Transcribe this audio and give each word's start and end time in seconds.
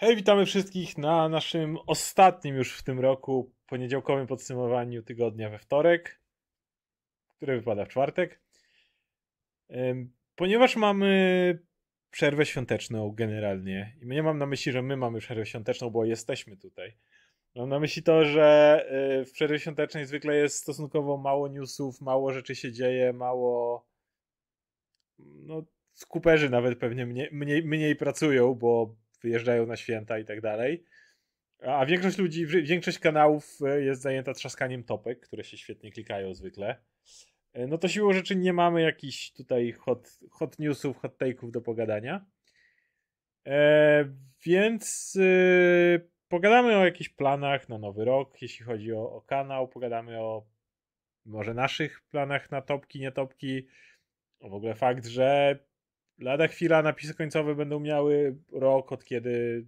Hej, 0.00 0.16
witamy 0.16 0.46
wszystkich 0.46 0.98
na 0.98 1.28
naszym 1.28 1.78
ostatnim 1.86 2.56
już 2.56 2.78
w 2.78 2.82
tym 2.82 3.00
roku 3.00 3.52
poniedziałkowym 3.66 4.26
podsumowaniu 4.26 5.02
tygodnia 5.02 5.50
we 5.50 5.58
wtorek, 5.58 6.20
które 7.36 7.56
wypada 7.56 7.84
w 7.84 7.88
czwartek. 7.88 8.40
Ponieważ 10.36 10.76
mamy 10.76 11.58
przerwę 12.10 12.46
świąteczną 12.46 13.10
generalnie 13.10 13.96
i 14.02 14.06
nie 14.06 14.22
mam 14.22 14.38
na 14.38 14.46
myśli, 14.46 14.72
że 14.72 14.82
my 14.82 14.96
mamy 14.96 15.18
przerwę 15.18 15.46
świąteczną, 15.46 15.90
bo 15.90 16.04
jesteśmy 16.04 16.56
tutaj. 16.56 16.96
Mam 17.54 17.68
na 17.68 17.80
myśli 17.80 18.02
to, 18.02 18.24
że 18.24 18.80
y, 19.20 19.24
w 19.24 19.32
przerwie 19.32 19.58
świątecznej 19.58 20.06
zwykle 20.06 20.36
jest 20.36 20.56
stosunkowo 20.56 21.16
mało 21.16 21.48
newsów, 21.48 22.00
mało 22.00 22.32
rzeczy 22.32 22.54
się 22.54 22.72
dzieje, 22.72 23.12
mało 23.12 23.86
no 25.18 25.62
skuperzy 25.92 26.50
nawet 26.50 26.78
pewnie 26.78 27.06
mniej, 27.06 27.28
mniej, 27.32 27.64
mniej 27.64 27.96
pracują, 27.96 28.54
bo 28.54 28.94
wyjeżdżają 29.22 29.66
na 29.66 29.76
święta 29.76 30.18
i 30.18 30.24
tak 30.24 30.40
dalej. 30.40 30.84
A 31.62 31.86
większość 31.86 32.18
ludzi, 32.18 32.46
większość 32.46 32.98
kanałów 32.98 33.58
e, 33.62 33.82
jest 33.82 34.02
zajęta 34.02 34.34
trzaskaniem 34.34 34.84
topek, 34.84 35.20
które 35.20 35.44
się 35.44 35.56
świetnie 35.56 35.92
klikają 35.92 36.34
zwykle. 36.34 36.76
E, 37.52 37.66
no 37.66 37.78
to 37.78 37.88
siłą 37.88 38.12
rzeczy 38.12 38.36
nie 38.36 38.52
mamy 38.52 38.82
jakichś 38.82 39.32
tutaj 39.32 39.72
hot, 39.72 40.20
hot 40.30 40.58
newsów, 40.58 40.98
hot 40.98 41.18
take'ów 41.18 41.50
do 41.50 41.60
pogadania. 41.60 42.26
E, 43.46 44.04
więc 44.44 45.16
e, 45.20 46.00
pogadamy 46.28 46.76
o 46.76 46.84
jakichś 46.84 47.08
planach 47.08 47.68
na 47.68 47.78
nowy 47.78 48.04
rok, 48.04 48.42
jeśli 48.42 48.64
chodzi 48.64 48.92
o, 48.92 49.12
o 49.12 49.22
kanał. 49.22 49.68
Pogadamy 49.68 50.20
o 50.20 50.46
może 51.24 51.54
naszych 51.54 52.02
planach 52.02 52.50
na 52.50 52.62
topki, 52.62 53.00
nie 53.00 53.12
topki. 53.12 53.66
O 54.40 54.48
w 54.48 54.54
ogóle 54.54 54.74
fakt, 54.74 55.06
że 55.06 55.58
lada 56.20 56.48
chwila 56.48 56.82
napisy 56.82 57.14
końcowe 57.14 57.54
będą 57.54 57.80
miały 57.80 58.36
rok 58.52 58.92
od 58.92 59.04
kiedy 59.04 59.66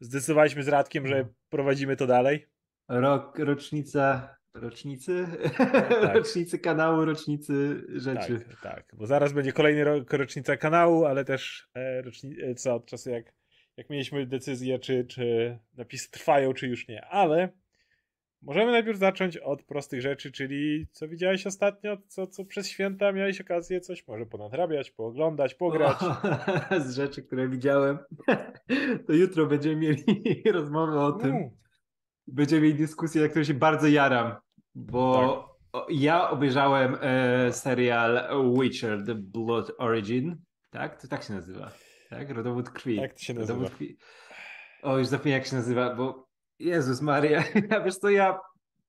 zdecydowaliśmy 0.00 0.62
z 0.62 0.68
Radkiem, 0.68 1.06
że 1.06 1.16
mhm. 1.16 1.34
prowadzimy 1.48 1.96
to 1.96 2.06
dalej. 2.06 2.46
Rok, 2.88 3.38
rocznica 3.38 4.36
rocznicy, 4.54 5.26
tak. 5.58 6.14
rocznicy 6.16 6.58
kanału, 6.58 7.04
rocznicy 7.04 7.84
rzeczy. 7.88 8.40
Tak, 8.40 8.60
tak, 8.62 8.84
bo 8.92 9.06
zaraz 9.06 9.32
będzie 9.32 9.52
kolejny 9.52 9.84
rok, 9.84 10.12
rocznica 10.12 10.56
kanału, 10.56 11.04
ale 11.04 11.24
też 11.24 11.68
e, 11.74 12.02
rocznica 12.02 12.74
od 12.74 12.86
czasu 12.86 13.10
jak, 13.10 13.32
jak 13.76 13.90
mieliśmy 13.90 14.26
decyzję, 14.26 14.78
czy, 14.78 15.04
czy 15.04 15.58
napisy 15.76 16.10
trwają, 16.10 16.52
czy 16.52 16.68
już 16.68 16.88
nie, 16.88 17.04
ale 17.04 17.48
Możemy 18.42 18.72
najpierw 18.72 18.98
zacząć 18.98 19.36
od 19.36 19.62
prostych 19.62 20.00
rzeczy, 20.00 20.32
czyli 20.32 20.86
co 20.92 21.08
widziałeś 21.08 21.46
ostatnio, 21.46 21.96
co, 22.06 22.26
co 22.26 22.44
przez 22.44 22.68
święta 22.68 23.12
miałeś 23.12 23.40
okazję 23.40 23.80
coś 23.80 24.08
może 24.08 24.26
ponadrabiać, 24.26 24.90
pooglądać, 24.90 25.54
pograć. 25.54 25.96
O, 26.02 26.80
z 26.86 26.94
rzeczy, 26.94 27.22
które 27.22 27.48
widziałem, 27.48 27.98
to 29.06 29.12
jutro 29.12 29.46
będziemy 29.46 29.76
mieli 29.76 30.04
rozmowę 30.52 31.00
o 31.00 31.12
tym. 31.12 31.30
Mm. 31.30 31.50
Będziemy 32.26 32.62
mieli 32.62 32.74
dyskusję, 32.74 33.22
na 33.22 33.28
której 33.28 33.44
się 33.44 33.54
bardzo 33.54 33.86
jaram, 33.86 34.34
bo 34.74 35.50
tak. 35.72 35.82
ja 35.90 36.30
obejrzałem 36.30 36.96
e, 37.00 37.52
serial 37.52 38.28
Witcher 38.60 39.06
The 39.06 39.14
Blood 39.14 39.72
Origin, 39.78 40.36
tak? 40.70 41.02
To 41.02 41.08
tak 41.08 41.22
się 41.22 41.34
nazywa, 41.34 41.70
tak? 42.10 42.30
Rodowód 42.30 42.70
krwi. 42.70 42.96
Tak 42.96 43.12
to 43.12 43.18
się 43.18 43.34
nazywa. 43.34 43.68
Krwi. 43.68 43.96
O, 44.82 44.98
już 44.98 45.06
zapomniałem 45.06 45.40
jak 45.40 45.50
się 45.50 45.56
nazywa, 45.56 45.94
bo 45.94 46.29
Jezus 46.60 47.00
Maria, 47.00 47.44
ja 47.70 47.80
wiesz 47.80 47.96
co, 47.96 48.10
ja 48.10 48.38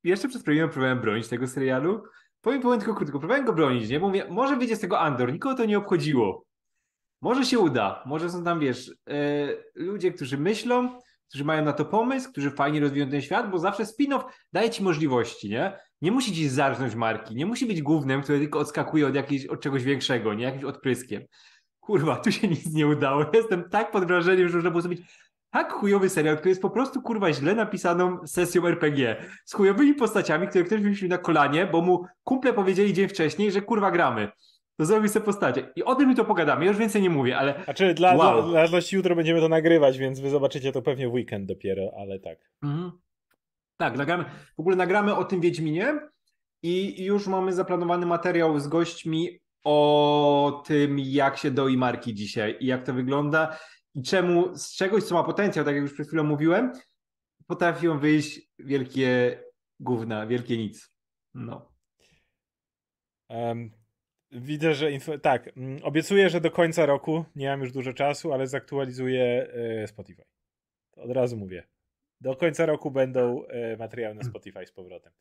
jeszcze 0.03 0.27
przez 0.27 0.43
premierę 0.43 0.67
próbowałem 0.67 1.01
bronić 1.01 1.27
tego 1.27 1.47
serialu. 1.47 2.03
Powiem, 2.41 2.61
powiem 2.61 2.79
tylko 2.79 2.95
krótko, 2.95 3.19
próbowałem 3.19 3.45
go 3.45 3.53
bronić, 3.53 3.89
nie? 3.89 3.99
Bo 3.99 4.07
mówię, 4.07 4.25
może 4.29 4.55
wyjdzie 4.55 4.75
z 4.75 4.79
tego 4.79 4.99
Andor, 4.99 5.33
nikogo 5.33 5.55
to 5.55 5.65
nie 5.65 5.77
obchodziło. 5.77 6.45
Może 7.21 7.45
się 7.45 7.59
uda, 7.59 8.03
może 8.05 8.29
są 8.29 8.43
tam, 8.43 8.59
wiesz, 8.59 8.91
yy, 9.07 9.63
ludzie, 9.75 10.11
którzy 10.11 10.37
myślą, 10.37 10.99
którzy 11.29 11.45
mają 11.45 11.65
na 11.65 11.73
to 11.73 11.85
pomysł, 11.85 12.31
którzy 12.31 12.51
fajnie 12.51 12.79
rozwijają 12.79 13.11
ten 13.11 13.21
świat, 13.21 13.51
bo 13.51 13.59
zawsze 13.59 13.83
spin-off 13.83 14.23
daje 14.53 14.69
ci 14.69 14.83
możliwości, 14.83 15.49
nie? 15.49 15.79
Nie 16.01 16.11
musi 16.11 16.33
ci 16.33 16.49
zarżnąć 16.49 16.95
marki, 16.95 17.35
nie 17.35 17.45
musi 17.45 17.65
być 17.65 17.81
głównym, 17.81 18.21
który 18.21 18.39
tylko 18.39 18.59
odskakuje 18.59 19.07
od, 19.07 19.15
jakiejś, 19.15 19.45
od 19.45 19.61
czegoś 19.61 19.83
większego, 19.83 20.33
nie? 20.33 20.43
Jakimś 20.43 20.63
odpryskiem. 20.63 21.23
Kurwa, 21.79 22.15
tu 22.15 22.31
się 22.31 22.47
nic 22.47 22.73
nie 22.73 22.87
udało. 22.87 23.25
Jestem 23.33 23.69
tak 23.69 23.91
pod 23.91 24.05
wrażeniem, 24.05 24.49
że 24.49 24.55
można 24.55 24.69
było 24.69 24.81
zrobić 24.81 25.01
tak 25.51 25.73
chujowy 25.73 26.09
serial, 26.09 26.37
który 26.37 26.49
jest 26.49 26.61
po 26.61 26.69
prostu 26.69 27.01
kurwa 27.01 27.33
źle 27.33 27.55
napisaną 27.55 28.27
sesją 28.27 28.67
RPG 28.67 29.15
z 29.45 29.53
chujowymi 29.53 29.93
postaciami, 29.93 30.47
które 30.47 30.63
ktoś 30.63 30.81
wymyślił 30.81 31.09
na 31.09 31.17
kolanie, 31.17 31.67
bo 31.67 31.81
mu 31.81 32.05
kumple 32.23 32.53
powiedzieli 32.53 32.93
dzień 32.93 33.07
wcześniej, 33.07 33.51
że 33.51 33.61
kurwa 33.61 33.91
gramy. 33.91 34.31
To 34.77 34.85
zrobił 34.85 35.09
sobie 35.09 35.25
postacie. 35.25 35.71
I 35.75 35.83
o 35.83 35.95
tym 35.95 36.09
mi 36.09 36.15
to 36.15 36.25
pogadamy. 36.25 36.65
Ja 36.65 36.71
już 36.71 36.79
więcej 36.79 37.01
nie 37.01 37.09
mówię, 37.09 37.37
ale. 37.37 37.63
Znaczy, 37.63 37.93
dla, 37.93 38.15
wow. 38.15 38.49
dla, 38.49 38.67
dla 38.67 38.79
jutro 38.91 39.15
będziemy 39.15 39.39
to 39.39 39.49
nagrywać, 39.49 39.97
więc 39.97 40.19
wy 40.19 40.29
zobaczycie 40.29 40.71
to 40.71 40.81
pewnie 40.81 41.09
w 41.09 41.13
weekend 41.13 41.45
dopiero, 41.45 41.91
ale 41.97 42.19
tak. 42.19 42.37
Mhm. 42.63 42.91
Tak, 43.77 43.97
nagramy. 43.97 44.25
W 44.57 44.59
ogóle 44.59 44.75
nagramy 44.75 45.15
o 45.15 45.23
tym 45.23 45.41
Wiedźminie 45.41 45.99
i 46.63 47.03
już 47.05 47.27
mamy 47.27 47.53
zaplanowany 47.53 48.05
materiał 48.05 48.59
z 48.59 48.67
gośćmi 48.67 49.39
o 49.63 50.63
tym, 50.65 50.99
jak 50.99 51.37
się 51.37 51.51
doi 51.51 51.77
marki 51.77 52.13
dzisiaj 52.13 52.57
i 52.59 52.65
jak 52.65 52.85
to 52.85 52.93
wygląda 52.93 53.57
i 53.95 54.03
czemu 54.03 54.55
z 54.57 54.75
czegoś, 54.75 55.03
co 55.03 55.15
ma 55.15 55.23
potencjał, 55.23 55.65
tak 55.65 55.75
jak 55.75 55.83
już 55.83 55.93
przed 55.93 56.07
chwilą 56.07 56.23
mówiłem, 56.23 56.71
potrafią 57.47 57.99
wyjść 57.99 58.41
wielkie 58.59 59.39
gówna, 59.79 60.27
wielkie 60.27 60.57
nic. 60.57 60.93
No. 61.33 61.71
Um, 63.29 63.71
widzę, 64.31 64.73
że 64.73 64.91
info... 64.91 65.17
tak, 65.17 65.57
mm, 65.57 65.83
obiecuję, 65.83 66.29
że 66.29 66.41
do 66.41 66.51
końca 66.51 66.85
roku, 66.85 67.25
nie 67.35 67.49
mam 67.49 67.61
już 67.61 67.71
dużo 67.71 67.93
czasu, 67.93 68.33
ale 68.33 68.47
zaktualizuję 68.47 69.47
y, 69.83 69.87
Spotify. 69.87 70.23
To 70.91 71.01
od 71.01 71.11
razu 71.11 71.37
mówię. 71.37 71.67
Do 72.21 72.35
końca 72.35 72.65
roku 72.65 72.91
będą 72.91 73.43
y, 73.73 73.77
materiały 73.77 74.15
na 74.15 74.23
Spotify 74.23 74.65
z 74.65 74.71
powrotem. 74.71 75.13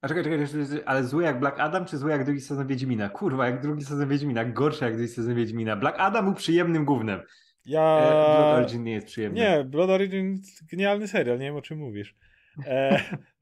A 0.00 0.08
czekaj, 0.08 0.24
czekaj, 0.24 0.46
ale 0.86 1.04
zły 1.04 1.24
jak 1.24 1.40
Black 1.40 1.60
Adam, 1.60 1.84
czy 1.84 1.98
zły 1.98 2.10
jak 2.10 2.24
drugi 2.24 2.40
sezon 2.40 2.66
Wiedźmina? 2.66 3.08
Kurwa, 3.08 3.46
jak 3.46 3.62
drugi 3.62 3.84
sezon 3.84 4.08
Wiedźmina, 4.08 4.44
gorszy 4.44 4.84
jak 4.84 4.96
drugi 4.96 5.12
sezon 5.12 5.34
Wiedźmina. 5.34 5.76
Black 5.76 5.96
Adam 6.00 6.24
był 6.24 6.34
przyjemnym 6.34 6.84
głównym. 6.84 7.20
Ja... 7.66 7.98
E, 7.98 8.10
Blood 8.10 8.58
Origin 8.58 8.84
nie 8.84 8.92
jest 8.92 9.06
przyjemny. 9.06 9.40
Nie, 9.40 9.64
Blood 9.64 9.90
Origin 9.90 10.40
genialny 10.70 11.08
serial, 11.08 11.38
nie 11.38 11.44
wiem 11.44 11.56
o 11.56 11.62
czym 11.62 11.78
mówisz. 11.78 12.14
E... 12.66 13.00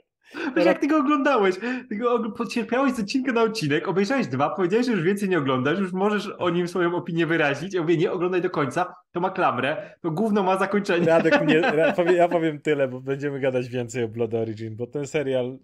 Wiesz, 0.57 0.67
jak 0.67 0.79
ty 0.81 0.87
go 0.87 0.99
oglądałeś? 0.99 1.57
Ty 1.89 1.97
go 1.97 2.31
pocierpiałeś 2.31 2.93
z 2.93 3.01
odcinka 3.01 3.33
na 3.33 3.43
odcinek, 3.43 3.89
obejrzałeś 3.89 4.27
dwa, 4.27 4.51
powiedziałeś, 4.51 4.87
że 4.87 4.93
już 4.93 5.03
więcej 5.03 5.29
nie 5.29 5.39
oglądasz, 5.39 5.79
już 5.79 5.93
możesz 5.93 6.27
o 6.39 6.51
nim 6.51 6.69
swoją 6.69 6.95
opinię 6.95 7.27
wyrazić. 7.27 7.75
Ja 7.75 7.81
mówię, 7.83 7.97
nie 7.97 8.13
oglądaj 8.13 8.43
do 8.43 8.51
końca, 8.51 8.95
to 9.13 9.21
ma 9.21 9.31
klamrę, 9.31 9.97
to 10.01 10.11
gówno 10.11 10.43
ma 10.43 10.59
zakończenie. 10.59 11.07
Radek 11.07 11.43
mnie, 11.43 11.63
ja 12.17 12.29
powiem 12.29 12.61
tyle, 12.61 12.89
bo 12.89 13.01
będziemy 13.01 13.41
gadać 13.41 13.69
więcej 13.69 14.05
o 14.05 14.09
Blood 14.09 14.34
Origin, 14.34 14.77
bo 14.77 14.87
ten 14.87 15.07
serial 15.07 15.59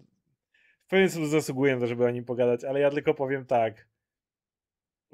w 0.85 0.89
pewien 0.89 1.09
sposób 1.09 1.29
zasługuje 1.29 1.75
na 1.75 1.81
to, 1.81 1.87
żeby 1.87 2.05
o 2.05 2.09
nim 2.09 2.25
pogadać, 2.25 2.63
ale 2.63 2.79
ja 2.79 2.89
tylko 2.89 3.13
powiem 3.13 3.45
tak. 3.45 3.87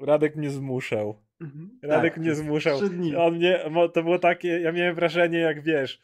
Radek 0.00 0.36
mnie 0.36 0.50
zmuszał. 0.50 1.27
Mhm. 1.40 1.78
Radek 1.82 2.14
tak, 2.14 2.22
mnie 2.22 2.34
zmuszał. 2.34 2.80
On 3.18 3.36
mnie, 3.36 3.58
to 3.94 4.02
było 4.02 4.18
takie, 4.18 4.48
ja 4.48 4.72
miałem 4.72 4.94
wrażenie, 4.94 5.38
jak 5.38 5.62
wiesz, 5.62 6.00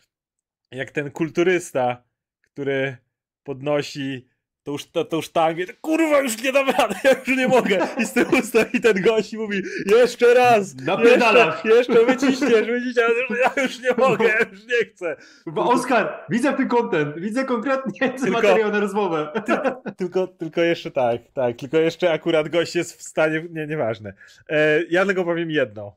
jak 0.71 0.91
ten 0.91 1.11
kulturysta, 1.11 2.05
który 2.41 2.97
podnosi 3.43 4.29
tą, 4.65 4.77
tą, 4.93 5.05
tą 5.05 5.21
sztangę, 5.21 5.65
kurwa, 5.81 6.21
już 6.21 6.43
nie 6.43 6.53
dam 6.53 6.71
rady, 6.71 6.95
ja 7.05 7.11
już 7.27 7.39
nie 7.39 7.49
mogę. 7.49 7.89
I 7.99 8.07
z 8.07 8.13
tyłu 8.13 8.43
stoi 8.43 8.81
ten 8.81 9.03
gość 9.03 9.33
i 9.33 9.39
mówi, 9.39 9.63
jeszcze 9.87 10.35
raz, 10.35 10.75
jeszcze, 11.05 11.55
jeszcze 11.65 12.07
wyciśniesz, 12.07 12.67
wyciśniesz, 12.67 13.41
ja 13.43 13.63
już 13.63 13.81
nie 13.81 13.91
mogę, 13.99 14.25
ja 14.25 14.39
już 14.39 14.67
nie 14.67 14.85
chcę. 14.85 15.17
Bo 15.47 15.71
Oskar, 15.71 16.25
widzę 16.29 16.53
ten 16.53 16.69
content, 16.69 17.19
widzę 17.19 17.45
konkretnie 17.45 18.11
ten 18.11 18.31
materiał 18.31 18.73
na 18.73 18.81
rozmowę. 18.81 19.33
Tylko, 19.47 19.83
tylko, 19.97 20.27
tylko 20.27 20.61
jeszcze 20.61 20.91
tak, 20.91 21.21
tak, 21.35 21.57
tylko 21.57 21.79
jeszcze 21.79 22.13
akurat 22.13 22.49
gość 22.49 22.77
jest 22.77 22.99
w 22.99 23.03
stanie, 23.03 23.47
nie, 23.51 23.67
nieważne. 23.67 24.15
E, 24.49 24.83
ja 24.83 25.07
tylko 25.07 25.25
powiem 25.25 25.51
jedno. 25.51 25.97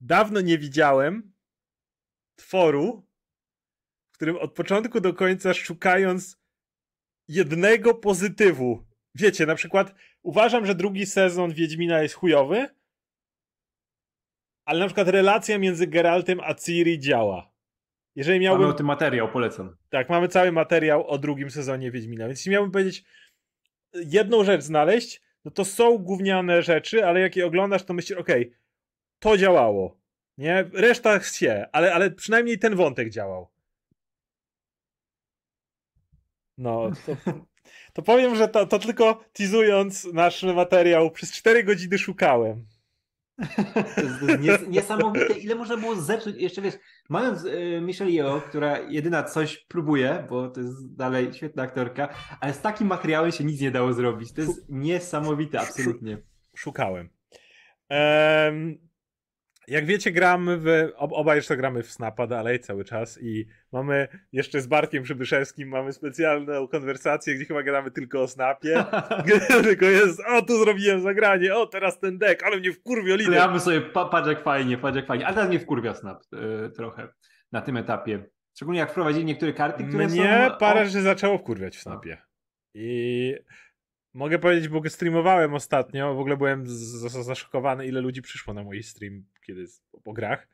Dawno 0.00 0.40
nie 0.40 0.58
widziałem 0.58 1.32
tworu, 2.36 3.06
w 4.12 4.14
którym 4.14 4.36
od 4.36 4.52
początku 4.52 5.00
do 5.00 5.14
końca 5.14 5.54
szukając 5.54 6.45
jednego 7.28 7.94
pozytywu. 7.94 8.86
Wiecie, 9.14 9.46
na 9.46 9.54
przykład 9.54 9.94
uważam, 10.22 10.66
że 10.66 10.74
drugi 10.74 11.06
sezon 11.06 11.52
Wiedźmina 11.52 12.02
jest 12.02 12.14
chujowy, 12.14 12.68
ale 14.64 14.80
na 14.80 14.86
przykład 14.86 15.08
relacja 15.08 15.58
między 15.58 15.86
Geraltem 15.86 16.40
a 16.40 16.54
Ciri 16.54 16.98
działa. 16.98 17.52
Jeżeli 18.14 18.40
miałbym... 18.40 18.62
Mamy 18.62 18.74
o 18.74 18.76
tym 18.76 18.86
materiał, 18.86 19.32
polecam. 19.32 19.76
Tak, 19.90 20.08
mamy 20.08 20.28
cały 20.28 20.52
materiał 20.52 21.06
o 21.06 21.18
drugim 21.18 21.50
sezonie 21.50 21.90
Wiedźmina, 21.90 22.26
więc 22.26 22.38
jeśli 22.38 22.52
miałbym 22.52 22.72
powiedzieć 22.72 23.04
jedną 23.94 24.44
rzecz 24.44 24.62
znaleźć, 24.62 25.22
no 25.44 25.50
to 25.50 25.64
są 25.64 25.98
gówniane 25.98 26.62
rzeczy, 26.62 27.06
ale 27.06 27.20
jak 27.20 27.36
je 27.36 27.46
oglądasz, 27.46 27.84
to 27.84 27.94
myślisz, 27.94 28.18
okej, 28.18 28.46
okay, 28.46 28.58
to 29.18 29.36
działało. 29.36 30.00
Nie? 30.38 30.70
Reszta 30.72 31.20
się, 31.20 31.66
ale, 31.72 31.94
ale 31.94 32.10
przynajmniej 32.10 32.58
ten 32.58 32.74
wątek 32.74 33.10
działał. 33.10 33.48
No, 36.58 36.90
to, 37.06 37.32
to 37.92 38.02
powiem, 38.02 38.36
że 38.36 38.48
to, 38.48 38.66
to 38.66 38.78
tylko 38.78 39.24
teasując 39.32 40.04
nasz 40.12 40.42
materiał, 40.42 41.10
przez 41.10 41.32
4 41.32 41.64
godziny 41.64 41.98
szukałem. 41.98 42.66
To 43.96 44.26
jest, 44.42 44.68
niesamowite, 44.68 45.34
ile 45.34 45.54
można 45.54 45.76
było 45.76 45.96
zepsuć. 45.96 46.36
Jeszcze 46.36 46.62
wiesz, 46.62 46.74
mając 47.08 47.44
y, 47.44 47.80
Michelle 47.82 48.10
Yeoh, 48.10 48.44
która 48.44 48.78
jedyna 48.78 49.22
coś 49.22 49.58
próbuje, 49.58 50.26
bo 50.30 50.48
to 50.48 50.60
jest 50.60 50.94
dalej 50.94 51.34
świetna 51.34 51.62
aktorka, 51.62 52.08
ale 52.40 52.54
z 52.54 52.60
takim 52.60 52.86
materiałem 52.86 53.32
się 53.32 53.44
nic 53.44 53.60
nie 53.60 53.70
dało 53.70 53.92
zrobić. 53.92 54.32
To 54.32 54.40
jest 54.40 54.66
niesamowite, 54.68 55.60
absolutnie. 55.60 56.18
Szukałem. 56.56 57.08
Um, 57.90 58.85
jak 59.66 59.86
wiecie, 59.86 60.12
gramy 60.12 60.58
w. 60.58 60.92
Obaj 60.96 61.36
jeszcze 61.36 61.56
gramy 61.56 61.82
w 61.82 61.90
Snapa 61.90 62.26
dalej 62.26 62.60
cały 62.60 62.84
czas 62.84 63.22
i 63.22 63.46
mamy 63.72 64.08
jeszcze 64.32 64.60
z 64.60 64.66
Bartkiem 64.66 65.02
Przybyszewskim 65.02 65.68
mamy 65.68 65.92
specjalną 65.92 66.68
konwersację, 66.68 67.34
gdzie 67.34 67.44
chyba 67.44 67.62
gramy 67.62 67.90
tylko 67.90 68.22
o 68.22 68.28
Snapie. 68.28 68.84
tylko 69.62 69.84
jest, 69.84 70.20
o 70.28 70.42
tu 70.42 70.58
zrobiłem 70.58 71.00
zagranie, 71.00 71.54
o 71.54 71.66
teraz 71.66 72.00
ten 72.00 72.18
deck, 72.18 72.42
ale 72.42 72.56
mnie 72.56 72.72
wkurwio 72.72 73.16
lider. 73.16 73.34
Ja 73.34 73.48
bym 73.48 73.60
sobie, 73.60 73.80
pa, 73.80 74.04
patrz 74.04 74.28
jak 74.28 74.42
fajnie, 74.42 74.78
patrz 74.78 74.96
jak 74.96 75.06
fajnie, 75.06 75.26
ale 75.26 75.34
teraz 75.34 75.48
mnie 75.48 75.60
wkurwia 75.60 75.94
Snap 75.94 76.22
yy, 76.32 76.70
trochę 76.70 77.08
na 77.52 77.60
tym 77.60 77.76
etapie. 77.76 78.24
Szczególnie 78.56 78.80
jak 78.80 78.90
wprowadzili 78.90 79.24
niektóre 79.24 79.52
karty, 79.52 79.84
które 79.84 80.06
mnie 80.06 80.48
są... 80.50 80.56
parę 80.58 80.86
rzeczy 80.86 81.02
zaczęło 81.02 81.38
wkurwiać 81.38 81.76
w 81.76 81.80
Snapie. 81.80 82.18
I 82.74 83.34
Mogę 84.16 84.38
powiedzieć, 84.38 84.68
bo 84.68 84.88
streamowałem 84.88 85.54
ostatnio, 85.54 86.14
w 86.14 86.20
ogóle 86.20 86.36
byłem 86.36 86.64
zaszokowany, 87.06 87.86
ile 87.86 88.00
ludzi 88.00 88.22
przyszło 88.22 88.54
na 88.54 88.62
mój 88.62 88.82
stream 88.82 89.24
kiedy 89.46 89.64
po 90.04 90.12
grach, 90.12 90.48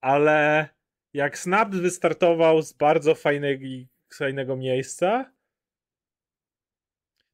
ale 0.00 0.68
jak 1.12 1.38
Snap 1.38 1.70
wystartował 1.70 2.62
z 2.62 2.72
bardzo 2.72 3.14
fajnego, 3.14 3.64
fajnego 4.14 4.56
miejsca, 4.56 5.32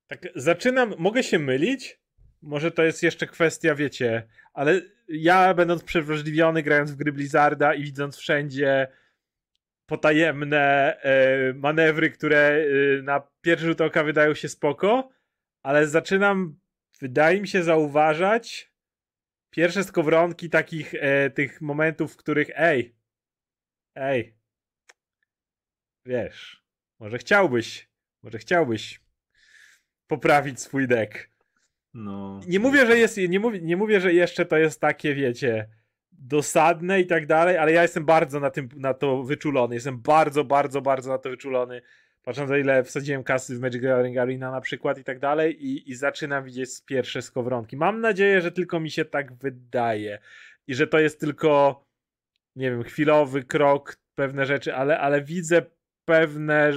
tak 0.07 0.29
zaczynam, 0.35 0.95
mogę 0.99 1.23
się 1.23 1.39
mylić, 1.39 2.01
może 2.43 2.71
to 2.71 2.83
jest 2.83 3.03
jeszcze 3.03 3.27
kwestia, 3.27 3.75
wiecie, 3.75 4.29
ale 4.55 4.81
ja 5.09 5.55
będąc 5.55 5.85
przewrażliwiony, 5.85 6.63
grając 6.63 6.91
w 6.91 6.97
gry 6.97 7.13
Blizzarda 7.13 7.75
i 7.75 7.83
widząc 7.83 8.17
wszędzie 8.17 8.89
potajemne 9.87 10.97
e, 11.01 11.53
manewry, 11.55 12.11
które 12.11 12.39
e, 12.39 13.03
na 13.03 13.23
pierwszy 13.41 13.67
rzut 13.67 13.81
oka 13.81 14.05
wydają 14.05 14.35
się 14.35 14.49
spoko, 14.49 15.16
ale 15.67 15.87
zaczynam, 15.87 16.59
wydaje 17.01 17.41
mi 17.41 17.49
się, 17.49 17.63
zauważać 17.63 18.73
pierwsze 19.51 19.85
skowronki 19.85 20.51
takich 20.51 20.95
e, 20.95 21.31
tych 21.31 21.61
momentów, 21.61 22.13
w 22.13 22.17
których 22.17 22.51
ej, 22.55 22.95
ej, 23.95 24.37
wiesz, 26.05 26.65
może 26.99 27.19
chciałbyś, 27.19 27.89
może 28.23 28.39
chciałbyś 28.39 29.01
poprawić 30.07 30.61
swój 30.61 30.89
deck. 30.89 31.29
No. 31.95 32.41
Nie 32.47 32.61
mówię, 32.61 32.87
że 32.87 32.99
jest, 32.99 33.17
nie 33.17 33.41
mówię, 33.41 33.61
nie 33.61 33.77
mówię, 33.77 34.01
że 34.01 34.13
jeszcze 34.13 34.47
to 34.47 34.57
jest 34.57 34.81
takie, 34.81 35.15
wiecie, 35.15 35.69
dosadne 36.13 37.01
i 37.01 37.07
tak 37.07 37.27
dalej, 37.27 37.59
ale 37.59 37.73
ja 37.73 37.83
jestem 37.83 38.05
bardzo 38.05 38.41
na 38.41 38.51
tym, 38.51 38.69
na 38.77 38.95
to 38.95 39.23
wyczulony. 39.23 39.75
Jestem 39.75 40.03
bardzo, 40.03 40.45
bardzo, 40.45 40.83
bardzo 40.83 41.11
na 41.11 41.19
to 41.19 41.31
wyczulony 41.31 41.83
patrząc 42.27 42.51
na 42.51 42.59
ile 42.59 42.85
wsadziłem 42.85 43.25
kasy 43.25 43.57
w 43.57 43.61
Magic 43.61 43.83
Gathering 43.83 44.19
Arena 44.19 44.51
na 44.51 44.61
przykład 44.61 44.99
i 44.99 45.05
tak 45.05 45.19
dalej 45.19 45.67
i, 45.67 45.91
i 45.91 45.95
zaczynam 45.95 46.45
widzieć 46.45 46.71
pierwsze 46.87 47.23
skowronki. 47.23 47.77
Mam 47.77 48.01
nadzieję, 48.01 48.41
że 48.41 48.53
tylko 48.53 48.81
mi 48.81 48.91
się 48.91 49.05
tak 49.05 49.33
wydaje 49.33 50.19
i 50.67 50.75
że 50.75 50.87
to 50.87 50.99
jest 50.99 51.21
tylko 51.21 51.85
nie 52.57 52.71
wiem, 52.71 52.83
chwilowy 52.83 53.45
krok, 53.45 53.97
pewne 54.15 54.47
rzeczy, 54.47 54.75
ale, 54.75 54.99
ale 54.99 55.23
widzę 55.23 55.63
pewne, 56.05 56.73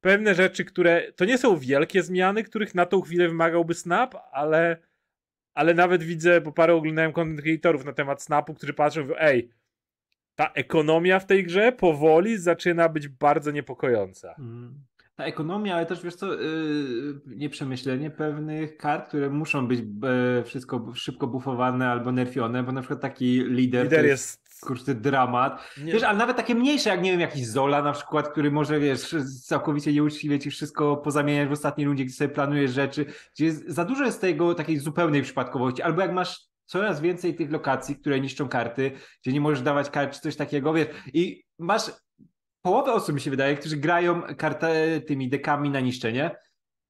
pewne 0.00 0.34
rzeczy, 0.34 0.64
które 0.64 1.12
to 1.12 1.24
nie 1.24 1.38
są 1.38 1.56
wielkie 1.56 2.02
zmiany, 2.02 2.44
których 2.44 2.74
na 2.74 2.86
tą 2.86 3.00
chwilę 3.00 3.28
wymagałby 3.28 3.74
Snap, 3.74 4.14
ale, 4.32 4.76
ale 5.54 5.74
nawet 5.74 6.02
widzę, 6.02 6.40
bo 6.40 6.52
parę 6.52 6.74
oglądałem 6.74 7.12
content 7.12 7.40
creatorów 7.40 7.84
na 7.84 7.92
temat 7.92 8.22
Snapu, 8.22 8.54
którzy 8.54 8.74
patrzą, 8.74 9.00
mówią, 9.00 9.14
ej, 9.18 9.50
ta 10.40 10.50
ekonomia 10.54 11.18
w 11.18 11.26
tej 11.26 11.44
grze 11.44 11.72
powoli 11.72 12.38
zaczyna 12.38 12.88
być 12.88 13.08
bardzo 13.08 13.50
niepokojąca. 13.50 14.34
Mm. 14.38 14.74
Ta 15.16 15.24
ekonomia, 15.24 15.76
ale 15.76 15.86
też 15.86 16.02
wiesz 16.02 16.14
co, 16.14 16.34
yy, 16.34 17.20
nieprzemyślenie 17.26 18.10
pewnych 18.10 18.76
kart, 18.76 19.08
które 19.08 19.30
muszą 19.30 19.66
być 19.68 19.80
yy, 19.80 20.44
wszystko 20.44 20.92
szybko 20.94 21.26
bufowane 21.26 21.88
albo 21.88 22.12
nerfione, 22.12 22.62
bo 22.62 22.72
na 22.72 22.80
przykład 22.80 23.00
taki 23.00 23.44
lider, 23.44 23.82
lider 23.84 24.06
jest, 24.06 24.60
kurczę 24.60 24.94
dramat. 24.94 25.74
Nie. 25.84 25.92
Wiesz, 25.92 26.02
ale 26.02 26.18
nawet 26.18 26.36
takie 26.36 26.54
mniejsze, 26.54 26.90
jak 26.90 27.02
nie 27.02 27.10
wiem, 27.10 27.20
jakiś 27.20 27.46
Zola 27.46 27.82
na 27.82 27.92
przykład, 27.92 28.28
który 28.28 28.50
może, 28.50 28.80
wiesz, 28.80 29.16
całkowicie 29.44 29.92
nieuczciwie 29.92 30.38
ci 30.38 30.50
wszystko 30.50 30.96
pozamieniać 30.96 31.48
w 31.48 31.52
ostatniej 31.52 31.86
rundzie, 31.86 32.04
gdzie 32.04 32.14
sobie 32.14 32.34
planujesz 32.34 32.70
rzeczy, 32.70 33.06
gdzie 33.34 33.44
jest, 33.44 33.68
za 33.68 33.84
dużo 33.84 34.04
jest 34.04 34.20
tego 34.20 34.54
takiej 34.54 34.78
zupełnej 34.78 35.22
przypadkowości, 35.22 35.82
albo 35.82 36.00
jak 36.00 36.12
masz 36.12 36.49
coraz 36.70 37.00
więcej 37.00 37.34
tych 37.34 37.50
lokacji, 37.50 37.96
które 37.96 38.20
niszczą 38.20 38.48
karty, 38.48 38.92
gdzie 39.22 39.32
nie 39.32 39.40
możesz 39.40 39.62
dawać 39.62 39.90
kart 39.90 40.14
czy 40.14 40.20
coś 40.20 40.36
takiego, 40.36 40.72
wiesz, 40.72 40.88
i 41.14 41.42
masz 41.58 41.82
połowę 42.62 42.92
osób, 42.92 43.14
mi 43.14 43.20
się 43.20 43.30
wydaje, 43.30 43.56
którzy 43.56 43.76
grają 43.76 44.22
kartę 44.22 45.00
tymi 45.00 45.28
dekami 45.28 45.70
na 45.70 45.80
niszczenie 45.80 46.30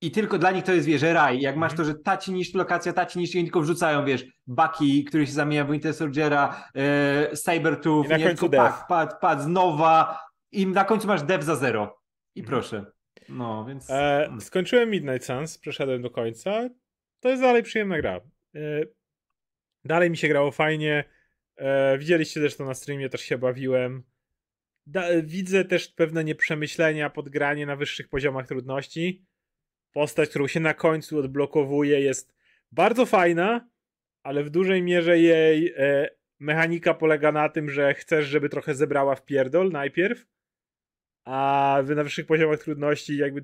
i 0.03 0.11
tylko 0.11 0.39
dla 0.39 0.51
nich 0.51 0.65
to 0.65 0.73
jest, 0.73 0.87
wiesz, 0.87 1.03
raj. 1.03 1.41
Jak 1.41 1.57
masz 1.57 1.75
to, 1.75 1.85
że 1.85 1.95
ta 1.95 2.17
ci 2.17 2.33
niszczy 2.33 2.59
lokacja, 2.59 2.93
ta 2.93 3.07
ci 3.07 3.19
niszczy 3.19 3.39
i 3.39 3.43
tylko 3.43 3.61
wrzucają, 3.61 4.05
wiesz, 4.05 4.25
Bucky, 4.47 5.05
który 5.07 5.27
się 5.27 5.33
zamienia 5.33 5.65
w 5.65 5.71
Winter 5.71 5.95
Soldiera, 5.95 6.65
e, 6.75 7.37
Cybertooth, 7.37 8.09
nie, 8.09 8.19
tylko 8.19 8.49
pad, 8.49 8.85
pad, 8.89 9.21
pad, 9.21 9.43
znowa 9.43 10.21
i 10.53 10.67
na 10.67 10.85
końcu 10.85 11.07
masz 11.07 11.23
dev 11.23 11.45
za 11.45 11.57
zero. 11.57 12.01
I 12.35 12.41
mhm. 12.41 12.51
proszę. 12.51 12.85
No, 13.29 13.65
więc... 13.65 13.91
E, 13.91 14.27
mm. 14.27 14.41
skończyłem 14.41 14.91
Midnight 14.91 15.27
Suns, 15.27 15.59
przeszedłem 15.59 16.03
do 16.03 16.11
końca. 16.11 16.69
To 17.21 17.29
jest 17.29 17.43
dalej 17.43 17.63
przyjemna 17.63 18.01
gra. 18.01 18.21
E, 18.55 18.61
Dalej 19.85 20.11
mi 20.11 20.17
się 20.17 20.29
grało 20.29 20.51
fajnie. 20.51 21.05
E, 21.57 21.99
widzieliście 21.99 22.41
też 22.41 22.57
to 22.57 22.65
na 22.65 22.75
streamie, 22.75 23.09
też 23.09 23.21
się 23.21 23.39
bawiłem. 23.39 24.03
Da, 24.87 25.03
widzę 25.23 25.65
też 25.65 25.89
pewne 25.89 26.25
nieprzemyślenia, 26.25 27.11
podgranie 27.11 27.67
na 27.67 27.77
wyższych 27.77 28.09
poziomach 28.09 28.47
trudności. 28.47 29.25
Postać, 29.93 30.31
którą 30.31 30.47
się 30.47 30.61
na 30.61 30.75
końcu 30.75 31.19
odblokowuje, 31.19 32.01
jest 32.01 32.35
bardzo 32.73 33.07
fajna, 33.07 33.69
ale 34.23 34.45
w 34.45 34.51
dużej 34.51 34.83
mierze 34.83 35.19
jej 35.19 35.75
e, 35.77 36.09
mechanika 36.39 36.95
polega 36.95 37.33
na 37.33 37.49
tym, 37.49 37.71
że 37.71 37.95
chcesz, 37.95 38.27
żeby 38.27 38.49
trochę 38.49 38.75
zebrała 38.75 39.15
w 39.15 39.25
pierdol 39.25 39.71
najpierw, 39.71 40.27
a 41.25 41.79
na 41.97 42.05
wyższych 42.05 42.27
poziomach 42.27 42.59
trudności 42.59 43.17
jakby 43.17 43.43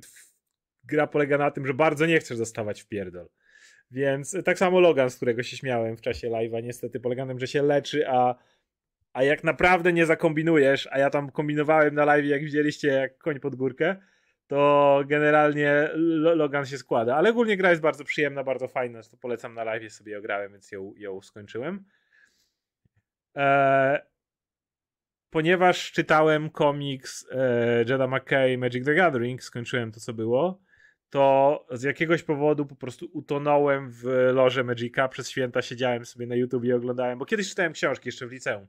gra 0.85 1.07
polega 1.07 1.39
na 1.39 1.51
tym, 1.51 1.67
że 1.67 1.75
bardzo 1.75 2.07
nie 2.07 2.19
chcesz 2.19 2.39
dostawać 2.39 2.83
w 2.83 2.89
pierdol. 2.89 3.29
Więc 3.91 4.37
tak 4.45 4.59
samo 4.59 4.81
Logan, 4.81 5.11
z 5.11 5.17
którego 5.17 5.43
się 5.43 5.57
śmiałem 5.57 5.97
w 5.97 6.01
czasie 6.01 6.31
live'a, 6.31 6.63
niestety 6.63 7.01
polega 7.01 7.25
na 7.25 7.33
tym, 7.33 7.41
że 7.41 7.47
się 7.47 7.63
leczy, 7.63 8.09
a, 8.09 8.35
a 9.13 9.23
jak 9.23 9.45
naprawdę 9.45 9.93
nie 9.93 10.07
zakombinujesz, 10.07 10.89
a 10.91 10.99
ja 10.99 11.11
tam 11.11 11.31
kombinowałem 11.31 11.95
na 11.95 12.05
live, 12.05 12.27
jak 12.27 12.43
widzieliście, 12.43 12.89
jak 12.89 13.19
koń 13.19 13.41
pod 13.41 13.55
górkę, 13.55 13.97
to 14.47 15.01
generalnie 15.07 15.91
Logan 16.37 16.67
się 16.67 16.79
składa. 16.79 17.17
Ale 17.17 17.31
ogólnie 17.31 17.57
gra 17.57 17.71
jest 17.71 17.83
bardzo 17.83 18.05
przyjemna, 18.05 18.45
bardzo 18.45 18.69
fajna, 18.69 19.03
to 19.03 19.17
polecam 19.17 19.55
na 19.55 19.65
live, 19.65 19.93
sobie 19.93 20.13
ją 20.13 20.21
grałem, 20.21 20.53
więc 20.53 20.73
ją, 20.73 20.93
ją 20.97 21.23
skończyłem. 21.23 21.85
Eee, 23.35 23.99
ponieważ 25.31 25.93
czytałem 25.93 26.51
komiks 26.51 27.27
e, 27.31 27.79
Jedi 27.79 28.09
McKay 28.09 28.59
Magic 28.59 28.85
the 28.85 28.95
Gathering, 28.95 29.43
skończyłem 29.43 29.93
to, 29.93 30.01
co 30.01 30.13
było, 30.13 30.61
to 31.11 31.67
z 31.71 31.83
jakiegoś 31.83 32.23
powodu 32.23 32.67
po 32.67 32.77
prostu 32.77 33.11
utonąłem 33.13 33.91
w 33.91 34.05
loże 34.33 34.65
Magica. 34.65 35.09
Przez 35.09 35.31
święta 35.31 35.63
siedziałem 35.63 36.05
sobie 36.05 36.27
na 36.27 36.35
YouTube 36.35 36.65
i 36.65 36.73
oglądałem, 36.73 37.19
bo 37.19 37.25
kiedyś 37.25 37.49
czytałem 37.49 37.73
książki 37.73 38.09
jeszcze 38.09 38.27
w 38.27 38.33
liceum. 38.33 38.67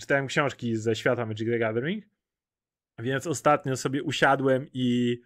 Czytałem 0.00 0.26
książki 0.26 0.76
ze 0.76 0.96
świata 0.96 1.26
Magic 1.26 1.48
the 1.48 1.58
Gathering, 1.58 2.04
więc 2.98 3.26
ostatnio 3.26 3.76
sobie 3.76 4.02
usiadłem 4.02 4.66
i 4.72 5.18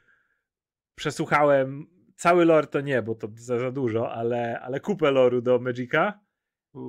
przesłuchałem 0.94 1.86
cały 2.16 2.44
lore 2.44 2.66
to 2.66 2.80
nie, 2.80 3.02
bo 3.02 3.14
to 3.14 3.28
za, 3.34 3.58
za 3.58 3.70
dużo, 3.70 4.12
ale, 4.12 4.60
ale 4.60 4.80
kupę 4.80 5.10
loru 5.10 5.42
do 5.42 5.58
Magica. 5.58 6.20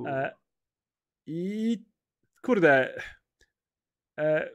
E, 0.06 0.34
I 1.26 1.78
kurde, 2.42 3.02
e, 4.18 4.50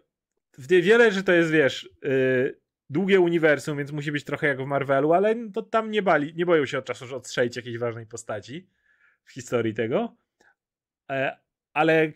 wiele, 0.58 1.12
że 1.12 1.24
to 1.24 1.32
jest, 1.32 1.52
wiesz, 1.52 1.90
y, 2.06 2.65
długie 2.90 3.20
uniwersum, 3.20 3.78
więc 3.78 3.92
musi 3.92 4.12
być 4.12 4.24
trochę 4.24 4.48
jak 4.48 4.62
w 4.62 4.66
Marvelu, 4.66 5.14
ale 5.14 5.36
to 5.54 5.62
tam 5.62 5.92
nie 5.92 6.02
bali, 6.02 6.34
nie 6.36 6.46
boją 6.46 6.66
się 6.66 6.78
od 6.78 6.86
czasu, 6.86 7.06
że 7.06 7.16
odstrzelić 7.16 7.56
jakiejś 7.56 7.78
ważnej 7.78 8.06
postaci 8.06 8.68
w 9.24 9.32
historii 9.32 9.74
tego. 9.74 10.18
E, 11.12 11.38
ale 11.74 12.12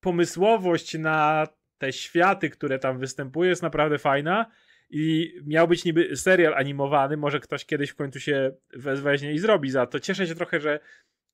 pomysłowość 0.00 0.98
na 0.98 1.46
te 1.78 1.92
światy, 1.92 2.50
które 2.50 2.78
tam 2.78 2.98
występuje 2.98 3.50
jest 3.50 3.62
naprawdę 3.62 3.98
fajna 3.98 4.50
i 4.90 5.34
miał 5.46 5.68
być 5.68 5.84
niby 5.84 6.16
serial 6.16 6.54
animowany, 6.54 7.16
może 7.16 7.40
ktoś 7.40 7.64
kiedyś 7.64 7.90
w 7.90 7.94
końcu 7.94 8.20
się 8.20 8.52
weźmie 8.76 9.32
i 9.32 9.38
zrobi 9.38 9.70
za 9.70 9.86
to. 9.86 10.00
Cieszę 10.00 10.26
się 10.26 10.34
trochę, 10.34 10.60
że 10.60 10.80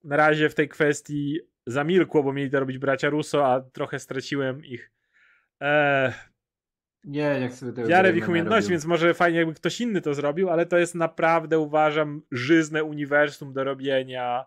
na 0.04 0.16
razie 0.16 0.48
w 0.48 0.54
tej 0.54 0.68
kwestii 0.68 1.40
zamilkło, 1.66 2.22
bo 2.22 2.32
mieli 2.32 2.50
to 2.50 2.60
robić 2.60 2.78
bracia 2.78 3.10
Russo, 3.10 3.46
a 3.46 3.60
trochę 3.60 3.98
straciłem 3.98 4.64
ich 4.64 4.90
e, 5.62 6.12
nie, 7.04 7.40
nie 7.40 7.48
chcę 7.48 7.72
tego 7.72 7.88
wiarę 7.88 8.12
w 8.12 8.16
ich 8.16 8.28
umiejętności, 8.28 8.70
więc 8.70 8.84
może 8.84 9.14
fajnie 9.14 9.38
jakby 9.38 9.54
ktoś 9.54 9.80
inny 9.80 10.00
to 10.00 10.14
zrobił, 10.14 10.50
ale 10.50 10.66
to 10.66 10.78
jest 10.78 10.94
naprawdę 10.94 11.58
uważam 11.58 12.22
żyzne 12.30 12.84
uniwersum 12.84 13.52
do 13.52 13.64
robienia 13.64 14.44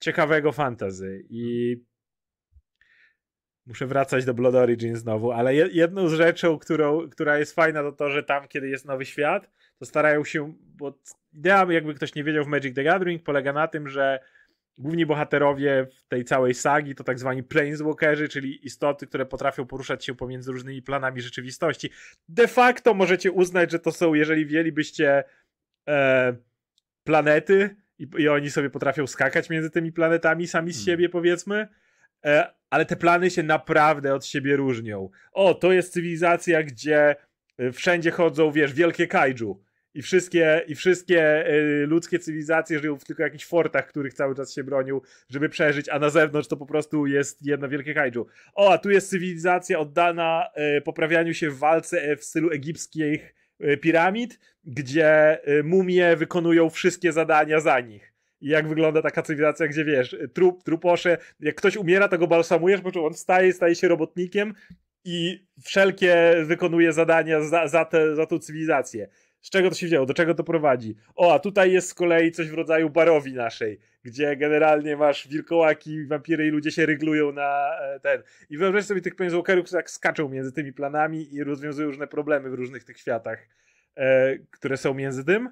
ciekawego 0.00 0.52
fantazy 0.52 1.24
i 1.30 1.76
muszę 3.66 3.86
wracać 3.86 4.24
do 4.24 4.34
Blood 4.34 4.54
Origin 4.54 4.96
znowu, 4.96 5.32
ale 5.32 5.54
jedną 5.54 6.08
z 6.08 6.12
rzeczą, 6.12 6.58
którą, 6.58 7.08
która 7.08 7.38
jest 7.38 7.54
fajna 7.54 7.82
to 7.82 7.92
to, 7.92 8.10
że 8.10 8.22
tam 8.22 8.48
kiedy 8.48 8.68
jest 8.68 8.84
nowy 8.84 9.04
świat, 9.04 9.50
to 9.78 9.86
starają 9.86 10.24
się, 10.24 10.54
bo 10.62 10.98
idea 11.32 11.66
jakby 11.72 11.94
ktoś 11.94 12.14
nie 12.14 12.24
wiedział 12.24 12.44
w 12.44 12.48
Magic 12.48 12.74
the 12.74 12.84
Gathering 12.84 13.22
polega 13.22 13.52
na 13.52 13.68
tym, 13.68 13.88
że 13.88 14.20
główni 14.78 15.06
bohaterowie 15.06 15.86
w 15.94 16.08
tej 16.08 16.24
całej 16.24 16.54
sagi 16.54 16.94
to 16.94 17.04
tak 17.04 17.18
zwani 17.18 17.42
planeswalkerzy, 17.42 18.28
czyli 18.28 18.66
istoty, 18.66 19.06
które 19.06 19.26
potrafią 19.26 19.66
poruszać 19.66 20.04
się 20.04 20.14
pomiędzy 20.14 20.52
różnymi 20.52 20.82
planami 20.82 21.20
rzeczywistości. 21.20 21.90
De 22.28 22.48
facto 22.48 22.94
możecie 22.94 23.32
uznać, 23.32 23.70
że 23.70 23.78
to 23.78 23.92
są, 23.92 24.14
jeżeli 24.14 24.46
wzięlibyście 24.46 25.24
e, 25.88 26.36
planety 27.04 27.76
i, 27.98 28.08
i, 28.18 28.28
oni 28.28 28.50
sobie 28.50 28.70
potrafią 28.70 29.06
skakać 29.06 29.50
między 29.50 29.70
tymi 29.70 29.92
planetami 29.92 30.46
sami 30.46 30.72
z 30.72 30.76
hmm. 30.76 30.86
siebie, 30.86 31.08
powiedzmy, 31.08 31.68
e, 32.24 32.52
ale 32.70 32.86
te 32.86 32.96
plany 32.96 33.30
się 33.30 33.42
naprawdę 33.42 34.14
od 34.14 34.26
siebie 34.26 34.56
różnią. 34.56 35.10
O, 35.32 35.54
to 35.54 35.72
jest 35.72 35.92
cywilizacja, 35.92 36.62
gdzie 36.62 37.16
e, 37.58 37.72
wszędzie 37.72 38.10
chodzą, 38.10 38.52
wiesz, 38.52 38.72
wielkie 38.72 39.06
kaiju 39.06 39.67
i 39.94 40.02
wszystkie, 40.02 40.62
i 40.66 40.74
wszystkie 40.74 41.48
y, 41.48 41.86
ludzkie 41.86 42.18
cywilizacje 42.18 42.78
żyją 42.78 42.98
w 42.98 43.04
tylko 43.04 43.22
jakichś 43.22 43.44
fortach, 43.44 43.86
których 43.86 44.14
cały 44.14 44.34
czas 44.34 44.54
się 44.54 44.64
bronią, 44.64 45.00
żeby 45.28 45.48
przeżyć, 45.48 45.88
a 45.88 45.98
na 45.98 46.10
zewnątrz 46.10 46.48
to 46.48 46.56
po 46.56 46.66
prostu 46.66 47.06
jest 47.06 47.46
jedno 47.46 47.68
wielkie 47.68 47.94
kaiju. 47.94 48.26
O, 48.54 48.72
a 48.72 48.78
tu 48.78 48.90
jest 48.90 49.10
cywilizacja 49.10 49.78
oddana 49.78 50.46
y, 50.78 50.80
poprawianiu 50.80 51.34
się 51.34 51.50
w 51.50 51.58
walce 51.58 52.16
w 52.16 52.24
stylu 52.24 52.50
egipskich 52.50 53.34
piramid, 53.80 54.38
gdzie 54.64 55.38
mumie 55.64 56.16
wykonują 56.16 56.70
wszystkie 56.70 57.12
zadania 57.12 57.60
za 57.60 57.80
nich. 57.80 58.12
I 58.40 58.48
jak 58.48 58.68
wygląda 58.68 59.02
taka 59.02 59.22
cywilizacja, 59.22 59.68
gdzie 59.68 59.84
wiesz, 59.84 60.16
trup, 60.34 60.62
truposze, 60.62 61.18
jak 61.40 61.54
ktoś 61.54 61.76
umiera, 61.76 62.08
to 62.08 62.18
go 62.18 62.26
balsamujesz, 62.26 62.80
po 62.80 62.92
czym 62.92 63.04
on 63.04 63.14
wstaje, 63.14 63.52
staje 63.52 63.74
się 63.74 63.88
robotnikiem 63.88 64.54
i 65.04 65.46
wszelkie 65.64 66.34
wykonuje 66.44 66.92
zadania 66.92 67.40
za, 67.40 67.68
za, 67.68 67.84
te, 67.84 68.16
za 68.16 68.26
tą 68.26 68.38
cywilizację. 68.38 69.08
Z 69.40 69.50
czego 69.50 69.68
to 69.68 69.74
się 69.74 69.86
wzięło? 69.86 70.06
Do 70.06 70.14
czego 70.14 70.34
to 70.34 70.44
prowadzi? 70.44 70.96
O, 71.14 71.34
a 71.34 71.38
tutaj 71.38 71.72
jest 71.72 71.88
z 71.88 71.94
kolei 71.94 72.32
coś 72.32 72.48
w 72.48 72.54
rodzaju 72.54 72.90
barowi 72.90 73.32
naszej, 73.32 73.78
gdzie 74.04 74.36
generalnie 74.36 74.96
masz 74.96 75.28
wilkołaki, 75.28 76.06
wampiry 76.06 76.46
i 76.46 76.50
ludzie 76.50 76.70
się 76.70 76.86
ryglują 76.86 77.32
na 77.32 77.78
e, 77.80 78.00
ten. 78.00 78.22
I 78.50 78.58
wyobraź 78.58 78.84
sobie 78.84 79.00
tych 79.00 79.16
planeswalkerów, 79.16 79.64
którzy 79.64 79.76
tak 79.76 79.90
skaczą 79.90 80.28
między 80.28 80.52
tymi 80.52 80.72
planami 80.72 81.34
i 81.34 81.44
rozwiązują 81.44 81.88
różne 81.88 82.06
problemy 82.06 82.50
w 82.50 82.54
różnych 82.54 82.84
tych 82.84 82.98
światach, 82.98 83.48
e, 83.96 84.38
które 84.38 84.76
są 84.76 84.94
między 84.94 85.24
tym. 85.24 85.50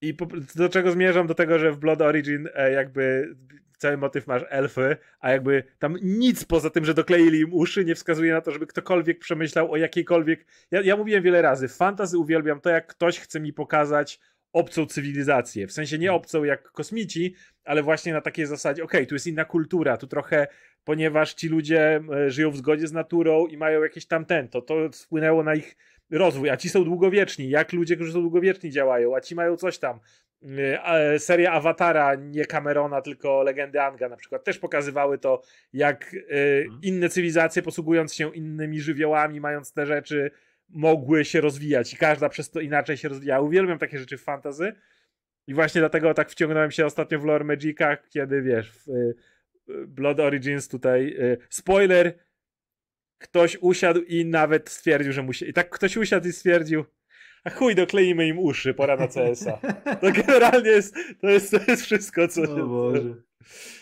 I 0.00 0.14
po, 0.14 0.26
do 0.54 0.68
czego 0.68 0.90
zmierzam? 0.90 1.26
Do 1.26 1.34
tego, 1.34 1.58
że 1.58 1.72
w 1.72 1.78
Blood 1.78 2.02
Origin 2.02 2.48
e, 2.54 2.72
jakby 2.72 3.34
cały 3.82 3.96
motyw 3.96 4.26
masz 4.26 4.42
elfy, 4.48 4.96
a 5.20 5.30
jakby 5.30 5.64
tam 5.78 5.96
nic 6.02 6.44
poza 6.44 6.70
tym, 6.70 6.84
że 6.84 6.94
dokleili 6.94 7.40
im 7.40 7.54
uszy, 7.54 7.84
nie 7.84 7.94
wskazuje 7.94 8.32
na 8.32 8.40
to, 8.40 8.50
żeby 8.50 8.66
ktokolwiek 8.66 9.18
przemyślał 9.18 9.72
o 9.72 9.76
jakiejkolwiek. 9.76 10.46
Ja, 10.70 10.80
ja 10.80 10.96
mówiłem 10.96 11.22
wiele 11.22 11.42
razy, 11.42 11.68
fantazy 11.68 12.18
uwielbiam 12.18 12.60
to, 12.60 12.70
jak 12.70 12.86
ktoś 12.86 13.18
chce 13.18 13.40
mi 13.40 13.52
pokazać 13.52 14.20
obcą 14.52 14.86
cywilizację. 14.86 15.66
W 15.66 15.72
sensie 15.72 15.98
nie 15.98 16.08
mhm. 16.08 16.20
obcą 16.20 16.44
jak 16.44 16.72
kosmici, 16.72 17.34
ale 17.64 17.82
właśnie 17.82 18.12
na 18.12 18.20
takiej 18.20 18.46
zasadzie, 18.46 18.84
okej, 18.84 19.00
okay, 19.00 19.06
tu 19.06 19.14
jest 19.14 19.26
inna 19.26 19.44
kultura, 19.44 19.96
tu 19.96 20.06
trochę, 20.06 20.46
ponieważ 20.84 21.34
ci 21.34 21.48
ludzie 21.48 22.00
e, 22.14 22.30
żyją 22.30 22.50
w 22.50 22.56
zgodzie 22.56 22.86
z 22.86 22.92
naturą 22.92 23.46
i 23.46 23.56
mają 23.56 23.82
jakieś 23.82 24.06
tamten, 24.06 24.48
to 24.48 24.62
to 24.62 24.74
wpłynęło 24.92 25.42
na 25.42 25.54
ich 25.54 25.76
rozwój, 26.10 26.50
a 26.50 26.56
ci 26.56 26.68
są 26.68 26.84
długowieczni, 26.84 27.50
jak 27.50 27.72
ludzie, 27.72 27.96
którzy 27.96 28.12
są 28.12 28.20
długowieczni 28.20 28.70
działają, 28.70 29.16
a 29.16 29.20
ci 29.20 29.34
mają 29.34 29.56
coś 29.56 29.78
tam. 29.78 30.00
Y, 31.14 31.18
seria 31.18 31.52
Awatara, 31.52 32.14
nie 32.14 32.44
Camerona, 32.44 33.02
tylko 33.02 33.42
Legendy 33.42 33.80
Anga 33.80 34.08
na 34.08 34.16
przykład, 34.16 34.44
też 34.44 34.58
pokazywały 34.58 35.18
to, 35.18 35.42
jak 35.72 36.14
y, 36.14 36.64
mhm. 36.64 36.80
inne 36.82 37.08
cywilizacje, 37.08 37.62
posługując 37.62 38.14
się 38.14 38.34
innymi 38.34 38.80
żywiołami, 38.80 39.40
mając 39.40 39.72
te 39.72 39.86
rzeczy, 39.86 40.30
mogły 40.68 41.24
się 41.24 41.40
rozwijać 41.40 41.92
i 41.92 41.96
każda 41.96 42.28
przez 42.28 42.50
to 42.50 42.60
inaczej 42.60 42.96
się 42.96 43.08
rozwijała. 43.08 43.46
Uwielbiam 43.46 43.78
takie 43.78 43.98
rzeczy 43.98 44.18
w 44.18 44.22
fantazy 44.22 44.72
i 45.46 45.54
właśnie 45.54 45.80
dlatego 45.80 46.14
tak 46.14 46.30
wciągnąłem 46.30 46.70
się 46.70 46.86
ostatnio 46.86 47.18
w 47.18 47.24
lore 47.24 47.44
Magicach, 47.44 48.08
kiedy 48.08 48.42
wiesz, 48.42 48.72
w 48.72 48.88
y, 48.88 49.14
Blood 49.86 50.20
Origins 50.20 50.68
tutaj, 50.68 51.16
spoiler, 51.50 52.14
ktoś 53.22 53.58
usiadł 53.60 54.00
i 54.00 54.24
nawet 54.24 54.70
stwierdził, 54.70 55.12
że 55.12 55.22
musi. 55.22 55.48
I 55.48 55.52
tak 55.52 55.70
ktoś 55.70 55.96
usiadł 55.96 56.28
i 56.28 56.32
stwierdził, 56.32 56.84
a 57.44 57.50
chuj, 57.50 57.74
dokleimy 57.74 58.26
im 58.26 58.38
uszy, 58.38 58.74
pora 58.74 58.96
na 58.96 59.08
CS-a. 59.08 59.58
To 59.96 60.12
generalnie 60.26 60.70
jest, 60.70 60.94
to 61.20 61.28
jest, 61.28 61.50
to 61.50 61.58
jest 61.68 61.82
wszystko, 61.82 62.28
co... 62.28 62.42
O 62.42 62.66
Boże. 62.66 63.14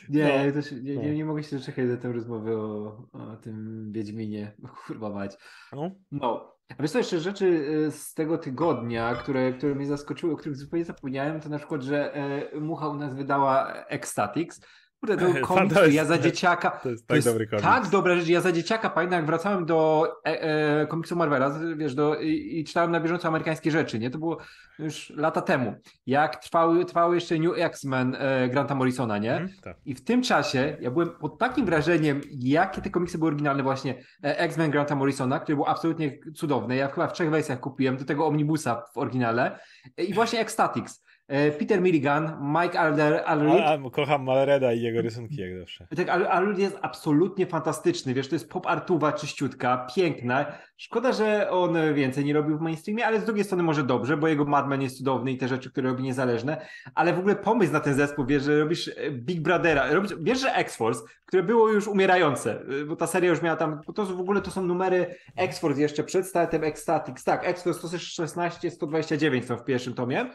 Nie, 0.09 0.53
no, 0.55 0.63
się, 0.63 0.77
nie, 0.77 0.95
no. 0.95 1.03
nie, 1.03 1.15
nie, 1.15 1.25
mogę 1.25 1.43
się 1.43 1.57
doczekać 1.57 1.89
do 1.89 1.97
tej 1.97 2.13
rozmowy 2.13 2.57
o, 2.57 3.03
o 3.13 3.37
tym 3.37 3.87
Wiedźminie. 3.93 4.53
Kurwa 4.87 5.11
mać. 5.11 5.37
No. 5.73 5.91
no. 6.13 6.57
A 6.79 6.83
wiesz 6.83 6.91
co, 6.91 6.99
jeszcze 6.99 7.21
rzeczy 7.21 7.47
y, 7.47 7.91
z 7.91 8.15
tego 8.15 8.39
tygodnia, 8.39 9.15
które, 9.15 9.53
które 9.53 9.75
mnie 9.75 9.87
zaskoczyły, 9.87 10.33
o 10.33 10.37
których 10.37 10.57
zupełnie 10.57 10.85
zapomniałem, 10.85 11.41
to 11.41 11.49
na 11.49 11.59
przykład, 11.59 11.83
że 11.83 12.15
e, 12.15 12.61
Mucha 12.61 12.89
u 12.89 12.95
nas 12.95 13.15
wydała 13.15 13.85
Ecstatics, 13.85 14.61
Kurde, 15.01 15.17
to 15.17 15.41
komiks, 15.47 15.75
to 15.75 15.85
jest, 15.85 15.95
ja 15.95 16.05
za 16.05 16.19
dzieciaka. 16.19 16.71
To 16.71 16.91
jest 16.91 17.03
tak 17.03 17.09
to 17.09 17.15
jest 17.15 17.29
dobry 17.29 17.47
komiks. 17.47 17.69
Tak 17.69 17.89
dobra 17.89 18.17
rzecz. 18.17 18.29
Ja 18.29 18.41
za 18.41 18.53
dzieciaka 18.53 18.91
pamiętam, 18.91 19.17
jak 19.17 19.27
wracałem 19.27 19.67
do 19.67 20.09
e, 20.27 20.43
e, 20.43 20.87
komiksu 20.87 21.17
Marvela, 21.17 21.59
wiesz, 21.77 21.95
do, 21.95 22.21
i, 22.21 22.59
i, 22.59 22.65
czytałem 22.65 22.91
na 22.91 23.01
bieżąco 23.01 23.29
amerykańskie 23.29 23.71
rzeczy, 23.71 23.99
nie? 23.99 24.11
To 24.11 24.19
było 24.19 24.39
już 24.79 25.13
lata 25.17 25.43
temu. 25.43 25.75
Jak 26.07 26.37
trwały, 26.37 26.85
trwały 26.85 27.15
jeszcze 27.15 27.39
New 27.39 27.59
X-Men 27.59 28.17
e, 28.19 28.49
Granta 28.49 28.75
Morrisona, 28.75 29.19
nie? 29.19 29.37
Mm, 29.37 29.49
tak. 29.63 29.77
I 29.85 29.95
w 29.95 30.05
tym 30.05 30.23
czasie 30.23 30.77
ja 30.81 30.91
byłem 30.91 31.11
pod 31.11 31.39
takim 31.39 31.67
wrażeniem, 31.67 32.21
jakie 32.31 32.83
te 32.83 32.91
komiksy 32.91 33.19
były 33.19 33.29
oryginalne 33.29 33.63
właśnie 33.63 33.95
e, 34.25 34.39
X-Men 34.39 34.71
Granta 34.71 34.95
Morrisona, 34.95 35.41
który 35.41 35.57
był 35.57 35.67
absolutnie 35.67 36.19
cudowny. 36.35 36.77
Ja 36.77 36.89
chyba 36.89 37.07
w 37.07 37.13
trzech 37.13 37.31
wersjach 37.31 37.61
kupiłem, 37.61 37.97
do 37.97 38.05
tego 38.05 38.27
Omnibusa 38.27 38.83
w 38.95 38.99
oryginale. 38.99 39.59
E, 39.97 40.05
I 40.05 40.15
właśnie 40.15 40.41
Ecstatics. 40.41 41.03
E, 41.31 41.51
Peter 41.51 41.81
Milligan, 41.81 42.37
Mike 42.41 42.81
Alder, 42.81 43.23
Alrid. 43.27 43.61
A, 43.61 43.73
a, 43.73 43.91
kocham 43.91 44.25
Malreda 44.25 44.73
i 44.73 44.81
jego 44.81 45.03
rysunki 45.03 45.37
jak 45.37 45.59
zawsze. 45.59 45.87
Tak, 45.97 46.09
Alrid 46.09 46.59
jest 46.59 46.79
absolutnie 46.83 47.47
fantastyczny, 47.47 48.15
wiesz, 48.15 48.29
to 48.29 48.35
jest 48.35 48.51
pop 48.51 48.67
artuwa 48.67 49.13
czyściutka, 49.13 49.87
piękna. 49.97 50.47
Szkoda, 50.77 51.13
że 51.13 51.51
on 51.51 51.95
więcej 51.95 52.25
nie 52.25 52.35
robił 52.35 52.59
w 52.59 52.61
mainstreamie, 52.61 53.07
ale 53.07 53.21
z 53.21 53.25
drugiej 53.25 53.45
strony 53.45 53.63
może 53.63 53.83
dobrze, 53.83 54.17
bo 54.17 54.29
jego 54.29 54.45
Madman 54.45 54.83
jest 54.83 54.99
cudowny 54.99 55.33
i 55.33 55.39
te 55.39 55.49
rzeczy, 55.49 55.71
które 55.71 55.91
robi 55.91 56.03
niezależne, 56.03 56.67
ale 56.95 57.13
w 57.13 57.19
ogóle 57.19 57.37
pomysł 57.37 57.73
na 57.73 57.81
ten 57.81 57.95
zespół, 57.95 58.27
wiesz, 58.27 58.43
że 58.43 58.61
robisz 58.61 58.89
e, 58.89 59.11
Big 59.11 59.41
Brothera, 59.41 59.93
robisz, 59.93 60.13
wiesz, 60.21 60.41
że 60.41 60.55
X-Force, 60.55 61.03
które 61.27 61.43
było 61.43 61.69
już 61.69 61.89
umierające, 61.89 62.61
e, 62.83 62.85
bo 62.85 62.97
ta 62.97 63.07
seria 63.07 63.31
już 63.31 63.43
miała 63.43 63.57
tam, 63.57 63.81
bo 63.87 63.93
to 63.93 64.07
w 64.07 64.21
ogóle 64.21 64.41
to 64.41 64.51
są 64.51 64.63
numery 64.63 65.15
X-Force 65.37 65.81
jeszcze 65.81 66.05
przed 66.05 66.27
startem 66.27 66.65
X-Statics, 66.65 67.25
tak, 67.25 67.49
X-Force 67.49 67.79
116, 67.79 68.71
129 68.71 69.47
są 69.47 69.57
w 69.57 69.65
pierwszym 69.65 69.95
tomie, 69.95 70.31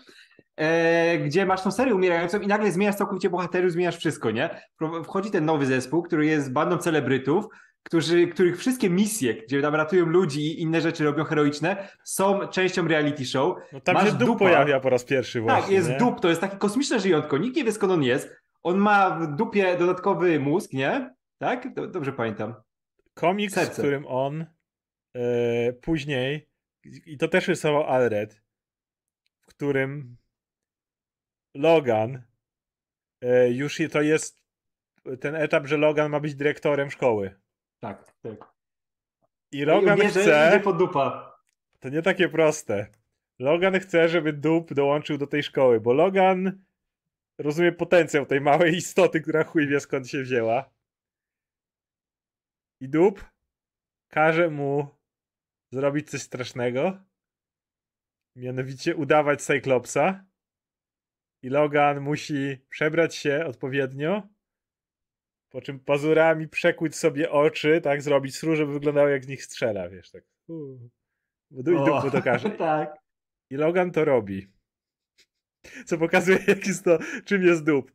gdzie 1.25 1.45
masz 1.45 1.63
tą 1.63 1.71
serię 1.71 1.95
umierającą 1.95 2.39
i 2.39 2.47
nagle 2.47 2.71
zmieniasz 2.71 2.95
całkowicie 2.95 3.29
bohaterów, 3.29 3.71
zmieniasz 3.71 3.97
wszystko, 3.97 4.31
nie? 4.31 4.62
Wchodzi 5.03 5.31
ten 5.31 5.45
nowy 5.45 5.65
zespół, 5.65 6.03
który 6.03 6.25
jest 6.25 6.53
bandą 6.53 6.77
celebrytów, 6.77 7.45
którzy, 7.83 8.27
których 8.27 8.57
wszystkie 8.57 8.89
misje, 8.89 9.33
gdzie 9.33 9.62
tam 9.62 9.75
ratują 9.75 10.05
ludzi 10.05 10.41
i 10.41 10.62
inne 10.62 10.81
rzeczy 10.81 11.03
robią 11.03 11.24
heroiczne, 11.24 11.88
są 12.03 12.47
częścią 12.47 12.88
reality 12.88 13.25
show. 13.25 13.57
No 13.74 13.81
tam 13.81 13.95
Masz 13.95 14.05
się 14.05 14.12
dup 14.12 14.39
pojawia 14.39 14.79
po 14.79 14.89
raz 14.89 15.03
pierwszy 15.03 15.39
tak, 15.39 15.43
właśnie. 15.43 15.62
Tak, 15.62 15.71
jest 15.71 15.89
nie? 15.89 15.97
dup, 15.97 16.19
to 16.19 16.29
jest 16.29 16.41
takie 16.41 16.57
kosmiczne 16.57 17.00
żyjątko, 17.00 17.38
nikt 17.38 17.55
nie 17.55 17.63
wie 17.63 17.71
skąd 17.71 17.93
on 17.93 18.03
jest. 18.03 18.35
On 18.63 18.77
ma 18.77 19.09
w 19.19 19.35
dupie 19.35 19.77
dodatkowy 19.77 20.39
mózg, 20.39 20.74
nie? 20.74 21.15
Tak? 21.38 21.74
Dobrze 21.91 22.13
pamiętam. 22.13 22.55
Komiks, 23.13 23.53
Serce. 23.53 23.74
w 23.74 23.77
którym 23.77 24.05
on 24.07 24.45
e, 25.15 25.74
później, 25.74 26.50
i 27.05 27.17
to 27.17 27.27
też 27.27 27.47
rysował 27.47 27.83
Alred, 27.83 28.41
w 29.41 29.45
którym 29.45 30.17
Logan 31.55 32.21
e, 33.21 33.51
już 33.51 33.81
to 33.91 34.01
jest 34.01 34.41
ten 35.19 35.35
etap, 35.35 35.67
że 35.67 35.77
Logan 35.77 36.12
ma 36.12 36.19
być 36.19 36.35
dyrektorem 36.35 36.91
szkoły. 36.91 37.35
Tak, 37.79 38.13
tak. 38.21 38.55
I 39.51 39.65
Logan 39.65 39.97
I 39.97 40.07
chce... 40.07 40.21
Idzie 40.21 40.59
po 40.63 40.74
dupa. 40.74 41.35
To 41.79 41.89
nie 41.89 42.01
takie 42.01 42.29
proste. 42.29 42.88
Logan 43.39 43.79
chce, 43.79 44.09
żeby 44.09 44.33
dup 44.33 44.74
dołączył 44.74 45.17
do 45.17 45.27
tej 45.27 45.43
szkoły, 45.43 45.79
bo 45.79 45.93
Logan 45.93 46.63
rozumie 47.38 47.71
potencjał 47.71 48.25
tej 48.25 48.41
małej 48.41 48.75
istoty, 48.75 49.21
która 49.21 49.43
chuj 49.43 49.67
wie 49.67 49.79
skąd 49.79 50.09
się 50.09 50.21
wzięła. 50.21 50.69
I 52.79 52.89
dup 52.89 53.25
każe 54.07 54.50
mu 54.50 54.88
zrobić 55.71 56.09
coś 56.09 56.21
strasznego. 56.21 56.97
Mianowicie 58.35 58.95
udawać 58.95 59.41
Cyclopsa 59.41 60.25
i 61.45 61.49
Logan 61.49 62.01
musi 62.01 62.57
przebrać 62.69 63.15
się 63.15 63.45
odpowiednio, 63.45 64.23
po 65.49 65.61
czym 65.61 65.79
pazurami 65.79 66.47
przekłuć 66.47 66.95
sobie 66.95 67.31
oczy, 67.31 67.81
tak, 67.81 68.01
zrobić 68.01 68.37
sru, 68.37 68.55
żeby 68.55 68.73
wyglądało 68.73 69.07
jak 69.07 69.25
z 69.25 69.27
nich 69.27 69.43
strzela, 69.43 69.89
wiesz, 69.89 70.11
tak. 70.11 70.23
Uu. 70.47 70.89
I 71.51 71.63
dupu 71.63 72.11
to 72.11 72.21
każe. 72.21 72.49
tak. 72.49 72.97
I 73.49 73.55
Logan 73.55 73.91
to 73.91 74.05
robi. 74.05 74.47
Co 75.85 75.97
pokazuje, 75.97 76.39
jak 76.47 76.67
jest 76.67 76.83
to, 76.83 76.99
czym 77.25 77.43
jest 77.43 77.63
dup. 77.63 77.91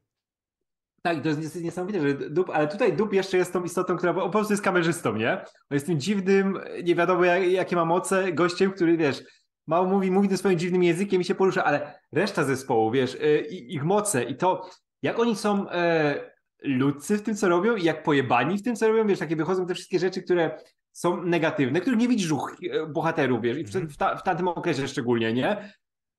Tak, 1.03 1.23
to 1.23 1.29
jest 1.29 1.63
niesamowite, 1.63 2.01
że 2.01 2.15
Dub, 2.15 2.51
ale 2.51 2.69
tutaj 2.69 2.97
Dub 2.97 3.13
jeszcze 3.13 3.37
jest 3.37 3.53
tą 3.53 3.65
istotą, 3.65 3.97
która 3.97 4.15
po 4.15 4.31
prostu 4.31 4.53
jest 4.53 4.63
kamerzystą, 4.63 5.17
nie? 5.17 5.33
On 5.41 5.75
jest 5.75 5.87
tym 5.87 6.01
dziwnym, 6.01 6.59
nie 6.85 6.95
wiadomo 6.95 7.25
jak, 7.25 7.51
jakie 7.51 7.77
ma 7.77 7.85
moce, 7.85 8.33
gościem, 8.33 8.73
który, 8.73 8.97
wiesz, 8.97 9.23
mało 9.71 9.87
mówi, 9.87 10.11
mówi 10.11 10.29
tym 10.29 10.37
swoim 10.37 10.59
dziwnym 10.59 10.83
językiem 10.83 11.21
i 11.21 11.25
się 11.25 11.35
porusza, 11.35 11.65
ale 11.65 12.01
reszta 12.13 12.45
zespołu, 12.45 12.91
wiesz, 12.91 13.15
y, 13.15 13.41
ich 13.49 13.85
moce 13.85 14.25
i 14.25 14.37
to, 14.37 14.71
jak 15.03 15.19
oni 15.19 15.37
są 15.37 15.71
e, 15.71 16.15
ludcy 16.63 17.19
w 17.19 17.23
tym, 17.23 17.37
co 17.37 17.49
robią 17.49 17.77
i 17.77 17.85
jak 17.85 18.03
pojebani 18.03 18.59
w 18.59 18.63
tym, 18.63 18.77
co 18.77 18.89
robią, 18.89 19.07
wiesz, 19.07 19.19
takie 19.19 19.37
wychodzą 19.37 19.67
te 19.67 19.75
wszystkie 19.75 19.99
rzeczy, 19.99 20.23
które 20.23 20.59
są 20.93 21.23
negatywne, 21.23 21.81
których 21.81 21.99
nie 21.99 22.09
widzisz 22.09 22.33
u 22.33 22.39
e, 22.39 22.87
bohaterów, 22.87 23.43
wiesz, 23.43 23.59
i 23.59 23.65
w, 23.65 23.97
ta, 23.97 24.17
w 24.17 24.23
tamtym 24.23 24.49
okresie 24.49 24.89
szczególnie, 24.89 25.33
nie? 25.33 25.73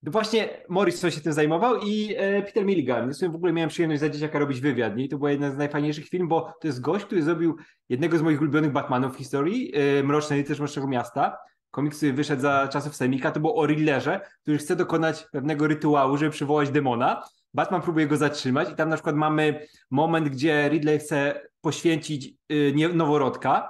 Właśnie 0.04 0.50
Morrison 0.70 1.12
się 1.12 1.22
tym 1.22 1.34
zajmował 1.34 1.76
i 1.78 2.16
e, 2.18 2.42
Peter 2.42 2.66
Milligan. 2.66 3.12
Ja 3.22 3.30
w 3.30 3.36
ogóle 3.36 3.54
miałem 3.54 3.70
przyjemność 3.70 4.02
za 4.02 4.10
dzieciaka 4.10 4.40
robić 4.40 4.62
wywiad 4.62 4.96
nie? 4.96 5.06
i 5.06 5.10
to 5.10 5.18
była 5.18 5.32
jedna 5.32 5.52
z 5.52 5.58
najfajniejszych 5.58 6.08
filmów, 6.10 6.30
bo 6.30 6.54
to 6.62 6.68
jest 6.68 6.82
gość, 6.82 7.06
który 7.06 7.24
zrobił 7.24 7.58
jednego 7.90 8.18
z 8.18 8.22
moich 8.22 8.42
ulubionych 8.42 8.72
Batmanów 8.72 9.16
w 9.16 9.18
historii, 9.18 9.72
e, 9.76 10.04
Mrocznej, 10.04 10.44
też 10.44 10.60
Mrocznego 10.60 10.88
Miasta. 10.88 11.38
Komiks, 11.72 12.04
wyszedł 12.14 12.42
za 12.42 12.68
czasów 12.68 12.96
Semika, 12.96 13.32
to 13.32 13.40
było 13.40 13.56
o 13.56 13.66
Riddlerze, 13.66 14.22
który 14.42 14.58
chce 14.58 14.76
dokonać 14.76 15.26
pewnego 15.32 15.68
rytuału, 15.68 16.18
żeby 16.18 16.32
przywołać 16.32 16.70
demona. 16.70 17.24
Batman 17.54 17.82
próbuje 17.82 18.08
go 18.08 18.18
zatrzymać 18.18 18.72
i 18.72 18.76
tam 18.76 18.90
na 18.90 18.96
przykład 18.96 19.16
mamy 19.16 19.68
moment, 19.92 20.30
gdzie 20.30 20.70
Ridley 20.70 21.00
chce 21.00 21.42
poświęcić 21.62 22.34
y, 22.52 22.74
noworodka, 22.94 23.70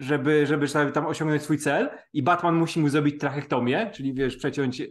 żeby, 0.00 0.46
żeby 0.46 0.66
tam 0.92 1.06
osiągnąć 1.06 1.42
swój 1.42 1.58
cel 1.58 1.90
i 2.12 2.22
Batman 2.22 2.54
musi 2.54 2.80
mu 2.80 2.88
zrobić 2.88 3.20
trachektomię, 3.20 3.90
czyli 3.94 4.14
wiesz, 4.14 4.36
przeciąć 4.36 4.78
yy, 4.78 4.88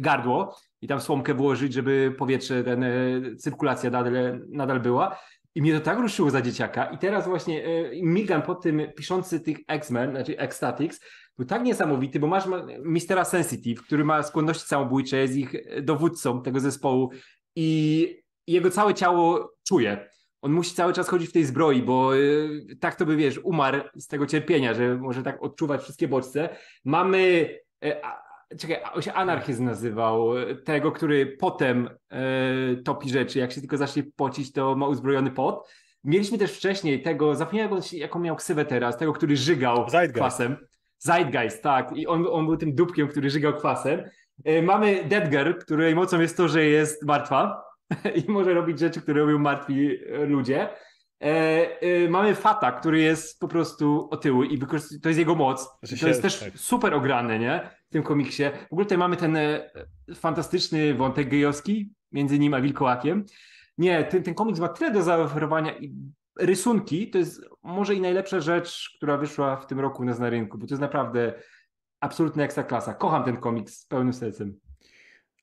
gardło 0.00 0.56
i 0.80 0.88
tam 0.88 1.00
słomkę 1.00 1.34
włożyć, 1.34 1.72
żeby 1.72 2.14
powietrze, 2.18 2.64
ten, 2.64 2.82
yy, 2.82 3.36
cyrkulacja 3.36 3.90
nadal, 3.90 4.40
nadal 4.48 4.80
była. 4.80 5.18
I 5.54 5.62
mnie 5.62 5.72
to 5.72 5.80
tak 5.80 5.98
ruszyło 5.98 6.30
za 6.30 6.42
dzieciaka. 6.42 6.84
I 6.84 6.98
teraz 6.98 7.28
właśnie 7.28 7.60
yy, 7.60 7.90
Milgan 8.02 8.42
po 8.42 8.54
tym 8.54 8.82
piszący 8.96 9.40
tych 9.40 9.58
X-Men, 9.68 10.10
znaczy 10.10 10.38
X-Statics, 10.38 11.00
był 11.38 11.46
tak 11.46 11.62
niesamowity, 11.62 12.20
bo 12.20 12.26
masz 12.26 12.44
Mistera 12.84 13.24
Sensitive, 13.24 13.82
który 13.82 14.04
ma 14.04 14.22
skłonności 14.22 14.68
samobójcze, 14.68 15.16
jest 15.16 15.36
ich 15.36 15.54
dowódcą 15.82 16.42
tego 16.42 16.60
zespołu 16.60 17.10
i 17.56 18.22
jego 18.46 18.70
całe 18.70 18.94
ciało 18.94 19.52
czuje 19.68 20.08
on 20.42 20.52
musi 20.52 20.74
cały 20.74 20.92
czas 20.92 21.08
chodzić 21.08 21.30
w 21.30 21.32
tej 21.32 21.44
zbroi, 21.44 21.82
bo 21.82 22.16
y, 22.16 22.76
tak 22.80 22.96
to 22.96 23.06
by, 23.06 23.16
wiesz, 23.16 23.38
umarł 23.38 23.80
z 23.94 24.06
tego 24.06 24.26
cierpienia, 24.26 24.74
że 24.74 24.96
może 24.96 25.22
tak 25.22 25.42
odczuwać 25.42 25.82
wszystkie 25.82 26.08
bodźce. 26.08 26.48
Mamy, 26.84 27.50
y, 27.84 27.94
czekaj, 28.58 28.76
on 28.94 29.02
się 29.02 29.12
anarchizm 29.12 29.64
nazywał, 29.64 30.30
tego, 30.64 30.92
który 30.92 31.26
potem 31.26 31.88
y, 32.72 32.82
topi 32.82 33.10
rzeczy, 33.10 33.38
jak 33.38 33.52
się 33.52 33.60
tylko 33.60 33.76
zacznie 33.76 34.02
pocić, 34.16 34.52
to 34.52 34.76
ma 34.76 34.86
uzbrojony 34.86 35.30
pot. 35.30 35.68
Mieliśmy 36.04 36.38
też 36.38 36.52
wcześniej 36.52 37.02
tego, 37.02 37.34
zapomniałem 37.34 37.80
jaką 37.92 38.18
miał 38.18 38.36
ksywę 38.36 38.64
teraz, 38.64 38.96
tego, 38.96 39.12
który 39.12 39.36
żygał 39.36 39.88
Zeitgeist. 39.90 40.14
kwasem. 40.14 40.56
Zeitgeist, 40.98 41.62
tak. 41.62 41.96
I 41.96 42.06
on, 42.06 42.26
on 42.30 42.46
był 42.46 42.56
tym 42.56 42.74
dupkiem, 42.74 43.08
który 43.08 43.30
żygał 43.30 43.54
kwasem. 43.54 44.02
Y, 44.48 44.62
mamy 44.62 45.04
Dead 45.04 45.28
Girl, 45.28 45.52
której 45.52 45.94
mocą 45.94 46.20
jest 46.20 46.36
to, 46.36 46.48
że 46.48 46.64
jest 46.64 47.06
martwa 47.06 47.64
i 48.26 48.30
może 48.30 48.54
robić 48.54 48.78
rzeczy, 48.78 49.00
które 49.00 49.20
robią 49.20 49.38
martwi 49.38 49.98
e, 50.06 50.26
ludzie. 50.26 50.68
E, 51.22 51.80
e, 51.80 52.08
mamy 52.08 52.34
Fata, 52.34 52.72
który 52.72 53.00
jest 53.00 53.40
po 53.40 53.48
prostu 53.48 54.08
otyły 54.10 54.46
i 54.46 54.58
to 55.02 55.08
jest 55.08 55.18
jego 55.18 55.34
moc. 55.34 55.68
To 56.00 56.08
jest 56.08 56.22
też 56.22 56.40
tak. 56.40 56.52
super 56.58 56.94
ograne, 56.94 57.38
nie? 57.38 57.70
W 57.88 57.92
tym 57.92 58.02
komiksie. 58.02 58.42
W 58.68 58.72
ogóle 58.72 58.84
tutaj 58.84 58.98
mamy 58.98 59.16
ten 59.16 59.36
e, 59.36 59.70
fantastyczny 60.14 60.94
wątek 60.94 61.28
gejowski 61.28 61.92
między 62.12 62.38
nim 62.38 62.54
a 62.54 62.60
Wilkołakiem. 62.60 63.24
Nie, 63.78 64.04
ten, 64.04 64.22
ten 64.22 64.34
komiks 64.34 64.60
ma 64.60 64.68
tyle 64.68 64.90
do 64.90 65.02
zaoferowania 65.02 65.78
i 65.78 65.94
rysunki 66.38 67.10
to 67.10 67.18
jest 67.18 67.44
może 67.62 67.94
i 67.94 68.00
najlepsza 68.00 68.40
rzecz, 68.40 68.94
która 68.96 69.16
wyszła 69.16 69.56
w 69.56 69.66
tym 69.66 69.80
roku 69.80 70.04
na 70.04 70.30
rynku, 70.30 70.58
bo 70.58 70.66
to 70.66 70.74
jest 70.74 70.80
naprawdę 70.80 71.34
absolutna 72.00 72.44
ekstra 72.44 72.62
klasa. 72.62 72.94
Kocham 72.94 73.24
ten 73.24 73.36
komiks 73.36 73.78
z 73.78 73.86
pełnym 73.86 74.12
sercem. 74.12 74.60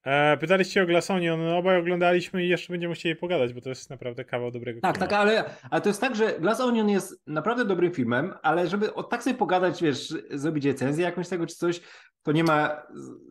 E, 0.05 0.37
pytaliście 0.37 0.83
o 0.83 0.85
Glass 0.85 1.11
Onion, 1.11 1.45
no 1.45 1.57
obaj 1.57 1.79
oglądaliśmy 1.79 2.45
i 2.45 2.49
jeszcze 2.49 2.73
będziemy 2.73 2.93
chcieli 2.93 3.15
pogadać, 3.15 3.53
bo 3.53 3.61
to 3.61 3.69
jest 3.69 3.89
naprawdę 3.89 4.25
kawał 4.25 4.51
dobrego 4.51 4.81
Tak, 4.81 4.97
tak, 4.97 5.13
ale, 5.13 5.43
ale 5.69 5.81
to 5.81 5.89
jest 5.89 6.01
tak, 6.01 6.15
że 6.15 6.39
Glass 6.39 6.59
Onion 6.59 6.89
jest 6.89 7.21
naprawdę 7.27 7.65
dobrym 7.65 7.91
filmem, 7.91 8.33
ale 8.43 8.67
żeby 8.67 8.93
o, 8.93 9.03
tak 9.03 9.23
sobie 9.23 9.35
pogadać, 9.35 9.83
wiesz, 9.83 10.13
zrobić 10.31 10.65
recenzję 10.65 11.05
jakąś 11.05 11.29
tego 11.29 11.47
czy 11.47 11.55
coś, 11.55 11.81
to 12.23 12.31
nie 12.31 12.43
ma 12.43 12.83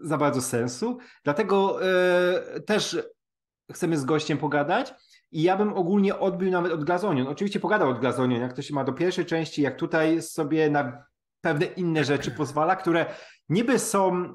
za 0.03 0.18
bardzo 0.18 0.42
sensu. 0.42 0.98
Dlatego 1.24 1.79
e, 1.83 2.61
też 2.61 2.98
chcemy 3.72 3.96
z 3.96 4.05
gościem 4.05 4.38
pogadać 4.38 4.94
i 5.35 5.42
ja 5.42 5.57
bym 5.57 5.73
ogólnie 5.73 6.18
odbił 6.18 6.51
nawet 6.51 6.73
od 6.73 6.85
Glass 6.85 7.05
Onion. 7.05 7.29
Oczywiście 7.29 7.61
pogadał 7.61 7.90
od 7.90 7.99
Glass 7.99 8.18
Onion, 8.18 8.40
jak 8.40 8.53
to 8.53 8.62
się 8.62 8.75
ma 8.75 8.85
do 8.85 8.92
pierwszej 8.92 9.27
części, 9.27 9.62
jak 9.62 9.77
tutaj 9.77 10.23
sobie 10.23 10.70
na 10.70 11.05
pewne 11.40 11.66
inne 11.66 12.05
rzeczy 12.05 12.31
pozwala, 12.31 12.77
które 12.77 13.07
niby 13.49 13.79
są 13.79 14.35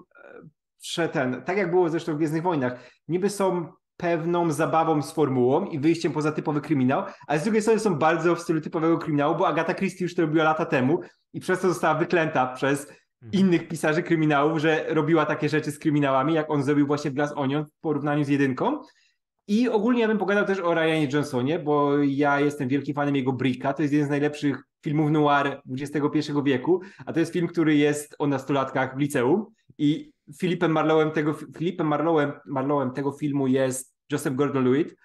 że 0.83 1.09
ten, 1.09 1.41
tak 1.41 1.57
jak 1.57 1.71
było 1.71 1.89
zresztą 1.89 2.13
w 2.13 2.17
Gwiezdnych 2.17 2.43
Wojnach, 2.43 2.79
niby 3.07 3.29
są 3.29 3.67
pewną 3.97 4.51
zabawą 4.51 5.01
z 5.01 5.11
formułą 5.11 5.65
i 5.65 5.79
wyjściem 5.79 6.11
poza 6.11 6.31
typowy 6.31 6.61
kryminał, 6.61 7.03
ale 7.27 7.39
z 7.39 7.43
drugiej 7.43 7.61
strony 7.61 7.79
są 7.79 7.95
bardzo 7.95 8.35
w 8.35 8.39
stylu 8.39 8.61
typowego 8.61 8.97
kryminału, 8.97 9.35
bo 9.35 9.47
Agata 9.47 9.73
Christie 9.73 10.05
już 10.05 10.15
to 10.15 10.21
robiła 10.21 10.43
lata 10.43 10.65
temu 10.65 10.99
i 11.33 11.39
przez 11.39 11.59
to 11.59 11.69
została 11.69 11.93
wyklęta 11.95 12.47
przez 12.47 12.81
mhm. 12.81 12.99
innych 13.31 13.67
pisarzy 13.67 14.03
kryminałów, 14.03 14.59
że 14.59 14.85
robiła 14.89 15.25
takie 15.25 15.49
rzeczy 15.49 15.71
z 15.71 15.79
kryminałami, 15.79 16.33
jak 16.33 16.49
on 16.49 16.63
zrobił 16.63 16.87
właśnie 16.87 17.11
w 17.11 17.13
Glass 17.13 17.33
Onion 17.35 17.65
w 17.65 17.81
porównaniu 17.81 18.23
z 18.23 18.27
jedynką. 18.27 18.81
I 19.49 19.69
ogólnie 19.69 20.01
ja 20.01 20.07
bym 20.07 20.17
pogadał 20.17 20.45
też 20.45 20.59
o 20.59 20.73
Ryanie 20.73 21.07
Johnsonie, 21.13 21.59
bo 21.59 21.97
ja 22.03 22.39
jestem 22.39 22.67
wielkim 22.67 22.95
fanem 22.95 23.15
jego 23.15 23.33
Bricka. 23.33 23.73
To 23.73 23.81
jest 23.81 23.93
jeden 23.93 24.07
z 24.07 24.09
najlepszych 24.09 24.63
filmów 24.83 25.11
noir 25.11 25.61
XXI 25.79 26.31
wieku, 26.43 26.81
a 27.05 27.13
to 27.13 27.19
jest 27.19 27.33
film, 27.33 27.47
który 27.47 27.75
jest 27.75 28.15
o 28.19 28.27
nastolatkach 28.27 28.95
w 28.95 28.99
liceum 28.99 29.45
i 29.77 30.11
Filipem 30.39 30.71
Marlowem 30.71 31.11
tego, 31.11 31.33
Filipem 31.57 31.87
Marlowem, 31.87 32.31
Marlowem 32.45 32.91
tego 32.91 33.11
filmu 33.11 33.47
jest 33.47 33.95
Joseph 34.11 34.35
Gordon-Lewitt, 34.35 34.95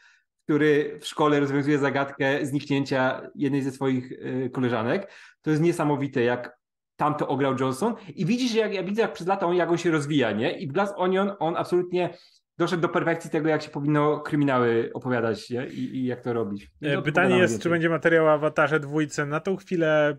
który 0.44 0.98
w 1.00 1.06
szkole 1.06 1.40
rozwiązuje 1.40 1.78
zagadkę 1.78 2.46
zniknięcia 2.46 3.30
jednej 3.34 3.62
ze 3.62 3.70
swoich 3.70 4.12
y, 4.12 4.50
koleżanek. 4.52 5.12
To 5.42 5.50
jest 5.50 5.62
niesamowite, 5.62 6.22
jak 6.22 6.58
tam 6.96 7.14
to 7.14 7.28
ograł 7.28 7.56
Johnson 7.60 7.94
i 8.14 8.26
widzisz, 8.26 8.54
jak 8.54 8.74
ja 8.74 8.82
widzę, 8.82 9.02
jak 9.02 9.12
przez 9.12 9.26
lata 9.26 9.46
on, 9.46 9.56
jak 9.56 9.70
on 9.70 9.78
się 9.78 9.90
rozwija, 9.90 10.32
nie? 10.32 10.58
I 10.58 10.66
w 10.68 10.72
Glass 10.72 10.92
Onion 10.96 11.32
on 11.38 11.56
absolutnie 11.56 12.14
doszedł 12.58 12.82
do 12.82 12.88
perfekcji 12.88 13.30
tego, 13.30 13.48
jak 13.48 13.62
się 13.62 13.70
powinno 13.70 14.20
kryminały 14.20 14.90
opowiadać 14.94 15.50
nie? 15.50 15.66
I, 15.66 15.96
i 15.96 16.04
jak 16.04 16.20
to 16.20 16.32
robić. 16.32 16.70
No, 16.80 17.02
Pytanie 17.02 17.38
jest, 17.38 17.62
czy 17.62 17.70
będzie 17.70 17.88
materiał 17.88 18.26
o 18.26 18.32
awatarze 18.32 18.80
dwójce. 18.80 19.26
Na 19.26 19.40
tą 19.40 19.56
chwilę 19.56 20.16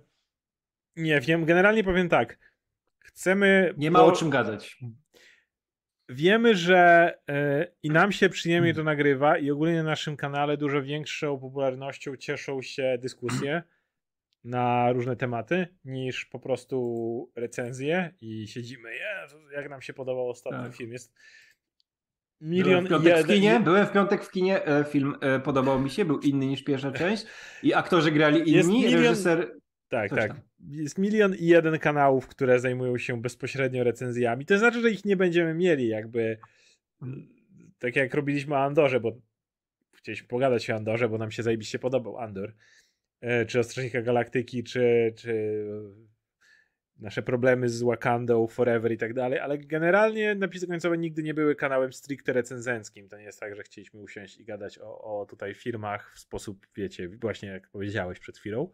nie 0.95 1.21
wiem. 1.21 1.45
Generalnie 1.45 1.83
powiem 1.83 2.09
tak 2.09 2.37
chcemy. 2.99 3.73
Nie 3.77 3.91
ma 3.91 4.03
o 4.03 4.11
czym 4.11 4.29
gadać. 4.29 4.77
Wiemy, 6.09 6.55
że 6.55 7.13
yy, 7.27 7.35
i 7.83 7.89
nam 7.89 8.11
się 8.11 8.29
przyjemnie 8.29 8.73
to 8.73 8.83
nagrywa, 8.83 9.37
i 9.37 9.51
ogólnie 9.51 9.77
na 9.77 9.83
naszym 9.83 10.17
kanale 10.17 10.57
dużo 10.57 10.81
większą 10.81 11.39
popularnością 11.39 12.15
cieszą 12.15 12.61
się 12.61 12.97
dyskusje 13.01 13.63
na 14.43 14.91
różne 14.91 15.15
tematy 15.15 15.67
niż 15.85 16.25
po 16.25 16.39
prostu 16.39 17.31
recenzje 17.35 18.13
i 18.21 18.47
siedzimy, 18.47 18.89
jak 19.51 19.69
nam 19.69 19.81
się 19.81 19.93
podobał 19.93 20.29
ostatni 20.29 20.63
tak. 20.63 20.75
film. 20.75 20.91
Jest 20.91 21.13
milion 22.45 22.87
Byłem 22.87 23.01
w 23.01 23.03
piątek 23.03 23.25
w 23.25 23.27
kinie, 23.27 23.59
byłem 23.59 23.85
w 23.85 23.91
piątek 23.91 24.23
w 24.23 24.31
kinie, 24.31 24.65
e, 24.65 24.83
film 24.83 25.15
e, 25.21 25.39
podobał 25.39 25.79
mi 25.79 25.89
się, 25.89 26.05
był 26.05 26.19
inny 26.19 26.45
niż 26.47 26.63
pierwsza 26.63 26.91
część 26.91 27.25
i 27.63 27.73
aktorzy 27.73 28.11
grali 28.11 28.49
inni, 28.49 28.81
milion... 28.81 29.03
reżyser 29.03 29.51
tak, 29.87 30.09
tak. 30.09 30.27
Tam. 30.27 30.41
Jest 30.69 30.97
milion 30.97 31.35
i 31.35 31.45
jeden 31.45 31.79
kanałów, 31.79 32.27
które 32.27 32.59
zajmują 32.59 32.97
się 32.97 33.21
bezpośrednio 33.21 33.83
recenzjami. 33.83 34.45
To 34.45 34.57
znaczy, 34.57 34.81
że 34.81 34.91
ich 34.91 35.05
nie 35.05 35.17
będziemy 35.17 35.53
mieli, 35.53 35.87
jakby 35.87 36.37
tak 37.79 37.95
jak 37.95 38.13
robiliśmy 38.13 38.55
o 38.55 38.63
Andorze, 38.63 38.99
bo 38.99 39.11
chcieliśmy 39.95 40.27
pogadać 40.27 40.69
o 40.69 40.75
Andorze, 40.75 41.09
bo 41.09 41.17
nam 41.17 41.31
się 41.31 41.43
zajebiście 41.43 41.79
podobał 41.79 42.17
Andor. 42.17 42.53
E, 43.21 43.45
czy 43.45 43.59
o 43.59 43.63
Strażnikach 43.63 44.03
Galaktyki, 44.03 44.63
czy, 44.63 45.13
czy 45.17 45.65
nasze 46.97 47.21
problemy 47.21 47.69
z 47.69 47.83
Wakandą, 47.83 48.47
Forever 48.47 48.91
i 48.91 48.97
tak 48.97 49.13
dalej, 49.13 49.39
ale 49.39 49.57
generalnie 49.57 50.35
napisy 50.35 50.67
końcowe 50.67 50.97
nigdy 50.97 51.23
nie 51.23 51.33
były 51.33 51.55
kanałem 51.55 51.93
stricte 51.93 52.33
recenzenckim. 52.33 53.09
To 53.09 53.17
nie 53.17 53.23
jest 53.23 53.39
tak, 53.39 53.55
że 53.55 53.63
chcieliśmy 53.63 53.99
usiąść 53.99 54.37
i 54.37 54.45
gadać 54.45 54.79
o, 54.79 55.21
o 55.21 55.25
tutaj 55.25 55.53
firmach 55.53 56.13
w 56.15 56.19
sposób, 56.19 56.67
wiecie, 56.75 57.09
właśnie 57.09 57.49
jak 57.49 57.69
powiedziałeś 57.69 58.19
przed 58.19 58.37
chwilą. 58.37 58.73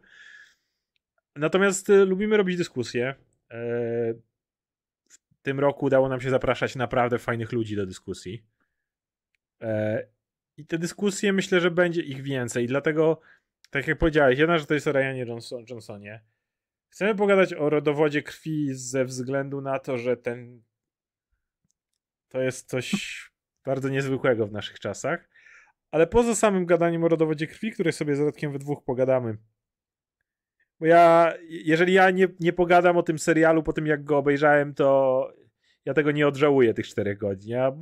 Natomiast 1.36 1.90
y, 1.90 2.04
lubimy 2.04 2.36
robić 2.36 2.56
dyskusje. 2.56 3.14
E, 3.50 4.14
w 5.08 5.18
tym 5.42 5.60
roku 5.60 5.86
udało 5.86 6.08
nam 6.08 6.20
się 6.20 6.30
zapraszać 6.30 6.76
naprawdę 6.76 7.18
fajnych 7.18 7.52
ludzi 7.52 7.76
do 7.76 7.86
dyskusji. 7.86 8.44
E, 9.62 10.06
I 10.56 10.66
te 10.66 10.78
dyskusje 10.78 11.32
myślę, 11.32 11.60
że 11.60 11.70
będzie 11.70 12.02
ich 12.02 12.22
więcej. 12.22 12.66
Dlatego, 12.66 13.20
tak 13.70 13.86
jak 13.86 13.98
powiedziałeś, 13.98 14.38
jedna 14.38 14.58
że 14.58 14.66
to 14.66 14.74
jest 14.74 14.86
o 14.86 14.92
Ryanie 14.92 15.24
Johnson, 15.24 15.64
Johnsonie. 15.70 16.20
Chcemy 16.92 17.14
pogadać 17.14 17.54
o 17.54 17.70
rodowodzie 17.70 18.22
krwi 18.22 18.74
ze 18.74 19.04
względu 19.04 19.60
na 19.60 19.78
to, 19.78 19.98
że 19.98 20.16
ten 20.16 20.62
to 22.28 22.40
jest 22.40 22.68
coś 22.68 23.16
bardzo 23.64 23.88
niezwykłego 23.88 24.46
w 24.46 24.52
naszych 24.52 24.80
czasach. 24.80 25.28
Ale 25.90 26.06
poza 26.06 26.34
samym 26.34 26.66
gadaniem 26.66 27.04
o 27.04 27.08
rodowodzie 27.08 27.46
krwi, 27.46 27.72
której 27.72 27.92
sobie 27.92 28.16
z 28.16 28.20
Radkiem 28.20 28.52
we 28.52 28.58
dwóch 28.58 28.84
pogadamy. 28.84 29.36
Bo 30.80 30.86
ja, 30.86 31.32
jeżeli 31.48 31.92
ja 31.92 32.10
nie, 32.10 32.28
nie 32.40 32.52
pogadam 32.52 32.96
o 32.96 33.02
tym 33.02 33.18
serialu 33.18 33.62
po 33.62 33.72
tym, 33.72 33.86
jak 33.86 34.04
go 34.04 34.18
obejrzałem, 34.18 34.74
to 34.74 35.28
ja 35.84 35.94
tego 35.94 36.10
nie 36.10 36.28
odżałuję, 36.28 36.74
tych 36.74 36.86
czterech 36.86 37.18
godzin. 37.18 37.50
Ja 37.50 37.72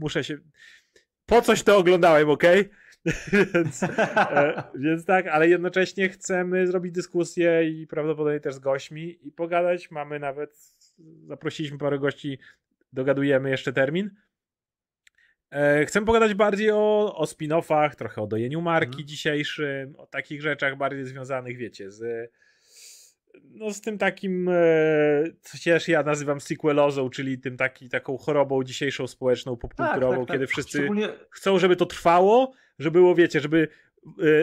muszę 0.00 0.24
się... 0.24 0.38
Po 1.26 1.42
coś 1.42 1.62
to 1.62 1.78
oglądałem, 1.78 2.30
ok? 2.30 2.44
więc, 3.54 3.82
e, 3.82 4.62
więc 4.74 5.04
tak, 5.04 5.26
ale 5.26 5.48
jednocześnie 5.48 6.08
chcemy 6.08 6.66
zrobić 6.66 6.92
dyskusję 6.92 7.70
i 7.70 7.86
prawdopodobnie 7.86 8.40
też 8.40 8.54
z 8.54 8.58
gośćmi 8.58 9.18
i 9.22 9.32
pogadać. 9.32 9.90
Mamy 9.90 10.18
nawet, 10.18 10.76
zaprosiliśmy 11.26 11.78
parę 11.78 11.98
gości, 11.98 12.38
dogadujemy 12.92 13.50
jeszcze 13.50 13.72
termin. 13.72 14.10
E, 15.50 15.84
chcę 15.86 16.04
pogadać 16.04 16.34
bardziej 16.34 16.70
o, 16.70 17.14
o 17.16 17.24
spin-offach, 17.24 17.94
trochę 17.94 18.22
o 18.22 18.26
dojeniu 18.26 18.60
marki 18.60 18.86
mhm. 18.86 19.06
dzisiejszym, 19.06 19.96
o 19.96 20.06
takich 20.06 20.42
rzeczach 20.42 20.76
bardziej 20.76 21.04
związanych, 21.04 21.56
wiecie, 21.56 21.90
z 21.90 22.30
no 23.54 23.72
z 23.72 23.80
tym 23.80 23.98
takim, 23.98 24.48
e, 24.48 24.54
co 25.40 25.58
też 25.64 25.88
ja 25.88 26.02
nazywam 26.02 26.40
sequelozą, 26.40 27.10
czyli 27.10 27.38
tym 27.38 27.56
taki, 27.56 27.88
taką 27.88 28.18
chorobą 28.18 28.64
dzisiejszą 28.64 29.06
społeczną, 29.06 29.56
popkulturową, 29.56 30.10
tak, 30.10 30.18
tak, 30.18 30.28
tak. 30.28 30.34
kiedy 30.36 30.46
wszyscy 30.46 30.78
Szczególnie... 30.78 31.08
chcą, 31.30 31.58
żeby 31.58 31.76
to 31.76 31.86
trwało, 31.86 32.52
żeby 32.78 32.98
było, 32.98 33.14
wiecie, 33.14 33.40
żeby 33.40 33.68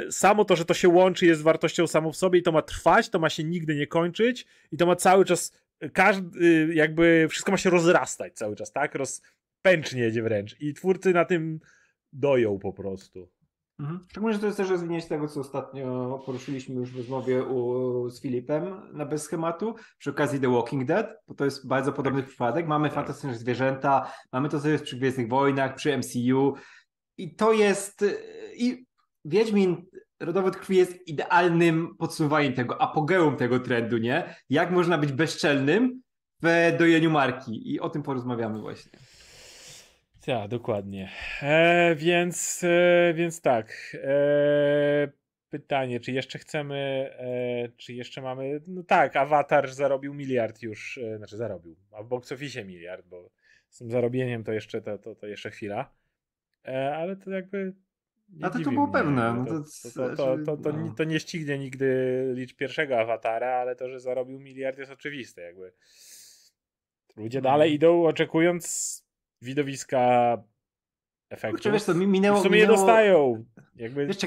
e, 0.07 0.11
samo 0.11 0.45
to, 0.45 0.55
że 0.55 0.65
to 0.65 0.73
się 0.73 0.89
łączy 0.89 1.25
jest 1.25 1.41
wartością 1.41 1.87
samą 1.87 2.11
w 2.11 2.17
sobie 2.17 2.39
i 2.39 2.43
to 2.43 2.51
ma 2.51 2.61
trwać, 2.61 3.09
to 3.09 3.19
ma 3.19 3.29
się 3.29 3.43
nigdy 3.43 3.75
nie 3.75 3.87
kończyć 3.87 4.45
i 4.71 4.77
to 4.77 4.85
ma 4.85 4.95
cały 4.95 5.25
czas, 5.25 5.51
każdy, 5.93 6.69
jakby 6.73 7.27
wszystko 7.29 7.51
ma 7.51 7.57
się 7.57 7.69
rozrastać 7.69 8.33
cały 8.33 8.55
czas, 8.55 8.71
tak? 8.71 8.95
Rozpęcznie 8.95 10.01
jedzie 10.01 10.23
wręcz 10.23 10.55
i 10.59 10.73
twórcy 10.73 11.13
na 11.13 11.25
tym 11.25 11.59
doją 12.13 12.59
po 12.59 12.73
prostu. 12.73 13.29
Mhm. 13.79 14.05
Szczególnie, 14.09 14.33
że 14.33 14.39
to 14.39 14.45
jest 14.45 14.57
też 14.57 14.69
rozwinięcie 14.69 15.07
tego, 15.07 15.27
co 15.27 15.39
ostatnio 15.39 16.19
poruszyliśmy 16.25 16.75
już 16.75 16.91
w 16.91 16.97
rozmowie 16.97 17.43
u, 17.43 18.09
z 18.09 18.21
Filipem 18.21 18.81
na 18.93 19.05
bez 19.05 19.23
schematu, 19.23 19.75
przy 19.97 20.09
okazji 20.09 20.39
The 20.39 20.51
Walking 20.51 20.85
Dead, 20.85 21.07
bo 21.27 21.33
to 21.33 21.45
jest 21.45 21.67
bardzo 21.67 21.93
podobny 21.93 22.21
tak. 22.21 22.29
przypadek. 22.29 22.67
Mamy 22.67 22.87
tak. 22.87 22.95
fantastyczne 22.95 23.37
zwierzęta, 23.37 24.11
mamy 24.31 24.49
to, 24.49 24.59
co 24.59 24.69
jest 24.69 24.83
przy 24.83 24.97
Gwiezdnych 24.97 25.29
Wojnach, 25.29 25.75
przy 25.75 25.97
MCU 25.97 26.53
i 27.17 27.35
to 27.35 27.53
jest... 27.53 28.05
i 28.57 28.85
Wiedźmin 29.25 29.85
Rodowód 30.19 30.57
Krwi 30.57 30.77
jest 30.77 31.07
idealnym 31.07 31.95
podsumowaniem 31.97 32.53
tego, 32.53 32.81
apogeum 32.81 33.35
tego 33.35 33.59
trendu, 33.59 33.97
nie? 33.97 34.35
Jak 34.49 34.71
można 34.71 34.97
być 34.97 35.11
bezczelnym 35.11 36.01
w 36.43 36.75
dojeniu 36.79 37.11
marki 37.11 37.73
i 37.73 37.79
o 37.79 37.89
tym 37.89 38.03
porozmawiamy 38.03 38.61
właśnie. 38.61 38.99
Tak, 40.27 40.47
dokładnie. 40.47 41.09
E, 41.41 41.95
więc, 41.95 42.63
e, 42.63 43.13
więc 43.13 43.41
tak. 43.41 43.97
E, 44.03 45.11
pytanie, 45.49 45.99
czy 45.99 46.11
jeszcze 46.11 46.39
chcemy, 46.39 46.75
e, 47.19 47.69
czy 47.77 47.93
jeszcze 47.93 48.21
mamy. 48.21 48.61
No 48.67 48.83
tak, 48.83 49.15
Avatar 49.15 49.73
zarobił 49.73 50.13
miliard 50.13 50.61
już, 50.61 50.97
e, 50.97 51.17
znaczy 51.17 51.37
zarobił, 51.37 51.75
a 51.91 52.03
w 52.03 52.07
box 52.07 52.31
office 52.31 52.65
miliard, 52.65 53.05
bo 53.05 53.29
z 53.69 53.77
tym 53.77 53.91
zarobieniem 53.91 54.43
to 54.43 54.51
jeszcze, 54.51 54.81
to, 54.81 54.97
to, 54.97 55.15
to 55.15 55.27
jeszcze 55.27 55.51
chwila. 55.51 55.91
E, 56.65 56.95
ale 56.95 57.15
to 57.15 57.31
jakby. 57.31 57.73
A 58.41 58.49
to, 58.49 58.59
to 58.59 58.71
było 58.71 58.85
mnie. 58.85 58.93
pewne. 58.93 59.33
No 59.33 59.45
to, 59.45 59.63
to, 59.93 60.15
to, 60.15 60.37
to, 60.45 60.57
to, 60.57 60.73
no. 60.73 60.93
to, 60.97 61.03
nie 61.03 61.19
ścignie 61.19 61.59
nigdy 61.59 62.31
liczb 62.35 62.57
pierwszego 62.57 62.99
awatara, 62.99 63.51
ale 63.51 63.75
to, 63.75 63.89
że 63.89 63.99
zarobił 63.99 64.39
miliard 64.39 64.77
jest 64.77 64.91
oczywiste. 64.91 65.41
Jakby. 65.41 65.71
Ludzie 67.17 67.39
no. 67.39 67.43
dalej 67.43 67.73
idą 67.73 68.05
oczekując 68.05 69.06
widowiska 69.41 70.37
efektów. 71.29 71.51
Kurczę, 71.51 71.71
wiesz 71.71 71.83
co, 71.83 71.93
minęło, 71.93 72.39
w 72.39 72.43
sumie 72.43 72.55
minęło... 72.59 72.71
je 72.71 72.77
dostają. 72.77 73.45
Jakby... 73.75 74.07
Wiesz, 74.07 74.17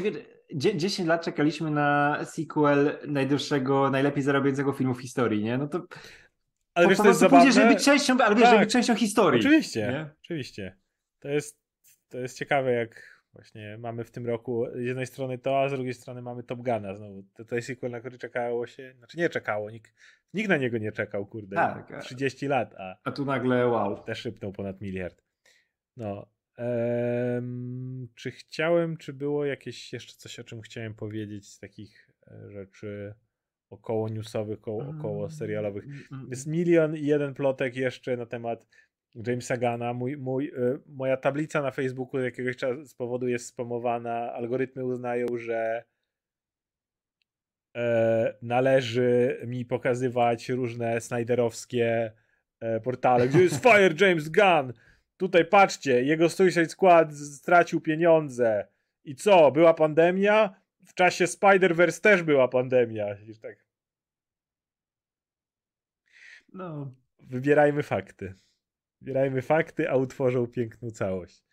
10 0.55 1.09
lat 1.09 1.25
czekaliśmy 1.25 1.71
na 1.71 2.19
sequel 2.25 2.99
najdłuższego, 3.07 3.91
najlepiej 3.91 4.23
zarabiającego 4.23 4.73
filmu 4.73 4.95
w 4.95 5.01
historii, 5.01 5.45
nie? 5.45 5.59
No 5.59 5.69
to 5.69 5.87
ale 6.75 6.89
wiesz, 6.89 6.99
to 6.99 7.09
jest 7.09 7.21
zabawne. 7.21 7.53
żeby 7.53 7.75
być 7.75 7.85
częścią, 7.85 8.19
ale 8.19 8.35
wiesz, 8.35 8.45
tak. 8.45 8.51
żeby 8.51 8.65
być 8.65 8.73
częścią 8.73 8.95
historii. 8.95 9.41
Oczywiście, 9.41 9.81
nie? 9.81 10.11
oczywiście. 10.23 10.77
To 11.19 11.29
jest, 11.29 11.59
to 12.09 12.19
jest 12.19 12.39
ciekawe, 12.39 12.73
jak 12.73 13.20
właśnie 13.33 13.79
mamy 13.79 14.05
w 14.05 14.11
tym 14.11 14.27
roku 14.27 14.67
z 14.75 14.85
jednej 14.85 15.07
strony 15.07 15.39
to, 15.39 15.63
a 15.63 15.69
z 15.69 15.73
drugiej 15.73 15.95
strony 15.95 16.23
mamy 16.23 16.43
Top 16.43 16.59
Guna 16.59 16.95
znowu. 16.95 17.23
To, 17.35 17.45
to 17.45 17.55
jest 17.55 17.67
sequel, 17.67 17.91
na 17.91 18.01
który 18.01 18.19
czekało 18.19 18.67
się, 18.67 18.95
znaczy 18.99 19.19
nie 19.19 19.29
czekało, 19.29 19.71
nikt, 19.71 19.95
nikt 20.35 20.49
na 20.49 20.57
niego 20.57 20.79
nie 20.79 20.93
czekał, 20.93 21.27
kurde. 21.27 21.57
Tak. 21.57 22.03
30 22.03 22.47
lat, 22.47 22.75
a... 22.79 22.97
A 23.05 23.13
tu 23.13 23.25
nagle 23.25 23.67
wow. 23.67 24.05
Też 24.05 24.19
szybnął 24.19 24.53
ponad 24.53 24.81
miliard. 24.81 25.23
No. 25.97 26.27
Czy 28.15 28.31
chciałem, 28.31 28.97
czy 28.97 29.13
było 29.13 29.45
jakieś 29.45 29.93
jeszcze 29.93 30.15
coś, 30.17 30.39
o 30.39 30.45
czym 30.45 30.61
chciałem 30.61 30.95
powiedzieć 30.95 31.49
z 31.49 31.59
takich 31.59 32.09
e, 32.27 32.51
rzeczy 32.51 33.15
około 33.71 34.09
newsowych, 34.09 34.59
około, 34.59 34.89
około 34.99 35.31
serialowych? 35.31 35.85
Mm, 35.85 36.03
mm, 36.13 36.31
Jest 36.31 36.47
mm. 36.47 36.59
milion 36.59 36.97
i 36.97 37.07
jeden 37.07 37.35
plotek 37.35 37.77
jeszcze 37.77 38.17
na 38.17 38.27
temat 38.27 38.67
Jamesa 39.15 39.57
Gana. 39.57 39.93
Mój, 39.93 40.17
mój, 40.17 40.47
y, 40.47 40.81
moja 40.87 41.17
tablica 41.17 41.63
na 41.63 41.71
Facebooku 41.71 42.21
z 42.21 42.25
jakiegoś 42.25 42.57
czasu 42.57 42.85
z 42.85 42.95
powodu 42.95 43.29
jest 43.29 43.47
spamowana. 43.47 44.33
Algorytmy 44.33 44.85
uznają, 44.85 45.27
że 45.37 45.85
e, 47.77 48.35
należy 48.43 49.41
mi 49.47 49.65
pokazywać 49.65 50.49
różne 50.49 51.01
Snyderowskie 51.01 52.13
e, 52.61 52.81
portale. 52.81 53.29
Gdzie 53.29 53.43
jest 53.43 53.63
Fire 53.65 53.95
James 54.01 54.29
Gunn? 54.29 54.73
Tutaj 55.17 55.45
patrzcie, 55.45 56.03
jego 56.03 56.29
Suicide 56.29 56.69
Squad 56.69 57.15
stracił 57.15 57.81
pieniądze. 57.81 58.67
I 59.05 59.15
co? 59.15 59.51
Była 59.51 59.75
pandemia? 59.75 60.61
W 60.87 60.95
czasie 60.95 61.25
Spider-Verse 61.25 62.01
też 62.01 62.23
była 62.23 62.49
pandemia. 62.49 63.07
Tak. 63.43 63.65
No. 66.53 66.95
Wybierajmy 67.21 67.83
fakty. 67.83 68.35
Zbierajmy 69.01 69.43
fakty, 69.43 69.91
a 69.91 69.97
utworzą 69.97 70.47
piękną 70.47 70.91
całość. 70.91 71.45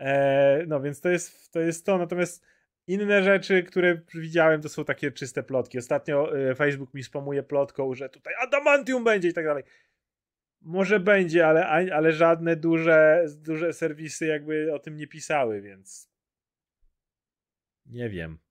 E, 0.00 0.64
no 0.66 0.80
więc 0.80 1.00
to 1.00 1.08
jest, 1.08 1.52
to 1.52 1.60
jest 1.60 1.86
to. 1.86 1.98
Natomiast 1.98 2.44
inne 2.86 3.22
rzeczy, 3.22 3.62
które 3.62 4.00
widziałem, 4.14 4.62
to 4.62 4.68
są 4.68 4.84
takie 4.84 5.12
czyste 5.12 5.42
plotki. 5.42 5.78
Ostatnio 5.78 6.38
e, 6.50 6.54
Facebook 6.54 6.94
mi 6.94 7.02
spamuje 7.02 7.42
plotką, 7.42 7.94
że 7.94 8.08
tutaj 8.08 8.34
Adamantium 8.42 9.04
będzie 9.04 9.28
i 9.28 9.32
tak 9.32 9.44
dalej. 9.44 9.64
Może 10.60 11.00
będzie, 11.00 11.46
ale, 11.46 11.66
ale 11.92 12.12
żadne 12.12 12.56
duże, 12.56 13.24
duże 13.36 13.72
serwisy 13.72 14.26
jakby 14.26 14.74
o 14.74 14.78
tym 14.78 14.96
nie 14.96 15.06
pisały, 15.06 15.60
więc 15.62 16.10
nie 17.86 18.10
wiem 18.10 18.41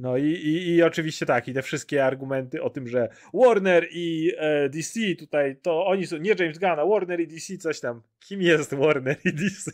no 0.00 0.16
i, 0.16 0.24
i, 0.24 0.68
i, 0.68 0.82
oczywiście 0.82 1.26
tak, 1.26 1.48
i 1.48 1.54
te 1.54 1.62
wszystkie 1.62 2.04
argumenty 2.04 2.62
o 2.62 2.70
tym, 2.70 2.88
że 2.88 3.08
Warner 3.34 3.86
i 3.90 4.32
e, 4.38 4.68
DC 4.68 5.00
tutaj, 5.18 5.56
to 5.56 5.86
oni 5.86 6.06
są, 6.06 6.16
nie 6.16 6.34
James 6.38 6.58
Gunn, 6.58 6.78
a 6.78 6.86
Warner 6.86 7.20
i 7.20 7.26
DC 7.26 7.56
coś 7.56 7.80
tam. 7.80 8.02
Kim 8.20 8.42
jest 8.42 8.74
Warner 8.74 9.16
i 9.24 9.32
DC? 9.32 9.70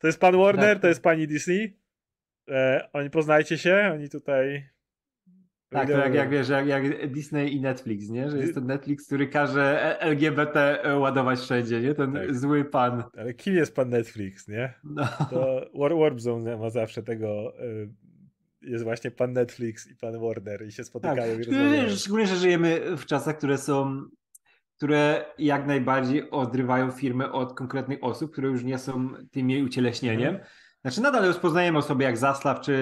To 0.00 0.06
jest 0.06 0.20
pan 0.20 0.36
Warner, 0.36 0.74
tak. 0.74 0.82
to 0.82 0.88
jest 0.88 1.02
pani 1.02 1.26
DC. 1.26 1.52
E, 2.48 2.88
oni 2.92 3.10
poznajcie 3.10 3.58
się, 3.58 3.90
oni 3.94 4.08
tutaj 4.08 4.68
tak, 5.70 5.88
to 5.88 5.98
jak, 5.98 6.14
jak 6.14 6.30
wiesz, 6.30 6.48
jak, 6.48 6.66
jak, 6.66 7.12
Disney 7.12 7.54
i 7.54 7.60
Netflix, 7.60 8.08
nie? 8.08 8.30
Że 8.30 8.38
jest 8.38 8.54
to 8.54 8.60
Netflix, 8.60 9.06
który 9.06 9.26
każe 9.26 9.96
LGBT 10.00 10.82
ładować 10.98 11.40
wszędzie, 11.40 11.80
nie? 11.80 11.94
Ten 11.94 12.12
tak. 12.12 12.34
zły 12.34 12.64
pan. 12.64 13.04
Ale 13.16 13.34
kim 13.34 13.54
jest 13.54 13.76
pan 13.76 13.88
Netflix, 13.88 14.48
nie? 14.48 14.74
No. 14.84 15.04
To 15.30 15.70
War, 15.74 15.96
Warp 15.96 16.20
Zone 16.20 16.56
ma 16.56 16.70
zawsze 16.70 17.02
tego... 17.02 17.52
Y, 17.64 17.88
jest 18.62 18.84
właśnie 18.84 19.10
pan 19.10 19.32
Netflix 19.32 19.90
i 19.90 19.96
pan 19.96 20.20
Warner 20.20 20.66
i 20.66 20.72
się 20.72 20.84
spotykają 20.84 21.36
tak. 21.36 21.46
i 21.46 21.50
rozmawiają. 21.50 21.88
Szczególnie, 21.88 22.26
że 22.26 22.36
żyjemy 22.36 22.96
w 22.96 23.06
czasach, 23.06 23.38
które 23.38 23.58
są 23.58 24.02
które 24.80 25.24
jak 25.38 25.66
najbardziej 25.66 26.30
odrywają 26.30 26.90
firmy 26.90 27.32
od 27.32 27.54
konkretnych 27.54 27.98
osób, 28.02 28.32
które 28.32 28.48
już 28.48 28.64
nie 28.64 28.78
są 28.78 29.08
tym 29.30 29.50
jej 29.50 29.62
ucieleśnieniem. 29.62 30.28
Mhm. 30.28 30.46
Znaczy 30.82 31.00
nadal 31.00 31.24
rozpoznajemy 31.24 31.78
osoby 31.78 32.04
jak 32.04 32.18
Zaslaw 32.18 32.60
czy 32.60 32.74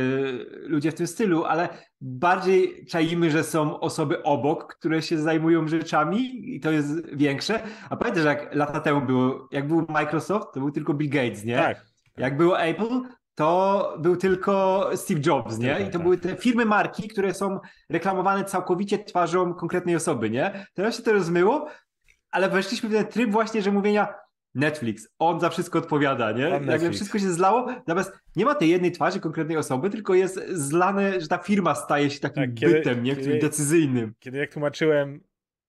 ludzie 0.63 0.91
w 0.91 0.95
tym 0.95 1.07
stylu, 1.07 1.45
ale 1.45 1.69
bardziej 2.01 2.87
czaimy, 2.87 3.31
że 3.31 3.45
są 3.45 3.81
osoby 3.81 4.23
obok, 4.23 4.75
które 4.75 5.03
się 5.03 5.19
zajmują 5.19 5.69
rzeczami 5.69 6.55
i 6.55 6.61
to 6.61 6.71
jest 6.71 7.17
większe. 7.17 7.61
A 7.91 7.97
pamiętasz, 7.97 8.25
jak 8.25 8.55
lata 8.55 8.81
temu 8.81 9.01
było, 9.01 9.49
jak 9.51 9.69
był 9.69 9.87
Microsoft, 9.89 10.47
to 10.55 10.61
był 10.61 10.71
tylko 10.71 10.95
Bill 10.95 11.11
Gates, 11.11 11.45
nie? 11.45 11.57
Tak. 11.57 11.87
Jak 12.17 12.37
było 12.37 12.61
Apple, 12.61 13.01
to 13.35 13.97
był 13.99 14.17
tylko 14.17 14.85
Steve 14.95 15.21
Jobs, 15.27 15.59
nie? 15.59 15.81
I 15.81 15.85
to 15.85 15.93
tak. 15.93 16.03
były 16.03 16.19
te 16.19 16.37
firmy 16.37 16.65
marki, 16.65 17.09
które 17.09 17.35
są 17.35 17.61
reklamowane 17.91 18.45
całkowicie 18.45 18.99
twarzą 18.99 19.55
konkretnej 19.55 19.97
osoby, 19.97 20.31
nie? 20.31 20.67
Teraz 20.75 20.97
się 20.97 21.03
to 21.03 21.13
rozmyło, 21.13 21.69
ale 22.31 22.49
weszliśmy 22.49 22.89
w 22.89 22.93
ten 22.93 23.07
tryb 23.07 23.31
właśnie, 23.31 23.63
że 23.63 23.73
mówienia 23.73 24.15
Netflix, 24.59 25.09
on 25.19 25.41
za 25.41 25.51
wszystko 25.51 25.79
odpowiada, 25.79 26.33
nie? 26.33 26.43
Jakby 26.67 26.91
wszystko 26.91 27.19
się 27.19 27.33
zlało, 27.33 27.67
natomiast 27.67 28.13
nie 28.37 28.45
ma 28.45 28.55
tej 28.55 28.69
jednej 28.69 28.93
twarzy 28.93 29.21
konkretnej 29.21 29.57
osoby, 29.57 29.91
tylko 29.91 30.15
jest 30.15 30.41
zlane, 30.51 31.21
że 31.21 31.29
ta 31.29 31.39
firma 31.39 31.75
staje 31.75 32.11
się 32.11 32.21
takim 32.21 32.43
tak, 32.43 32.55
kiedy, 32.55 32.73
bytem, 32.73 33.03
nie? 33.03 33.17
Kiedy, 33.17 33.39
decyzyjnym. 33.39 34.15
Kiedy 34.19 34.39
jak 34.39 34.53
tłumaczyłem, 34.53 35.21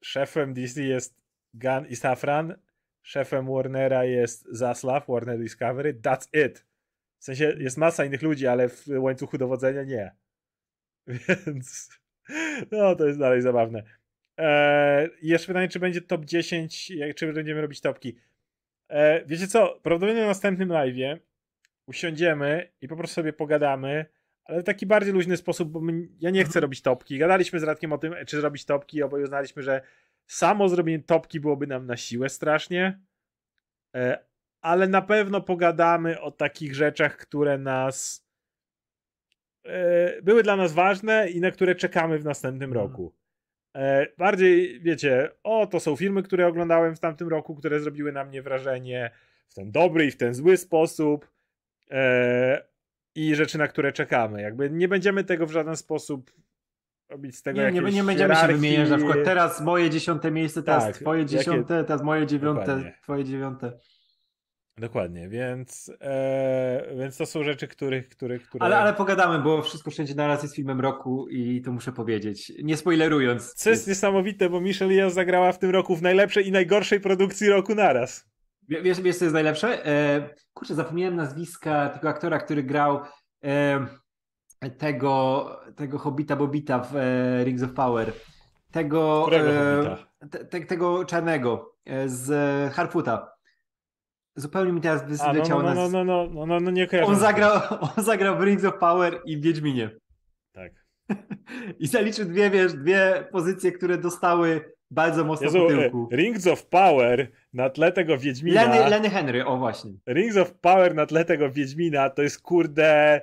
szefem 0.03 0.53
DC 0.53 0.83
jest 0.83 1.21
Gun 1.53 1.85
i 1.89 1.95
Safran, 1.95 2.55
szefem 3.01 3.47
Warnera 3.47 4.05
jest 4.05 4.47
Zaslav, 4.51 5.03
Warner 5.07 5.39
Discovery, 5.39 5.93
that's 5.93 6.45
it. 6.45 6.65
W 7.19 7.23
sensie 7.23 7.55
jest 7.59 7.77
masa 7.77 8.05
innych 8.05 8.21
ludzi, 8.21 8.47
ale 8.47 8.69
w 8.69 8.87
łańcuchu 8.87 9.37
dowodzenia 9.37 9.83
nie. 9.83 10.11
Więc 11.47 11.89
no 12.71 12.95
to 12.95 13.07
jest 13.07 13.19
dalej 13.19 13.41
zabawne. 13.41 13.83
Eee, 14.37 15.09
jeszcze 15.21 15.47
pytanie, 15.47 15.67
czy 15.67 15.79
będzie 15.79 16.01
top 16.01 16.25
10, 16.25 16.89
jak, 16.89 17.15
czy 17.15 17.33
będziemy 17.33 17.61
robić 17.61 17.81
topki. 17.81 18.15
Eee, 18.89 19.23
wiecie 19.25 19.47
co, 19.47 19.79
prawdopodobnie 19.83 20.21
na 20.21 20.27
następnym 20.27 20.69
live'ie 20.69 21.17
usiądziemy 21.87 22.71
i 22.81 22.87
po 22.87 22.95
prostu 22.95 23.13
sobie 23.13 23.33
pogadamy, 23.33 24.05
ale 24.45 24.61
w 24.61 24.63
taki 24.63 24.85
bardziej 24.85 25.13
luźny 25.13 25.37
sposób, 25.37 25.69
bo 25.69 25.79
my, 25.81 26.07
ja 26.19 26.29
nie 26.29 26.43
chcę 26.43 26.59
robić 26.59 26.81
topki. 26.81 27.17
Gadaliśmy 27.17 27.59
z 27.59 27.63
Radkiem 27.63 27.93
o 27.93 27.97
tym, 27.97 28.15
czy 28.27 28.37
zrobić 28.41 28.65
topki, 28.65 29.03
oboje 29.03 29.23
uznaliśmy, 29.23 29.63
że 29.63 29.81
samo 30.27 30.69
zrobienie 30.69 31.03
topki 31.03 31.39
byłoby 31.39 31.67
nam 31.67 31.85
na 31.85 31.97
siłę 31.97 32.29
strasznie, 32.29 32.99
eee, 33.93 34.15
ale 34.61 34.87
na 34.87 35.01
pewno 35.01 35.41
pogadamy 35.41 36.21
o 36.21 36.31
takich 36.31 36.75
rzeczach, 36.75 37.17
które 37.17 37.57
nas 37.57 38.27
e, 39.65 40.21
były 40.21 40.43
dla 40.43 40.55
nas 40.55 40.73
ważne 40.73 41.29
i 41.29 41.41
na 41.41 41.51
które 41.51 41.75
czekamy 41.75 42.19
w 42.19 42.25
następnym 42.25 42.69
Mhm. 42.71 42.87
roku. 42.87 43.15
E, 43.75 44.07
bardziej, 44.17 44.79
wiecie, 44.81 45.29
o, 45.43 45.67
to 45.67 45.79
są 45.79 45.95
filmy, 45.95 46.23
które 46.23 46.47
oglądałem 46.47 46.95
w 46.95 46.99
tamtym 46.99 47.27
roku, 47.27 47.55
które 47.55 47.79
zrobiły 47.79 48.11
na 48.11 48.23
mnie 48.25 48.41
wrażenie 48.41 49.11
w 49.49 49.53
ten 49.53 49.71
dobry 49.71 50.05
i 50.05 50.11
w 50.11 50.17
ten 50.17 50.33
zły 50.33 50.57
sposób 50.57 51.27
e, 51.91 52.63
i 53.15 53.35
rzeczy, 53.35 53.57
na 53.57 53.67
które 53.67 53.91
czekamy. 53.91 54.41
Jakby 54.41 54.69
nie 54.69 54.87
będziemy 54.87 55.23
tego 55.23 55.45
w 55.45 55.51
żaden 55.51 55.75
sposób 55.75 56.31
robić 57.09 57.35
z 57.35 57.41
tego 57.43 57.59
Nie, 57.59 57.65
nie, 57.65 57.71
nie 57.71 57.81
będziemy 57.81 58.13
się 58.13 58.19
hierarchii. 58.19 58.55
wymieniać 58.55 58.89
na 58.89 58.97
przykład 58.97 59.17
teraz 59.23 59.61
moje 59.61 59.89
dziesiąte 59.89 60.31
miejsce, 60.31 60.63
teraz 60.63 60.85
Tak, 60.85 60.95
twoje 60.97 61.21
jakie- 61.21 61.29
dziesiąte, 61.37 61.83
teraz 61.83 62.03
moje 62.03 62.25
dziewiąte, 62.27 62.61
Dokładnie. 62.61 62.97
twoje 63.03 63.23
dziewiąte. 63.23 63.71
Dokładnie, 64.79 65.29
więc, 65.29 65.91
e, 66.01 66.95
więc 66.97 67.17
to 67.17 67.25
są 67.25 67.43
rzeczy, 67.43 67.67
których, 67.67 68.09
których, 68.09 68.49
które... 68.49 68.65
Ale, 68.65 68.77
ale 68.77 68.93
pogadamy, 68.93 69.39
bo 69.39 69.61
wszystko 69.61 69.91
wszędzie 69.91 70.15
naraz 70.15 70.43
jest 70.43 70.55
filmem 70.55 70.81
roku 70.81 71.27
i 71.29 71.61
to 71.61 71.71
muszę 71.71 71.91
powiedzieć. 71.91 72.53
Nie 72.63 72.77
spoilerując. 72.77 73.53
Co 73.53 73.69
jest 73.69 73.87
niesamowite, 73.87 74.49
bo 74.49 74.61
Michelle 74.61 74.93
Yeoh 74.93 75.13
zagrała 75.13 75.51
w 75.51 75.59
tym 75.59 75.69
roku 75.69 75.95
w 75.95 76.01
najlepszej 76.01 76.47
i 76.47 76.51
najgorszej 76.51 76.99
produkcji 76.99 77.49
roku 77.49 77.75
naraz. 77.75 78.29
Wie- 78.69 78.81
Wiesz, 78.81 79.01
wiesz 79.01 79.17
co 79.17 79.25
jest 79.25 79.33
najlepsze? 79.33 79.85
E, 79.85 80.29
kurczę, 80.53 80.75
zapomniałem 80.75 81.15
nazwiska 81.15 81.89
tego 81.89 82.09
aktora, 82.09 82.39
który 82.39 82.63
grał 82.63 82.99
e, 83.43 83.87
tego, 84.77 85.45
tego 85.75 85.97
Hobbita 85.97 86.35
Bobita 86.35 86.79
w 86.79 86.95
e, 86.95 87.43
Rings 87.43 87.63
of 87.63 87.73
Power. 87.73 88.11
Tego, 88.71 89.23
Którego 89.27 89.49
e, 89.51 89.97
te, 90.29 90.45
te, 90.45 90.61
tego 90.61 91.05
czarnego 91.05 91.75
e, 91.85 92.09
z 92.09 92.31
Harputa. 92.73 93.38
Zupełnie 94.39 94.71
mi 94.71 94.81
teraz 94.81 95.21
A, 95.21 95.27
no, 95.27 95.33
wyleciało 95.33 95.63
no, 95.63 95.73
no, 95.73 95.81
nas... 95.81 95.91
no, 95.91 96.03
no, 96.03 96.27
no, 96.33 96.45
no, 96.45 96.59
no, 96.59 96.71
nie 96.71 96.87
kojarzę. 96.87 97.11
On 97.11 97.19
zagrał, 97.19 97.51
on 97.97 98.03
zagrał 98.03 98.37
w 98.37 98.43
Rings 98.43 98.65
of 98.65 98.77
Power 98.77 99.21
i 99.25 99.37
w 99.37 99.41
Wiedźminie. 99.41 99.89
Tak. 100.51 100.71
I 101.79 101.87
zaliczył 101.87 102.25
dwie, 102.25 102.49
wiesz, 102.49 102.73
dwie 102.73 103.27
pozycje, 103.31 103.71
które 103.71 103.97
dostały 103.97 104.73
bardzo 104.91 105.25
mocno 105.25 105.45
Jezu, 105.45 105.57
po 105.57 105.73
e, 105.73 105.77
tyłku. 105.77 106.09
Rings 106.11 106.47
of 106.47 106.65
Power 106.65 107.31
na 107.53 107.69
tle 107.69 107.91
tego 107.91 108.17
Wiedźmina. 108.17 108.63
Lenny, 108.63 108.89
Lenny 108.89 109.09
Henry, 109.09 109.45
o 109.45 109.57
właśnie. 109.57 109.91
Rings 110.07 110.37
of 110.37 110.53
Power 110.53 110.95
na 110.95 111.05
tle 111.05 111.25
tego 111.25 111.51
Wiedźmina 111.51 112.09
to 112.09 112.21
jest 112.21 112.41
kurde. 112.41 113.21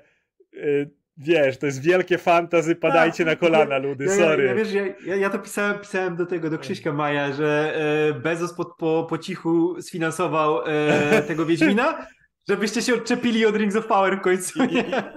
y, 0.54 0.90
wiesz, 1.16 1.58
to 1.58 1.66
jest 1.66 1.82
wielkie 1.82 2.18
fantazy, 2.18 2.76
padajcie 2.76 3.24
Tak, 3.24 3.40
na 3.40 3.48
kolana, 3.48 3.78
ludy, 3.78 4.04
Ja, 4.04 4.16
sorry. 4.16 4.44
Ja, 4.44 4.50
ja, 4.50 4.56
wiesz, 4.56 4.72
ja, 5.06 5.16
ja, 5.16 5.30
to 5.30 5.38
pisałem, 5.38 5.78
pisałem 5.78 6.16
do 6.16 6.26
tego, 6.26 6.50
do 6.50 6.58
Krzyśka 6.58 6.92
Maja, 6.92 7.32
że 7.32 7.74
e, 8.10 8.20
Bezos 8.20 8.54
po, 8.54 8.64
po, 8.64 9.06
po 9.10 9.18
cichu 9.18 9.82
sfinansował 9.82 10.60
e, 10.66 11.22
tego 11.28 11.46
Wiedźmina, 11.46 12.06
żebyście 12.48 12.82
się 12.82 12.94
odczepili 12.94 13.46
od 13.46 13.56
Rings 13.56 13.76
of 13.76 13.86
Power 13.86 14.18
w 14.18 14.20
końcu. 14.20 14.64
I, 14.64 14.76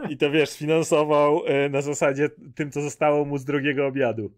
i, 0.10 0.14
I 0.14 0.18
to 0.18 0.32
wiesz, 0.32 0.50
sfinansował 0.50 1.42
y, 1.46 1.70
na 1.70 1.82
zasadzie 1.82 2.30
tym, 2.56 2.72
co 2.72 2.82
zostało 2.82 3.26
mu 3.26 3.38
z 3.38 3.46
drugiego 3.46 3.88
obiadu. 3.88 4.32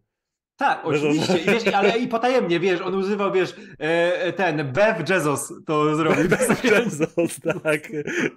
Tak, 0.61 0.79
oczywiście, 0.83 1.37
I 1.37 1.45
wiesz, 1.45 1.67
ale 1.67 1.97
i 1.97 2.07
potajemnie, 2.07 2.59
wiesz, 2.59 2.81
on 2.81 2.95
używał, 2.95 3.31
wiesz, 3.31 3.55
e, 3.79 4.33
ten 4.33 4.71
Bev 4.71 5.03
Jesus 5.09 5.53
to 5.65 5.95
zrobił. 5.95 6.29
Bezos, 6.29 7.39
tak. 7.63 7.81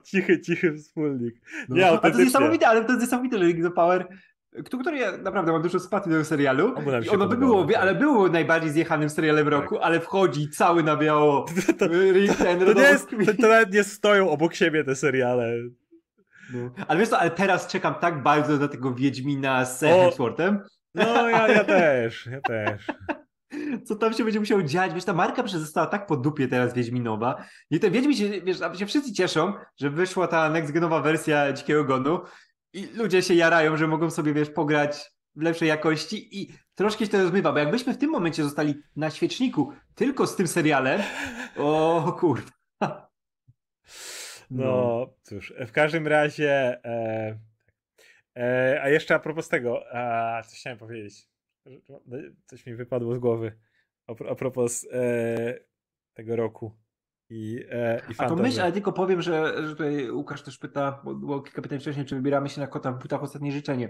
Cichy, 0.05 0.41
cichy 0.41 0.75
wspólnik. 0.75 1.35
No, 1.69 1.77
Nie, 1.77 1.89
ale 1.89 1.99
to 1.99 2.09
jest 2.09 2.21
niesamowite, 2.21 2.69
ale 2.69 2.85
to 2.85 2.93
jest 2.93 3.01
niesamowite, 3.01 3.39
że 3.39 3.69
of 3.69 3.75
Power, 3.75 4.09
który, 4.65 4.99
ja 4.99 5.17
naprawdę 5.17 5.53
mam 5.53 5.63
dużo 5.63 5.81
sympatii 5.81 6.11
do 6.11 6.15
tego 6.15 6.25
serialu. 6.25 6.75
I 7.07 7.09
ono 7.09 7.29
by 7.29 7.37
było, 7.37 7.65
tak. 7.65 7.77
ale 7.77 7.95
było 7.95 8.29
najbardziej 8.29 8.71
zjechanym 8.71 9.11
serialem 9.11 9.49
roku, 9.49 9.79
ale 9.79 10.01
wchodzi 10.01 10.51
cały 10.51 10.83
na 10.83 10.97
biało. 10.97 11.47
To, 11.79 11.87
Ring 11.89 12.37
ten 12.37 12.61
to, 12.61 12.73
nie 12.73 12.83
jest, 12.83 13.11
to, 13.27 13.35
to 13.43 13.49
nawet 13.49 13.73
nie 13.73 13.85
stoją 13.85 14.31
obok 14.31 14.55
siebie 14.55 14.85
te 14.85 14.97
seriale. 14.97 15.53
No. 16.55 16.71
Ale 16.89 17.01
wiesz 17.01 17.09
co, 17.09 17.19
ale 17.19 17.31
teraz 17.31 17.67
czekam 17.67 17.95
tak 17.95 18.23
bardzo 18.23 18.57
na 18.57 18.69
tego 18.69 18.95
Wiedźmina 18.95 19.65
z! 19.65 19.81
Hemsworthem. 19.81 20.61
No, 20.95 21.31
ja, 21.31 21.49
ja 21.49 21.65
też, 21.65 22.27
ja 22.27 22.41
też. 22.41 22.87
Co 23.85 23.97
tam 23.97 24.13
się 24.13 24.25
będzie 24.25 24.41
musiało 24.41 24.63
dziać? 24.63 24.95
Wiesz, 24.95 25.05
ta 25.05 25.13
marka 25.13 25.43
przecież 25.43 25.61
została 25.61 25.87
tak 25.87 26.07
po 26.07 26.17
dupie 26.17 26.49
teraz 26.49 26.75
Wiedźminowa. 26.75 27.45
I 27.71 27.81
ten 27.81 27.93
Wiedźmin 27.93 28.17
się, 28.17 28.41
wiesz, 28.41 28.59
się 28.75 28.87
wszyscy 28.87 29.13
cieszą, 29.13 29.53
że 29.77 29.91
wyszła 29.91 30.27
ta 30.29 30.51
next-genowa 30.51 31.03
wersja 31.03 31.53
Dzikiego 31.53 31.85
Gonu 31.85 32.21
i 32.73 32.87
ludzie 32.95 33.23
się 33.23 33.35
jarają, 33.35 33.77
że 33.77 33.87
mogą 33.87 34.11
sobie, 34.11 34.35
wiesz, 34.35 34.51
pograć 34.51 35.11
w 35.37 35.43
lepszej 35.43 35.69
jakości 35.69 36.41
i 36.43 36.53
troszkę 36.75 37.05
się 37.05 37.11
to 37.11 37.23
rozmywa, 37.23 37.53
bo 37.53 37.59
jakbyśmy 37.59 37.95
w 37.95 37.99
tym 37.99 38.11
momencie 38.11 38.45
zostali 38.45 38.75
na 38.97 39.11
świeczniku 39.11 39.73
tylko 39.95 40.27
z 40.27 40.37
tym 40.37 40.49
serialem, 40.49 41.01
o 41.57 42.17
kurwa. 42.21 42.51
No, 44.51 45.07
cóż, 45.23 45.55
w 45.67 45.73
każdym 45.73 46.07
razie. 46.07 46.81
E, 46.85 47.39
e, 48.37 48.81
a 48.83 48.89
jeszcze 48.89 49.15
a 49.15 49.19
propos 49.19 49.49
tego, 49.49 49.83
a, 49.93 50.43
coś 50.43 50.59
chciałem 50.59 50.79
powiedzieć. 50.79 51.29
Coś 52.47 52.67
mi 52.67 52.75
wypadło 52.75 53.15
z 53.15 53.19
głowy. 53.19 53.59
A, 54.07 54.13
a 54.31 54.35
propos 54.35 54.87
e, 54.93 55.59
tego 56.15 56.37
roku. 56.37 56.85
I, 57.31 57.65
e, 57.71 58.01
i 58.11 58.15
A 58.19 58.29
to 58.29 58.37
myśl, 58.37 58.61
ale 58.61 58.73
tylko 58.73 58.93
powiem, 58.93 59.23
że, 59.23 59.55
że 59.67 59.69
tutaj 59.69 60.11
Łukasz 60.11 60.43
też 60.43 60.59
pyta, 60.59 61.01
bo 61.05 61.15
było 61.15 61.41
kilka 61.41 61.63
pytań 61.63 61.81
wcześniej, 61.81 62.07
czy 62.07 62.15
wybieramy 62.15 62.49
się 62.49 62.61
na 62.61 62.67
kota 62.67 62.93
w 62.93 62.99
butach 62.99 63.23
ostatnie 63.23 63.53
życzenie. 63.53 63.89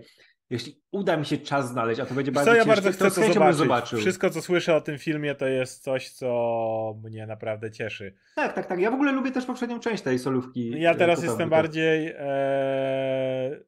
Jeśli 0.50 0.82
uda 0.90 1.16
mi 1.16 1.26
się 1.26 1.38
czas 1.38 1.68
znaleźć, 1.68 2.00
a 2.00 2.06
to 2.06 2.14
będzie 2.14 2.32
bardzo 2.32 2.50
Co, 2.50 2.56
ja 2.56 2.64
bardzo 2.64 2.92
to 2.92 3.10
chcę 3.10 3.20
to 3.20 3.20
bym 3.20 3.32
zobaczyć. 3.32 3.58
zobaczył. 3.58 3.98
Wszystko, 3.98 4.30
co 4.30 4.42
słyszę 4.42 4.76
o 4.76 4.80
tym 4.80 4.98
filmie, 4.98 5.34
to 5.34 5.46
jest 5.46 5.82
coś, 5.82 6.10
co 6.10 7.00
mnie 7.04 7.26
naprawdę 7.26 7.70
cieszy. 7.70 8.14
Tak, 8.36 8.52
tak, 8.52 8.66
tak. 8.66 8.80
Ja 8.80 8.90
w 8.90 8.94
ogóle 8.94 9.12
lubię 9.12 9.30
też 9.30 9.46
poprzednią 9.46 9.80
część 9.80 10.02
tej 10.02 10.18
solówki. 10.18 10.80
Ja 10.80 10.90
e, 10.90 10.94
teraz 10.94 11.22
jestem 11.22 11.50
bardziej. 11.50 12.14
E, 12.18 13.60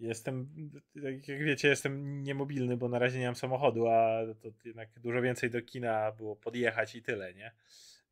jestem, 0.00 0.48
jak 0.94 1.26
wiecie, 1.26 1.68
jestem 1.68 2.22
niemobilny, 2.22 2.76
bo 2.76 2.88
na 2.88 2.98
razie 2.98 3.18
nie 3.18 3.26
mam 3.26 3.34
samochodu, 3.34 3.88
a 3.88 4.20
to 4.40 4.48
jednak 4.64 5.00
dużo 5.00 5.22
więcej 5.22 5.50
do 5.50 5.62
kina 5.62 6.12
było 6.12 6.36
podjechać 6.36 6.94
i 6.94 7.02
tyle, 7.02 7.34
nie? 7.34 7.52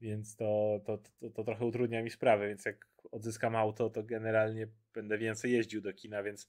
Więc 0.00 0.36
to, 0.36 0.80
to, 0.84 0.98
to, 1.20 1.30
to 1.30 1.44
trochę 1.44 1.64
utrudnia 1.64 2.02
mi 2.02 2.10
sprawę, 2.10 2.48
więc 2.48 2.64
jak 2.64 2.86
odzyskam 3.10 3.56
auto, 3.56 3.90
to 3.90 4.02
generalnie 4.02 4.68
będę 4.94 5.18
więcej 5.18 5.52
jeździł 5.52 5.80
do 5.80 5.92
kina, 5.92 6.22
więc 6.22 6.48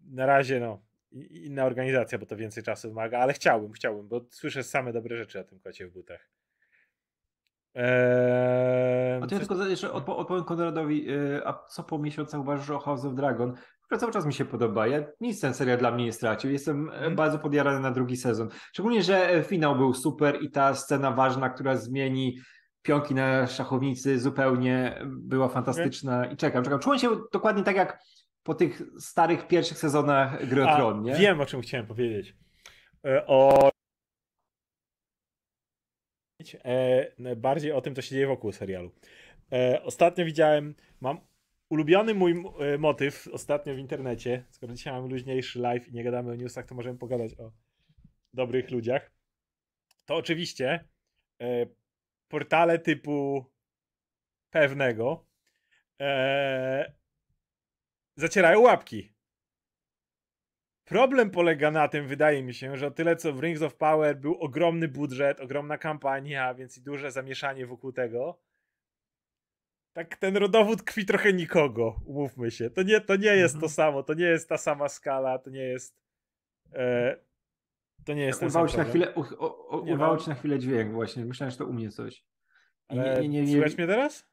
na 0.00 0.26
razie 0.26 0.60
no. 0.60 0.82
Inna 1.30 1.64
organizacja, 1.64 2.18
bo 2.18 2.26
to 2.26 2.36
więcej 2.36 2.62
czasu 2.62 2.88
wymaga, 2.88 3.18
ale 3.18 3.32
chciałbym, 3.32 3.72
chciałbym, 3.72 4.08
bo 4.08 4.26
słyszę 4.30 4.62
same 4.62 4.92
dobre 4.92 5.16
rzeczy 5.16 5.40
o 5.40 5.44
tym 5.44 5.60
kocie 5.60 5.86
w 5.86 5.92
butach. 5.92 6.30
Eee, 7.74 9.22
A 9.22 9.26
to 9.26 9.34
ja 9.34 9.38
coś- 9.40 9.48
tylko 9.48 9.66
jeszcze 9.66 9.88
odpo- 9.88 10.16
odpowiem 10.16 10.44
Konradowi, 10.44 11.10
y, 11.10 11.46
a 11.46 11.52
co 11.68 11.82
po 11.82 11.98
miesiącach 11.98 12.40
uważasz 12.40 12.70
o 12.70 12.78
House 12.78 13.04
of 13.04 13.14
Dragon? 13.14 13.56
Która 13.88 13.98
cały 13.98 14.12
czas 14.12 14.26
mi 14.26 14.32
się 14.34 14.44
podoba. 14.44 14.86
Ja 14.86 15.04
nic 15.20 15.40
ten 15.40 15.54
serial 15.54 15.78
dla 15.78 15.90
mnie 15.90 16.04
nie 16.04 16.12
stracił. 16.12 16.50
Jestem 16.50 16.88
Mhm. 16.88 17.16
bardzo 17.16 17.38
podjarany 17.38 17.80
na 17.80 17.90
drugi 17.90 18.16
sezon. 18.16 18.48
Szczególnie, 18.72 19.02
że 19.02 19.30
e, 19.30 19.42
finał 19.42 19.76
był 19.76 19.94
super 19.94 20.38
i 20.42 20.50
ta 20.50 20.74
scena 20.74 21.10
ważna, 21.12 21.50
która 21.50 21.76
zmieni 21.76 22.38
pionki 22.82 23.14
na 23.14 23.46
szachownicy 23.46 24.18
zupełnie 24.18 25.00
była 25.06 25.48
fantastyczna 25.48 26.26
i 26.26 26.36
czekam, 26.36 26.64
czekam. 26.64 26.78
Czułem 26.80 26.98
się 26.98 27.08
dokładnie 27.32 27.62
tak 27.62 27.76
jak 27.76 27.98
po 28.42 28.54
tych 28.54 28.82
starych 28.98 29.46
pierwszych 29.48 29.78
sezonach 29.78 30.46
Gry 30.48 30.68
o 30.68 30.76
Tron, 30.76 31.02
nie? 31.02 31.14
Wiem, 31.14 31.40
o 31.40 31.46
czym 31.46 31.60
chciałem 31.60 31.86
powiedzieć. 31.86 32.36
E, 33.06 33.26
O. 33.26 33.70
Bardziej 37.36 37.72
o 37.72 37.80
tym, 37.80 37.94
co 37.94 38.02
się 38.02 38.10
dzieje 38.14 38.26
wokół 38.26 38.52
serialu. 38.52 38.90
Ostatnio 39.84 40.24
widziałem, 40.24 40.74
mam 41.00 41.20
ulubiony 41.68 42.14
mój 42.14 42.44
e, 42.58 42.78
motyw 42.78 43.28
ostatnio 43.32 43.74
w 43.74 43.78
internecie. 43.78 44.44
Skoro 44.50 44.74
dzisiaj 44.74 44.92
mamy 44.92 45.08
luźniejszy 45.08 45.58
live 45.58 45.88
i 45.88 45.92
nie 45.92 46.04
gadamy 46.04 46.32
o 46.32 46.34
newsach, 46.34 46.66
to 46.66 46.74
możemy 46.74 46.98
pogadać 46.98 47.34
o 47.40 47.52
dobrych 48.34 48.70
ludziach. 48.70 49.10
To 50.06 50.16
oczywiście 50.16 50.84
e, 51.40 51.66
portale 52.28 52.78
typu 52.78 53.44
pewnego 54.50 55.26
e, 56.00 56.92
zacierają 58.16 58.60
łapki 58.60 59.18
Problem 60.88 61.30
polega 61.30 61.70
na 61.70 61.88
tym, 61.88 62.06
wydaje 62.06 62.42
mi 62.42 62.54
się, 62.54 62.76
że 62.76 62.86
o 62.86 62.90
tyle 62.90 63.16
co 63.16 63.32
w 63.32 63.40
Rings 63.40 63.62
of 63.62 63.74
Power 63.74 64.16
był 64.16 64.34
ogromny 64.34 64.88
budżet, 64.88 65.40
ogromna 65.40 65.78
kampania, 65.78 66.54
więc 66.54 66.78
i 66.78 66.82
duże 66.82 67.10
zamieszanie 67.10 67.66
wokół 67.66 67.92
tego. 67.92 68.38
Tak 69.98 70.16
ten 70.16 70.36
rodowód 70.36 70.82
krwi 70.82 71.06
trochę 71.06 71.32
nikogo, 71.32 72.00
umówmy 72.06 72.50
się. 72.50 72.70
To 72.70 72.82
nie, 72.82 73.00
to 73.00 73.16
nie 73.16 73.36
jest 73.36 73.54
Mhm. 73.54 73.60
to 73.60 73.74
samo, 73.74 74.02
to 74.02 74.14
nie 74.14 74.24
jest 74.24 74.48
ta 74.48 74.58
sama 74.58 74.88
skala, 74.88 75.38
to 75.38 75.50
nie 75.50 75.62
jest. 75.62 75.96
E, 76.74 77.16
to 78.04 78.12
nie 78.14 78.22
jest 78.22 78.40
ten 78.40 78.50
sam 78.50 78.62
Urwało 78.62 78.68
ci 78.68 78.78
na 78.78 78.84
chwilę, 78.84 79.14
u, 79.14 79.24
o, 79.38 79.82
Nie, 79.84 79.92
urwało 79.92 80.16
ci 80.16 80.28
na 80.28 80.34
chwilę 80.34 80.58
dźwięk 80.58 80.92
właśnie. 80.92 81.24
Myślałem, 81.24 81.50
że 81.50 81.56
to 81.56 81.66
u 81.66 81.72
mnie 81.72 81.90
coś. 81.90 82.24
Ale 82.88 83.22
nie, 83.22 83.28
nie, 83.28 83.42
nie, 83.42 83.52
Słychać 83.52 83.76
mnie 83.76 83.86
teraz? 83.86 84.26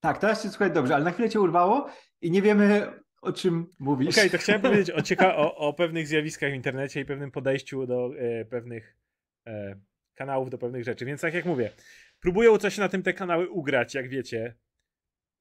Tak, 0.00 0.18
teraz 0.18 0.42
cię 0.42 0.48
słuchaj 0.48 0.72
dobrze, 0.72 0.94
ale 0.94 1.04
na 1.04 1.10
chwilę 1.10 1.30
cię 1.30 1.40
urwało 1.40 1.90
i 2.20 2.30
nie 2.30 2.42
wiemy 2.42 2.92
o 3.22 3.32
czym 3.32 3.66
mówisz. 3.78 4.18
Okej, 4.18 4.30
to 4.30 4.38
chciałem 4.38 4.62
powiedzieć 4.70 4.90
o, 4.90 4.98
cieka- 4.98 5.34
o, 5.36 5.56
o 5.56 5.72
pewnych 5.72 6.06
zjawiskach 6.06 6.50
w 6.52 6.54
internecie 6.54 7.00
i 7.00 7.04
pewnym 7.04 7.30
podejściu 7.30 7.86
do 7.86 8.10
e, 8.18 8.44
pewnych 8.44 8.96
e, 9.46 9.80
kanałów, 10.14 10.50
do 10.50 10.58
pewnych 10.58 10.84
rzeczy. 10.84 11.04
Więc 11.04 11.20
tak 11.20 11.34
jak 11.34 11.44
mówię, 11.44 11.70
próbują 12.20 12.58
coś 12.58 12.78
na 12.78 12.88
tym 12.88 13.02
te 13.02 13.12
kanały 13.12 13.48
ugrać, 13.48 13.94
jak 13.94 14.08
wiecie. 14.08 14.54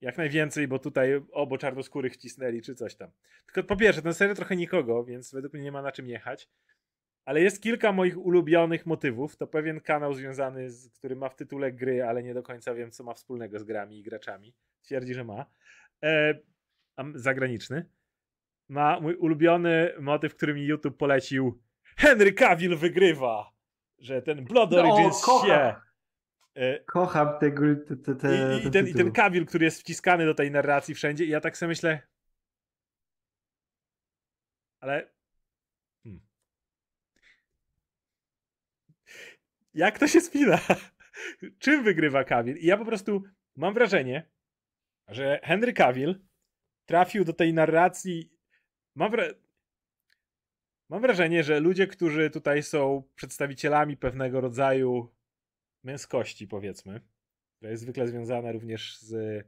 Jak 0.02 0.18
najwięcej, 0.18 0.68
bo 0.68 0.80
tutaj 0.80 1.22
obo 1.32 1.58
czarnoskórych 1.58 2.14
wcisnęli, 2.14 2.62
czy 2.62 2.76
coś 2.76 2.96
tam. 2.96 3.12
Tylko 3.46 3.68
po 3.68 3.76
pierwsze, 3.76 4.02
ten 4.02 4.14
serial 4.14 4.36
trochę 4.36 4.56
nikogo, 4.56 5.04
więc 5.04 5.34
według 5.34 5.54
mnie 5.54 5.64
nie 5.64 5.72
ma 5.72 5.82
na 5.82 5.92
czym 5.92 6.08
jechać. 6.08 6.50
Ale 7.26 7.42
jest 7.42 7.62
kilka 7.64 7.92
moich 7.92 8.18
ulubionych 8.18 8.86
motywów. 8.86 9.36
To 9.38 9.48
pewien 9.48 9.82
kanał 9.82 10.14
związany 10.14 10.70
z, 10.70 10.90
który 10.90 11.16
ma 11.16 11.30
w 11.30 11.36
tytule 11.36 11.72
gry, 11.72 12.04
ale 12.04 12.24
nie 12.24 12.34
do 12.34 12.44
końca 12.44 12.74
wiem, 12.74 12.92
co 12.92 13.04
ma 13.04 13.14
wspólnego 13.14 13.60
z 13.60 13.64
grami 13.64 14.00
i 14.00 14.04
graczami. 14.04 14.54
Twierdzi, 14.82 15.14
że 15.14 15.24
ma. 15.24 15.46
E, 16.04 16.40
zagraniczny. 17.16 17.86
Ma 18.70 19.00
mój 19.00 19.16
ulubiony 19.16 19.94
motyw, 20.00 20.36
który 20.36 20.54
mi 20.54 20.66
YouTube 20.66 20.98
polecił. 20.98 21.62
Henry 21.98 22.34
Cavill 22.34 22.76
wygrywa! 22.78 23.52
Że 24.00 24.22
ten 24.22 24.46
Blood 24.46 24.72
No, 24.72 24.78
Origins 24.80 25.26
kocham. 25.26 25.48
się. 25.50 25.76
E, 26.58 26.80
Kocham 26.86 27.40
te, 27.40 27.52
te, 28.06 28.16
te, 28.16 28.60
i, 28.64 28.68
i, 28.68 28.72
ten 28.72 28.88
I 28.88 28.94
ten. 28.94 29.12
Cavill, 29.12 29.46
który 29.46 29.66
jest 29.66 29.80
wciskany 29.80 30.26
do 30.26 30.34
tej 30.34 30.52
narracji 30.52 30.96
wszędzie, 30.96 31.26
i 31.26 31.30
ja 31.30 31.42
tak 31.42 31.58
sobie 31.58 31.68
myślę. 31.68 32.02
Ale. 34.80 35.10
Hmm. 36.04 36.22
Jak 39.74 40.00
to 40.00 40.08
się 40.08 40.22
spina? 40.22 40.60
Czym 41.60 41.84
wygrywa 41.84 42.24
Cavill? 42.24 42.58
I 42.58 42.66
ja 42.66 42.78
po 42.78 42.86
prostu 42.86 43.24
mam 43.56 43.74
wrażenie, 43.74 44.30
że 45.08 45.40
Henry 45.44 45.74
Cavill 45.74 46.22
trafił 46.86 47.26
do 47.26 47.34
tej 47.34 47.54
narracji. 47.54 48.32
Mam, 48.96 49.12
wra... 49.12 49.24
mam 50.90 51.02
wrażenie, 51.02 51.44
że 51.44 51.60
ludzie, 51.60 51.88
którzy 51.88 52.30
tutaj 52.30 52.64
są 52.64 53.04
przedstawicielami 53.16 53.98
pewnego 53.98 54.42
rodzaju 54.42 55.17
męskości, 55.84 56.48
powiedzmy, 56.48 57.02
która 57.56 57.72
jest 57.72 57.84
zwykle 57.84 58.08
związana 58.08 58.52
również 58.52 59.00
z 59.00 59.46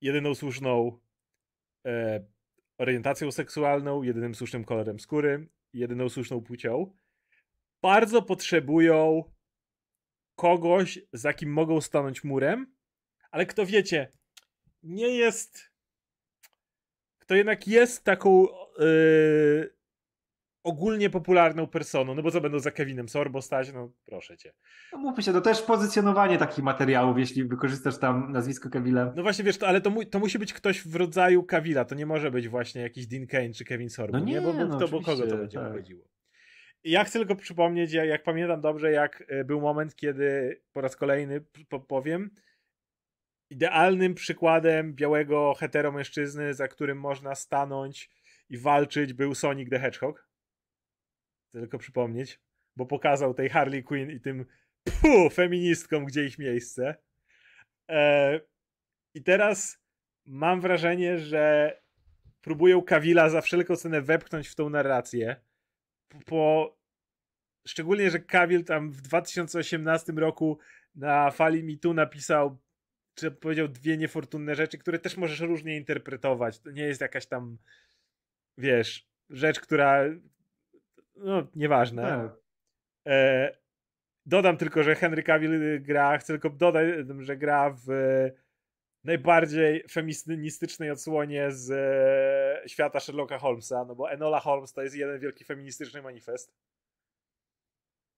jedyną 0.00 0.34
słuszną 0.34 0.98
e, 1.86 2.24
orientacją 2.78 3.32
seksualną, 3.32 4.02
jedynym 4.02 4.34
słusznym 4.34 4.64
kolorem 4.64 5.00
skóry, 5.00 5.48
jedyną 5.72 6.08
słuszną 6.08 6.42
płcią, 6.42 6.96
bardzo 7.82 8.22
potrzebują 8.22 9.24
kogoś, 10.34 10.98
za 11.12 11.32
kim 11.32 11.52
mogą 11.52 11.80
stanąć 11.80 12.24
murem, 12.24 12.74
ale 13.30 13.46
kto 13.46 13.66
wiecie, 13.66 14.12
nie 14.82 15.08
jest. 15.08 15.74
Kto 17.18 17.34
jednak 17.34 17.68
jest 17.68 18.04
taką 18.04 18.46
yy, 18.78 19.73
ogólnie 20.64 21.10
popularną 21.10 21.66
personą, 21.66 22.14
no 22.14 22.22
bo 22.22 22.30
co 22.30 22.40
będą 22.40 22.58
za 22.58 22.70
Kevinem 22.70 23.08
Sorbo 23.08 23.42
stać? 23.42 23.72
No 23.72 23.92
proszę 24.04 24.36
cię. 24.36 24.52
No 24.92 24.98
mówmy 24.98 25.22
się, 25.22 25.32
to 25.32 25.40
też 25.40 25.62
pozycjonowanie 25.62 26.38
takich 26.38 26.64
materiałów, 26.64 27.18
jeśli 27.18 27.44
wykorzystasz 27.44 27.98
tam 27.98 28.32
nazwisko 28.32 28.70
Kevilla. 28.70 29.12
No 29.16 29.22
właśnie, 29.22 29.44
wiesz, 29.44 29.58
to, 29.58 29.68
ale 29.68 29.80
to, 29.80 29.90
mu, 29.90 30.04
to 30.04 30.18
musi 30.18 30.38
być 30.38 30.52
ktoś 30.52 30.88
w 30.88 30.94
rodzaju 30.94 31.42
Kavila, 31.42 31.84
to 31.84 31.94
nie 31.94 32.06
może 32.06 32.30
być 32.30 32.48
właśnie 32.48 32.82
jakiś 32.82 33.06
Dean 33.06 33.26
Kane 33.26 33.52
czy 33.52 33.64
Kevin 33.64 33.90
Sorbo, 33.90 34.18
No 34.18 34.24
nie, 34.24 34.40
Bo, 34.40 34.52
bo, 34.52 34.64
no 34.64 34.76
kto, 34.76 34.88
bo 34.88 35.02
kogo 35.02 35.26
to 35.26 35.36
będzie 35.36 35.58
tak. 35.58 35.68
obchodziło? 35.68 36.04
I 36.84 36.90
ja 36.90 37.04
chcę 37.04 37.18
tylko 37.18 37.36
przypomnieć, 37.36 37.92
jak, 37.92 38.08
jak 38.08 38.22
pamiętam 38.22 38.60
dobrze, 38.60 38.92
jak 38.92 39.24
e, 39.28 39.44
był 39.44 39.60
moment, 39.60 39.96
kiedy 39.96 40.60
po 40.72 40.80
raz 40.80 40.96
kolejny 40.96 41.44
po, 41.68 41.80
powiem, 41.80 42.30
idealnym 43.50 44.14
przykładem 44.14 44.94
białego 44.94 45.54
heteromężczyzny, 45.54 46.54
za 46.54 46.68
którym 46.68 47.00
można 47.00 47.34
stanąć 47.34 48.10
i 48.48 48.58
walczyć, 48.58 49.12
był 49.12 49.34
Sonic 49.34 49.70
the 49.70 49.78
Hedgehog. 49.78 50.28
Tylko 51.54 51.78
przypomnieć, 51.78 52.40
bo 52.76 52.86
pokazał 52.86 53.34
tej 53.34 53.48
Harley 53.48 53.82
Quinn 53.82 54.10
i 54.10 54.20
tym 54.20 54.46
pfu, 54.84 55.30
feministkom, 55.30 56.04
gdzie 56.04 56.24
ich 56.24 56.38
miejsce. 56.38 56.94
E, 57.90 58.40
I 59.14 59.22
teraz 59.22 59.78
mam 60.26 60.60
wrażenie, 60.60 61.18
że 61.18 61.72
próbują 62.40 62.82
Kawila 62.82 63.28
za 63.28 63.40
wszelką 63.40 63.76
cenę 63.76 64.02
wepchnąć 64.02 64.48
w 64.48 64.54
tą 64.54 64.70
narrację. 64.70 65.36
Po... 66.26 66.76
Szczególnie, 67.66 68.10
że 68.10 68.18
Kawil 68.18 68.64
tam 68.64 68.90
w 68.90 69.00
2018 69.00 70.12
roku 70.12 70.58
na 70.94 71.30
fali 71.30 71.64
Mi 71.64 71.78
Tu 71.78 71.94
napisał, 71.94 72.58
czy 73.14 73.30
powiedział 73.30 73.68
dwie 73.68 73.96
niefortunne 73.96 74.54
rzeczy, 74.54 74.78
które 74.78 74.98
też 74.98 75.16
możesz 75.16 75.40
różnie 75.40 75.76
interpretować. 75.76 76.60
To 76.60 76.70
nie 76.70 76.82
jest 76.82 77.00
jakaś 77.00 77.26
tam, 77.26 77.58
wiesz, 78.58 79.08
rzecz, 79.30 79.60
która. 79.60 80.04
No, 81.16 81.46
nieważne. 81.54 82.02
Tak. 82.02 82.32
E, 83.06 83.50
dodam 84.26 84.56
tylko, 84.56 84.82
że 84.82 84.94
Henry 84.94 85.22
Cavill 85.22 85.82
gra, 85.82 86.18
chcę 86.18 86.32
tylko 86.32 86.50
dodać, 86.50 86.86
że 87.18 87.36
gra 87.36 87.76
w 87.86 87.88
najbardziej 89.04 89.84
feministycznej 89.90 90.90
odsłonie 90.90 91.50
z 91.50 91.70
e, 91.70 92.68
świata 92.68 93.00
Sherlocka 93.00 93.38
Holmesa, 93.38 93.84
no 93.84 93.94
bo 93.94 94.10
Enola 94.10 94.40
Holmes 94.40 94.72
to 94.72 94.82
jest 94.82 94.96
jeden 94.96 95.20
wielki 95.20 95.44
feministyczny 95.44 96.02
manifest. 96.02 96.54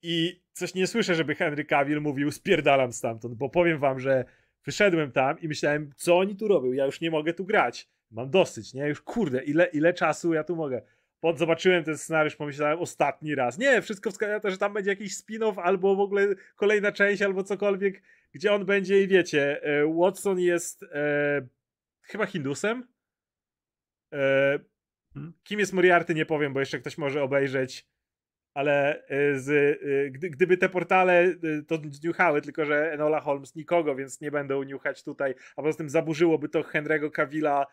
I 0.03 0.43
coś 0.53 0.75
nie 0.75 0.87
słyszę, 0.87 1.15
żeby 1.15 1.35
Henry 1.35 1.65
Cavill 1.65 2.01
mówił 2.01 2.31
spierdalam 2.31 2.93
stamtąd, 2.93 3.35
bo 3.35 3.49
powiem 3.49 3.79
wam, 3.79 4.01
że 4.01 4.25
wyszedłem 4.65 5.13
tam 5.13 5.41
i 5.41 5.49
myślałem, 5.49 5.91
co 5.97 6.19
oni 6.19 6.37
tu 6.37 6.49
robią, 6.49 6.73
ja 6.73 6.87
już 6.87 7.01
nie 7.01 7.11
mogę 7.11 7.35
tu 7.35 7.45
grać. 7.45 7.89
Mam 8.11 8.31
dosyć, 8.31 8.75
nie? 8.75 8.89
Już 8.89 9.01
kurde, 9.01 9.45
ile, 9.45 9.67
ile 9.67 9.95
czasu 9.95 10.35
ja 10.35 10.45
tu 10.45 10.57
mogę. 10.57 10.83
Pod 11.21 11.39
zobaczyłem 11.39 11.85
ten 11.85 11.99
scenariusz, 11.99 12.37
pomyślałem 12.37 12.79
ostatni 12.79 13.35
raz. 13.35 13.59
Nie, 13.59 13.83
wszystko 13.83 14.11
wskazuje 14.11 14.35
na 14.35 14.41
to, 14.41 14.51
że 14.51 14.59
tam 14.59 14.73
będzie 14.73 14.91
jakiś 14.91 15.17
spin-off, 15.17 15.61
albo 15.63 15.97
w 15.97 16.01
ogóle 16.01 16.27
kolejna 16.57 16.93
część, 16.93 17.23
albo 17.23 17.43
cokolwiek, 17.43 18.03
gdzie 18.33 18.53
on 18.53 18.65
będzie 18.65 19.03
i 19.03 19.09
wiecie, 19.09 19.63
e, 19.63 19.95
Watson 19.95 20.39
jest 20.39 20.83
e, 20.83 21.47
chyba 22.03 22.27
Hindusem. 22.27 22.89
E, 24.13 24.59
Hmm. 25.17 25.33
kim 25.45 25.61
jest 25.61 25.73
Moriarty, 25.73 26.15
nie 26.15 26.27
powiem, 26.27 26.53
bo 26.53 26.61
jeszcze 26.61 26.79
ktoś 26.79 26.99
może 26.99 27.23
obejrzeć. 27.23 27.87
Ale 28.55 29.07
e, 29.09 29.39
z, 29.39 29.51
e, 29.51 30.11
gdy, 30.11 30.31
gdyby 30.31 30.57
te 30.57 30.69
portale 30.69 31.35
to 31.69 31.79
niuchały, 32.05 32.43
tylko 32.43 32.65
że 32.65 32.93
Enola 32.93 33.21
Holmes 33.21 33.55
nikogo, 33.55 33.95
więc 33.95 34.21
nie 34.21 34.31
będą 34.31 34.63
niuchać 34.63 35.05
tutaj, 35.05 35.35
a 35.57 35.63
poza 35.63 35.79
tym 35.79 35.91
zaburzyłoby 35.91 36.49
to 36.49 36.61
Henry'ego 36.61 37.11
Cavilla 37.11 37.67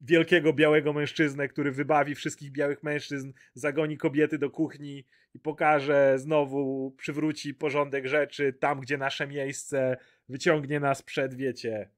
wielkiego 0.00 0.52
białego 0.52 0.92
mężczyznę, 0.92 1.48
który 1.48 1.72
wybawi 1.72 2.14
wszystkich 2.14 2.50
białych 2.50 2.82
mężczyzn, 2.82 3.32
zagoni 3.54 3.96
kobiety 3.96 4.38
do 4.38 4.50
kuchni 4.50 5.04
i 5.34 5.38
pokaże 5.38 6.14
znowu, 6.18 6.94
przywróci 6.98 7.54
porządek 7.54 8.06
rzeczy 8.06 8.52
tam, 8.52 8.80
gdzie 8.80 8.98
nasze 8.98 9.26
miejsce, 9.26 9.96
wyciągnie 10.28 10.80
nas 10.80 11.02
przed, 11.02 11.34
wiecie. 11.34 11.90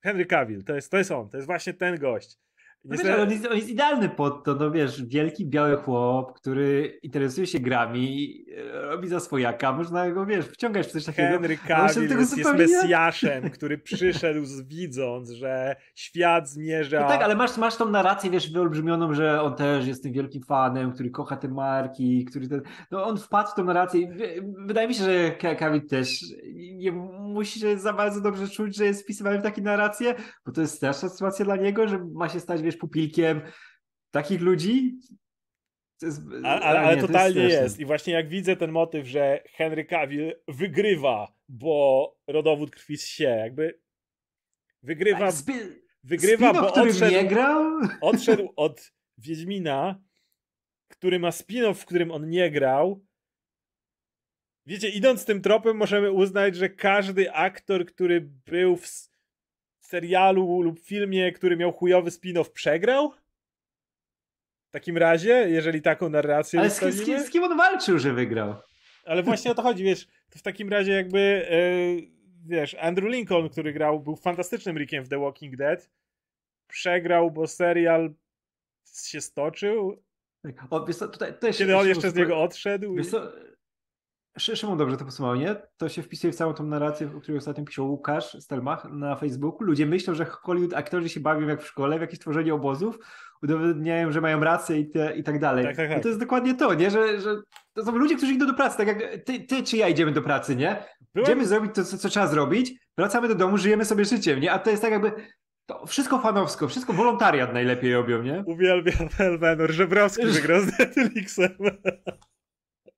Henry 0.00 0.26
Cavill, 0.26 0.64
to 0.64 0.74
jest, 0.74 0.90
to 0.90 0.98
jest 0.98 1.10
on, 1.10 1.28
to 1.28 1.36
jest 1.36 1.46
właśnie 1.46 1.74
ten 1.74 1.98
gość. 1.98 2.38
No 2.84 2.96
wiesz, 2.96 3.18
on, 3.20 3.30
jest, 3.30 3.46
on 3.46 3.56
jest 3.56 3.68
idealny 3.68 4.08
pod 4.08 4.44
to, 4.44 4.54
no 4.54 4.70
wiesz, 4.70 5.04
wielki 5.04 5.46
biały 5.46 5.76
chłop, 5.76 6.32
który 6.32 6.98
interesuje 7.02 7.46
się 7.46 7.60
grami, 7.60 8.36
e, 8.56 8.82
robi 8.82 9.08
za 9.08 9.20
swojaka, 9.20 9.72
można 9.72 10.10
go, 10.10 10.26
wiesz, 10.26 10.46
wciągać 10.46 10.86
w 10.86 10.90
coś 10.90 11.04
takiego. 11.04 11.28
Henry 11.28 11.58
Cavill 11.58 12.08
tego 12.08 12.20
jest, 12.20 12.38
jest 12.38 12.54
mesjaszem, 12.54 13.50
który 13.50 13.78
przyszedł 13.78 14.44
z, 14.44 14.62
widząc, 14.62 15.30
że 15.30 15.76
świat 15.94 16.48
zmierza... 16.48 17.00
No 17.00 17.08
tak, 17.08 17.22
ale 17.22 17.34
masz, 17.34 17.56
masz 17.56 17.76
tą 17.76 17.90
narrację, 17.90 18.30
wiesz, 18.30 18.52
wyolbrzymioną, 18.52 19.14
że 19.14 19.42
on 19.42 19.54
też 19.56 19.86
jest 19.86 20.02
tym 20.02 20.12
wielkim 20.12 20.42
fanem, 20.42 20.92
który 20.92 21.10
kocha 21.10 21.36
te 21.36 21.48
marki, 21.48 22.24
który 22.24 22.48
ten... 22.48 22.62
No 22.90 23.04
on 23.04 23.18
wpadł 23.18 23.50
w 23.50 23.54
tą 23.54 23.64
narrację. 23.64 24.16
Wydaje 24.66 24.88
mi 24.88 24.94
się, 24.94 25.04
że 25.04 25.30
Kevin 25.30 25.88
też 25.88 26.24
nie 26.54 26.92
musi 26.92 27.60
się 27.60 27.78
za 27.78 27.92
bardzo 27.92 28.20
dobrze 28.20 28.48
czuć, 28.48 28.76
że 28.76 28.84
jest 28.84 29.02
wpisywany 29.02 29.38
w 29.38 29.42
takie 29.42 29.62
narracje, 29.62 30.14
bo 30.46 30.52
to 30.52 30.60
jest 30.60 30.74
straszna 30.74 31.08
sytuacja 31.08 31.44
dla 31.44 31.56
niego, 31.56 31.88
że 31.88 31.98
ma 32.14 32.28
się 32.28 32.40
stać, 32.40 32.62
wiesz, 32.62 32.73
pupilkiem 32.76 33.40
takich 34.10 34.40
ludzi. 34.40 34.98
Jest, 36.02 36.20
Ale, 36.44 36.60
ale, 36.60 36.96
nie, 36.96 37.00
to 37.00 37.06
totalnie 37.06 37.42
jest, 37.42 37.56
straszne. 37.56 37.82
I 37.82 37.86
właśnie 37.86 38.12
jak 38.12 38.28
widzę 38.28 38.56
ten 38.56 38.72
motyw, 38.72 39.06
że 39.06 39.42
Henry 39.52 39.84
Cavill 39.84 40.34
wygrywa, 40.48 41.34
bo 41.48 42.16
rodowód 42.26 42.70
krwi 42.70 42.96
z 42.96 43.06
się, 43.06 43.24
jakby 43.24 43.80
wygrywa, 44.82 45.18
Tak, 45.18 45.34
Spi- 45.34 45.80
wygrywa 46.04 46.48
Spino, 46.48 46.62
bo 46.62 46.74
odszedł, 46.74 47.12
nie 47.12 47.24
grał? 47.24 47.80
odszedł 48.00 48.52
od 48.56 48.92
Wiedźmina 49.18 50.04
który 50.88 51.18
ma 51.18 51.30
spin-off, 51.30 51.74
w 51.74 51.84
którym 51.84 52.10
on 52.10 52.28
nie 52.28 52.50
grał. 52.50 53.04
Wiecie, 54.66 54.88
idąc 54.88 55.24
tym 55.24 55.42
tropem, 55.42 55.76
możemy 55.76 56.12
uznać, 56.12 56.56
że 56.56 56.68
każdy 56.68 57.32
aktor, 57.32 57.86
który 57.86 58.20
był 58.20 58.76
w 58.76 58.86
serialu 59.86 60.62
lub 60.62 60.80
filmie, 60.80 61.32
który 61.32 61.56
miał 61.56 61.72
chujowy 61.72 62.10
spin-off, 62.10 62.50
przegrał? 62.52 63.12
W 64.68 64.70
takim 64.70 64.98
razie, 64.98 65.46
jeżeli 65.48 65.82
taką 65.82 66.08
narrację 66.08 66.60
Ale 66.60 66.70
z, 66.70 66.80
z, 66.80 67.04
kim, 67.04 67.20
z 67.20 67.30
kim 67.30 67.44
on 67.44 67.56
walczył, 67.56 67.98
że 67.98 68.12
wygrał? 68.12 68.54
Ale 69.04 69.22
właśnie 69.22 69.50
o 69.50 69.54
to 69.54 69.62
chodzi, 69.62 69.84
wiesz, 69.84 70.06
to 70.30 70.38
w 70.38 70.42
takim 70.42 70.68
razie 70.68 70.92
jakby, 70.92 71.46
yy, 71.50 72.56
wiesz, 72.56 72.76
Andrew 72.80 73.12
Lincoln, 73.12 73.48
który 73.48 73.72
grał, 73.72 74.00
był 74.00 74.16
fantastycznym 74.16 74.78
Rickiem 74.78 75.04
w 75.04 75.08
The 75.08 75.18
Walking 75.18 75.56
Dead, 75.56 75.90
przegrał, 76.68 77.30
bo 77.30 77.46
serial 77.46 78.14
się 79.04 79.20
stoczył. 79.20 80.02
O, 80.70 80.86
wiesz 80.86 80.96
co, 80.96 81.08
tutaj, 81.08 81.34
tutaj 81.34 81.52
Kiedy 81.52 81.76
on 81.76 81.88
jeszcze 81.88 82.10
z 82.10 82.14
niego 82.14 82.42
odszedł. 82.42 82.94
Wiesz 82.94 83.10
Szymon 84.38 84.78
dobrze 84.78 84.96
to 84.96 85.04
podsumował, 85.04 85.36
nie? 85.36 85.56
To 85.76 85.88
się 85.88 86.02
wpisuje 86.02 86.32
w 86.32 86.36
całą 86.36 86.54
tą 86.54 86.64
narrację, 86.64 87.10
o 87.16 87.20
której 87.20 87.38
ostatnio 87.38 87.64
pisał 87.64 87.90
Łukasz 87.90 88.36
Stelmach 88.40 88.84
na 88.90 89.16
Facebooku. 89.16 89.64
Ludzie 89.64 89.86
myślą, 89.86 90.14
że 90.14 90.24
Hollywood 90.24 90.74
aktorzy 90.74 91.08
się 91.08 91.20
bawią 91.20 91.48
jak 91.48 91.62
w 91.62 91.66
szkole, 91.66 91.98
w 91.98 92.00
jakieś 92.00 92.18
tworzenie 92.18 92.54
obozów, 92.54 92.98
udowodniają, 93.42 94.12
że 94.12 94.20
mają 94.20 94.40
rację 94.40 94.78
i, 94.78 94.90
te, 94.90 95.16
i 95.16 95.22
tak 95.22 95.38
dalej. 95.40 95.64
Tak, 95.64 95.76
tak, 95.76 95.90
tak. 95.90 96.02
to 96.02 96.08
jest 96.08 96.20
dokładnie 96.20 96.54
to, 96.54 96.74
nie? 96.74 96.90
Że, 96.90 97.20
że 97.20 97.36
to 97.72 97.84
są 97.84 97.96
ludzie, 97.96 98.16
którzy 98.16 98.32
idą 98.32 98.46
do 98.46 98.54
pracy, 98.54 98.76
tak 98.76 98.86
jak 98.86 99.24
ty, 99.24 99.40
ty 99.40 99.62
czy 99.62 99.76
ja 99.76 99.88
idziemy 99.88 100.12
do 100.12 100.22
pracy, 100.22 100.56
nie? 100.56 100.84
Byłem... 101.14 101.26
Idziemy 101.26 101.46
zrobić 101.46 101.74
to, 101.74 101.84
co, 101.84 101.98
co, 101.98 102.08
trzeba 102.08 102.26
zrobić, 102.26 102.74
wracamy 102.98 103.28
do 103.28 103.34
domu, 103.34 103.58
żyjemy 103.58 103.84
sobie 103.84 104.04
życiem, 104.04 104.40
nie? 104.40 104.52
A 104.52 104.58
to 104.58 104.70
jest 104.70 104.82
tak 104.82 104.92
jakby 104.92 105.12
to 105.66 105.86
wszystko 105.86 106.18
fanowsko, 106.18 106.68
wszystko 106.68 106.92
wolontariat 106.92 107.52
najlepiej 107.52 107.92
robią, 107.92 108.22
nie? 108.22 108.44
Uwielbiam 108.46 109.08
Elvenor, 109.18 109.70
Żebrowski 109.70 110.26
wygrał 110.26 110.60
z 110.60 110.78
Netflixem. 110.78 111.50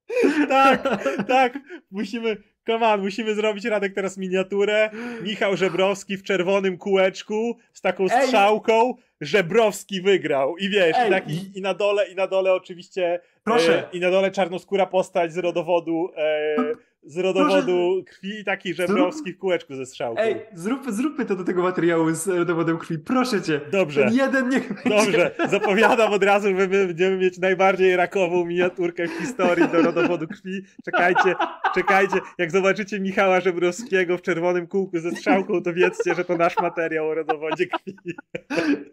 tak, 0.49 1.03
tak, 1.27 1.59
musimy, 1.91 2.37
come 2.67 2.87
on, 2.87 3.01
musimy 3.01 3.35
zrobić 3.35 3.65
Radek 3.65 3.93
teraz 3.93 4.17
miniaturę. 4.17 4.89
Michał 5.21 5.57
Żebrowski 5.57 6.17
w 6.17 6.23
czerwonym 6.23 6.77
kółeczku 6.77 7.57
z 7.73 7.81
taką 7.81 8.09
strzałką. 8.09 8.93
Żebrowski 9.21 10.01
wygrał 10.01 10.57
i 10.57 10.69
wiesz, 10.69 10.95
i, 11.07 11.09
tak, 11.09 11.29
i, 11.29 11.57
i, 11.57 11.61
na 11.61 11.73
dole, 11.73 12.07
i 12.07 12.15
na 12.15 12.27
dole 12.27 12.53
oczywiście 12.53 13.19
Proszę. 13.47 13.87
E, 13.87 13.97
I 13.97 13.99
na 13.99 14.11
dole 14.11 14.31
czarnoskóra 14.31 14.85
postać 14.85 15.33
z 15.33 15.37
rodowodu 15.37 16.09
e, 16.17 16.55
z 17.03 17.17
rodowodu 17.17 18.01
Proszę. 18.03 18.15
krwi, 18.15 18.43
taki 18.45 18.73
żebrowski 18.73 19.33
w 19.33 19.37
kółeczku 19.37 19.75
ze 19.75 19.85
strzałką. 19.85 20.21
Ej, 20.21 20.35
zrób, 20.53 20.91
zróbmy 20.91 21.25
to 21.25 21.35
do 21.35 21.43
tego 21.43 21.63
materiału 21.63 22.13
z 22.13 22.27
rodowodem 22.27 22.77
krwi, 22.77 22.99
proszę 22.99 23.41
cię. 23.41 23.61
Dobrze. 23.71 24.03
Ten 24.03 24.13
jeden 24.13 24.49
niech 24.49 24.83
będzie. 24.83 24.89
Dobrze, 24.89 25.35
zapowiadam 25.49 26.13
od 26.13 26.23
razu, 26.23 26.47
że 26.47 26.53
my 26.53 26.67
będziemy 26.67 27.17
mieć 27.17 27.37
najbardziej 27.37 27.95
rakową 27.95 28.45
miniaturkę 28.45 29.07
w 29.07 29.11
historii 29.11 29.67
do 29.67 29.81
rodowodu 29.81 30.27
krwi. 30.27 30.61
Czekajcie, 30.85 31.35
czekajcie, 31.75 32.17
jak 32.37 32.51
zobaczycie 32.51 32.99
Michała 32.99 33.39
Żebrowskiego 33.39 34.17
w 34.17 34.21
czerwonym 34.21 34.67
kółku 34.67 34.99
ze 34.99 35.11
strzałką, 35.11 35.63
to 35.63 35.73
wiedzcie, 35.73 36.15
że 36.15 36.25
to 36.25 36.37
nasz 36.37 36.57
materiał 36.57 37.07
o 37.09 37.13
rodowodzie 37.13 37.67
krwi. 37.67 37.95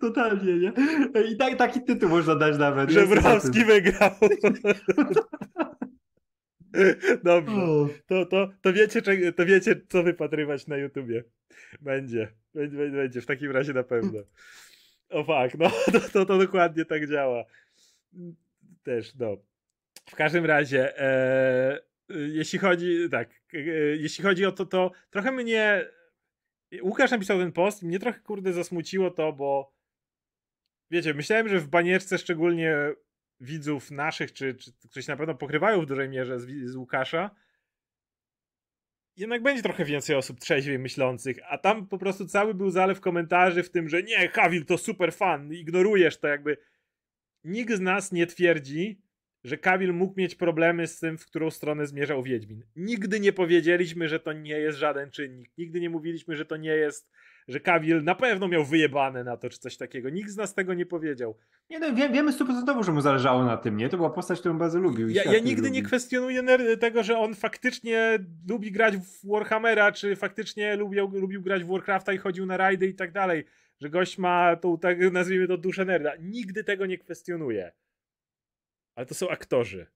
Totalnie, 0.01 0.59
nie? 0.59 0.73
I 1.33 1.37
tak, 1.37 1.57
taki 1.57 1.81
tytuł 1.81 2.09
można 2.09 2.35
dać 2.35 2.59
nawet. 2.59 2.91
Żebrowski 2.91 3.65
wygrał. 3.65 4.11
Dobrze. 7.25 7.55
To, 8.07 8.27
to, 8.27 8.51
to, 8.63 8.73
wiecie, 8.73 9.03
to 9.37 9.47
wiecie, 9.47 9.81
co 9.89 10.03
wypatrywać 10.03 10.67
na 10.67 10.77
YouTubie. 10.77 11.25
Będzie. 11.81 12.29
Będzie, 12.55 12.77
będzie. 12.91 13.21
W 13.21 13.27
takim 13.27 13.51
razie 13.51 13.73
na 13.73 13.83
pewno. 13.83 14.21
O 15.09 15.25
fakt, 15.25 15.59
no 15.59 15.71
to, 15.93 16.01
to, 16.01 16.27
to 16.27 16.39
dokładnie 16.39 16.85
tak 16.85 17.11
działa. 17.11 17.45
Też, 18.83 19.15
no. 19.15 19.37
W 20.11 20.15
każdym 20.15 20.45
razie, 20.45 21.01
e, 21.01 21.81
jeśli 22.09 22.59
chodzi, 22.59 23.09
tak, 23.11 23.31
e, 23.55 23.59
jeśli 23.97 24.25
chodzi 24.25 24.47
o 24.47 24.53
to, 24.53 24.67
to 24.67 24.91
trochę 25.11 25.33
mnie, 25.33 25.87
Łukasz 26.83 27.11
napisał 27.11 27.39
ten 27.39 27.53
post 27.53 27.83
mnie 27.83 27.99
trochę, 27.99 28.21
kurde, 28.21 28.53
zasmuciło 28.53 29.11
to, 29.11 29.33
bo 29.33 29.75
wiecie, 30.91 31.15
myślałem, 31.15 31.49
że 31.49 31.61
w 31.61 31.69
banierce 31.69 32.19
szczególnie 32.19 32.77
widzów 33.41 33.91
naszych, 33.91 34.33
czy, 34.33 34.55
czy 34.55 34.73
którzy 34.73 35.07
się 35.07 35.13
na 35.13 35.17
pewno 35.17 35.35
pokrywają 35.35 35.81
w 35.81 35.87
dużej 35.87 36.09
mierze 36.09 36.41
z, 36.41 36.47
z 36.71 36.77
Łukasza, 36.77 37.31
jednak 39.17 39.43
będzie 39.43 39.63
trochę 39.63 39.85
więcej 39.85 40.17
osób 40.17 40.41
trzeźwiej 40.41 40.79
myślących, 40.79 41.39
a 41.49 41.59
tam 41.59 41.87
po 41.87 41.99
prostu 41.99 42.27
cały 42.27 42.55
był 42.55 42.71
zalew 42.71 43.01
komentarzy 43.01 43.63
w 43.63 43.71
tym, 43.71 43.89
że 43.89 44.03
nie, 44.03 44.29
Kawil 44.29 44.65
to 44.65 44.79
super 44.79 45.13
fan, 45.13 45.53
ignorujesz 45.53 46.17
to 46.19 46.29
jakby. 46.29 46.57
Nikt 47.45 47.73
z 47.73 47.81
nas 47.81 48.13
nie 48.13 48.27
twierdzi, 48.27 49.01
że 49.45 49.59
Kawil 49.59 49.93
mógł 49.93 50.21
mieć 50.21 50.35
problemy 50.35 50.87
z 50.87 51.01
tym, 51.01 51.19
w 51.19 51.27
którą 51.27 51.51
stronę 51.51 51.87
zmierzał 51.87 52.23
Wiedźmin. 52.23 52.65
Nigdy 52.77 53.21
nie 53.21 53.33
powiedzieliśmy, 53.33 54.09
że 54.09 54.21
to 54.21 54.33
nie 54.33 54.59
jest 54.59 54.79
żaden 54.79 55.11
czynnik. 55.11 55.51
Nigdy 55.59 55.81
nie 55.81 55.91
mówiliśmy, 55.91 56.37
że 56.37 56.45
to 56.45 56.57
nie 56.57 56.71
jest 56.71 57.11
że 57.49 57.61
Kawil 57.61 58.05
na 58.05 58.15
pewno 58.15 58.49
miał 58.49 58.65
wyjebane 58.65 59.25
na 59.25 59.37
to, 59.37 59.51
czy 59.51 59.59
coś 59.59 59.77
takiego. 59.77 60.11
Nikt 60.11 60.31
z 60.31 60.37
nas 60.37 60.55
tego 60.55 60.75
nie 60.75 60.87
powiedział. 60.87 61.37
Nie 61.71 61.79
no, 61.79 61.95
wie, 61.95 62.09
wiemy 62.09 62.33
stuprocentowo, 62.33 62.83
że 62.83 62.93
mu 62.93 63.01
zależało 63.01 63.45
na 63.45 63.57
tym, 63.57 63.77
nie? 63.77 63.89
To 63.89 63.97
była 63.97 64.11
postać, 64.11 64.41
którą 64.41 64.59
bardzo 64.59 64.79
lubił. 64.79 65.09
Ja, 65.09 65.25
ja 65.25 65.39
nigdy 65.39 65.71
nie 65.71 65.83
kwestionuję 65.83 66.43
tego, 66.81 67.03
że 67.03 67.19
on 67.19 67.35
faktycznie 67.35 68.19
lubi 68.49 68.73
grać 68.73 68.97
w 68.97 69.29
Warhammera, 69.29 69.93
czy 69.93 70.17
faktycznie 70.17 70.77
lubił, 70.77 71.11
lubił 71.13 71.43
grać 71.43 71.65
w 71.65 71.69
Warcrafta 71.69 72.13
i 72.13 72.19
chodził 72.19 72.47
na 72.47 72.57
rajdy 72.57 72.87
i 72.87 72.95
tak 72.95 73.13
dalej. 73.13 73.45
Że 73.81 73.91
gość 73.91 74.19
ma 74.19 74.57
tą, 74.57 74.79
tak 74.79 74.99
nazwijmy 75.13 75.49
to, 75.49 75.57
duszę 75.59 75.85
nerda. 75.85 76.13
Nigdy 76.21 76.65
tego 76.65 76.87
nie 76.87 76.99
kwestionuję. 76.99 77.73
Ale 78.95 79.07
to 79.07 79.15
są 79.15 79.29
aktorzy. 79.29 79.87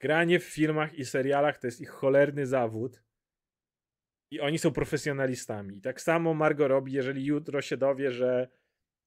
Granie 0.00 0.40
w 0.40 0.44
filmach 0.44 0.94
i 0.94 1.04
serialach 1.04 1.58
to 1.58 1.66
jest 1.66 1.80
ich 1.80 1.90
cholerny 1.90 2.46
zawód 2.46 3.02
i 4.30 4.40
oni 4.40 4.58
są 4.58 4.72
profesjonalistami. 4.72 5.80
Tak 5.80 6.00
samo 6.00 6.34
Margot 6.34 6.68
robi, 6.68 6.92
jeżeli 6.92 7.24
jutro 7.24 7.62
się 7.62 7.76
dowie, 7.76 8.10
że 8.10 8.48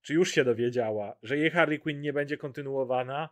czy 0.02 0.14
już 0.14 0.32
się 0.32 0.44
dowiedziała, 0.44 1.18
że 1.24 1.38
jej 1.38 1.50
Harley 1.50 1.80
Quinn 1.80 2.02
nie 2.02 2.14
będzie 2.14 2.38
kontynuowana, 2.38 3.30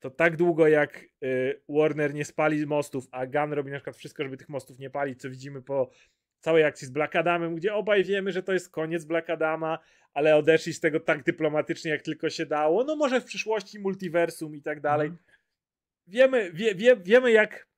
to 0.00 0.10
tak 0.10 0.36
długo 0.36 0.68
jak 0.68 1.04
y, 1.24 1.60
Warner 1.68 2.14
nie 2.14 2.24
spali 2.24 2.66
mostów, 2.66 3.06
a 3.10 3.26
Gunn 3.26 3.52
robi 3.52 3.70
na 3.70 3.76
przykład 3.76 3.96
wszystko, 3.96 4.22
żeby 4.22 4.36
tych 4.36 4.48
mostów 4.48 4.78
nie 4.78 4.90
palić, 4.90 5.20
co 5.20 5.30
widzimy 5.30 5.62
po 5.62 5.90
całej 6.40 6.64
akcji 6.64 6.86
z 6.86 6.90
Black 6.90 7.16
Adamem, 7.16 7.54
gdzie 7.54 7.74
obaj 7.74 8.04
wiemy, 8.04 8.32
że 8.32 8.42
to 8.42 8.52
jest 8.52 8.70
koniec 8.70 9.04
Black 9.04 9.30
Adama, 9.30 9.78
ale 10.14 10.36
odeszli 10.36 10.72
z 10.72 10.80
tego 10.80 11.00
tak 11.00 11.22
dyplomatycznie, 11.22 11.90
jak 11.90 12.02
tylko 12.02 12.30
się 12.30 12.46
dało. 12.46 12.84
No 12.84 12.96
może 12.96 13.20
w 13.20 13.24
przyszłości 13.24 13.78
multiversum 13.80 14.56
i 14.56 14.62
tak 14.62 14.80
dalej. 14.80 15.06
Mm. 15.06 15.18
Wiemy, 16.06 16.52
wie, 16.52 16.74
wie, 16.74 16.96
wiemy 16.96 17.32
jak 17.32 17.68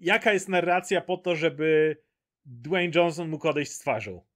jaka 0.00 0.32
jest 0.32 0.48
narracja 0.48 1.00
po 1.00 1.16
to, 1.16 1.36
żeby 1.36 1.96
Dwayne 2.44 2.92
Johnson 2.94 3.28
mógł 3.28 3.48
odejść 3.48 3.72
z 3.72 3.78
twarzą. 3.78 4.26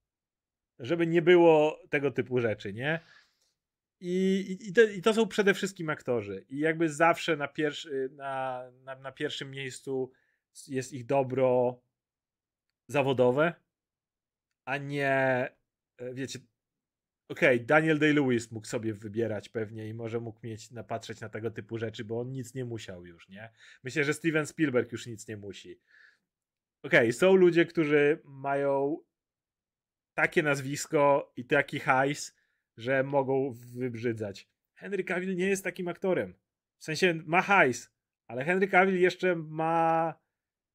Żeby 0.79 1.07
nie 1.07 1.23
było 1.23 1.79
tego 1.91 2.11
typu 2.11 2.41
rzeczy, 2.41 2.73
nie? 2.73 3.01
I, 4.01 4.59
i, 4.61 4.73
te, 4.73 4.95
i 4.95 5.03
to 5.03 5.15
są 5.15 5.29
przede 5.29 5.55
wszystkim 5.55 5.91
aktorzy. 5.91 6.45
I 6.49 6.59
jakby 6.59 6.89
zawsze 6.89 7.37
na, 7.37 7.49
na, 8.11 8.63
na, 8.85 8.97
na 8.97 9.13
pierwszym 9.13 9.51
miejscu 9.51 10.13
jest 10.69 10.93
ich 10.93 11.07
dobro 11.07 11.83
zawodowe, 12.89 13.55
a 14.65 14.77
nie, 14.77 15.49
e, 15.99 16.15
wiecie, 16.15 16.39
okej, 17.33 17.57
okay, 17.57 17.67
Daniel 17.67 17.99
Day-Lewis 17.99 18.53
mógł 18.53 18.67
sobie 18.67 18.95
wybierać 18.95 19.49
pewnie 19.49 19.89
i 19.89 19.95
może 19.95 20.21
mógł 20.21 20.41
mieć, 20.43 20.71
napatrzeć 20.71 21.21
na 21.21 21.29
tego 21.29 21.51
typu 21.51 21.79
rzeczy, 21.79 22.05
bo 22.05 22.21
on 22.21 22.33
nic 22.33 22.55
nie 22.55 22.65
musiał 22.65 23.07
już, 23.07 23.29
nie? 23.29 23.51
Myślę, 23.85 24.05
że 24.05 24.15
Steven 24.15 24.47
Spielberg 24.47 24.93
już 24.93 25.07
nic 25.07 25.29
nie 25.29 25.37
musi. 25.37 25.81
Okej, 26.83 27.01
okay, 27.01 27.13
są 27.13 27.35
ludzie, 27.35 27.67
którzy 27.67 28.23
mają 28.25 28.99
takie 30.15 30.43
nazwisko 30.43 31.33
i 31.37 31.45
taki 31.45 31.81
hajs, 31.81 32.37
że 32.77 33.03
mogą 33.03 33.53
wybrzydzać. 33.53 34.49
Henry 34.75 35.05
Cavill 35.05 35.37
nie 35.37 35.49
jest 35.49 35.65
takim 35.65 35.89
aktorem. 35.89 36.35
W 36.79 36.85
sensie 36.85 37.15
ma 37.27 37.43
hajs, 37.43 37.91
ale 38.27 38.45
Henry 38.45 38.69
Cavill 38.69 39.01
jeszcze 39.01 39.37
ma 39.37 40.15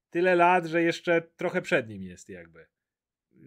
tyle 0.10 0.36
lat, 0.36 0.66
że 0.66 0.84
jeszcze 0.84 1.22
trochę 1.22 1.62
przed 1.62 1.90
nim 1.90 2.04
jest 2.04 2.30
jakby 2.30 2.68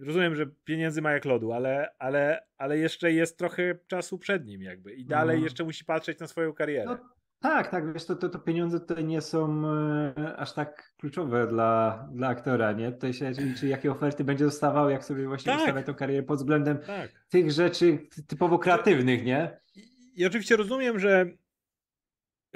rozumiem, 0.00 0.36
że 0.36 0.46
pieniędzy 0.64 1.02
ma 1.02 1.12
jak 1.12 1.24
lodu, 1.24 1.52
ale, 1.52 1.94
ale, 1.98 2.46
ale 2.58 2.78
jeszcze 2.78 3.12
jest 3.12 3.38
trochę 3.38 3.78
czasu 3.86 4.18
przed 4.18 4.46
nim 4.46 4.62
jakby 4.62 4.92
i 4.92 5.04
dalej 5.04 5.38
no. 5.38 5.44
jeszcze 5.44 5.64
musi 5.64 5.84
patrzeć 5.84 6.18
na 6.18 6.26
swoją 6.26 6.52
karierę. 6.52 6.84
No, 6.84 6.98
tak, 7.40 7.70
tak, 7.70 7.92
wiesz, 7.92 8.04
to, 8.04 8.16
to, 8.16 8.28
to 8.28 8.38
pieniądze 8.38 8.80
tutaj 8.80 9.04
nie 9.04 9.20
są 9.20 9.62
e, 9.66 10.36
aż 10.36 10.52
tak 10.52 10.92
kluczowe 10.98 11.46
dla, 11.46 12.08
dla 12.12 12.28
aktora, 12.28 12.72
nie? 12.72 12.92
Tutaj 12.92 13.12
się 13.12 13.30
liczy, 13.30 13.66
jakie 13.66 13.90
oferty 13.90 14.24
będzie 14.24 14.44
dostawał, 14.44 14.90
jak 14.90 15.04
sobie 15.04 15.26
właśnie 15.26 15.52
tak. 15.52 15.60
ustawia 15.60 15.82
tą 15.82 15.94
karierę 15.94 16.22
pod 16.22 16.38
względem 16.38 16.78
tak. 16.78 17.10
tych 17.28 17.52
rzeczy 17.52 17.98
typowo 18.26 18.58
kreatywnych, 18.58 19.24
nie? 19.24 19.60
I, 19.74 20.20
i 20.20 20.26
oczywiście 20.26 20.56
rozumiem, 20.56 20.98
że 20.98 21.26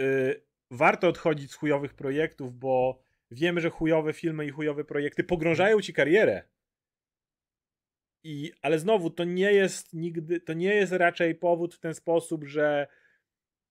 y, 0.00 0.44
warto 0.70 1.08
odchodzić 1.08 1.52
z 1.52 1.54
chujowych 1.54 1.94
projektów, 1.94 2.58
bo 2.58 3.02
wiemy, 3.30 3.60
że 3.60 3.70
chujowe 3.70 4.12
filmy 4.12 4.46
i 4.46 4.50
chujowe 4.50 4.84
projekty 4.84 5.24
pogrążają 5.24 5.80
ci 5.80 5.92
karierę. 5.92 6.42
I, 8.24 8.52
ale 8.62 8.78
znowu, 8.78 9.10
to 9.10 9.24
nie 9.24 9.52
jest 9.52 9.94
nigdy, 9.94 10.40
to 10.40 10.52
nie 10.52 10.74
jest 10.74 10.92
raczej 10.92 11.34
powód 11.34 11.74
w 11.74 11.80
ten 11.80 11.94
sposób, 11.94 12.44
że 12.44 12.86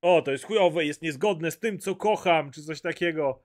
o, 0.01 0.21
to 0.21 0.31
jest 0.31 0.43
chujowe, 0.43 0.85
jest 0.85 1.01
niezgodne 1.01 1.51
z 1.51 1.59
tym, 1.59 1.79
co 1.79 1.95
kocham, 1.95 2.51
czy 2.51 2.63
coś 2.63 2.81
takiego. 2.81 3.43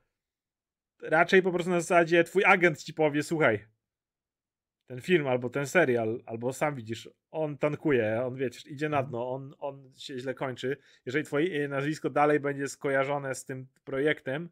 Raczej 1.02 1.42
po 1.42 1.52
prostu 1.52 1.70
na 1.70 1.80
zasadzie 1.80 2.24
twój 2.24 2.44
agent 2.44 2.82
ci 2.82 2.94
powie, 2.94 3.22
słuchaj, 3.22 3.64
ten 4.86 5.00
film 5.00 5.26
albo 5.26 5.50
ten 5.50 5.66
serial, 5.66 6.22
albo 6.26 6.52
sam 6.52 6.74
widzisz, 6.74 7.11
on 7.30 7.59
tankuje, 7.59 8.22
on 8.24 8.36
wiecie, 8.36 8.70
idzie 8.70 8.88
na 8.88 9.02
dno, 9.02 9.30
on, 9.30 9.54
on 9.59 9.92
się 9.96 10.18
źle 10.18 10.34
kończy. 10.34 10.76
Jeżeli 11.06 11.24
twoje 11.24 11.68
nazwisko 11.68 12.11
dalej 12.11 12.40
będzie 12.40 12.68
skojarzone 12.68 13.34
z 13.34 13.44
tym 13.44 13.66
projektem, 13.84 14.50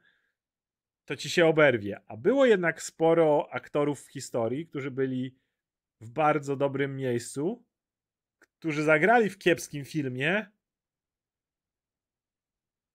to 1.05 1.17
ci 1.17 1.31
się 1.31 1.47
oberwie. 1.47 2.01
A 2.07 2.17
było 2.17 2.47
jednak 2.47 2.83
sporo 2.83 3.49
aktorów 3.51 4.03
w 4.03 4.11
historii, 4.11 4.67
którzy 4.67 4.91
byli 4.91 5.35
w 6.01 6.11
bardzo 6.11 6.57
dobrym 6.57 6.97
miejscu, 6.97 7.65
którzy 8.39 8.83
zagrali 8.83 9.31
w 9.31 9.39
kiepskim 9.39 9.85
filmie 9.85 10.47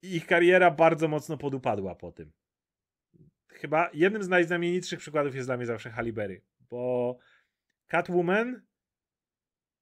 i 0.01 0.15
ich 0.15 0.27
kariera 0.27 0.71
bardzo 0.71 1.07
mocno 1.07 1.37
podupadła 1.37 1.95
po 1.95 2.11
tym. 2.11 2.31
Chyba 3.47 3.89
jednym 3.93 4.23
z 4.23 4.27
najznamienitszych 4.27 4.99
przykładów 4.99 5.35
jest 5.35 5.47
dla 5.47 5.57
mnie 5.57 5.65
zawsze 5.65 5.91
Halle 5.91 6.13
Berry, 6.13 6.41
bo 6.59 7.17
Catwoman 7.87 8.61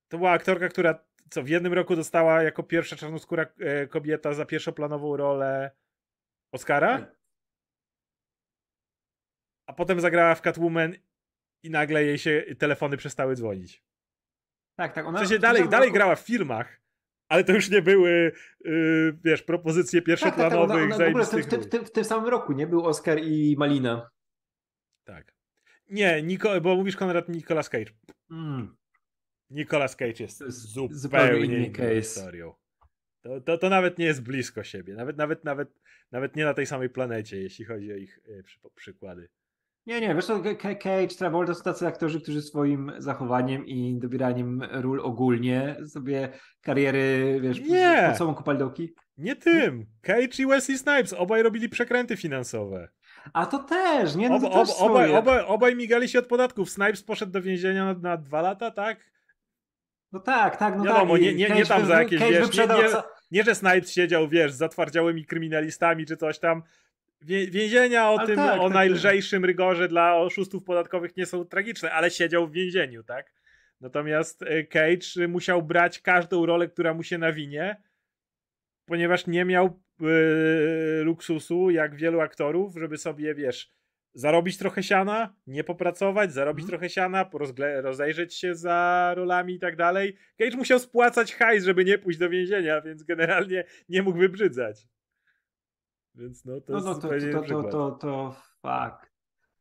to 0.07 0.17
była 0.17 0.31
aktorka, 0.31 0.69
która 0.69 1.05
co 1.29 1.43
w 1.43 1.49
jednym 1.49 1.73
roku 1.73 1.95
dostała 1.95 2.43
jako 2.43 2.63
pierwsza 2.63 2.95
czarnoskóra 2.95 3.45
e, 3.59 3.87
kobieta 3.87 4.33
za 4.33 4.45
pierwszoplanową 4.45 5.17
rolę 5.17 5.71
Oscara, 6.51 6.99
tak. 6.99 7.15
a 9.65 9.73
potem 9.73 9.99
zagrała 9.99 10.35
w 10.35 10.41
Catwoman 10.41 10.93
i 11.63 11.69
nagle 11.69 12.03
jej 12.03 12.17
się 12.17 12.43
telefony 12.57 12.97
przestały 12.97 13.35
dzwonić. 13.35 13.83
Tak, 14.75 14.93
tak. 14.93 15.05
Ona 15.05 15.19
w 15.19 15.21
sensie 15.21 15.39
dalej, 15.39 15.69
dalej 15.69 15.91
grała 15.91 16.15
w 16.15 16.19
filmach, 16.19 16.81
ale 17.29 17.43
to 17.43 17.53
już 17.53 17.69
nie 17.69 17.81
były, 17.81 18.31
yy, 18.65 19.17
wiesz, 19.23 19.43
propozycje 19.43 20.01
pierwszoplanowych, 20.01 20.89
tak, 20.89 20.89
tak, 20.89 20.97
tak. 20.97 21.07
Ona, 21.07 21.15
ona 21.15 21.25
w, 21.25 21.81
w, 21.81 21.83
w, 21.83 21.87
w, 21.87 21.91
tym 21.91 22.05
samym 22.05 22.29
roku, 22.29 22.53
nie? 22.53 22.67
Był 22.67 22.85
Oscar 22.85 23.19
i 23.23 23.55
Malina. 23.57 24.09
Tak. 25.03 25.35
Nie, 25.89 26.23
Nico, 26.23 26.61
bo 26.61 26.75
mówisz 26.75 26.95
Konrad 26.95 27.29
Nicolas 27.29 27.69
Cage. 27.69 27.91
Mm. 28.31 28.75
Nicolas 29.49 29.95
Cage 29.95 30.23
jest, 30.23 30.41
jest 30.41 30.59
zupełnie, 30.59 30.97
zupełnie 30.97 31.45
inny 31.45 31.69
case. 31.69 32.01
historią. 32.01 32.53
To, 33.21 33.41
to, 33.41 33.57
to, 33.57 33.69
nawet 33.69 33.97
nie 33.97 34.05
jest 34.05 34.23
blisko 34.23 34.63
siebie. 34.63 34.95
Nawet, 34.95 35.17
nawet, 35.17 35.43
nawet, 35.43 35.79
nawet 36.11 36.35
nie 36.35 36.45
na 36.45 36.53
tej 36.53 36.65
samej 36.65 36.89
planecie, 36.89 37.41
jeśli 37.41 37.65
chodzi 37.65 37.93
o 37.93 37.95
ich 37.95 38.19
y, 38.27 38.43
przy, 38.43 38.59
przykłady. 38.75 39.29
Nie, 39.89 40.01
nie, 40.01 40.15
wiesz 40.15 40.25
co, 40.25 40.43
Cage, 40.79 41.15
Travolta 41.17 41.53
są 41.53 41.63
tacy 41.63 41.87
aktorzy, 41.87 42.21
którzy 42.21 42.41
swoim 42.41 42.91
zachowaniem 42.97 43.67
i 43.67 43.99
dobieraniem 43.99 44.63
ról 44.71 44.99
ogólnie 44.99 45.75
sobie 45.87 46.29
kariery, 46.61 47.39
wiesz, 47.41 47.61
nie. 47.61 48.05
pod 48.07 48.17
sobą 48.17 48.35
kopaldoki. 48.35 48.93
Nie 49.17 49.35
tym. 49.35 49.85
Cage 50.01 50.39
i 50.39 50.45
Wesley 50.45 50.77
Snipes 50.77 51.13
obaj 51.13 51.43
robili 51.43 51.69
przekręty 51.69 52.17
finansowe. 52.17 52.89
A 53.33 53.45
to 53.45 53.59
też, 53.59 54.15
nie? 54.15 54.29
No 54.29 54.35
Ob, 54.35 54.41
to 54.41 54.49
też 54.49 54.69
obaj, 54.79 55.15
obaj, 55.15 55.43
obaj 55.47 55.75
migali 55.75 56.09
się 56.09 56.19
od 56.19 56.27
podatków. 56.27 56.69
Snipes 56.69 57.03
poszedł 57.03 57.31
do 57.31 57.41
więzienia 57.41 57.85
na, 57.85 57.93
na 57.93 58.17
dwa 58.17 58.41
lata, 58.41 58.71
tak? 58.71 59.09
No 60.11 60.19
tak, 60.19 60.57
tak, 60.57 60.77
no 60.77 60.83
Wiadomo, 60.83 61.13
tak. 61.13 61.21
Nie, 61.21 61.33
nie, 61.33 61.49
nie 61.49 61.65
tam 61.65 61.85
za 61.85 61.99
jakieś, 61.99 62.19
wiesz, 62.19 62.57
nie, 62.57 62.67
nie, 62.67 62.89
nie, 63.31 63.43
że 63.43 63.55
Snipes 63.55 63.91
siedział, 63.91 64.29
wiesz, 64.29 64.53
z 64.53 64.57
zatwardziałymi 64.57 65.25
kryminalistami 65.25 66.05
czy 66.05 66.17
coś 66.17 66.39
tam. 66.39 66.63
Więzienia 67.21 68.09
o 68.09 68.17
ale 68.19 68.27
tym, 68.27 68.35
tak, 68.35 68.53
o 68.53 68.53
tak, 68.53 68.63
tak. 68.63 68.73
najlżejszym 68.73 69.45
rygorze 69.45 69.87
dla 69.87 70.17
oszustów 70.17 70.63
podatkowych 70.63 71.17
nie 71.17 71.25
są 71.25 71.45
tragiczne, 71.45 71.91
ale 71.91 72.11
siedział 72.11 72.47
w 72.47 72.51
więzieniu, 72.51 73.03
tak? 73.03 73.33
Natomiast 73.81 74.41
e, 74.41 74.63
Cage 74.63 75.27
musiał 75.27 75.63
brać 75.63 75.99
każdą 76.01 76.45
rolę, 76.45 76.67
która 76.67 76.93
mu 76.93 77.03
się 77.03 77.17
nawinie, 77.17 77.81
ponieważ 78.85 79.27
nie 79.27 79.45
miał 79.45 79.79
yy, 79.99 81.03
luksusu, 81.03 81.69
jak 81.69 81.95
wielu 81.95 82.19
aktorów, 82.19 82.75
żeby 82.77 82.97
sobie, 82.97 83.35
wiesz, 83.35 83.71
zarobić 84.13 84.57
trochę 84.57 84.83
siana, 84.83 85.35
nie 85.47 85.63
popracować, 85.63 86.33
zarobić 86.33 86.63
mm. 86.63 86.69
trochę 86.69 86.89
siana, 86.89 87.29
rozejrzeć 87.81 88.35
się 88.35 88.55
za 88.55 89.11
rolami 89.15 89.53
i 89.53 89.59
tak 89.59 89.75
dalej. 89.75 90.17
Cage 90.37 90.57
musiał 90.57 90.79
spłacać 90.79 91.35
hajs, 91.35 91.63
żeby 91.63 91.85
nie 91.85 91.97
pójść 91.97 92.19
do 92.19 92.29
więzienia, 92.29 92.81
więc 92.81 93.03
generalnie 93.03 93.63
nie 93.89 94.01
mógł 94.01 94.19
wybrzydzać. 94.19 94.87
Więc 96.19 96.45
no 96.45 96.61
to 96.61 96.73
no, 96.73 96.79
no, 96.79 97.13
jest 97.13 97.31
to, 97.31 97.41
to, 97.41 97.63
to, 97.63 97.69
to, 97.69 97.91
to, 97.91 98.35
fakt. 98.61 99.09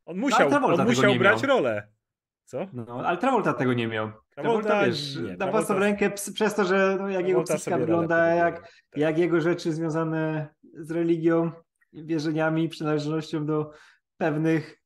On 0.06 0.16
musiał, 0.16 0.50
no, 0.50 0.66
on 0.66 0.86
musiał 0.86 1.14
brać 1.14 1.42
miał. 1.42 1.56
rolę. 1.56 1.88
Co? 2.44 2.66
No, 2.72 3.02
ale 3.06 3.18
Travolta 3.18 3.52
tego 3.52 3.74
nie 3.74 3.88
miał. 3.88 4.10
Travolta, 4.30 4.68
Travolta 4.68 4.86
wiesz, 4.86 5.16
nie, 5.16 5.36
dawał 5.36 5.64
sobie 5.64 5.80
rękę 5.80 6.10
przez 6.10 6.54
to, 6.54 6.64
że 6.64 6.96
no, 7.00 7.08
jak 7.08 7.28
jego 7.28 7.42
psychika 7.42 7.78
wygląda, 7.78 8.26
jak, 8.26 8.60
tak. 8.60 8.70
jak 8.96 9.18
jego 9.18 9.40
rzeczy 9.40 9.72
związane 9.72 10.48
z 10.74 10.90
religią, 10.90 11.50
wierzeniami, 11.92 12.68
przynależnością 12.68 13.46
do 13.46 13.70
pewnych 14.16 14.82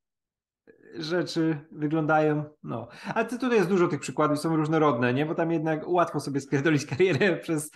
rzeczy 0.94 1.58
wyglądają. 1.72 2.44
No. 2.62 2.88
Ale 3.14 3.24
tutaj 3.24 3.58
jest 3.58 3.68
dużo 3.68 3.88
tych 3.88 4.00
przykładów, 4.00 4.38
są 4.38 4.56
różnorodne, 4.56 5.14
nie? 5.14 5.26
Bo 5.26 5.34
tam 5.34 5.52
jednak 5.52 5.88
łatwo 5.88 6.20
sobie 6.20 6.40
spierdolić 6.40 6.86
karierę 6.96 7.36
przez 7.36 7.70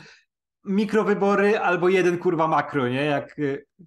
mikrowybory 0.67 1.59
albo 1.59 1.89
jeden 1.89 2.19
kurwa 2.19 2.49
makro, 2.49 2.89
nie? 2.89 3.05
Jak 3.05 3.37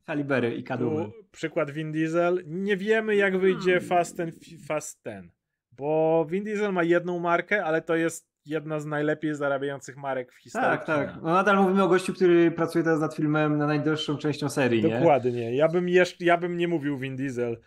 Kalibery 0.05 0.47
y, 0.47 0.55
i 0.55 0.63
Kadłuby. 0.63 1.11
Przykład 1.31 1.71
Vin 1.71 1.91
Diesel. 1.91 2.43
Nie 2.45 2.77
wiemy 2.77 3.15
jak 3.15 3.37
wyjdzie 3.37 3.71
hmm. 3.71 3.89
Fast 3.89 4.17
ten, 4.17 4.31
Fast 4.67 5.03
ten. 5.03 5.31
Bo 5.71 6.25
Vin 6.29 6.43
Diesel 6.43 6.73
ma 6.73 6.83
jedną 6.83 7.19
markę, 7.19 7.65
ale 7.65 7.81
to 7.81 7.95
jest 7.95 8.29
jedna 8.45 8.79
z 8.79 8.85
najlepiej 8.85 9.35
zarabiających 9.35 9.97
marek 9.97 10.31
w 10.31 10.37
historii. 10.37 10.69
Tak, 10.69 10.85
tak. 10.85 11.15
No 11.15 11.33
nadal 11.33 11.57
mówimy 11.57 11.83
o 11.83 11.87
gościu, 11.87 12.13
który 12.13 12.51
pracuje 12.51 12.83
teraz 12.83 12.99
nad 12.99 13.15
filmem 13.15 13.57
na 13.57 13.67
najdroższą 13.67 14.17
częścią 14.17 14.49
serii. 14.49 14.81
Dokładnie. 14.81 15.31
Nie? 15.31 15.55
Ja 15.55 15.67
bym 15.67 15.89
jeszcze, 15.89 16.25
ja 16.25 16.37
bym 16.37 16.57
nie 16.57 16.67
mówił 16.67 16.97
Vin 16.97 17.15
Diesel. 17.15 17.57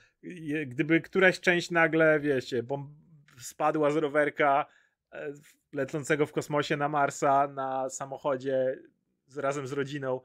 Gdyby 0.66 1.00
któraś 1.00 1.40
część 1.40 1.70
nagle, 1.70 2.20
wiecie, 2.20 2.62
bomb 2.62 2.90
spadła 3.38 3.90
z 3.90 3.96
rowerka 3.96 4.66
e, 5.12 5.32
lecącego 5.72 6.26
w 6.26 6.32
kosmosie 6.32 6.76
na 6.76 6.88
Marsa 6.88 7.48
na 7.48 7.90
samochodzie 7.90 8.78
z, 9.26 9.38
razem 9.38 9.66
z 9.66 9.72
rodziną, 9.72 10.20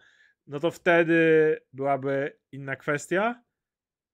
no 0.48 0.60
to 0.60 0.72
wtedy 0.72 1.60
byłaby 1.74 2.38
inna 2.52 2.76
kwestia. 2.76 3.44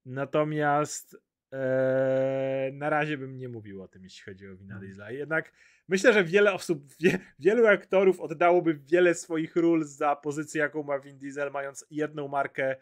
Natomiast 0.05 1.17
e, 1.53 2.69
na 2.73 2.89
razie 2.89 3.17
bym 3.17 3.37
nie 3.37 3.49
mówił 3.49 3.83
o 3.83 3.87
tym, 3.87 4.03
jeśli 4.03 4.23
chodzi 4.23 4.47
o 4.47 4.55
Wina. 4.55 4.79
Diesla. 4.79 5.11
Jednak 5.11 5.51
myślę, 5.87 6.13
że 6.13 6.23
wiele 6.23 6.53
osób, 6.53 6.83
wie, 6.99 7.19
wielu 7.39 7.67
aktorów 7.67 8.19
oddałoby 8.19 8.73
wiele 8.73 9.15
swoich 9.15 9.55
ról 9.55 9.83
za 9.83 10.15
pozycję, 10.15 10.61
jaką 10.61 10.83
ma 10.83 10.99
Vin 10.99 11.17
Diesel, 11.17 11.51
mając 11.51 11.85
jedną 11.89 12.27
markę 12.27 12.75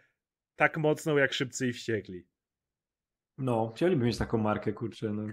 tak 0.56 0.78
mocną 0.78 1.18
jak 1.18 1.34
Szybcy 1.34 1.68
i 1.68 1.74
Wściekli. 1.74 2.28
No, 3.38 3.72
chcieliby 3.76 4.06
mieć 4.06 4.18
taką 4.18 4.38
markę, 4.38 4.74
kurczę. 4.74 5.14
No, 5.14 5.28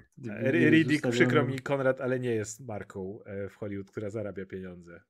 Riddick, 0.50 1.08
przykro 1.10 1.46
mi, 1.46 1.58
Konrad, 1.58 2.00
ale 2.00 2.20
nie 2.20 2.34
jest 2.34 2.60
marką 2.60 3.22
e, 3.24 3.48
w 3.48 3.54
Hollywood, 3.54 3.90
która 3.90 4.10
zarabia 4.10 4.46
pieniądze. 4.46 5.00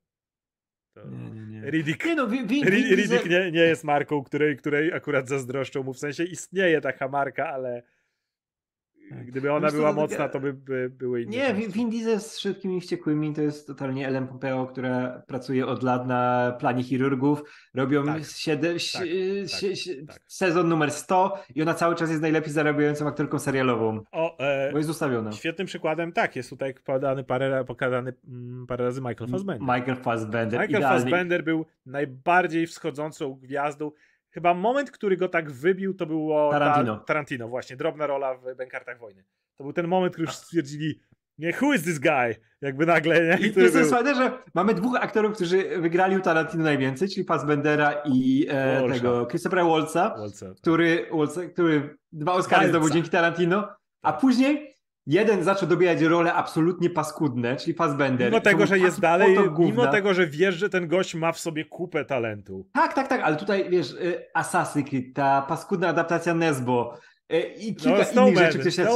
To... 1.02 1.08
Nie, 1.08 1.30
nie, 1.30 1.46
nie. 1.46 1.70
Riddick, 1.70 2.04
nie, 2.04 2.14
no, 2.14 2.26
Riddick 2.26 3.26
nie, 3.26 3.52
nie 3.52 3.60
jest 3.60 3.84
marką, 3.84 4.24
której, 4.24 4.56
której 4.56 4.92
akurat 4.92 5.28
zazdroszczą 5.28 5.82
mu. 5.82 5.92
W 5.92 5.98
sensie 5.98 6.24
istnieje 6.24 6.80
taka 6.80 7.08
marka, 7.08 7.48
ale. 7.48 7.82
Gdyby 9.10 9.52
ona 9.52 9.70
była 9.70 9.92
mocna, 9.92 10.28
to 10.28 10.40
by, 10.40 10.52
by 10.52 10.90
były 10.90 11.22
inne. 11.22 11.36
Nie, 11.36 11.54
Vin 11.68 11.90
Diesel 11.90 12.20
z 12.20 12.38
Szybkimi 12.38 12.80
Wściekłymi 12.80 13.34
to 13.34 13.42
jest 13.42 13.66
totalnie 13.66 14.08
Ellen 14.08 14.26
Pompeo, 14.26 14.66
która 14.66 15.22
pracuje 15.26 15.66
od 15.66 15.82
lat 15.82 16.06
na 16.06 16.52
planie 16.58 16.84
chirurgów. 16.84 17.42
Robią 17.74 18.06
tak. 18.06 18.22
siedem, 18.24 18.76
tak, 18.92 19.02
tak, 19.60 19.68
tak, 20.08 20.20
sezon 20.26 20.68
numer 20.68 20.90
100 20.90 21.44
i 21.54 21.62
ona 21.62 21.74
cały 21.74 21.94
czas 21.94 22.10
jest 22.10 22.22
najlepiej 22.22 22.52
zarabiającą 22.52 23.08
aktorką 23.08 23.38
serialową. 23.38 24.00
O, 24.12 24.38
e, 24.38 24.72
bo 24.72 24.78
jest 24.78 24.90
ustawiona. 24.90 25.32
Świetnym 25.32 25.66
przykładem, 25.66 26.12
tak, 26.12 26.36
jest 26.36 26.50
tutaj 26.50 26.74
podany 26.84 27.24
parę, 27.24 27.64
pokazany 27.64 28.12
mm, 28.28 28.66
parę 28.66 28.84
razy 28.84 29.00
Michael 29.00 29.30
Fassbender. 29.30 29.60
Michael 29.60 29.96
Fassbender. 29.96 30.60
Michael 30.60 30.80
idealnie. 30.80 31.00
Fassbender 31.00 31.44
był 31.44 31.66
najbardziej 31.86 32.66
wschodzącą 32.66 33.34
gwiazdą 33.34 33.90
Chyba 34.30 34.54
moment, 34.54 34.90
który 34.90 35.16
go 35.16 35.28
tak 35.28 35.50
wybił, 35.50 35.94
to 35.94 36.06
było 36.06 36.50
Tarantino. 36.50 36.96
Ta, 36.96 37.04
Tarantino, 37.04 37.48
właśnie, 37.48 37.76
drobna 37.76 38.06
rola 38.06 38.34
w 38.34 38.56
Bękartach 38.56 38.98
Wojny. 38.98 39.24
To 39.56 39.64
był 39.64 39.72
ten 39.72 39.88
moment, 39.88 40.12
który 40.12 40.26
już 40.26 40.36
stwierdzili, 40.36 41.00
nie, 41.38 41.52
who 41.62 41.74
is 41.74 41.82
this 41.82 41.98
guy? 41.98 42.36
Jakby 42.60 42.86
nagle, 42.86 43.26
nie? 43.26 43.46
I 43.46 43.52
to 43.52 43.60
jest 43.60 43.90
fajne, 43.90 44.14
że 44.14 44.42
mamy 44.54 44.74
dwóch 44.74 44.96
aktorów, 44.96 45.34
którzy 45.34 45.80
wygrali 45.80 46.16
u 46.16 46.20
Tarantino 46.20 46.64
najwięcej, 46.64 47.08
czyli 47.08 47.26
Fassbendera 47.26 48.02
i 48.04 48.46
e, 48.50 48.88
tego 48.92 49.26
Christophera 49.26 49.64
Waltza, 49.64 50.14
Waltza 50.18 50.46
tak. 50.46 50.56
który, 50.56 51.06
Waltza, 51.12 51.46
który 51.46 51.96
dwa 52.12 52.32
Oscary 52.32 52.68
zdobył 52.68 52.90
dzięki 52.90 53.10
Tarantino, 53.10 53.68
a 54.02 54.12
tak. 54.12 54.20
później 54.20 54.74
jeden 55.08 55.44
zaczął 55.44 55.68
dobijać 55.68 56.00
role 56.00 56.34
absolutnie 56.34 56.90
paskudne, 56.90 57.56
czyli 57.56 57.74
Fassbender. 57.74 58.30
Mimo 58.30 58.40
tego, 58.40 58.66
że 58.66 58.78
jest 58.78 59.00
dalej, 59.00 59.38
mimo 59.58 59.86
tego, 59.86 60.14
że 60.14 60.26
wiesz, 60.26 60.54
że 60.54 60.68
ten 60.68 60.88
gość 60.88 61.14
ma 61.14 61.32
w 61.32 61.38
sobie 61.38 61.64
kupę 61.64 62.04
talentu. 62.04 62.66
Tak, 62.72 62.94
tak, 62.94 63.08
tak, 63.08 63.20
ale 63.20 63.36
tutaj 63.36 63.70
wiesz, 63.70 63.92
y, 63.92 64.24
Assassin's 64.36 64.84
Creed, 64.88 65.14
ta 65.14 65.42
paskudna 65.42 65.88
adaptacja 65.88 66.34
Nesbo, 66.34 66.94
I 67.58 67.74
kilka 67.74 68.04
no, 68.14 68.28
innych 68.28 68.38
rzeczy, 68.38 68.58
które 68.58 68.70
się 68.70 68.86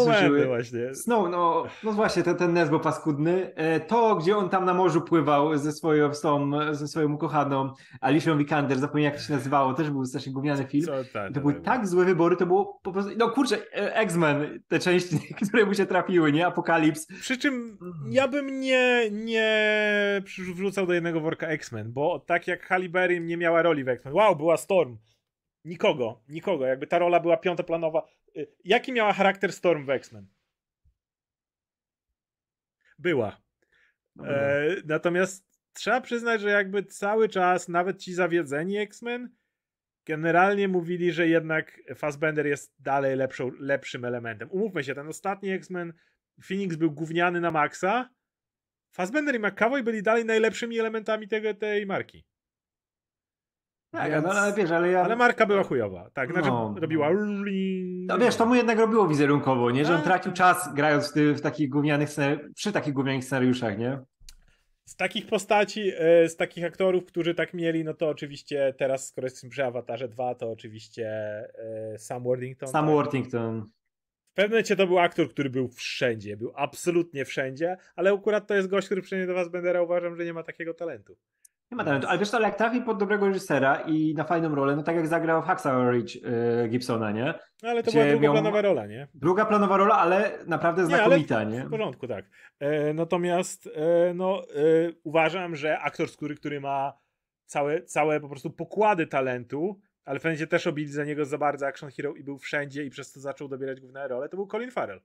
właśnie. 0.47 0.95
Snow, 0.95 1.31
no, 1.31 1.65
no 1.85 1.93
właśnie, 1.93 2.23
ten, 2.23 2.37
ten 2.37 2.53
Nesbo 2.53 2.81
paskudny. 2.81 3.55
E, 3.55 3.81
to, 3.81 4.17
gdzie 4.17 4.37
on 4.37 4.49
tam 4.49 4.65
na 4.65 4.75
morzu 4.75 5.01
pływał 5.01 5.59
ze 5.59 5.73
swoją, 5.73 6.15
z 6.15 6.21
tą, 6.21 6.51
ze 6.75 6.89
swoją 6.89 7.13
ukochaną 7.13 7.73
Alicia 8.01 8.35
Vikander, 8.35 8.79
zapomniałem 8.79 9.13
jak 9.13 9.23
to 9.23 9.29
się 9.29 9.33
nazywało, 9.33 9.75
też 9.75 9.91
był 9.91 10.05
strasznie 10.05 10.33
gówniany 10.33 10.65
film. 10.65 10.87
Co, 10.87 10.93
tak, 11.13 11.35
to 11.35 11.41
były 11.41 11.55
tak, 11.55 11.65
tak 11.65 11.89
złe 11.89 12.05
wybory, 12.05 12.37
to 12.37 12.47
było 12.47 12.81
po 12.83 12.93
prostu, 12.93 13.11
no 13.17 13.31
kurczę, 13.31 13.57
e, 13.75 13.97
X-Men, 13.97 14.63
te 14.69 14.79
części, 14.79 15.19
które 15.49 15.67
mu 15.67 15.75
się 15.75 15.87
trafiły, 15.87 16.33
nie? 16.33 16.47
Apokalips. 16.47 17.07
Przy 17.07 17.39
czym 17.39 17.79
ja 18.11 18.29
bym 18.29 18.61
nie, 18.61 19.11
nie 19.11 20.23
wrzucał 20.55 20.87
do 20.87 20.93
jednego 20.93 21.21
worka 21.21 21.47
X-Men, 21.47 21.93
bo 21.93 22.19
tak 22.19 22.47
jak 22.47 22.63
Halle 22.67 22.89
Berry 22.89 23.21
nie 23.21 23.37
miała 23.37 23.63
roli 23.63 23.85
w 23.85 23.89
X-Men, 23.89 24.15
wow, 24.15 24.37
była 24.37 24.57
Storm, 24.57 24.97
Nikogo, 25.65 26.21
nikogo. 26.29 26.67
Jakby 26.67 26.87
ta 26.87 26.99
rola 26.99 27.21
była 27.21 27.37
piątoplanowa. 27.37 28.07
Jaki 28.65 28.93
miała 28.93 29.13
charakter 29.13 29.53
Storm 29.53 29.87
w 29.87 29.91
X-Men? 29.91 30.27
Była. 32.99 33.43
No, 34.17 34.29
e, 34.29 34.77
natomiast 34.85 35.47
trzeba 35.73 36.01
przyznać, 36.01 36.41
że 36.41 36.51
jakby 36.51 36.85
cały 36.85 37.29
czas, 37.29 37.69
nawet 37.69 37.99
ci 37.99 38.15
zawiedzeni 38.15 38.79
X-Men, 38.79 39.35
generalnie 40.07 40.69
mówili, 40.69 41.13
że 41.13 41.29
jednak 41.29 41.81
Fassbender 41.97 42.47
jest 42.47 42.75
dalej 42.79 43.17
lepszą, 43.17 43.51
lepszym 43.59 44.05
elementem. 44.05 44.51
Umówmy 44.51 44.85
się, 44.85 44.95
ten 44.95 45.09
ostatni 45.09 45.51
X-Men, 45.51 45.93
Phoenix 46.49 46.77
był 46.77 46.91
gówniany 46.91 47.41
na 47.41 47.51
maksa, 47.51 48.09
Fassbender 48.93 49.35
i 49.35 49.39
McAvoy 49.39 49.83
byli 49.83 50.03
dalej 50.03 50.25
najlepszymi 50.25 50.79
elementami 50.79 51.29
tego, 51.29 51.55
tej 51.55 51.87
marki. 51.87 52.25
Tak, 53.93 54.11
Więc... 54.11 54.25
no, 54.25 54.33
ale 54.33 54.53
wiesz, 54.53 54.71
ale 54.71 54.91
ja... 54.91 55.03
Ale 55.03 55.17
marka 55.17 55.47
była 55.47 55.63
chujowa, 55.63 56.11
tak, 56.15 56.33
znaczy 56.33 56.49
no, 56.49 56.75
robiła... 56.81 57.11
No 58.07 58.19
wiesz, 58.19 58.37
to 58.37 58.47
mu 58.47 58.55
jednak 58.55 58.79
robiło 58.79 59.09
wizerunkowo, 59.09 59.71
nie? 59.71 59.85
Że 59.85 59.93
on 59.93 59.99
tak. 59.99 60.07
tracił 60.07 60.33
czas 60.33 60.75
grając 60.75 61.11
w, 61.11 61.13
ty, 61.13 61.35
w 61.35 61.41
takich 61.41 61.69
gównianych 61.69 62.09
przy 62.55 62.73
takich 62.73 62.93
gównianych 62.93 63.25
scenariuszach, 63.25 63.79
nie? 63.79 63.99
Z 64.85 64.97
takich 64.97 65.27
postaci, 65.27 65.93
e, 65.99 66.29
z 66.29 66.37
takich 66.37 66.65
aktorów, 66.65 67.05
którzy 67.05 67.35
tak 67.35 67.55
mieli, 67.55 67.85
no 67.85 67.95
to 67.95 68.09
oczywiście 68.09 68.75
teraz, 68.79 69.09
skoro 69.09 69.27
jesteśmy 69.27 69.51
przy 69.51 69.65
Awatarze 69.65 70.09
2, 70.09 70.35
to 70.35 70.51
oczywiście 70.51 71.07
e, 71.95 71.99
Sam 71.99 72.23
Worthington. 72.23 72.69
Sam 72.69 72.87
tak? 72.87 72.95
Worthington. 72.95 73.71
W 74.31 74.35
pewnym 74.35 74.51
momencie 74.51 74.77
to 74.77 74.87
był 74.87 74.99
aktor, 74.99 75.29
który 75.29 75.51
był 75.51 75.69
wszędzie, 75.69 76.37
był 76.37 76.53
absolutnie 76.57 77.25
wszędzie, 77.25 77.77
ale 77.97 78.13
akurat 78.13 78.47
to 78.47 78.55
jest 78.55 78.69
gość, 78.69 78.87
który 78.87 79.03
przynajmniej 79.03 79.29
do 79.29 79.35
was 79.35 79.49
Bendera 79.49 79.83
uważam, 79.83 80.17
że 80.17 80.25
nie 80.25 80.33
ma 80.33 80.43
takiego 80.43 80.75
talentu. 80.75 81.17
Nie 81.73 81.77
ma 81.77 81.85
talentu, 81.85 82.09
ale 82.09 82.19
wiesz 82.19 82.35
ale 82.35 82.47
jak 82.47 82.57
trafi 82.57 82.81
pod 82.81 82.99
dobrego 82.99 83.27
reżysera 83.29 83.81
i 83.81 84.15
na 84.15 84.25
fajną 84.25 84.55
rolę, 84.55 84.77
no 84.77 84.83
tak 84.83 84.97
jak 84.97 85.07
zagrał 85.07 85.43
w 85.43 85.45
Hacksaw 85.45 85.93
Ridge 85.93 86.15
yy, 86.15 86.69
Gibsona, 86.69 87.11
nie? 87.11 87.35
No 87.63 87.69
ale 87.69 87.83
to 87.83 87.91
Gdzie 87.91 88.01
była 88.01 88.13
druga 88.13 88.33
planowa 88.33 88.63
rola, 88.63 88.87
nie? 88.87 89.09
Druga 89.15 89.47
planowa 89.47 89.77
rola, 89.77 89.95
ale 89.95 90.39
naprawdę 90.47 90.87
znakomita, 90.87 91.45
nie? 91.45 91.57
nie? 91.57 91.65
W 91.65 91.71
porządku, 91.71 92.09
tak. 92.09 92.25
E, 92.61 92.95
natomiast 92.95 93.67
e, 93.75 94.15
no, 94.15 94.43
e, 94.43 94.93
uważam, 95.05 95.57
że 95.57 95.79
aktor 95.79 96.09
skóry, 96.09 96.35
który 96.35 96.61
ma 96.61 96.93
całe, 97.47 97.83
całe 97.83 98.21
po 98.21 98.29
prostu 98.29 98.51
pokłady 98.51 99.07
talentu, 99.07 99.81
ale 100.05 100.19
w 100.19 100.23
sensie 100.23 100.47
też 100.47 100.67
robili 100.67 100.89
za 100.89 101.05
niego 101.05 101.25
za 101.25 101.39
bardzo 101.39 101.67
action 101.67 101.91
hero 101.91 102.15
i 102.15 102.25
był 102.25 102.39
wszędzie 102.39 102.85
i 102.85 102.91
przez 102.91 103.13
to 103.13 103.21
zaczął 103.21 103.49
dobierać 103.49 103.81
główne 103.81 104.09
role, 104.09 104.29
to 104.29 104.37
był 104.37 104.47
Colin 104.47 104.71
Farrell. 104.71 105.01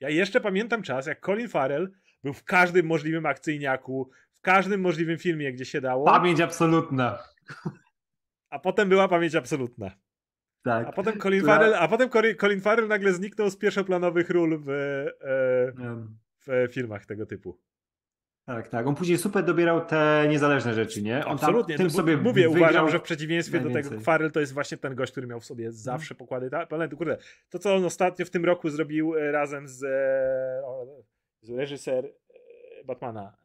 Ja 0.00 0.08
jeszcze 0.08 0.40
pamiętam 0.40 0.82
czas, 0.82 1.06
jak 1.06 1.20
Colin 1.26 1.48
Farrell 1.48 1.90
był 2.24 2.32
w 2.32 2.44
każdym 2.44 2.86
możliwym 2.86 3.26
akcyjniaku, 3.26 4.10
w 4.40 4.42
każdym 4.42 4.80
możliwym 4.80 5.18
filmie, 5.18 5.52
gdzie 5.52 5.64
się 5.64 5.80
dało. 5.80 6.04
Pamięć 6.04 6.40
absolutna. 6.40 7.18
A 8.50 8.58
potem 8.58 8.88
była 8.88 9.08
pamięć 9.08 9.34
absolutna. 9.34 9.90
Tak. 10.62 10.86
A 10.86 10.92
potem 10.92 11.18
Colin 11.18 11.44
Farrell, 11.44 11.74
a 11.74 11.88
potem 11.88 12.10
Colin 12.40 12.60
Farrell 12.60 12.88
nagle 12.88 13.12
zniknął 13.12 13.50
z 13.50 13.56
pierwszoplanowych 13.56 14.30
ról 14.30 14.58
w, 14.58 14.68
e, 14.68 15.06
w 16.46 16.72
filmach 16.72 17.06
tego 17.06 17.26
typu. 17.26 17.58
Tak, 18.46 18.68
tak. 18.68 18.86
On 18.86 18.94
później 18.94 19.18
super 19.18 19.44
dobierał 19.44 19.86
te 19.86 20.26
niezależne 20.28 20.74
rzeczy, 20.74 21.02
nie? 21.02 21.26
On 21.26 21.32
Absolutnie. 21.32 21.76
Tym 21.76 21.90
sobie 21.90 22.16
mówię, 22.16 22.48
uważam, 22.48 22.90
że 22.90 22.98
w 22.98 23.02
przeciwieństwie 23.02 23.60
do 23.60 23.70
tego 23.70 24.00
Farrell 24.00 24.32
to 24.32 24.40
jest 24.40 24.52
właśnie 24.52 24.78
ten 24.78 24.94
gość, 24.94 25.12
który 25.12 25.26
miał 25.26 25.40
w 25.40 25.44
sobie 25.44 25.72
zawsze 25.72 26.14
pokłady 26.14 26.50
talentu. 26.68 26.96
Kurde, 26.96 27.16
to 27.50 27.58
co 27.58 27.74
on 27.74 27.84
ostatnio 27.84 28.26
w 28.26 28.30
tym 28.30 28.44
roku 28.44 28.70
zrobił 28.70 29.16
e, 29.16 29.32
razem 29.32 29.68
z, 29.68 29.82
e, 29.82 29.88
z 31.40 31.50
reżyser 31.50 32.12
Batmana 32.84 33.36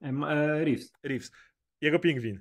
Reeves. 0.00 0.92
Reeves. 1.02 1.32
Jego 1.80 1.98
pingwin. 1.98 2.40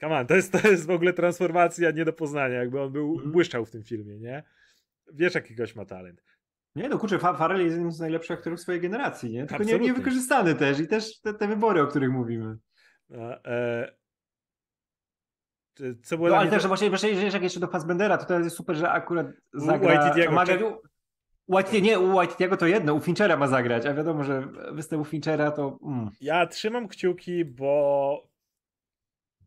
Come 0.00 0.18
on, 0.18 0.26
to 0.26 0.34
jest, 0.34 0.52
to 0.52 0.68
jest 0.68 0.86
w 0.86 0.90
ogóle 0.90 1.12
transformacja 1.12 1.90
nie 1.90 2.04
do 2.04 2.12
poznania, 2.12 2.54
jakby 2.54 2.80
on 2.80 2.92
był, 2.92 3.18
mm. 3.18 3.32
błyszczał 3.32 3.66
w 3.66 3.70
tym 3.70 3.82
filmie, 3.82 4.18
nie? 4.18 4.44
Wiesz, 5.12 5.34
jaki 5.34 5.54
gość 5.54 5.74
ma 5.74 5.84
talent. 5.84 6.22
Nie, 6.74 6.88
no 6.88 6.98
kurczę, 6.98 7.18
Farrell 7.18 7.60
jest 7.60 7.74
jednym 7.74 7.92
z 7.92 8.00
najlepszych 8.00 8.38
aktorów 8.38 8.60
swojej 8.60 8.80
generacji, 8.80 9.30
nie? 9.30 9.46
Tylko 9.46 9.64
nie, 9.64 9.78
niewykorzystany 9.78 10.54
też 10.54 10.80
i 10.80 10.88
też 10.88 11.20
te, 11.20 11.34
te, 11.34 11.48
wybory, 11.48 11.82
o 11.82 11.86
których 11.86 12.10
mówimy. 12.10 12.58
No, 13.08 13.44
e... 13.44 13.98
Co 16.02 16.16
było 16.16 16.28
no, 16.28 16.36
ale 16.36 16.50
też, 16.50 16.62
to... 16.62 16.68
właśnie, 16.68 16.88
właśnie, 16.88 17.10
jak 17.10 17.42
jeszcze 17.42 17.60
do 17.60 17.66
Fassbendera, 17.66 18.18
to 18.18 18.26
to 18.26 18.38
jest 18.38 18.56
super, 18.56 18.76
że 18.76 18.90
akurat 18.90 19.26
zagra... 19.52 20.12
Whitey 20.12 20.78
White, 21.48 21.80
nie, 21.80 21.98
u 21.98 22.12
Whitey'ego 22.12 22.56
to 22.56 22.66
jedno, 22.66 22.94
u 22.94 23.00
Finchera 23.00 23.36
ma 23.36 23.48
zagrać, 23.48 23.86
a 23.86 23.94
wiadomo, 23.94 24.24
że 24.24 24.48
występ 24.72 25.02
u 25.02 25.04
Finchera 25.04 25.50
to... 25.50 25.78
Mm. 25.82 26.10
Ja 26.20 26.46
trzymam 26.46 26.88
kciuki, 26.88 27.44
bo 27.44 28.28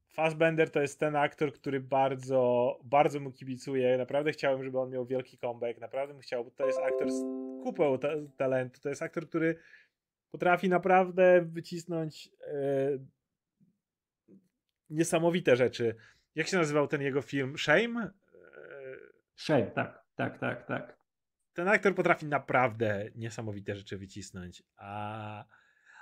Fassbender 0.08 0.72
to 0.72 0.82
jest 0.82 1.00
ten 1.00 1.16
aktor, 1.16 1.54
który 1.54 1.80
bardzo, 1.80 2.80
bardzo 2.84 3.20
mu 3.20 3.32
kibicuje. 3.32 3.98
Naprawdę 3.98 4.32
chciałem, 4.32 4.64
żeby 4.64 4.80
on 4.80 4.90
miał 4.90 5.06
wielki 5.06 5.38
comeback. 5.38 5.80
Naprawdę 5.80 6.14
bym 6.14 6.22
chciał, 6.22 6.46
bo 6.46 6.52
to 6.52 6.66
jest 6.66 6.80
aktor 6.80 7.12
z 7.12 7.22
kupą 7.64 7.98
ta 7.98 8.08
talentu. 8.38 8.82
To 8.82 8.90
jest 8.90 9.02
aktor, 9.02 9.30
który 9.30 9.56
potrafi 10.32 10.70
naprawdę 10.70 11.42
wycisnąć 11.42 12.30
e, 12.48 12.98
niesamowite 14.90 15.56
rzeczy. 15.56 15.96
Jak 16.36 16.48
się 16.48 16.58
nazywał 16.58 16.88
ten 16.88 17.02
jego 17.02 17.22
film? 17.22 17.58
Shame? 17.58 18.04
E, 18.04 18.12
Shame, 19.36 19.72
tak, 19.72 20.04
tak, 20.16 20.40
tak, 20.40 20.66
tak 20.66 21.01
ten 21.54 21.68
aktor 21.68 21.96
potrafi 21.96 22.26
naprawdę 22.26 23.10
niesamowite 23.16 23.76
rzeczy 23.76 23.98
wycisnąć, 23.98 24.64
a, 24.78 25.46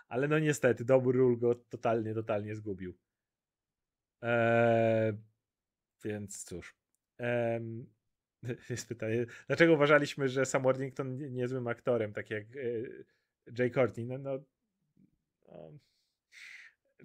ale 0.08 0.28
no 0.28 0.39
niestety 0.39 0.86
dobór 0.86 1.16
ról 1.16 1.38
go 1.38 1.56
totalnie, 1.56 2.14
totalnie 2.14 2.56
zgubił. 2.56 2.97
Eee, 4.22 5.14
więc 6.04 6.43
cóż. 6.43 6.76
Eee, 7.20 7.86
jest 8.70 8.88
pytanie, 8.88 9.26
dlaczego 9.47 9.74
uważaliśmy, 9.74 10.30
że 10.30 10.45
Sam 10.45 10.64
Worthington 10.64 11.18
niezłym 11.18 11.68
aktorem, 11.68 12.14
tak 12.14 12.30
jak 12.30 12.43
e, 12.43 13.58
Jay 13.58 13.72
Courtney? 13.72 14.06
No, 14.06 14.18
no, 14.18 14.39
no, 15.47 15.72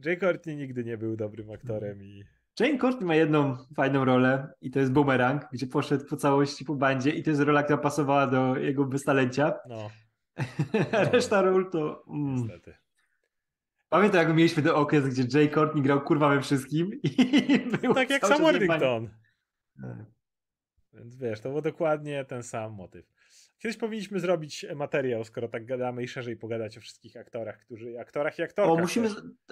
Jay 0.05 0.17
Courtney 0.17 0.57
nigdy 0.57 0.85
nie 0.85 0.99
był 0.99 1.17
dobrym 1.17 1.51
aktorem 1.51 2.05
i 2.05 2.25
Jane 2.61 2.79
Courtney 2.79 3.07
ma 3.07 3.15
jedną 3.15 3.57
fajną 3.77 4.05
rolę 4.05 4.55
i 4.61 4.71
to 4.71 4.79
jest 4.79 4.93
Boomerang, 4.93 5.43
gdzie 5.53 5.67
poszedł 5.67 6.07
po 6.07 6.17
całości 6.17 6.65
po 6.65 6.75
bandzie 6.75 7.11
i 7.11 7.23
to 7.23 7.31
jest 7.31 7.43
rola, 7.43 7.63
która 7.63 7.79
pasowała 7.79 8.27
do 8.27 8.57
jego 8.57 8.85
beztalencia. 8.85 9.55
No. 9.69 9.91
Reszta 11.13 11.43
ról 11.43 11.71
to... 11.71 12.05
Mm. 12.09 12.35
Niestety. 12.35 12.75
Pamiętam, 13.89 14.21
jak 14.21 14.37
mieliśmy 14.37 14.63
ten 14.63 14.73
okres, 14.73 15.09
gdzie 15.09 15.39
Jay 15.39 15.49
Courtney 15.49 15.83
grał 15.83 16.01
kurwa 16.01 16.29
we 16.29 16.41
wszystkim 16.41 17.01
i 17.03 17.11
był 17.83 17.95
Tak 17.95 18.11
jak 18.11 18.27
Sam 18.27 18.43
Worthington. 18.43 19.09
Więc 20.93 21.17
wiesz, 21.17 21.41
to 21.41 21.51
był 21.51 21.61
dokładnie 21.61 22.25
ten 22.25 22.43
sam 22.43 22.73
motyw. 22.73 23.07
Kiedyś 23.65 23.77
powinniśmy 23.77 24.21
zrobić 24.21 24.67
materiał, 24.75 25.25
skoro 25.25 25.49
tak 25.49 25.65
gadamy 25.65 26.03
i 26.03 26.09
szerzej 26.09 26.37
pogadać 26.37 26.79
o 26.79 26.81
wszystkich 26.81 27.17
aktorach, 27.17 27.59
którzy, 27.59 28.01
aktorach 28.01 28.39
i 28.39 28.43
aktorkach. 28.43 28.79
O, 28.79 28.81
musimy, 28.81 29.09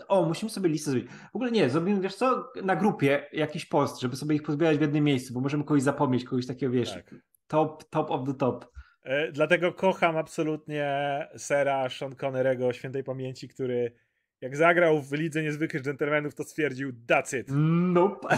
o, 0.08 0.24
musimy 0.24 0.50
sobie 0.50 0.68
listę 0.68 0.90
zrobić. 0.90 1.10
W 1.10 1.36
ogóle 1.36 1.50
nie, 1.50 1.70
zrobimy, 1.70 2.00
wiesz 2.00 2.14
co, 2.14 2.52
na 2.62 2.76
grupie 2.76 3.26
jakiś 3.32 3.66
post, 3.66 4.00
żeby 4.00 4.16
sobie 4.16 4.36
ich 4.36 4.42
pozbierać 4.42 4.78
w 4.78 4.80
jednym 4.80 5.04
miejscu, 5.04 5.34
bo 5.34 5.40
możemy 5.40 5.64
kogoś 5.64 5.82
zapomnieć, 5.82 6.24
kogoś 6.24 6.46
takiego, 6.46 6.72
wiesz, 6.72 6.92
tak. 6.92 7.14
top, 7.46 7.84
top 7.90 8.10
of 8.10 8.26
the 8.26 8.34
top. 8.34 8.72
E, 9.02 9.32
dlatego 9.32 9.72
kocham 9.72 10.16
absolutnie 10.16 10.86
Sera 11.36 11.88
Sean 11.88 12.16
Connerego 12.16 12.72
świętej 12.72 13.04
pamięci, 13.04 13.48
który 13.48 13.92
jak 14.42 14.56
zagrał 14.56 15.02
w 15.02 15.12
Lidze 15.12 15.42
Niezwykłych 15.42 15.82
Dżentelmenów, 15.82 16.34
to 16.34 16.44
stwierdził 16.44 16.92
that's 17.08 17.38
it. 17.38 17.46
Nope. 17.92 18.28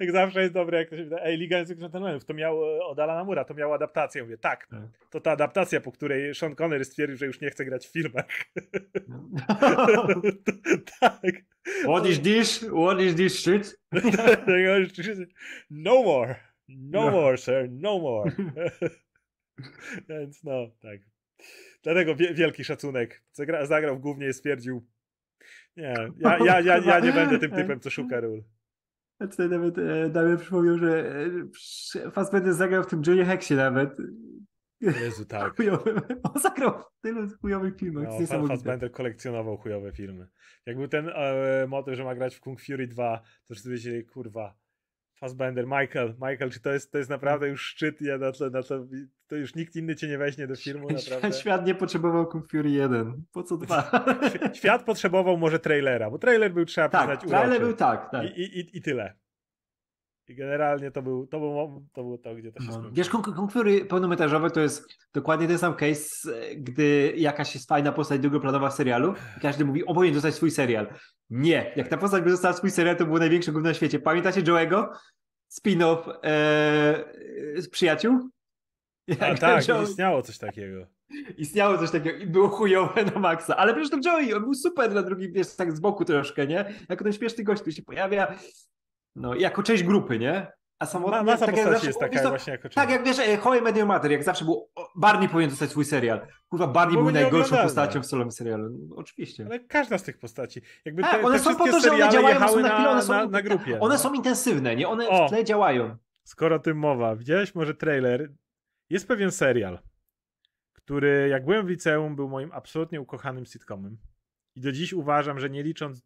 jak 0.00 0.12
zawsze 0.12 0.42
jest 0.42 0.54
dobre, 0.54 0.78
jak 0.78 0.90
to 0.90 0.96
się 0.96 1.04
wydaje. 1.04 1.24
Ej, 1.24 1.36
Liga 1.36 1.58
Niezwykłych 1.58 1.82
Dżentelmenów, 1.82 2.24
to 2.24 2.34
miał 2.34 2.64
e, 2.64 2.84
od 2.84 2.98
Alana 2.98 3.24
Mura, 3.24 3.44
to 3.44 3.54
miała 3.54 3.74
adaptację. 3.74 4.22
Mówię, 4.22 4.38
tak, 4.38 4.66
tak, 4.66 4.80
to 5.10 5.20
ta 5.20 5.30
adaptacja, 5.30 5.80
po 5.80 5.92
której 5.92 6.34
Sean 6.34 6.54
Connery 6.54 6.84
stwierdził, 6.84 7.16
że 7.16 7.26
już 7.26 7.40
nie 7.40 7.50
chce 7.50 7.64
grać 7.64 7.86
w 7.86 7.92
filmach. 7.92 8.26
tak. 11.00 11.44
What 11.84 12.06
is 12.06 12.20
this? 12.20 12.58
What 12.58 13.00
is 13.00 13.14
this 13.14 13.38
shit? 13.38 13.80
no 15.70 16.02
more. 16.02 16.36
No, 16.68 17.04
no 17.04 17.10
more, 17.10 17.38
sir. 17.38 17.68
No 17.70 17.98
more. 17.98 18.32
Więc 20.08 20.44
no, 20.44 20.70
tak. 20.80 21.00
Dlatego 21.82 22.14
wielki 22.16 22.64
szacunek. 22.64 23.22
Zagra, 23.32 23.66
zagrał 23.66 24.00
głównie 24.00 24.28
i 24.28 24.32
stwierdził 24.32 24.86
nie, 25.76 25.94
ja, 26.18 26.38
ja, 26.38 26.60
ja, 26.60 26.78
ja 26.78 27.00
nie 27.00 27.12
będę 27.12 27.38
tym 27.38 27.50
typem, 27.50 27.80
co 27.80 27.90
szuka 27.96 28.20
ról. 28.20 28.42
A 29.18 29.26
tutaj 29.26 29.48
nawet 29.48 29.78
e, 29.78 30.08
Damian 30.08 30.38
przypomniał, 30.38 30.78
że 30.78 31.12
e, 32.06 32.10
Fassbender 32.10 32.54
zagrał 32.54 32.82
w 32.82 32.86
tym 32.86 33.02
Johnny 33.06 33.24
Hexie 33.24 33.56
nawet. 33.56 33.90
Jezu, 34.80 35.24
tak. 35.34 35.56
On 36.22 36.42
zagrał 36.42 36.72
w 36.72 37.00
tylu 37.02 37.28
chujowych 37.40 37.76
filmach. 37.76 38.04
No. 38.30 38.46
Fassbender 38.48 38.92
kolekcjonował 38.92 39.56
chujowe 39.56 39.92
filmy. 39.92 40.28
Jak 40.66 40.76
był 40.76 40.88
ten 40.88 41.08
e, 41.08 41.66
motyw, 41.68 41.96
że 41.96 42.04
ma 42.04 42.14
grać 42.14 42.36
w 42.36 42.40
Kung 42.40 42.60
Fury 42.60 42.86
2, 42.86 43.18
to 43.18 43.54
wszyscy 43.54 43.70
wiedzieli, 43.70 44.04
kurwa, 44.04 44.56
Fassbender, 45.20 45.66
Michael, 45.66 46.14
Michael, 46.14 46.50
czy 46.50 46.60
to 46.60 46.72
jest, 46.72 46.92
to 46.92 46.98
jest 46.98 47.10
naprawdę 47.10 47.48
już 47.48 47.62
szczyt, 47.62 48.00
ja 48.00 48.18
na 48.18 48.32
to, 48.32 48.50
na 48.50 48.62
to, 48.62 48.86
to 49.26 49.36
już 49.36 49.54
nikt 49.54 49.76
inny 49.76 49.96
cię 49.96 50.08
nie 50.08 50.18
weźmie 50.18 50.46
do 50.46 50.56
filmu, 50.56 50.88
naprawdę. 50.90 51.32
Świat, 51.32 51.66
nie 51.66 51.74
potrzebował 51.74 52.26
Kung 52.26 52.50
Fury 52.50 52.70
1. 52.70 53.24
Po 53.32 53.42
co 53.42 53.56
dwa? 53.56 53.82
Świ- 54.22 54.54
Świat 54.54 54.82
potrzebował 54.84 55.36
może 55.36 55.58
trailera, 55.58 56.10
bo 56.10 56.18
trailer 56.18 56.52
był, 56.52 56.64
trzeba 56.64 56.88
tak, 56.88 57.00
przyznać, 57.08 57.30
trailer 57.30 57.48
uroczy. 57.48 57.64
był 57.66 57.74
tak, 57.76 58.10
tak. 58.10 58.36
I, 58.36 58.40
i, 58.60 58.76
I 58.76 58.82
tyle. 58.82 59.14
I 60.28 60.34
generalnie 60.34 60.90
to 60.90 61.02
był, 61.02 61.26
to 61.26 61.38
był, 61.40 61.86
to 61.92 62.02
było 62.02 62.18
to, 62.18 62.34
gdzie 62.34 62.52
to 62.52 62.60
się 62.60 62.66
No. 62.66 62.72
skończyło. 62.72 62.94
Wiesz, 62.94 63.10
Fury 63.52 63.84
pełnometrażowe 63.84 64.50
to 64.50 64.60
jest 64.60 64.88
dokładnie 65.14 65.48
ten 65.48 65.58
sam 65.58 65.74
case, 65.74 66.30
gdy 66.56 67.12
jakaś 67.16 67.54
jest 67.54 67.68
fajna 67.68 67.92
postać 67.92 68.20
drugoplanowa 68.20 68.70
w 68.70 68.74
serialu 68.74 69.14
i 69.36 69.40
każdy 69.40 69.64
mówi, 69.64 69.84
o 69.86 69.94
powinien 69.94 70.14
dostać 70.14 70.34
swój 70.34 70.50
serial. 70.50 70.86
Nie, 71.30 71.72
jak 71.76 71.88
ta 71.88 71.96
postać 71.96 72.24
by 72.24 72.30
dostała 72.30 72.54
swój 72.54 72.70
serial, 72.70 72.96
to 72.96 73.04
było 73.06 73.18
największe 73.18 73.52
gówno 73.52 73.68
na 73.68 73.74
świecie. 73.74 73.98
Pamiętacie 73.98 74.42
Joe'ego? 74.42 74.88
Spin-off 75.60 75.98
e, 76.24 77.04
z 77.56 77.68
przyjaciół? 77.70 78.28
A 79.20 79.26
Jak 79.26 79.38
tak, 79.38 79.64
Joe- 79.64 79.82
istniało 79.82 80.22
coś 80.22 80.38
takiego. 80.38 80.86
Istniało 81.38 81.78
coś 81.78 81.90
takiego 81.90 82.18
i 82.18 82.26
było 82.26 82.48
chujowe 82.48 83.04
na 83.04 83.20
maksa, 83.20 83.56
ale 83.56 83.74
przecież 83.74 83.90
to 83.90 84.10
Joey, 84.10 84.34
on 84.34 84.42
był 84.42 84.54
super 84.54 84.94
na 84.94 85.02
drugim, 85.02 85.32
wiesz, 85.32 85.56
tak 85.56 85.76
z 85.76 85.80
boku 85.80 86.04
troszkę, 86.04 86.46
nie? 86.46 86.74
Jako 86.88 87.04
ten 87.04 87.12
śmieszny 87.12 87.44
gość, 87.44 87.60
który 87.60 87.76
się 87.76 87.82
pojawia, 87.82 88.34
no, 89.16 89.34
jako 89.34 89.62
część 89.62 89.82
grupy, 89.82 90.18
nie? 90.18 90.52
A 90.78 90.86
samotnie, 90.86 91.22
masa 91.22 91.46
tak 91.46 91.56
jak 91.56 91.66
postaci 91.66 91.72
zawsze- 91.72 91.86
jest 91.86 92.00
taka 92.00 92.22
co, 92.22 92.28
właśnie 92.28 92.52
jako 92.52 92.68
Tak, 92.68 92.90
jak 92.90 93.04
wiesz, 93.04 93.18
e, 93.18 93.60
Met 93.62 93.76
Your 93.76 93.86
Mother, 93.86 94.10
jak 94.10 94.24
zawsze 94.24 94.44
było, 94.44 94.68
o, 94.74 94.88
Barney 94.96 95.28
powinien 95.28 95.50
dostać 95.50 95.70
swój 95.70 95.84
serial. 95.84 96.26
Kurwa, 96.48 96.66
Barney 96.66 96.94
Bo 96.94 97.02
był 97.02 97.12
był 97.12 97.20
najgorszą 97.22 97.56
postacią 97.56 98.02
w 98.02 98.06
solowym 98.06 98.30
serialu. 98.30 98.68
No, 98.88 98.96
oczywiście. 98.96 99.46
Ale 99.46 99.60
każda 99.60 99.98
z 99.98 100.02
tych 100.02 100.18
postaci. 100.18 100.62
Jakby 100.84 101.02
Tak, 101.02 101.10
te, 101.10 101.26
one 101.26 101.38
te 101.38 101.44
są 101.44 101.56
po 101.56 101.64
to, 101.64 101.80
że 101.80 101.92
one 101.92 102.10
działają, 102.10 102.36
one 102.36 102.48
są 102.48 102.60
na 102.60 102.74
chwilę, 102.74 102.90
one 102.90 103.02
są, 103.02 103.12
na, 103.12 103.26
na 103.26 103.42
grupie. 103.42 103.80
One 103.80 103.94
no. 103.94 104.00
są 104.00 104.14
intensywne, 104.14 104.76
nie? 104.76 104.88
One 104.88 105.08
O. 105.08 105.26
w 105.26 105.30
tle 105.30 105.44
działają. 105.44 105.96
Skoro 106.24 106.56
o 106.56 106.58
tym 106.58 106.78
mowa, 106.78 107.16
widziałeś 107.16 107.54
może 107.54 107.74
trailer? 107.74 108.32
Jest 108.90 109.08
pewien 109.08 109.30
serial, 109.30 109.78
który 110.72 111.28
jak 111.30 111.44
byłem 111.44 111.66
w 111.66 111.68
liceum 111.68 112.16
był 112.16 112.28
moim 112.28 112.52
absolutnie 112.52 113.00
ukochanym 113.00 113.46
sitcomem. 113.46 113.98
I 114.54 114.60
do 114.60 114.72
dziś 114.72 114.92
uważam, 114.92 115.40
że 115.40 115.50
nie 115.50 115.62
licząc 115.62 116.02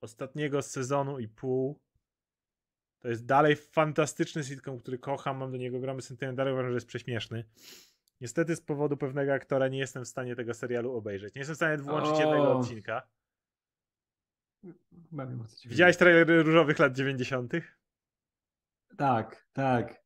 ostatniego 0.00 0.62
sezonu 0.62 1.18
i 1.18 1.28
pół, 1.28 1.80
to 3.00 3.08
jest 3.08 3.26
dalej 3.26 3.56
fantastyczny 3.56 4.44
sitcom, 4.44 4.78
który 4.78 4.98
kocham, 4.98 5.36
mam 5.38 5.50
do 5.52 5.56
niego 5.56 5.76
ogromny 5.76 6.02
sentyment, 6.02 6.36
dalej 6.36 6.52
uważam, 6.52 6.70
że 6.70 6.74
jest 6.76 6.86
prześmieszny. 6.86 7.44
Niestety 8.20 8.56
z 8.56 8.60
powodu 8.60 8.96
pewnego 8.96 9.32
aktora 9.32 9.68
nie 9.68 9.78
jestem 9.78 10.04
w 10.04 10.08
stanie 10.08 10.36
tego 10.36 10.54
serialu 10.54 10.96
obejrzeć. 10.96 11.34
Nie 11.34 11.38
jestem 11.38 11.54
w 11.54 11.56
stanie 11.56 11.78
włączyć 11.78 12.12
O. 12.12 12.20
jednego 12.20 12.58
odcinka. 12.58 13.02
Widziałeś 15.66 15.96
trailery 15.96 16.42
różowych 16.42 16.78
lat 16.78 16.92
90.? 16.92 17.52
Tak, 18.96 19.46
tak. 19.52 20.00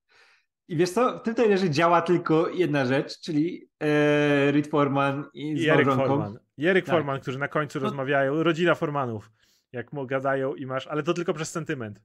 I 0.69 0.77
wiesz 0.77 0.91
co, 0.91 1.19
w 1.19 1.23
tym 1.23 1.35
trailerze 1.35 1.71
działa 1.71 2.03
tylko 2.03 2.49
jedna 2.49 2.85
rzecz, 2.85 3.21
czyli 3.21 3.69
e, 3.81 4.53
Reed 4.53 4.67
Forman 4.67 5.25
i 5.35 5.59
z 5.59 5.63
I 5.63 5.69
małżonką. 5.69 6.07
Forman. 6.07 6.39
I 6.57 6.65
Tak. 6.75 6.87
Forman, 6.87 7.21
którzy 7.21 7.39
na 7.39 7.49
końcu 7.49 7.79
No- 7.79 7.83
rozmawiają, 7.85 8.43
rodzina 8.43 8.75
Formanów, 8.75 9.31
jak 9.73 9.93
mu 9.93 10.07
gadają 10.07 10.55
i 10.55 10.67
masz, 10.67 10.87
ale 10.87 11.03
to 11.03 11.15
tylko 11.15 11.35
przez 11.35 11.51
sentyment. 11.51 12.01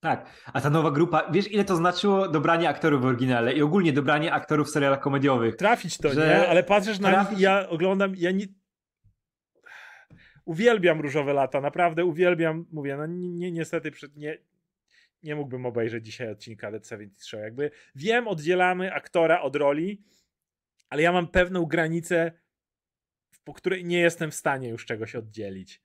Tak, 0.00 0.30
a 0.52 0.60
ta 0.60 0.70
nowa 0.70 0.90
grupa, 0.90 1.30
wiesz 1.32 1.52
ile 1.52 1.64
to 1.64 1.76
znaczyło 1.76 2.28
dobranie 2.28 2.68
aktorów 2.68 3.02
w 3.02 3.04
oryginale 3.04 3.52
i 3.52 3.62
ogólnie 3.62 3.92
dobranie 3.92 4.32
aktorów 4.32 4.68
w 4.68 4.70
serialach 4.70 5.00
komediowych. 5.00 5.56
Trafić 5.56 5.98
to, 5.98 6.08
Że 6.12 6.26
nie? 6.28 6.48
Ale 6.48 6.62
patrzysz 6.62 6.98
na 6.98 7.08
trafić- 7.10 7.30
nich 7.30 7.40
ja 7.40 7.68
oglądam, 7.68 8.14
ja 8.16 8.30
nie... 8.30 8.46
Uwielbiam 10.44 11.00
Różowe 11.00 11.32
Lata, 11.32 11.60
naprawdę 11.60 12.04
uwielbiam, 12.04 12.66
mówię, 12.72 12.96
no 12.96 13.06
ni- 13.06 13.30
nie, 13.32 13.52
niestety 13.52 13.90
przed, 13.90 14.16
nie, 14.16 14.38
nie 15.22 15.36
mógłbym 15.36 15.66
obejrzeć 15.66 16.04
dzisiaj 16.06 16.30
odcinka 16.30 16.70
Dead 16.70 16.88
70 16.88 17.24
Show. 17.26 17.40
Jakby 17.40 17.70
wiem, 17.94 18.28
oddzielamy 18.28 18.94
aktora 18.94 19.40
od 19.42 19.56
roli, 19.56 20.02
ale 20.88 21.02
ja 21.02 21.12
mam 21.12 21.28
pewną 21.28 21.66
granicę, 21.66 22.32
po 23.44 23.52
której 23.54 23.84
nie 23.84 23.98
jestem 24.00 24.30
w 24.30 24.34
stanie 24.34 24.68
już 24.68 24.86
czegoś 24.86 25.14
oddzielić. 25.14 25.82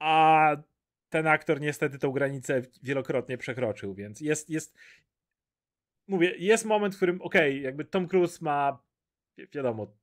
A 0.00 0.56
ten 1.12 1.26
aktor 1.26 1.60
niestety 1.60 1.98
tą 1.98 2.10
granicę 2.10 2.62
wielokrotnie 2.82 3.38
przekroczył, 3.38 3.94
więc 3.94 4.20
jest, 4.20 4.50
jest 4.50 4.78
mówię, 6.08 6.34
jest 6.38 6.64
moment, 6.64 6.94
w 6.94 6.96
którym 6.96 7.22
okej, 7.22 7.62
jakby 7.62 7.84
Tom 7.84 8.08
Cruise 8.08 8.38
ma 8.44 8.84
wi- 9.38 9.48
wiadomo 9.52 9.96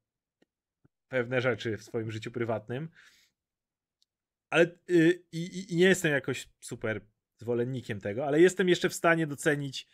pewne 1.07 1.41
rzeczy 1.41 1.78
w 1.78 1.84
swoim 1.84 2.12
życiu 2.12 2.32
prywatnym, 2.32 2.89
ale 4.49 4.66
y, 4.89 5.24
i 5.32 5.76
nie 5.76 5.86
jestem 5.86 6.12
jakoś 6.12 6.49
super 6.60 7.01
zwolennikiem 7.38 8.01
tego, 8.01 8.26
ale 8.26 8.41
jestem 8.41 8.70
jeszcze 8.70 8.89
w 8.89 8.93
stanie 8.93 9.28
docenić 9.28 9.88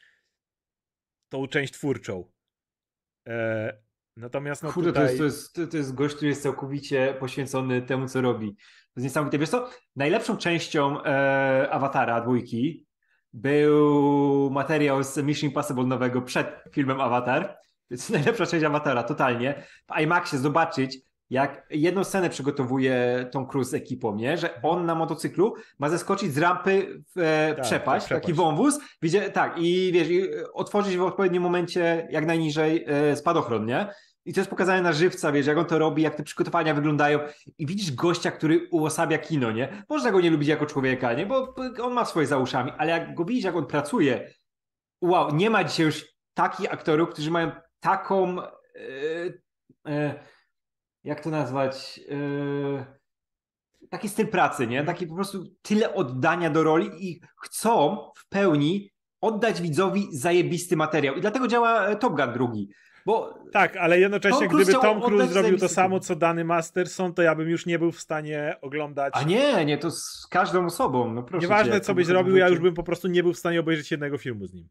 tą 1.30 1.48
część 1.48 1.74
twórczą. 1.74 2.32
E, 3.28 3.85
natomiast 4.18 4.64
no 4.64 4.72
Kurde, 4.72 4.90
tutaj... 4.90 5.18
to, 5.18 5.24
jest, 5.24 5.54
to, 5.54 5.62
jest, 5.62 5.72
to, 5.72 5.78
jest 5.78 5.94
gość, 5.94 6.16
który 6.16 6.30
jest 6.30 6.44
całkowicie 6.44 7.16
poświęcony 7.20 7.82
temu, 7.82 8.08
co 8.08 8.22
robi. 8.22 8.56
To 8.56 8.92
jest 8.96 9.04
niesamowite. 9.04 9.38
Wiesz 9.38 9.50
co, 9.50 9.70
najlepszą 9.96 10.38
częścią 10.38 11.04
e, 11.04 11.70
Awatara 11.72 12.22
dwójki 12.22 12.86
był 13.34 14.50
materiał 14.52 15.04
z 15.04 15.18
Mission 15.18 15.50
Impossible 15.50 15.84
nowego 15.84 16.22
przed 16.22 16.64
filmem 16.72 17.02
Avatar. 17.02 17.48
To 17.88 17.94
jest 17.94 18.10
najlepsza 18.10 18.46
część 18.46 18.66
Awatara, 18.66 19.04
totalnie. 19.04 19.64
W 19.88 20.02
IMAXie 20.02 20.40
zobaczyć, 20.40 20.98
jak 21.30 21.66
jedną 21.70 22.04
scenę 22.04 22.30
przygotowuje 22.30 23.26
Tom 23.32 23.48
Cruise 23.48 23.72
z 23.72 23.74
ekipą, 23.74 24.16
nie? 24.16 24.38
że 24.38 24.62
on 24.62 24.86
na 24.86 24.96
motocyklu 24.96 25.56
ma 25.80 25.90
zeskoczyć 25.90 26.34
z 26.34 26.38
rampy 26.38 27.04
w 27.16 27.20
e, 27.20 27.56
Tak, 27.56 27.66
przepaść, 27.66 28.06
w 28.06 28.10
taki 28.10 28.22
przepaść. 28.22 28.38
wąwóz, 28.38 28.80
widzie, 29.02 29.32
tak, 29.32 29.56
i 29.58 29.92
wiesz, 29.94 30.10
i 30.10 30.30
otworzyć 30.54 30.98
w 30.98 31.02
odpowiednim 31.02 31.44
momencie 31.44 32.08
jak 32.12 32.26
najniżej 32.26 32.86
e, 32.88 33.16
spadochron, 33.16 33.66
nie? 33.66 33.88
I 34.26 34.34
to 34.34 34.40
jest 34.40 34.50
pokazane 34.50 34.82
na 34.82 34.94
żywca, 34.94 35.32
wiesz, 35.32 35.48
jak 35.48 35.58
on 35.58 35.66
to 35.66 35.80
robi, 35.80 36.02
jak 36.02 36.16
te 36.16 36.24
przygotowania 36.24 36.74
wyglądają. 36.74 37.20
I 37.58 37.66
widzisz 37.66 37.92
gościa, 37.92 38.32
który 38.32 38.68
uosabia 38.72 39.18
kino, 39.18 39.52
nie? 39.52 39.84
Można 39.90 40.12
go 40.12 40.22
nie 40.22 40.30
lubić 40.30 40.50
jako 40.50 40.66
człowieka, 40.66 41.14
nie? 41.14 41.26
Bo 41.26 41.56
on 41.82 41.94
ma 41.94 42.06
swoje 42.06 42.28
za 42.28 42.38
uszami, 42.38 42.72
ale 42.78 42.92
jak 42.92 43.16
go 43.16 43.26
widzisz, 43.26 43.44
jak 43.44 43.56
on 43.56 43.66
pracuje, 43.66 44.30
wow, 45.02 45.36
nie 45.36 45.50
ma 45.50 45.64
dzisiaj 45.64 45.86
już 45.86 46.06
takich 46.34 46.74
aktorów, 46.74 47.10
którzy 47.10 47.32
mają 47.32 47.52
taką, 47.80 48.42
e, 48.42 48.50
e, 49.88 50.20
jak 51.06 51.20
to 51.20 51.30
nazwać, 51.30 52.00
e, 52.10 52.86
taki 53.90 54.10
styl 54.10 54.28
pracy, 54.28 54.68
nie? 54.68 54.84
Taki 54.84 55.08
po 55.08 55.16
prostu 55.16 55.46
tyle 55.62 55.94
oddania 55.94 56.50
do 56.50 56.64
roli 56.64 57.10
i 57.10 57.22
chcą 57.44 57.98
w 58.16 58.30
pełni 58.30 58.90
oddać 59.22 59.62
widzowi 59.62 60.08
zajebisty 60.12 60.78
materiał. 60.78 61.16
I 61.16 61.22
dlatego 61.22 61.48
działa 61.48 61.88
e, 61.88 61.96
Top 61.96 62.16
Gun 62.16 62.34
drugi. 62.34 62.70
Bo 63.06 63.40
Tak, 63.54 63.78
ale 63.78 64.00
jednocześnie, 64.00 64.48
Tom 64.48 64.58
gdyby 64.58 64.74
Tom 64.74 65.02
Cruise 65.02 65.34
zrobił 65.34 65.58
to 65.58 65.70
samo, 65.70 66.00
co 66.00 66.16
dany 66.16 66.46
Masterson, 66.46 67.14
to 67.14 67.22
ja 67.22 67.36
bym 67.36 67.50
już 67.50 67.66
nie 67.66 67.80
był 67.80 67.92
w 67.92 68.00
stanie 68.00 68.56
oglądać. 68.62 69.14
A 69.18 69.24
nie, 69.24 69.66
nie, 69.66 69.78
to 69.78 69.92
z 69.92 70.28
każdą 70.30 70.66
osobą, 70.66 71.14
no 71.14 71.24
proszę 71.24 71.42
Nieważne, 71.42 71.74
cię, 71.74 71.82
co 71.82 71.94
byś 71.94 72.06
to 72.06 72.08
zrobił, 72.08 72.38
ja 72.38 72.50
już 72.50 72.60
bym 72.60 72.74
po 72.74 72.84
prostu 72.84 73.08
nie 73.08 73.24
był 73.24 73.34
w 73.34 73.38
stanie 73.38 73.60
obejrzeć 73.60 73.92
jednego 73.92 74.18
filmu 74.18 74.48
z 74.48 74.54
nim. 74.54 74.68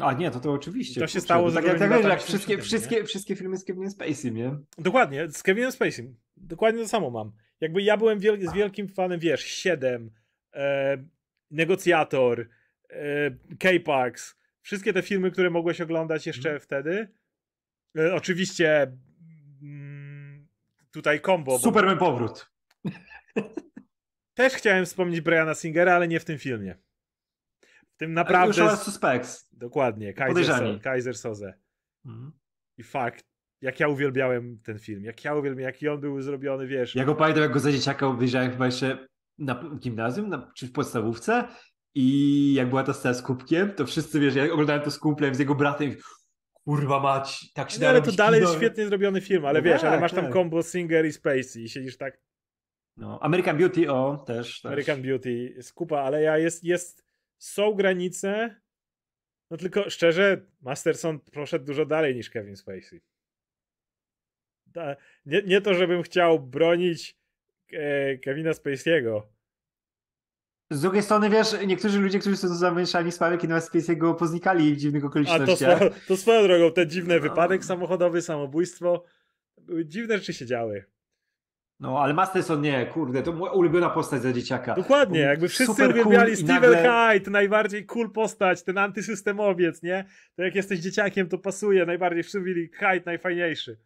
A 0.00 0.12
nie, 0.12 0.30
to 0.30 0.40
to 0.40 0.52
oczywiście. 0.52 1.00
To 1.00 1.06
się 1.06 1.12
kurczę, 1.12 1.24
stało 1.24 1.48
to 1.48 1.54
tak 1.54 1.64
jak, 1.64 1.78
tak, 1.78 1.90
jak 2.04 2.22
wszystkie, 2.22 2.52
70, 2.52 2.62
wszystkie, 2.64 3.04
wszystkie 3.04 3.36
filmy 3.36 3.56
z 3.56 3.64
Kevinem 3.64 3.90
Spacey, 3.90 4.32
nie? 4.32 4.56
Dokładnie, 4.78 5.28
z 5.30 5.42
Kevinem 5.42 5.72
Spacey. 5.72 6.14
Dokładnie 6.36 6.82
to 6.82 6.88
samo 6.88 7.10
mam. 7.10 7.32
Jakby 7.60 7.82
ja 7.82 7.96
byłem 7.96 8.18
wiel- 8.18 8.48
z 8.50 8.52
wielkim 8.52 8.88
fanem, 8.88 9.20
wiesz, 9.20 9.44
7, 9.44 10.10
e, 10.54 11.04
Negocjator, 11.50 12.48
e, 12.90 13.30
K-Pax, 13.58 14.36
wszystkie 14.62 14.92
te 14.92 15.02
filmy, 15.02 15.30
które 15.30 15.50
mogłeś 15.50 15.80
oglądać 15.80 16.26
jeszcze 16.26 16.48
Mhm. 16.48 16.60
wtedy. 16.60 17.08
E, 17.98 18.14
oczywiście 18.14 18.92
mm, 19.62 20.46
tutaj 20.90 21.20
combo, 21.20 21.52
bo 21.52 21.58
Superman 21.58 21.98
powrót. 21.98 22.50
też 24.34 24.52
chciałem 24.54 24.84
wspomnieć 24.84 25.20
Briana 25.20 25.54
Singera, 25.54 25.94
ale 25.94 26.08
nie 26.08 26.20
w 26.20 26.24
tym 26.24 26.38
filmie. 26.38 26.74
W 27.94 27.96
tym 27.96 28.12
Naprawdę... 28.12 28.50
Usual 28.50 28.76
Suspects. 28.76 29.48
Dokładnie, 29.52 30.14
Kaiser, 30.14 30.44
so, 30.46 30.80
Kaiser 30.82 31.16
Soze. 31.16 31.54
Mhm. 32.06 32.32
I 32.78 32.82
fakt, 32.82 33.24
jak 33.60 33.80
ja 33.80 33.88
uwielbiałem 33.88 34.58
ten 34.64 34.78
film, 34.78 35.04
jak 35.04 35.24
ja 35.24 35.34
uwielbiałem, 35.34 35.72
jaki 35.72 35.88
on 35.88 36.00
był 36.00 36.22
zrobiony, 36.22 36.66
wiesz. 36.66 36.94
Ja 36.94 37.04
go 37.04 37.14
pamiętam, 37.14 37.42
jak 37.42 37.52
go 37.52 37.60
za 37.60 37.72
dzieciaka 37.72 38.06
obejrzałem 38.06 38.50
chyba 38.50 38.66
jeszcze 38.66 39.08
na 39.38 39.64
gimnazjum, 39.78 40.28
na, 40.28 40.52
czy 40.56 40.66
w 40.66 40.72
podstawówce 40.72 41.48
i 41.94 42.54
jak 42.54 42.68
była 42.68 42.82
ta 42.82 42.92
scena 42.92 43.14
z 43.14 43.22
kubkiem, 43.22 43.72
to 43.72 43.86
wszyscy, 43.86 44.20
wiesz, 44.20 44.34
ja 44.34 44.52
oglądałem 44.52 44.82
to 44.82 44.90
z 44.90 44.98
kumplem, 44.98 45.34
z 45.34 45.38
jego 45.38 45.54
bratem 45.54 45.96
kurwa 46.64 47.00
mać, 47.00 47.52
tak 47.54 47.70
się 47.70 47.80
No, 47.80 47.88
ale 47.88 48.02
to 48.02 48.12
dalej 48.12 48.40
kino. 48.40 48.50
jest 48.50 48.62
świetnie 48.62 48.86
zrobiony 48.86 49.20
film, 49.20 49.44
ale 49.44 49.58
No 49.58 49.64
wiesz, 49.64 49.82
ale 49.82 49.92
tak, 49.92 50.00
masz 50.00 50.12
tam 50.12 50.24
tak. 50.24 50.32
combo 50.32 50.62
Singer 50.62 51.06
i 51.06 51.12
Spacey 51.12 51.62
i 51.62 51.68
siedzisz 51.68 51.96
tak. 51.96 52.20
No, 52.96 53.18
American 53.22 53.58
Beauty, 53.58 53.92
o, 53.92 54.24
też. 54.26 54.60
też. 54.60 54.66
American 54.72 55.02
Beauty 55.02 55.32
jest 55.32 55.72
kupa, 55.72 56.00
ale 56.00 56.22
ja 56.22 56.38
jest, 56.38 56.64
jest, 56.64 57.04
są 57.44 57.72
granice, 57.72 58.60
no 59.50 59.56
tylko 59.56 59.90
szczerze, 59.90 60.46
Masterson 60.60 61.20
poszedł 61.20 61.64
dużo 61.64 61.86
dalej 61.86 62.14
niż 62.14 62.30
Kevin 62.30 62.56
Spacey. 62.56 63.00
nie, 65.26 65.42
nie 65.42 65.60
to, 65.60 65.74
żebym 65.74 66.02
chciał 66.02 66.40
bronić 66.40 67.16
e, 67.72 68.18
Kevina 68.18 68.50
Spacey'ego. 68.50 69.22
Z 70.70 70.80
drugiej 70.80 71.02
strony, 71.02 71.30
wiesz, 71.30 71.56
niektórzy 71.66 72.00
ludzie, 72.00 72.18
którzy 72.18 72.36
są 72.36 72.54
zamieszani 72.54 73.12
z 73.12 73.14
sprawą 73.14 73.36
Kevina 73.38 73.58
Spacey'ego 73.58 74.16
poznikali 74.16 74.74
w 74.74 74.76
dziwnych 74.76 75.04
okolicznościach. 75.04 75.82
A 75.82 75.88
to, 75.88 75.94
swo 75.94 76.06
to 76.08 76.16
swoją 76.16 76.42
drogą, 76.42 76.72
ten 76.72 76.90
dziwny 76.90 77.14
no. 77.14 77.20
wypadek 77.20 77.64
samochodowy, 77.64 78.22
samobójstwo, 78.22 79.04
były 79.58 79.86
dziwne 79.86 80.18
rzeczy 80.18 80.32
się 80.32 80.46
działy. 80.46 80.93
No, 81.80 82.02
ale 82.02 82.14
Masterson 82.14 82.60
nie, 82.60 82.86
kurde, 82.86 83.22
to 83.22 83.32
moja 83.32 83.52
ulubiona 83.52 83.90
postać 83.90 84.22
za 84.22 84.32
dzieciaka. 84.32 84.74
Dokładnie, 84.74 85.20
jakby 85.20 85.48
wszyscy 85.48 85.72
uwielbiali 85.72 86.32
cool 86.32 86.36
Steven 86.36 86.72
nagle... 86.72 87.12
Hyde, 87.12 87.30
najbardziej 87.30 87.86
cool 87.86 88.10
postać, 88.10 88.62
ten 88.62 88.78
antysystemowiec, 88.78 89.82
nie? 89.82 90.04
To 90.36 90.42
jak 90.42 90.54
jesteś 90.54 90.80
dzieciakiem, 90.80 91.28
to 91.28 91.38
pasuje, 91.38 91.86
najbardziej 91.86 92.22
wszyscy 92.22 92.70
Hyde 92.72 93.02
najfajniejszy. 93.06 93.78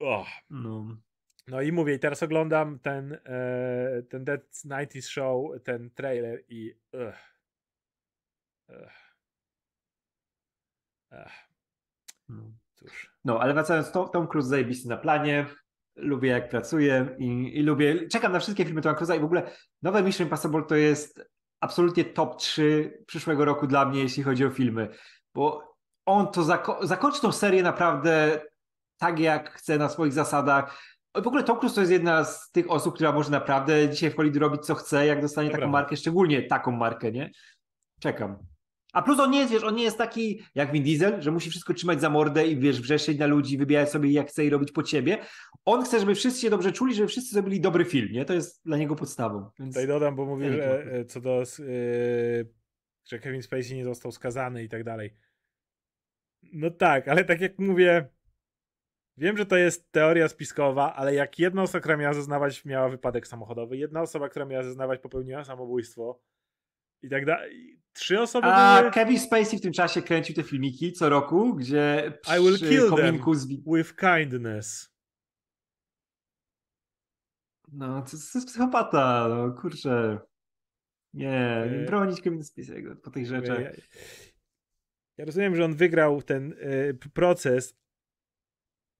Oh. 0.00 0.26
No. 0.50 0.96
No 1.48 1.62
i 1.62 1.72
mówię, 1.72 1.94
i 1.94 1.98
teraz 1.98 2.22
oglądam 2.22 2.78
ten, 2.78 3.18
e, 3.24 4.02
ten 4.10 4.24
Dead 4.24 4.40
90s 4.66 5.08
Show, 5.08 5.62
ten 5.64 5.90
trailer 5.90 6.42
i 6.48 6.74
ugh. 6.92 7.14
Ugh. 8.68 8.92
Ugh. 11.12 11.32
No. 12.28 12.42
Cóż. 12.74 13.14
No, 13.24 13.40
ale 13.40 13.54
wracając, 13.54 13.92
Tom, 13.92 14.08
Tom 14.08 14.28
Cruise 14.28 14.48
zajebisty 14.48 14.88
na 14.88 14.96
planie, 14.96 15.46
lubię 15.96 16.28
jak 16.30 16.48
pracuję 16.48 17.16
i, 17.18 17.58
i 17.58 17.62
lubię, 17.62 18.08
czekam 18.08 18.32
na 18.32 18.40
wszystkie 18.40 18.64
filmy 18.64 18.82
Toma 18.82 18.98
Cruise'a 18.98 19.16
i 19.16 19.20
w 19.20 19.24
ogóle 19.24 19.50
nowe 19.82 20.02
Mission 20.02 20.26
Impossible 20.26 20.62
to 20.62 20.74
jest 20.74 21.30
absolutnie 21.60 22.04
top 22.04 22.36
3 22.36 23.04
przyszłego 23.06 23.44
roku 23.44 23.66
dla 23.66 23.84
mnie, 23.84 24.00
jeśli 24.00 24.22
chodzi 24.22 24.44
o 24.44 24.50
filmy, 24.50 24.88
bo 25.34 25.74
on 26.06 26.32
to 26.32 26.42
zako 26.42 26.86
zakończy 26.86 27.20
tą 27.20 27.32
serię 27.32 27.62
naprawdę 27.62 28.40
tak, 28.98 29.18
jak 29.18 29.52
chce 29.52 29.78
na 29.78 29.88
swoich 29.88 30.12
zasadach. 30.12 30.82
W 31.22 31.26
ogóle 31.26 31.44
Tom 31.44 31.58
Cruise 31.58 31.74
to 31.74 31.80
jest 31.80 31.92
jedna 31.92 32.24
z 32.24 32.50
tych 32.50 32.70
osób, 32.70 32.94
która 32.94 33.12
może 33.12 33.30
naprawdę 33.30 33.88
dzisiaj 33.88 34.10
w 34.10 34.16
Hollywood 34.16 34.42
robić 34.42 34.66
co 34.66 34.74
chce, 34.74 35.06
jak 35.06 35.22
dostanie 35.22 35.48
Dobra. 35.48 35.60
taką 35.60 35.72
markę, 35.72 35.96
szczególnie 35.96 36.42
taką 36.42 36.70
markę, 36.70 37.12
nie? 37.12 37.30
Czekam. 38.00 38.53
A 38.94 39.02
plus 39.02 39.20
on 39.20 39.30
nie 39.30 39.38
jest, 39.38 39.52
wiesz, 39.52 39.64
on 39.64 39.74
nie 39.74 39.82
jest 39.82 39.98
taki 39.98 40.42
jak 40.54 40.72
Vin 40.72 40.82
Diesel, 40.82 41.22
że 41.22 41.30
musi 41.30 41.50
wszystko 41.50 41.74
trzymać 41.74 42.00
za 42.00 42.10
mordę 42.10 42.46
i 42.46 42.56
wiesz, 42.56 42.80
wrzeszczeć 42.80 43.18
na 43.18 43.26
ludzi, 43.26 43.58
wybierać 43.58 43.90
sobie 43.90 44.10
jak 44.10 44.28
chce 44.28 44.44
i 44.44 44.50
robić 44.50 44.72
po 44.72 44.82
ciebie. 44.82 45.18
On 45.64 45.84
chce, 45.84 46.00
żeby 46.00 46.14
wszyscy 46.14 46.40
się 46.40 46.50
dobrze 46.50 46.72
czuli, 46.72 46.94
żeby 46.94 47.08
wszyscy 47.08 47.34
zrobili 47.34 47.60
dobry 47.60 47.84
film, 47.84 48.12
nie? 48.12 48.24
To 48.24 48.34
jest 48.34 48.64
dla 48.64 48.76
niego 48.76 48.96
podstawą. 48.96 49.50
Więc... 49.58 49.74
Tutaj 49.74 49.86
dodam, 49.86 50.16
bo 50.16 50.26
mówię, 50.26 50.52
że 50.52 50.84
e, 50.92 51.04
co 51.04 51.20
do, 51.20 51.42
yy, 51.58 52.48
że 53.04 53.18
Kevin 53.18 53.42
Spacey 53.42 53.76
nie 53.76 53.84
został 53.84 54.12
skazany 54.12 54.64
i 54.64 54.68
tak 54.68 54.84
dalej. 54.84 55.14
No 56.52 56.70
tak, 56.70 57.08
ale 57.08 57.24
tak 57.24 57.40
jak 57.40 57.58
mówię, 57.58 58.08
wiem, 59.16 59.36
że 59.36 59.46
to 59.46 59.56
jest 59.56 59.92
teoria 59.92 60.28
spiskowa, 60.28 60.94
ale 60.94 61.14
jak 61.14 61.38
jedna 61.38 61.62
osoba, 61.62 61.80
która 61.80 61.96
miała 61.96 62.14
zeznawać, 62.14 62.64
miała 62.64 62.88
wypadek 62.88 63.26
samochodowy, 63.26 63.76
jedna 63.76 64.02
osoba, 64.02 64.28
która 64.28 64.44
miała 64.44 64.62
zeznawać, 64.62 65.00
popełniła 65.00 65.44
samobójstwo, 65.44 66.20
i 67.04 67.08
tak 67.08 67.24
dalej. 67.24 67.80
Trzy 67.92 68.20
osoby 68.20 68.46
A 68.46 68.80
były... 68.80 68.92
Kevin 68.92 69.20
Spacey 69.20 69.58
w 69.58 69.62
tym 69.62 69.72
czasie 69.72 70.02
kręcił 70.02 70.34
te 70.34 70.42
filmiki 70.42 70.92
co 70.92 71.08
roku, 71.08 71.54
gdzie 71.54 72.12
I 72.38 72.42
will 72.42 72.58
kill 72.58 72.90
them 72.96 73.34
z... 73.34 73.46
with 73.46 73.96
kindness. 73.96 74.94
No, 77.72 78.02
to, 78.02 78.10
to 78.10 78.16
jest 78.16 78.46
psychopata, 78.46 79.28
no 79.28 79.52
kurczę. 79.52 80.18
Nie, 81.14 81.68
nie 81.72 81.86
bronić 81.86 82.20
Kevin 82.20 82.42
Spacey'ego 82.42 82.96
po 82.96 83.10
tych 83.10 83.26
rzeczach. 83.26 83.60
Ja, 83.60 83.70
ja, 85.16 85.24
rozumiem, 85.24 85.56
że 85.56 85.64
on 85.64 85.74
wygrał 85.74 86.22
ten 86.22 86.52
y, 86.52 86.98
proces, 87.14 87.76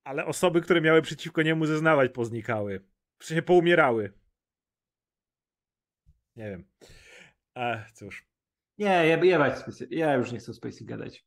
ale 0.05 0.27
osoby, 0.27 0.61
które 0.61 0.81
miały 0.81 1.03
przeciwko 1.03 1.43
niemu 1.43 1.67
zeznawać, 1.67 2.13
poznikały. 2.13 2.81
W 3.19 3.25
sensie 3.25 3.43
poumierały. 3.43 4.13
Nie 6.37 6.51
wiem. 6.51 6.65
Ach, 7.55 7.93
cóż. 7.93 8.27
Nie, 8.79 8.87
ja, 8.87 9.25
ja, 9.25 9.55
ja 9.91 10.15
już 10.15 10.33
nie 10.33 10.39
chcę 10.39 10.51
o 10.51 10.55
Spacey 10.55 10.87
gadać. 10.87 11.27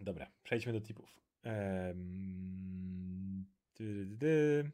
Dobra, 0.00 0.30
przejdźmy 0.42 0.72
do 0.72 0.80
tipów. 0.80 1.20
Um, 1.44 3.46
dy, 3.74 3.94
dy, 3.94 4.06
dy. 4.06 4.72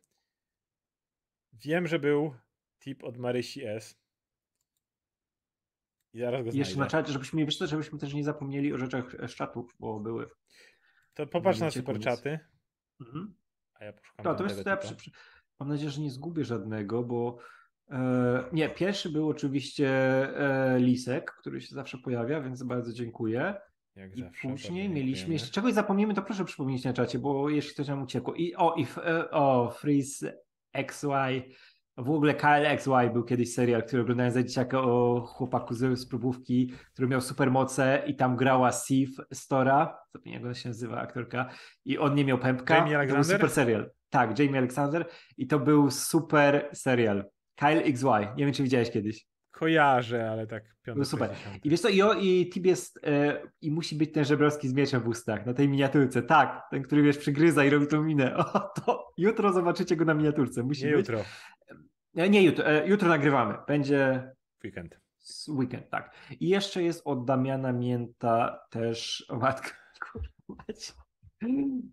Wiem, 1.53 1.87
że 1.87 1.99
był 1.99 2.35
tip 2.81 3.05
od 3.05 3.19
Marysi 3.19 3.67
S. 3.67 4.01
I 6.13 6.19
zaraz 6.19 6.45
go 6.45 6.51
Jeszcze 6.53 6.79
na 6.79 6.87
czacie, 6.87 7.13
żebyśmy, 7.13 7.45
wiesz, 7.45 7.59
żebyśmy 7.59 7.99
też 7.99 8.15
nie 8.15 8.25
zapomnieli 8.25 8.73
o 8.73 8.79
rzeczach 8.79 9.17
z 9.29 9.35
czatów, 9.35 9.77
bo 9.81 10.01
były. 10.01 10.31
To 11.15 11.27
popatrz 11.27 11.61
na 11.61 11.71
super 11.71 12.01
czaty. 12.01 12.39
Mhm. 13.01 13.35
A 13.75 13.85
ja 13.85 13.93
poszukam. 13.93 14.25
No, 14.25 14.35
to 14.35 14.45
jest, 14.45 14.67
ja 14.67 14.77
przy, 14.77 14.97
przy, 14.97 15.11
mam 15.61 15.69
nadzieję, 15.69 15.91
że 15.91 16.01
nie 16.01 16.11
zgubię 16.11 16.45
żadnego, 16.45 17.03
bo 17.03 17.39
nie, 18.53 18.69
pierwszy 18.69 19.11
był 19.11 19.29
oczywiście 19.29 19.89
e, 20.37 20.79
Lisek, 20.79 21.33
który 21.33 21.61
się 21.61 21.75
zawsze 21.75 21.99
pojawia, 21.99 22.41
więc 22.41 22.63
bardzo 22.63 22.93
dziękuję. 22.93 23.55
Jak 23.97 24.17
I 24.17 24.21
zawsze, 24.21 24.49
później 24.49 24.89
mieliśmy, 24.89 25.33
jeśli 25.33 25.51
czegoś 25.51 25.75
zapomnimy, 25.75 26.15
to 26.15 26.23
proszę 26.23 26.45
przypomnieć 26.45 26.85
na 26.85 26.93
czacie, 26.93 27.19
bo 27.19 27.49
jeśli 27.49 27.75
ktoś 27.75 27.89
nam 27.89 28.03
uciekło. 28.03 28.35
I 28.35 28.55
o, 28.55 28.75
i 28.75 28.87
e, 28.97 29.31
o, 29.31 29.71
Freeze 29.71 30.33
XY, 30.73 31.43
w 31.97 32.11
ogóle 32.11 32.35
KLXY 32.35 33.11
był 33.13 33.25
kiedyś 33.25 33.55
serial, 33.55 33.83
który 33.83 34.03
oglądałem 34.03 34.33
za 34.33 34.43
dzieciaka 34.43 34.81
o 34.81 35.21
chłopaku 35.21 35.75
z, 35.75 35.99
z 35.99 36.07
próbówki, 36.07 36.73
który 36.93 37.09
miał 37.09 37.21
supermoce 37.21 38.03
i 38.07 38.17
tam 38.17 38.37
grała 38.37 38.73
Sif 38.73 39.17
Stora, 39.33 39.99
zapomniałem 40.13 40.43
jak 40.43 40.45
ona 40.45 40.55
się 40.55 40.69
nazywa, 40.69 41.01
aktorka, 41.01 41.51
i 41.85 41.99
on 41.99 42.15
nie 42.15 42.25
miał 42.25 42.39
pępka. 42.39 42.77
Jamie 42.77 42.97
Alexander? 42.97 43.25
To 43.25 43.29
był 43.29 43.39
super 43.39 43.51
serial. 43.51 43.91
Tak, 44.11 44.39
Jamie 44.39 44.59
Alexander 44.59 45.07
i 45.37 45.47
to 45.47 45.59
był 45.59 45.91
super 45.91 46.71
serial. 46.73 47.25
Kyle 47.59 47.83
XY. 47.83 48.37
Nie 48.37 48.45
wiem, 48.45 48.55
czy 48.55 48.63
widziałeś 48.63 48.91
kiedyś. 48.91 49.27
Kojarzę, 49.51 50.31
ale 50.31 50.47
tak 50.47 50.65
piąty. 50.83 50.99
No 50.99 51.05
super. 51.05 51.31
I 51.65 51.71
wiesz 51.71 51.81
co, 51.81 51.89
i, 51.89 52.03
o, 52.03 52.15
i 52.15 52.51
jest, 52.65 53.01
e, 53.07 53.43
i 53.61 53.71
musi 53.71 53.97
być 53.97 54.13
ten 54.13 54.25
żebrowski 54.25 54.69
z 54.69 54.75
mieczem 54.75 55.01
w 55.01 55.09
ustach, 55.09 55.47
na 55.47 55.55
tej 55.55 55.69
miniaturce. 55.69 56.23
Tak, 56.23 56.63
ten, 56.71 56.83
który 56.83 57.03
wiesz, 57.03 57.19
przygryza 57.19 57.65
i 57.65 57.71
robi 57.71 57.87
tą 57.87 58.03
minę. 58.03 58.37
O, 58.37 58.61
to 58.61 59.13
jutro 59.17 59.53
zobaczycie 59.53 59.97
go 59.97 60.05
na 60.05 60.15
miniaturce. 60.15 60.63
Musi 60.63 60.85
nie 60.85 60.91
być. 60.91 60.99
jutro. 60.99 61.25
E, 62.17 62.29
nie 62.29 62.43
jutro, 62.43 62.67
e, 62.67 62.89
jutro 62.89 63.09
nagrywamy. 63.09 63.55
Będzie... 63.67 64.31
Weekend. 64.65 65.01
Weekend, 65.49 65.91
tak. 65.91 66.15
I 66.41 66.49
jeszcze 66.49 66.83
jest 66.83 67.03
od 67.05 67.25
Damiana 67.25 67.73
Mięta 67.73 68.61
też, 68.71 69.27
o 69.29 69.37
matko, 69.37 69.71
kurwa. 70.13 70.65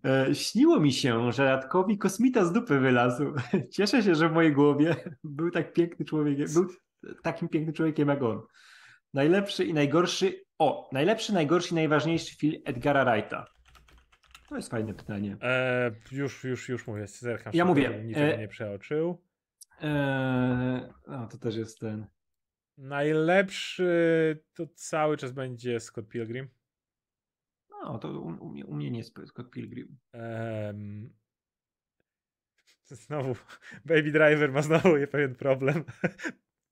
E, 0.04 0.34
śniło 0.34 0.80
mi 0.80 0.92
się, 0.92 1.32
że 1.32 1.44
Radkowi 1.44 1.98
kosmita 1.98 2.44
z 2.44 2.52
dupy 2.52 2.78
wylazł. 2.78 3.24
Cieszę 3.76 4.02
się, 4.02 4.14
że 4.14 4.28
w 4.28 4.32
mojej 4.32 4.52
głowie 4.52 4.96
był 5.24 5.50
tak 5.50 5.72
piękny 5.72 6.04
człowiek, 6.04 6.52
był 6.52 6.66
takim 7.22 7.48
pięknym 7.48 7.74
człowiekiem 7.74 8.08
jak 8.08 8.22
on. 8.22 8.42
Najlepszy 9.14 9.64
i 9.64 9.74
najgorszy, 9.74 10.44
o, 10.58 10.88
najlepszy, 10.92 11.34
najgorszy 11.34 11.70
i 11.70 11.74
najważniejszy 11.74 12.36
film 12.36 12.62
Edgara 12.64 13.04
Wrighta. 13.04 13.46
To 14.48 14.56
jest 14.56 14.70
fajne 14.70 14.94
pytanie. 14.94 15.36
E, 15.42 15.90
już, 16.12 16.44
już, 16.44 16.68
już 16.68 16.86
mówię, 16.86 17.06
zerkam. 17.06 17.52
Ja 17.56 17.64
mówię. 17.64 18.02
Niczego 18.04 18.26
e, 18.26 18.38
nie 18.38 18.48
przeoczył. 18.48 19.22
E, 19.82 20.92
no, 21.06 21.26
to 21.26 21.38
też 21.38 21.56
jest 21.56 21.80
ten. 21.80 22.06
Najlepszy 22.78 24.44
to 24.54 24.66
cały 24.74 25.16
czas 25.16 25.32
będzie 25.32 25.80
Scott 25.80 26.08
Pilgrim. 26.08 26.48
No, 27.86 27.98
to 27.98 28.08
u, 28.08 28.26
u, 28.26 28.48
mnie, 28.48 28.66
u 28.66 28.74
mnie 28.74 28.90
nie 28.90 28.98
jest 28.98 29.14
Scott 29.26 29.50
Pilgrim. 29.50 29.96
Um, 30.14 31.10
znowu, 33.06 33.34
Baby 33.84 34.12
Driver 34.12 34.52
ma 34.52 34.62
znowu 34.62 34.88
pewien 35.10 35.34
problem. 35.34 35.84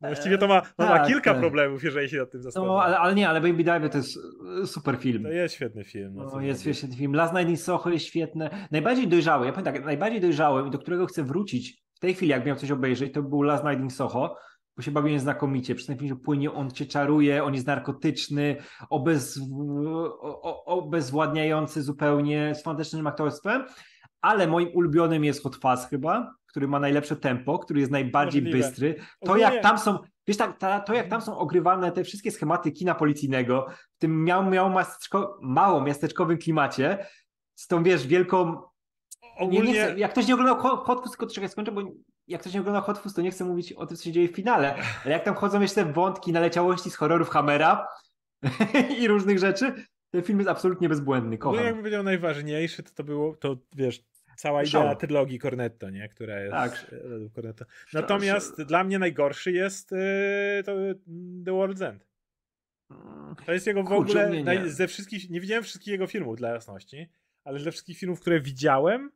Właściwie 0.01 0.39
to 0.39 0.49
ma, 0.49 0.63
no 0.79 0.87
tak, 0.87 1.03
ma 1.03 1.07
kilka 1.07 1.31
tak. 1.31 1.41
problemów, 1.41 1.85
jeżeli 1.85 2.09
się 2.09 2.17
nad 2.17 2.31
tym 2.31 2.43
zastanowić. 2.43 2.73
No, 2.73 2.83
ale, 2.83 2.99
ale, 2.99 3.15
nie, 3.15 3.29
ale 3.29 3.41
Baby 3.41 3.65
Driver 3.65 3.91
to 3.91 3.99
jest 3.99 4.19
e, 4.63 4.67
super 4.67 4.97
film. 4.97 5.23
To 5.23 5.29
jest 5.29 5.55
świetny 5.55 5.85
film. 5.85 6.15
No, 6.15 6.31
no 6.33 6.41
jest 6.41 6.61
świetny 6.61 6.97
film. 6.97 7.15
Last 7.15 7.35
Night 7.35 7.49
in 7.49 7.57
Soho 7.57 7.91
jest 7.91 8.07
świetne. 8.07 8.69
Najbardziej 8.71 9.09
dojrzały, 9.09 9.47
ja 9.47 9.53
powiem 9.53 9.65
tak, 9.65 9.85
najbardziej 9.85 10.21
dojrzałym 10.21 10.67
i 10.67 10.71
do 10.71 10.79
którego 10.79 11.07
chcę 11.07 11.25
wrócić 11.25 11.85
w 11.95 12.01
tej 12.01 12.15
chwili, 12.15 12.31
jak 12.31 12.47
miał 12.47 12.57
coś 12.57 12.71
obejrzeć, 12.71 13.13
to 13.13 13.23
był 13.23 13.43
Last 13.43 13.65
Night 13.65 13.81
in 13.81 13.91
Soho 13.91 14.37
bo 14.77 14.83
się 14.83 14.91
bawiłem 14.91 15.21
znakomicie. 15.21 15.75
Przy 15.75 15.87
tym 15.87 15.99
filmie 15.99 16.17
płynie, 16.17 16.53
on 16.53 16.71
cię 16.71 16.87
czaruje, 16.87 17.45
on 17.45 17.55
jest 17.55 17.67
narkotyczny, 17.67 18.57
obez, 18.91 19.41
obezwładniający 20.67 21.83
zupełnie, 21.83 22.55
z 22.55 22.63
fantastycznym 22.63 23.07
aktorstwem, 23.07 23.65
ale 24.21 24.47
moim 24.47 24.69
ulubionym 24.75 25.25
jest 25.25 25.43
Hot 25.43 25.57
Fuzz 25.57 25.89
chyba, 25.91 26.35
który 26.47 26.69
ma 26.69 26.81
najlepsze 26.81 27.17
tempo, 27.17 27.59
który 27.59 27.81
jest 27.81 27.93
najbardziej 27.93 28.43
Możliwe. 28.43 28.59
bystry. 28.59 28.95
To 29.25 29.37
jak 29.37 29.63
tam 29.63 29.79
są, 29.79 29.99
wiesz, 30.27 30.37
tak, 30.37 30.59
ta, 30.59 30.81
to 30.81 30.95
jak 30.95 31.09
tam 31.09 31.21
są 31.21 31.39
ogrywane 31.39 31.93
te 31.93 32.05
wszystkie 32.05 32.31
schematy 32.31 32.73
kina 32.73 32.95
policyjnego, 32.95 33.67
w 33.97 33.99
tym 33.99 34.25
miał, 34.25 34.51
miał 34.51 34.71
miasteczko, 34.71 35.39
mało 35.43 35.81
miasteczkowym 35.81 36.39
klimacie, 36.39 37.07
z 37.55 37.67
tą, 37.67 37.83
wiesz, 37.83 38.07
wielką 38.07 38.57
ogólnie... 39.39 39.63
Nie, 39.63 39.73
nie 39.73 39.85
chcę, 39.85 39.99
jak 39.99 40.11
ktoś 40.11 40.27
nie 40.27 40.35
oglądał 40.35 40.59
Hot 40.59 41.03
Fuzz, 41.03 41.17
tylko 41.17 41.49
skończę, 41.49 41.73
bo 41.73 41.83
jak 42.29 42.41
ktoś 42.41 42.55
nie 42.55 42.61
oglądał 42.61 42.83
Hot 42.83 42.99
Fuzz, 42.99 43.15
to 43.15 43.23
nie 43.23 43.31
chcę 43.31 43.45
mówić 43.45 43.73
o 43.73 43.87
tym, 43.87 43.97
co 43.97 44.05
się 44.05 44.13
dzieje 44.13 44.29
w 44.29 44.35
finale, 44.35 44.75
ale 45.05 45.13
jak 45.13 45.25
tam 45.25 45.35
chodzą 45.35 45.61
jeszcze 45.61 45.85
wątki 45.85 46.33
naleciałości 46.33 46.91
z 46.91 46.97
horrorów 46.97 47.29
Hammera 47.29 47.89
i 49.01 49.09
różnych 49.09 49.39
rzeczy, 49.39 49.73
ten 50.11 50.23
film 50.23 50.39
jest 50.39 50.51
absolutnie 50.51 50.89
bezbłędny, 50.89 51.39
kocham. 51.39 51.57
No 51.61 51.65
jakby 51.67 51.81
powiedział 51.81 52.03
najważniejszy, 52.03 52.83
to 52.83 52.91
to 52.95 53.05
było, 53.05 53.37
to 53.37 53.57
wiesz, 53.77 54.03
cała 54.37 54.63
idea 54.63 54.71
Show. 54.91 54.99
trylogii 54.99 55.39
Cornetto, 55.39 55.91
nie? 55.91 56.09
Która 56.09 56.41
jest 56.41 56.53
Tak. 56.53 56.87
e, 56.93 57.31
Cornetto. 57.35 57.65
Natomiast 57.93 58.63
dla 58.63 58.85
mnie 58.85 58.99
najgorszy 58.99 59.53
jest 59.53 59.93
e, 59.93 59.97
to 60.65 60.73
The 61.45 61.51
World's 61.53 61.85
End. 61.85 62.07
To 63.47 63.53
jest 63.53 63.67
jego 63.67 63.83
w 63.83 63.87
Kurczę, 63.87 64.25
ogóle 64.25 64.31
nie, 64.31 64.43
nie. 64.65 64.71
ze 64.71 64.89
wszystkich, 64.89 65.31
nie 65.31 65.41
widziałem 65.41 65.65
wszystkich 65.65 65.93
jego 65.93 66.07
filmów 66.07 66.37
dla 66.37 66.49
jasności, 66.51 67.09
ale 67.45 67.59
ze 67.59 67.71
wszystkich 67.71 67.99
filmów, 67.99 68.21
które 68.21 68.41
widziałem, 68.41 69.11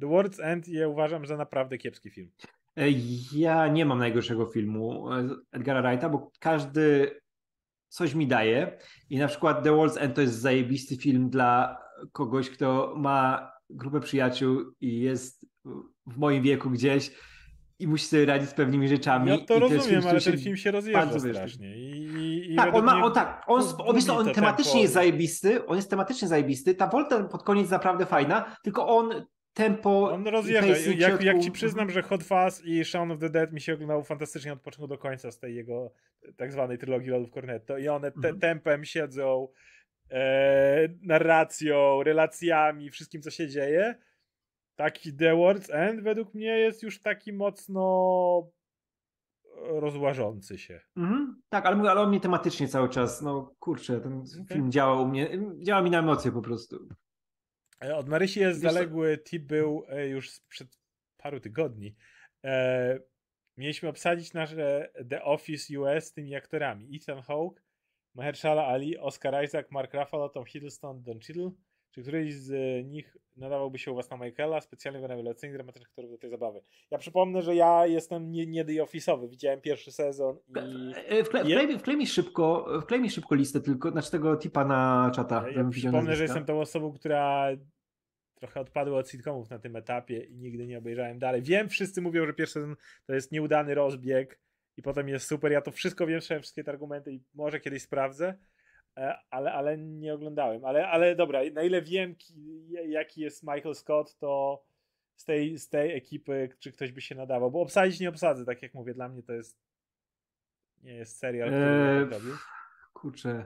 The 0.00 0.06
World's 0.06 0.40
End 0.42 0.68
je 0.68 0.88
uważam 0.88 1.26
za 1.26 1.36
naprawdę 1.36 1.78
kiepski 1.78 2.10
film. 2.10 2.30
E, 2.76 2.84
Ja 3.32 3.68
nie 3.68 3.84
mam 3.84 3.98
najgorszego 3.98 4.46
filmu 4.46 5.12
e, 5.12 5.28
Edgara 5.52 5.82
Wrighta, 5.82 6.08
bo 6.08 6.30
każdy 6.40 7.10
coś 7.88 8.14
mi 8.14 8.26
daje 8.26 8.78
i 9.10 9.18
na 9.18 9.28
przykład 9.28 9.62
The 9.64 9.70
World's 9.70 9.98
End 10.00 10.14
to 10.14 10.20
jest 10.20 10.40
zajebisty 10.40 10.96
film 10.96 11.30
dla 11.30 11.78
kogoś, 12.12 12.50
kto 12.50 12.94
ma 12.96 13.52
grupę 13.70 14.00
przyjaciół 14.00 14.60
i 14.80 15.00
jest 15.00 15.46
w 16.06 16.16
moim 16.16 16.42
wieku 16.42 16.70
gdzieś 16.70 17.10
i 17.78 17.88
musi 17.88 18.06
sobie 18.06 18.26
radzić 18.26 18.50
z 18.50 18.54
pewnymi 18.54 18.88
rzeczami. 18.88 19.28
Ja 19.28 19.34
I 19.36 19.44
to 19.44 19.54
film, 19.54 19.72
rozumiem, 19.72 20.00
który 20.00 20.10
ale 20.10 20.20
ten 20.20 20.38
film 20.38 20.56
się 20.56 20.70
rozjeżdża 20.70 21.20
strasznie. 21.20 21.76
I, 21.76 21.90
i, 21.90 22.52
i 22.52 22.56
Tak, 22.56 22.74
on 22.74 22.84
ma, 22.84 23.04
on 23.04 23.12
tak, 23.12 23.44
on, 23.46 23.62
on, 23.78 23.96
on 24.06 24.24
to 24.26 24.32
tematycznie 24.32 24.72
tempo. 24.72 24.82
jest 24.82 24.94
zajebisty, 24.94 25.66
on 25.66 25.76
jest 25.76 25.90
tematycznie 25.90 26.28
zajebisty, 26.28 26.74
ta 26.74 26.86
Volta 26.86 27.24
pod 27.24 27.42
koniec 27.42 27.70
naprawdę 27.70 28.06
fajna, 28.06 28.56
tylko 28.62 28.88
on 28.96 29.26
tempo 29.54 30.10
On 30.12 30.26
i 30.26 30.30
rozjeżdża. 30.30 30.72
pacing 30.74 30.96
w 30.96 31.00
Jak, 31.00 31.22
jak 31.22 31.38
ci 31.40 31.52
przyznam, 31.52 31.90
że 31.90 32.02
Hot 32.02 32.22
Fuzz 32.24 32.64
i 32.64 32.84
Shaun 32.84 33.10
of 33.10 33.18
the 33.18 33.30
Dead 33.30 33.52
mi 33.52 33.60
się 33.60 33.74
oglądało 33.74 34.02
fantastycznie 34.02 34.52
od 34.52 34.60
początku 34.60 34.86
do 34.88 34.98
końca 34.98 35.30
z 35.30 35.38
tej 35.38 35.54
jego 35.54 35.92
tak 36.36 36.52
zwanej 36.52 36.78
trylogii 36.78 37.10
Lodów 37.10 37.30
Cornetto 37.30 37.78
i 37.78 37.88
one 37.88 38.10
te, 38.10 38.16
Mhm. 38.16 38.38
tempem 38.38 38.84
siedzą, 38.84 39.48
e, 40.10 40.88
narracją, 41.02 42.02
relacjami, 42.02 42.90
wszystkim 42.90 43.22
co 43.22 43.30
się 43.30 43.48
dzieje. 43.48 43.94
Taki 44.76 45.16
The 45.16 45.32
World's 45.32 45.74
End 45.74 46.00
według 46.02 46.34
mnie 46.34 46.58
jest 46.58 46.82
już 46.82 47.00
taki 47.00 47.32
mocno 47.32 48.50
rozłażący 49.68 50.58
się. 50.58 50.80
Mhm, 50.96 51.42
tak, 51.48 51.66
ale, 51.66 51.90
ale 51.90 52.00
on 52.00 52.08
mnie 52.08 52.20
tematycznie 52.20 52.68
cały 52.68 52.88
czas, 52.88 53.22
no 53.22 53.54
kurczę, 53.58 54.00
ten 54.00 54.24
film 54.52 54.72
działa 54.72 55.02
u 55.02 55.08
mnie, 55.08 55.30
działa 55.58 55.82
mi 55.82 55.90
na 55.90 55.98
emocje 55.98 56.32
po 56.32 56.42
prostu. 56.42 56.88
E, 57.82 57.96
Od 57.96 58.08
Marysi 58.08 58.40
jest 58.40 58.60
zaległy 58.60 59.18
tip 59.18 59.42
był 59.42 59.84
e, 59.88 60.08
już 60.08 60.30
sprzed 60.30 60.78
paru 61.16 61.40
tygodni. 61.40 61.96
E, 62.44 62.98
mieliśmy 63.56 63.88
obsadzić 63.88 64.32
nasze 64.32 64.92
The 65.10 65.22
Office 65.22 65.80
US 65.80 66.12
tymi 66.12 66.34
aktorami. 66.34 66.96
Ethan 66.96 67.22
Hawke, 67.22 67.62
Mahershala 68.14 68.66
Ali, 68.66 68.98
Oscar 68.98 69.44
Isaac, 69.44 69.70
Mark 69.70 69.94
Ruffalo, 69.94 70.28
Tom 70.28 70.44
Hiddleston, 70.46 71.02
Don 71.02 71.20
Cheadle. 71.20 71.50
Czy 71.92 72.02
któryś 72.02 72.34
z 72.34 72.52
e, 72.52 72.84
nich 72.84 73.16
nadawałby 73.36 73.78
się 73.78 73.92
u 73.92 73.94
was 73.94 74.10
na 74.10 74.16
Michaela, 74.16 74.60
specjalnie 74.60 75.06
rewelacyjnych, 75.06 75.56
dramatycznych 75.56 75.88
aktorów 75.88 76.10
do 76.10 76.18
tej 76.18 76.30
zabawy? 76.30 76.60
Ja 76.90 76.98
przypomnę, 76.98 77.42
że 77.42 77.54
ja 77.54 77.86
jestem 77.86 78.32
nie, 78.32 78.46
nie 78.46 78.64
The 78.64 78.72
Office'owy. 78.72 79.28
Widziałem 79.28 79.60
pierwszy 79.60 79.92
sezon 79.92 80.36
i... 80.48 80.92
E, 81.08 81.24
Wkle, 81.24 81.44
wklej, 81.44 81.78
wklej, 81.78 81.96
mi 81.96 82.06
szybko, 82.06 82.68
wklej 82.82 83.00
mi 83.00 83.10
szybko 83.10 83.34
listę 83.34 83.60
tylko, 83.60 83.90
znaczy 83.90 84.10
tego 84.10 84.36
tipa 84.36 84.64
na 84.64 85.10
czata. 85.14 85.44
Ja, 85.50 85.64
przypomnę, 85.70 86.16
że 86.16 86.22
jestem 86.22 86.44
tą 86.44 86.60
osobą, 86.60 86.92
która 86.92 87.48
trochę 88.34 88.60
odpadła 88.60 88.98
od 88.98 89.10
sitcomów 89.10 89.50
na 89.50 89.58
tym 89.58 89.76
etapie 89.76 90.24
i 90.24 90.36
nigdy 90.36 90.66
nie 90.66 90.78
obejrzałem 90.78 91.18
dalej. 91.18 91.42
Wiem, 91.42 91.68
wszyscy 91.68 92.02
mówią, 92.02 92.26
że 92.26 92.32
pierwszy 92.32 92.52
sezon 92.52 92.76
to 93.06 93.14
jest 93.14 93.32
nieudany 93.32 93.74
rozbieg 93.74 94.40
i 94.76 94.82
potem 94.82 95.08
jest 95.08 95.26
super. 95.26 95.52
Ja 95.52 95.60
to 95.60 95.70
wszystko 95.70 96.06
wiem, 96.06 96.20
wszystkie 96.20 96.64
te 96.64 96.70
argumenty 96.70 97.12
i 97.12 97.20
może 97.34 97.60
kiedyś 97.60 97.82
sprawdzę, 97.82 98.34
ale, 99.30 99.52
ale 99.52 99.78
nie 99.78 100.14
oglądałem. 100.14 100.64
Ale, 100.64 100.88
ale 100.88 101.16
dobra, 101.16 101.40
na 101.52 101.62
ile 101.62 101.82
wiem, 101.82 102.14
ki- 102.16 102.68
jaki 102.86 103.20
jest 103.20 103.42
Michael 103.42 103.74
Scott, 103.74 104.18
to 104.18 104.62
z 105.16 105.24
tej, 105.24 105.58
z 105.58 105.68
tej 105.68 105.96
ekipy, 105.96 106.48
czy 106.58 106.72
ktoś 106.72 106.92
by 106.92 107.00
się 107.00 107.14
nadawał, 107.14 107.50
bo 107.50 107.60
obsadzić 107.60 108.00
nie 108.00 108.08
obsadzę, 108.08 108.44
tak 108.44 108.62
jak 108.62 108.74
mówię, 108.74 108.94
dla 108.94 109.08
mnie 109.08 109.22
to 109.22 109.32
jest 109.32 109.58
nie 110.82 110.94
jest 110.94 111.18
serial, 111.18 111.48
który 111.48 111.64
Eee, 111.64 112.10
robił. 112.10 112.34
Kurczę. 112.92 113.44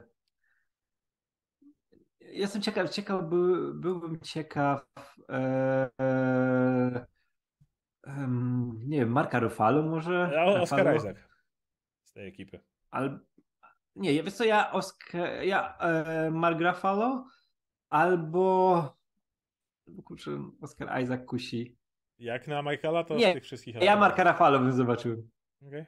Jestem 2.21 2.63
ciekaw, 2.63 2.91
ciekaw 2.91 3.25
by, 3.25 3.75
byłbym 3.75 4.21
ciekaw. 4.21 4.87
E, 5.29 5.91
e, 6.01 7.07
em, 8.03 8.81
nie 8.87 8.99
wiem, 8.99 9.09
Marka 9.13 9.39
Ruffalo 9.39 9.83
może? 9.83 10.45
Oscar 10.45 10.79
Ruffalo? 10.79 10.97
Isaac 10.97 11.17
z 12.05 12.13
tej 12.13 12.29
ekipy. 12.29 12.61
Al, 12.91 13.21
nie, 13.97 14.23
wiesz 14.23 14.35
co, 14.35 14.45
ja, 14.45 14.73
Oscar, 14.73 15.43
ja 15.43 15.77
e, 15.79 16.31
Mark 16.31 16.61
Ruffalo 16.61 17.27
albo 17.89 18.97
kurczę, 20.05 20.51
Oscar 20.61 21.03
Isaac 21.03 21.27
kusi. 21.27 21.77
Jak 22.19 22.49
na 22.49 22.63
Michaela, 22.63 23.05
to 23.05 23.17
Nie, 23.17 23.31
z 23.31 23.35
tych 23.35 23.45
wszystkich. 23.45 23.75
Ja 23.75 23.81
aktorów. 23.81 24.01
Marka 24.01 24.25
Ruffalo 24.25 24.59
bym 24.59 24.73
zobaczył. 24.73 25.29
Okej. 25.67 25.87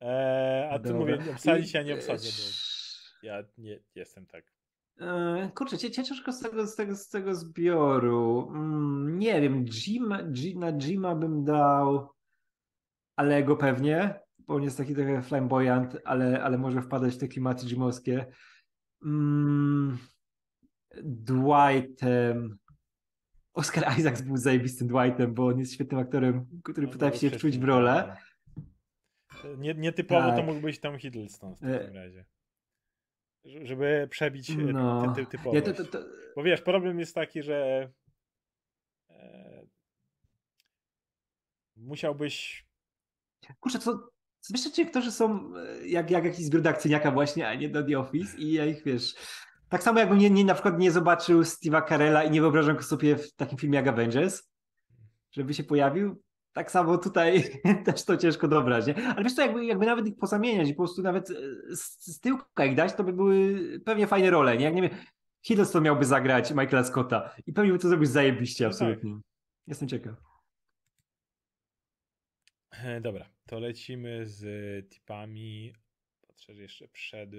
Eee, 0.00 0.68
a 0.70 0.78
ty 0.78 0.88
Dobra. 0.88 1.00
mówię, 1.00 1.32
obsadzić, 1.32 1.74
ja 1.74 1.82
nie 1.82 1.94
obsadzę, 1.94 2.28
bo 2.28 3.26
ja 3.26 3.44
nie 3.58 3.80
jestem 3.94 4.26
tak. 4.26 4.44
E, 5.00 5.50
Kurczę, 5.54 5.78
ciężko 5.78 6.32
z 6.32 6.40
tego, 6.40 6.66
z 6.66 6.76
tego, 6.76 6.96
z 6.96 7.08
tego 7.08 7.34
zbioru. 7.34 8.48
Mm, 8.54 9.18
nie 9.18 9.40
wiem, 9.40 9.64
Jim, 9.64 10.14
G, 10.24 10.54
na 10.58 10.72
Jima 10.72 11.14
bym 11.14 11.44
dał 11.44 12.08
Alego 13.16 13.56
pewnie, 13.56 14.20
bo 14.50 14.56
on 14.56 14.62
jest 14.62 14.78
taki 14.78 14.94
trochę 14.94 15.22
flamboyant, 15.22 15.96
ale, 16.04 16.42
ale 16.42 16.58
może 16.58 16.82
wpadać 16.82 17.14
w 17.14 17.18
te 17.18 17.28
klimaty 17.28 17.66
Jimowskie. 17.66 18.26
Mm, 19.04 19.98
Dwightem. 21.02 22.58
Oscar 23.54 23.98
Isaacs 23.98 24.22
był 24.22 24.36
zajebistym 24.36 24.88
Dwightem, 24.88 25.34
bo 25.34 25.46
on 25.46 25.58
jest 25.58 25.72
świetnym 25.74 26.00
aktorem, 26.00 26.46
który 26.64 26.86
No, 26.86 26.92
potrafi 26.92 27.18
się 27.18 27.30
wczuć 27.30 27.58
w 27.58 27.64
rolę. 27.64 28.16
wiadomo. 29.44 29.56
Nie, 29.62 29.74
nietypowo 29.74 30.30
to 30.30 30.36
Tak. 30.36 30.46
mógł 30.46 30.60
być 30.60 30.80
Tom 30.80 30.98
Hiddleston 30.98 31.54
w 31.56 31.64
E. 31.64 31.78
takim 31.78 31.94
razie. 31.94 32.24
Ż- 33.44 33.66
Żeby 33.68 34.08
przebić 34.10 34.50
e, 34.50 34.54
No. 34.56 35.14
ty, 35.14 35.24
ty, 35.24 35.30
typowość. 35.30 35.66
Ja 35.66 35.74
to, 35.74 35.84
to, 35.84 35.90
to, 35.90 35.98
Bo 36.36 36.42
wiesz, 36.42 36.60
problem 36.62 36.98
jest 36.98 37.14
taki, 37.14 37.42
że 37.42 37.90
e, 39.10 39.66
musiałbyś 41.76 42.66
Kurczę, 43.60 43.78
co, 43.78 44.08
wiesz, 44.50 44.70
ci 44.70 44.86
są 45.10 45.52
e, 45.56 45.86
jak, 45.86 46.10
jak 46.10 46.24
jakiś 46.24 46.44
zbiór 46.44 46.68
akcyjniaka 46.68 47.10
właśnie, 47.10 47.48
a 47.48 47.54
nie 47.54 47.68
do 47.68 47.82
The 47.82 47.98
Office 47.98 48.38
i 48.38 48.52
ja 48.52 48.66
ich, 48.66 48.84
wiesz, 48.84 49.14
tak 49.68 49.82
samo 49.82 49.98
jakbym 49.98 50.18
nie, 50.18 50.30
nie, 50.30 50.44
na 50.44 50.54
przykład 50.54 50.78
nie 50.78 50.90
zobaczył 50.90 51.40
Steve'a 51.42 51.88
Carella 51.88 52.24
i 52.24 52.30
nie 52.30 52.40
wyobrażam 52.40 52.76
go 52.76 52.82
sobie 52.82 53.16
w 53.16 53.34
takim 53.34 53.58
filmie 53.58 53.76
jak 53.76 53.88
Avengers, 53.88 54.42
żeby 55.32 55.54
się 55.54 55.64
pojawił, 55.64 56.22
tak 56.52 56.70
samo 56.70 56.98
tutaj 56.98 57.44
też 57.84 58.04
to 58.04 58.16
ciężko 58.16 58.48
dobrać, 58.48 58.86
nie? 58.86 59.08
Ale 59.08 59.24
wiesz 59.24 59.34
co, 59.34 59.42
jakby, 59.42 59.64
jakby 59.64 59.86
nawet 59.86 60.06
ich 60.06 60.16
pozamieniać 60.16 60.68
i 60.68 60.74
po 60.74 60.82
prostu 60.82 61.02
nawet 61.02 61.30
e, 61.30 61.34
z, 61.76 62.06
z 62.06 62.20
tyłka 62.20 62.64
ich 62.64 62.74
dać, 62.74 62.94
to 62.94 63.04
by 63.04 63.12
były 63.12 63.58
pewnie 63.84 64.06
fajne 64.06 64.30
role, 64.30 64.56
nie? 64.56 64.64
Jak 64.64 64.74
nie 64.74 64.82
wiem, 64.82 64.90
Hiddleston 65.42 65.82
miałby 65.82 66.04
zagrać 66.04 66.50
Michaela 66.50 66.84
Scotta 66.84 67.30
i 67.46 67.52
pewnie 67.52 67.72
by 67.72 67.78
to 67.78 67.88
zrobił 67.88 68.06
zajebiście, 68.06 68.64
No 68.64 68.70
tak. 68.70 68.80
absolutnie. 68.80 69.20
Jestem 69.66 69.88
ciekaw. 69.88 70.29
Dobra, 73.00 73.30
to 73.46 73.58
lecimy 73.58 74.26
z 74.26 74.44
tipami. 74.90 75.74
Patrzę, 76.26 76.54
że 76.54 76.62
jeszcze 76.62 76.88
przed. 76.88 77.30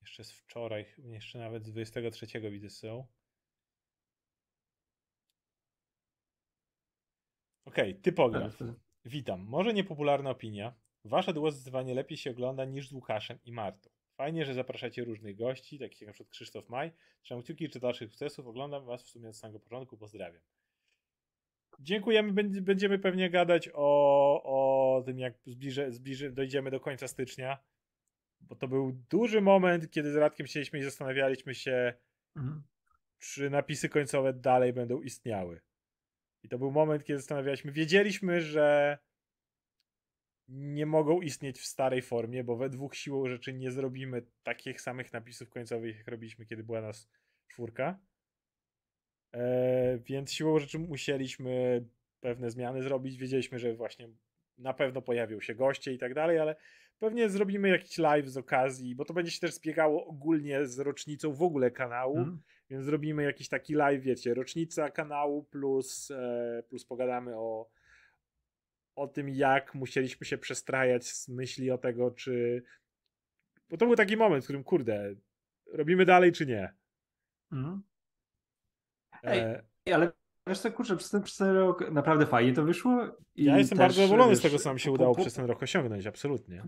Jeszcze 0.00 0.24
z 0.24 0.32
wczoraj, 0.32 0.86
jeszcze 0.98 1.38
nawet 1.38 1.64
z 1.64 1.72
23 1.72 2.26
widzę 2.50 2.70
są. 2.70 3.06
Okej, 7.64 7.94
typograf. 7.94 8.58
Witam. 9.04 9.40
Może 9.40 9.72
niepopularna 9.74 10.30
opinia. 10.30 10.74
Wasze 11.04 11.32
zdecydowanie 11.32 11.94
lepiej 11.94 12.18
się 12.18 12.30
ogląda 12.30 12.64
niż 12.64 12.88
z 12.88 12.92
Łukaszem 12.92 13.38
i 13.44 13.52
Martą. 13.52 13.90
Fajnie, 14.16 14.44
że 14.44 14.54
zapraszacie 14.54 15.04
różnych 15.04 15.36
gości, 15.36 15.78
takich 15.78 16.00
jak 16.00 16.06
na 16.06 16.12
przykład 16.12 16.30
Krzysztof 16.30 16.68
Maj. 16.68 16.92
Trzymam 17.22 17.42
kciuki 17.42 17.68
czy 17.68 17.80
dalszych 17.80 18.10
sukcesów. 18.10 18.46
Oglądam 18.46 18.84
was 18.84 19.02
w 19.02 19.08
sumie 19.08 19.28
od 19.28 19.36
samego 19.36 19.60
początku. 19.60 19.96
Pozdrawiam. 19.96 20.42
Dziękujemy. 21.80 22.32
Będ- 22.32 22.60
Będziemy 22.60 22.98
pewnie 22.98 23.30
gadać 23.30 23.70
o, 23.74 24.42
o 24.98 25.02
tym, 25.02 25.18
jak 25.18 25.34
zbliży, 25.46 25.92
zbliży, 25.92 26.32
dojdziemy 26.32 26.70
do 26.70 26.80
końca 26.80 27.08
stycznia. 27.08 27.58
Bo 28.40 28.56
to 28.56 28.68
był 28.68 28.92
duży 29.10 29.40
moment, 29.40 29.90
kiedy 29.90 30.12
z 30.12 30.16
Radkiem 30.16 30.46
siedzieliśmy 30.46 30.78
i 30.78 30.82
zastanawialiśmy 30.82 31.54
się, 31.54 31.94
Mhm. 32.36 32.62
czy 33.18 33.50
napisy 33.50 33.88
końcowe 33.88 34.32
dalej 34.32 34.72
będą 34.72 35.00
istniały. 35.02 35.60
I 36.42 36.48
to 36.48 36.58
był 36.58 36.70
moment, 36.70 37.04
kiedy 37.04 37.18
zastanawialiśmy, 37.18 37.72
wiedzieliśmy, 37.72 38.40
że 38.40 38.98
nie 40.48 40.86
mogą 40.86 41.20
istnieć 41.20 41.58
w 41.60 41.66
starej 41.66 42.02
formie, 42.02 42.44
bo 42.44 42.56
we 42.56 42.68
dwóch 42.70 42.94
siłą 42.96 43.28
rzeczy 43.28 43.52
nie 43.52 43.70
zrobimy 43.70 44.22
takich 44.42 44.80
samych 44.80 45.12
napisów 45.12 45.50
końcowych, 45.50 45.96
jak 45.98 46.08
robiliśmy, 46.08 46.46
kiedy 46.46 46.64
była 46.64 46.80
nas 46.80 47.08
czwórka. 47.48 47.98
E, 49.36 49.98
więc 49.98 50.32
siłą 50.32 50.58
rzeczy 50.58 50.78
musieliśmy 50.78 51.84
pewne 52.20 52.50
zmiany 52.50 52.82
zrobić. 52.82 53.16
Wiedzieliśmy, 53.16 53.58
że 53.58 53.74
właśnie 53.74 54.08
na 54.58 54.74
pewno 54.74 55.02
pojawią 55.02 55.40
się 55.40 55.54
goście 55.54 55.92
i 55.92 55.98
tak 55.98 56.14
dalej, 56.14 56.38
ale 56.38 56.56
pewnie 56.98 57.28
zrobimy 57.28 57.68
jakiś 57.68 57.98
live 57.98 58.28
z 58.28 58.36
okazji, 58.36 58.94
bo 58.94 59.04
to 59.04 59.14
będzie 59.14 59.30
się 59.30 59.40
też 59.40 59.54
zbiegało 59.54 60.06
ogólnie 60.06 60.66
z 60.66 60.78
rocznicą 60.78 61.32
w 61.32 61.42
ogóle 61.42 61.70
kanału, 61.70 62.16
mm. 62.16 62.42
więc 62.70 62.84
zrobimy 62.84 63.22
jakiś 63.22 63.48
taki 63.48 63.74
live, 63.74 64.02
wiecie, 64.02 64.34
rocznica 64.34 64.90
kanału 64.90 65.44
plus, 65.44 66.10
e, 66.10 66.62
plus 66.68 66.84
pogadamy 66.84 67.36
o, 67.36 67.70
o 68.94 69.08
tym, 69.08 69.28
jak 69.28 69.74
musieliśmy 69.74 70.26
się 70.26 70.38
przestrajać 70.38 71.06
z 71.06 71.28
myśli 71.28 71.70
o 71.70 71.78
tego, 71.78 72.10
czy. 72.10 72.62
Bo 73.70 73.76
to 73.76 73.86
był 73.86 73.96
taki 73.96 74.16
moment, 74.16 74.44
w 74.44 74.46
którym, 74.46 74.64
kurde, 74.64 75.14
robimy 75.72 76.04
dalej, 76.04 76.32
czy 76.32 76.46
nie. 76.46 76.72
Mhm. 77.52 77.82
Ej, 79.22 79.40
e... 79.40 79.94
ale 79.94 80.12
wiesz 80.46 80.58
co, 80.58 80.72
kurczę, 80.72 80.96
przez 80.96 81.10
ten, 81.10 81.22
przez 81.22 81.36
ten 81.36 81.54
rok 81.56 81.90
naprawdę 81.90 82.26
fajnie 82.26 82.52
to 82.52 82.64
wyszło. 82.64 83.06
ja 83.36 83.58
jestem 83.58 83.78
też, 83.78 83.84
bardzo 83.86 84.02
zadowolony 84.02 84.36
z 84.36 84.40
tego, 84.40 84.58
co 84.58 84.68
nam 84.68 84.78
się 84.78 84.90
udało 84.90 85.10
po, 85.10 85.16
po... 85.16 85.22
przez 85.22 85.34
ten 85.34 85.46
rok 85.46 85.62
osiągnąć, 85.62 86.06
absolutnie. 86.06 86.62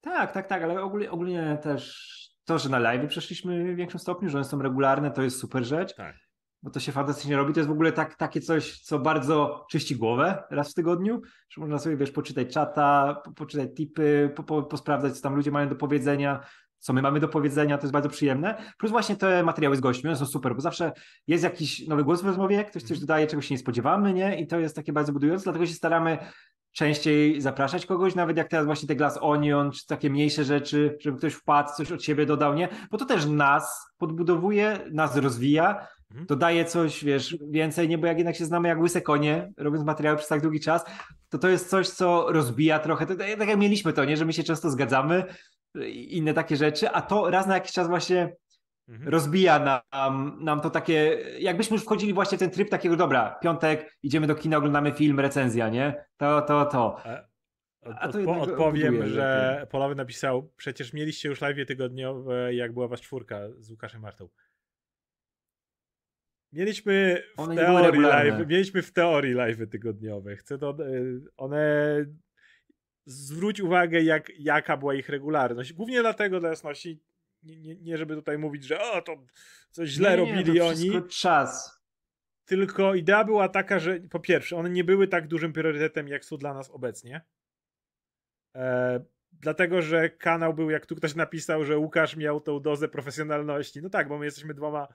Tak, 0.00 0.32
tak, 0.32 0.46
tak, 0.46 0.62
ale 0.62 0.82
ogólnie, 0.82 1.10
ogólnie 1.10 1.58
też 1.62 2.14
to, 2.44 2.58
że 2.58 2.68
na 2.68 2.78
live 2.78 3.08
przeszliśmy 3.08 3.74
w 3.74 3.76
większym 3.76 4.00
stopniu, 4.00 4.28
że 4.28 4.38
one 4.38 4.44
są 4.44 4.62
regularne, 4.62 5.10
to 5.10 5.22
jest 5.22 5.38
super 5.38 5.64
rzecz. 5.64 5.94
Tak 5.94 6.16
bo 6.64 6.70
to 6.70 6.80
się 6.80 6.92
fantastycznie 6.92 7.36
robi. 7.36 7.52
To 7.52 7.60
jest 7.60 7.68
w 7.68 7.72
ogóle 7.72 7.92
tak, 7.92 8.14
takie 8.14 8.40
coś, 8.40 8.80
co 8.80 8.98
bardzo 8.98 9.66
czyści 9.70 9.96
głowę 9.96 10.42
raz 10.50 10.70
w 10.70 10.74
tygodniu, 10.74 11.22
że 11.50 11.60
można 11.60 11.78
sobie, 11.78 11.96
wiesz, 11.96 12.10
poczytać 12.10 12.52
czata, 12.52 13.20
po, 13.24 13.32
poczytać 13.32 13.68
tipy, 13.76 14.32
po, 14.36 14.42
po, 14.42 14.62
posprawdzać, 14.62 15.16
co 15.16 15.22
tam 15.22 15.34
ludzie 15.34 15.50
mają 15.50 15.68
do 15.68 15.76
powiedzenia, 15.76 16.40
co 16.84 16.92
my 16.92 17.02
mamy 17.02 17.20
do 17.20 17.28
powiedzenia, 17.28 17.78
to 17.78 17.82
jest 17.82 17.92
bardzo 17.92 18.08
przyjemne. 18.08 18.54
Plus 18.78 18.90
właśnie 18.90 19.16
te 19.16 19.42
materiały 19.42 19.76
z 19.76 19.80
gośćmi, 19.80 20.08
one 20.08 20.18
są 20.18 20.26
super, 20.26 20.54
bo 20.54 20.60
zawsze 20.60 20.92
jest 21.26 21.44
jakiś 21.44 21.88
nowy 21.88 22.04
głos 22.04 22.22
w 22.22 22.26
rozmowie, 22.26 22.64
ktoś 22.64 22.82
coś 22.82 22.90
mhm. 22.90 23.00
dodaje, 23.00 23.26
czego 23.26 23.42
się 23.42 23.54
nie 23.54 23.58
spodziewamy, 23.58 24.14
nie? 24.14 24.40
I 24.40 24.46
to 24.46 24.58
jest 24.58 24.76
takie 24.76 24.92
bardzo 24.92 25.12
budujące, 25.12 25.44
dlatego 25.44 25.66
się 25.66 25.74
staramy 25.74 26.18
częściej 26.72 27.40
zapraszać 27.40 27.86
kogoś, 27.86 28.14
nawet 28.14 28.36
jak 28.36 28.48
teraz 28.48 28.66
właśnie 28.66 28.88
te 28.88 28.96
Glass 28.96 29.18
Onion, 29.20 29.72
czy 29.72 29.86
takie 29.86 30.10
mniejsze 30.10 30.44
rzeczy, 30.44 30.96
żeby 31.00 31.18
ktoś 31.18 31.34
wpadł, 31.34 31.68
coś 31.76 31.92
od 31.92 32.02
siebie 32.02 32.26
dodał, 32.26 32.54
nie? 32.54 32.68
Bo 32.90 32.98
to 32.98 33.04
też 33.04 33.26
nas 33.26 33.86
podbudowuje, 33.98 34.78
nas 34.92 35.16
rozwija, 35.16 35.86
Mhm. 36.10 36.26
to 36.26 36.36
daje 36.36 36.64
coś, 36.64 37.04
wiesz, 37.04 37.36
więcej, 37.50 37.88
nie, 37.88 37.98
bo 37.98 38.06
jak 38.06 38.18
jednak 38.18 38.36
się 38.36 38.44
znamy 38.44 38.68
jak 38.68 38.80
łyse 38.80 39.02
konie, 39.02 39.52
robiąc 39.56 39.84
materiały 39.84 40.16
przez 40.16 40.28
tak 40.28 40.40
długi 40.40 40.60
czas, 40.60 40.84
to 41.28 41.38
to 41.38 41.48
jest 41.48 41.70
coś, 41.70 41.88
co 41.88 42.26
rozbija 42.32 42.78
trochę, 42.78 43.06
tak 43.06 43.48
jak 43.48 43.58
mieliśmy 43.58 43.92
to, 43.92 44.04
nie, 44.04 44.16
że 44.16 44.24
my 44.24 44.32
się 44.32 44.42
często 44.42 44.70
zgadzamy, 44.70 45.24
inne 45.90 46.34
takie 46.34 46.56
rzeczy, 46.56 46.90
a 46.90 47.02
to 47.02 47.30
raz 47.30 47.46
na 47.46 47.54
jakiś 47.54 47.72
czas 47.72 47.88
właśnie 47.88 48.36
mhm. 48.88 49.08
rozbija 49.10 49.82
nam, 49.92 50.44
nam 50.44 50.60
to 50.60 50.70
takie, 50.70 51.18
jakbyśmy 51.38 51.74
już 51.74 51.84
wchodzili 51.84 52.14
właśnie 52.14 52.38
w 52.38 52.40
ten 52.40 52.50
tryb 52.50 52.70
takiego, 52.70 52.96
dobra, 52.96 53.38
piątek, 53.42 53.96
idziemy 54.02 54.26
do 54.26 54.34
kina, 54.34 54.56
oglądamy 54.56 54.92
film, 54.92 55.20
recenzja, 55.20 55.68
nie, 55.68 56.04
to, 56.16 56.42
to, 56.42 56.66
to. 56.66 57.02
A 57.84 58.08
to 58.08 58.18
Odpo 58.18 58.40
odpowiem, 58.40 58.94
buduje, 58.94 59.14
że 59.14 59.66
Polowy 59.70 59.94
napisał, 59.94 60.52
przecież 60.56 60.92
mieliście 60.92 61.28
już 61.28 61.40
live 61.40 61.66
tygodniowe, 61.66 62.54
jak 62.54 62.72
była 62.72 62.88
was 62.88 63.00
czwórka 63.00 63.40
z 63.58 63.70
Łukaszem 63.70 64.00
Martą. 64.00 64.28
Mieliśmy 66.52 67.22
w 67.36 67.40
one 67.40 67.56
teorii 67.56 68.00
live, 68.00 68.48
mieliśmy 68.48 68.82
w 68.82 68.92
teorii 68.92 69.34
live 69.34 69.70
tygodniowe. 69.70 70.36
Chcę 70.36 70.58
to, 70.58 70.70
e, 70.70 70.74
one 71.36 72.04
zwróć 73.06 73.60
uwagę, 73.60 74.02
jak, 74.02 74.32
jaka 74.38 74.76
była 74.76 74.94
ich 74.94 75.08
regularność. 75.08 75.72
Głównie 75.72 76.00
dlatego 76.00 76.40
dla 76.40 76.48
jasności, 76.48 77.02
nie, 77.42 77.56
nie, 77.56 77.76
nie 77.76 77.98
żeby 77.98 78.14
tutaj 78.14 78.38
mówić, 78.38 78.64
że 78.64 78.80
o, 78.80 79.02
to 79.02 79.16
coś 79.70 79.88
źle 79.88 80.10
nie, 80.10 80.16
robili 80.16 80.58
to 80.58 80.66
oni. 80.66 80.90
czas. 81.08 81.80
Tylko 82.44 82.94
idea 82.94 83.24
była 83.24 83.48
taka, 83.48 83.78
że 83.78 84.00
po 84.00 84.20
pierwsze, 84.20 84.56
one 84.56 84.70
nie 84.70 84.84
były 84.84 85.08
tak 85.08 85.28
dużym 85.28 85.52
priorytetem, 85.52 86.08
jak 86.08 86.24
są 86.24 86.36
dla 86.36 86.54
nas 86.54 86.70
obecnie. 86.70 87.20
E, 88.56 89.04
dlatego, 89.32 89.82
że 89.82 90.10
kanał 90.10 90.54
był, 90.54 90.70
jak 90.70 90.86
tu 90.86 90.96
ktoś 90.96 91.14
napisał, 91.14 91.64
że 91.64 91.78
Łukasz 91.78 92.16
miał 92.16 92.40
tą 92.40 92.60
dozę 92.60 92.88
profesjonalności. 92.88 93.82
No 93.82 93.90
tak, 93.90 94.08
bo 94.08 94.18
my 94.18 94.24
jesteśmy 94.24 94.54
dwoma 94.54 94.88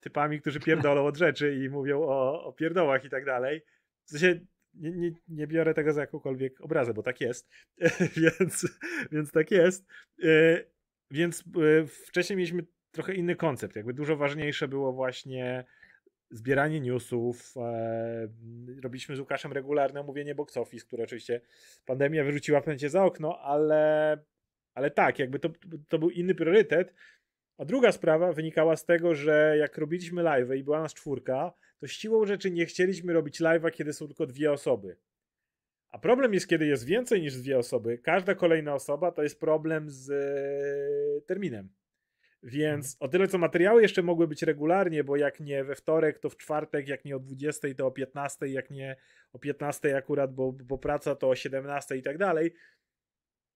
typami, 0.00 0.40
którzy 0.40 0.60
pierdolą 0.60 1.06
od 1.06 1.16
rzeczy 1.16 1.54
i 1.54 1.68
mówią 1.68 2.02
o, 2.02 2.44
o 2.44 2.52
pierdołach 2.52 3.04
i 3.04 3.10
tak 3.10 3.24
dalej. 3.24 3.64
W 4.04 4.10
sensie 4.10 4.40
nie, 4.74 4.90
nie, 4.90 5.12
nie 5.28 5.46
biorę 5.46 5.74
tego 5.74 5.92
za 5.92 6.00
jakąkolwiek 6.00 6.60
obrazę, 6.60 6.94
bo 6.94 7.02
tak 7.02 7.20
jest. 7.20 7.50
więc, 8.22 8.78
więc 9.12 9.32
tak 9.32 9.50
jest. 9.50 9.86
E, 10.24 10.64
więc 11.10 11.40
e, 11.40 11.86
wcześniej 11.86 12.36
mieliśmy 12.36 12.64
trochę 12.90 13.14
inny 13.14 13.36
koncept. 13.36 13.76
Jakby 13.76 13.94
dużo 13.94 14.16
ważniejsze 14.16 14.68
było 14.68 14.92
właśnie 14.92 15.64
zbieranie 16.30 16.80
newsów. 16.80 17.54
E, 17.56 18.28
robiliśmy 18.82 19.16
z 19.16 19.20
Łukaszem 19.20 19.52
regularne 19.52 20.00
omówienie 20.00 20.34
box 20.34 20.56
office, 20.56 20.86
które 20.86 21.04
oczywiście 21.04 21.40
pandemia 21.86 22.24
wyrzuciła 22.24 22.60
w 22.60 22.64
za 22.88 23.04
okno, 23.04 23.40
ale, 23.40 24.18
ale 24.74 24.90
tak, 24.90 25.18
jakby 25.18 25.38
to, 25.38 25.48
to 25.88 25.98
był 25.98 26.10
inny 26.10 26.34
priorytet. 26.34 26.94
A 27.58 27.64
druga 27.64 27.92
sprawa 27.92 28.32
wynikała 28.32 28.76
z 28.76 28.84
tego, 28.84 29.14
że 29.14 29.56
jak 29.58 29.78
robiliśmy 29.78 30.22
live 30.22 30.50
i 30.56 30.64
była 30.64 30.80
nas 30.80 30.94
czwórka, 30.94 31.52
to 31.84 31.88
siłą 31.88 32.26
rzeczy 32.26 32.50
nie 32.50 32.66
chcieliśmy 32.66 33.12
robić 33.12 33.40
live'a, 33.40 33.70
kiedy 33.70 33.92
są 33.92 34.06
tylko 34.06 34.26
dwie 34.26 34.52
osoby. 34.52 34.96
A 35.88 35.98
problem 35.98 36.34
jest, 36.34 36.48
kiedy 36.48 36.66
jest 36.66 36.84
więcej 36.84 37.22
niż 37.22 37.36
dwie 37.36 37.58
osoby. 37.58 37.98
Każda 37.98 38.34
kolejna 38.34 38.74
osoba 38.74 39.12
to 39.12 39.22
jest 39.22 39.40
problem 39.40 39.90
z 39.90 40.10
e, 40.10 41.20
terminem. 41.26 41.68
Więc 42.42 42.86
mhm. 42.86 42.96
o 43.00 43.08
tyle 43.08 43.28
co 43.28 43.38
materiały 43.38 43.82
jeszcze 43.82 44.02
mogły 44.02 44.28
być 44.28 44.42
regularnie, 44.42 45.04
bo 45.04 45.16
jak 45.16 45.40
nie 45.40 45.64
we 45.64 45.74
wtorek, 45.74 46.18
to 46.18 46.30
w 46.30 46.36
czwartek, 46.36 46.88
jak 46.88 47.04
nie 47.04 47.16
o 47.16 47.18
20, 47.18 47.68
to 47.76 47.86
o 47.86 47.90
15, 47.90 48.48
jak 48.48 48.70
nie 48.70 48.96
o 49.32 49.38
15 49.38 49.96
akurat, 49.96 50.34
bo, 50.34 50.52
bo 50.52 50.78
praca 50.78 51.14
to 51.14 51.28
o 51.28 51.34
17 51.34 51.96
i 51.96 52.02
tak 52.02 52.18
dalej, 52.18 52.54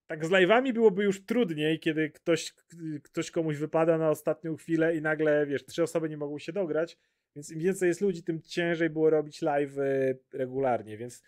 tak 0.09 0.27
z 0.27 0.31
live'ami 0.31 0.73
byłoby 0.73 1.05
już 1.05 1.25
trudniej, 1.25 1.81
kiedy 1.81 2.11
ktoś, 2.11 2.55
ktoś 3.03 3.31
komuś 3.31 3.57
wypada 3.57 3.99
na 3.99 4.11
ostatnią 4.11 4.57
chwilę 4.57 4.97
i 4.97 5.03
nagle, 5.03 5.47
wiesz, 5.47 5.65
trzy 5.65 5.83
osoby 5.83 6.09
nie 6.09 6.17
mogą 6.17 6.39
się 6.39 6.53
dograć, 6.53 6.99
więc 7.37 7.51
im 7.51 7.59
więcej 7.61 7.89
jest 7.89 8.01
ludzi, 8.01 8.23
tym 8.23 8.43
ciężej 8.43 8.91
było 8.91 9.11
robić 9.11 9.43
live 9.43 9.77
regularnie, 10.33 10.97
więc 10.97 11.23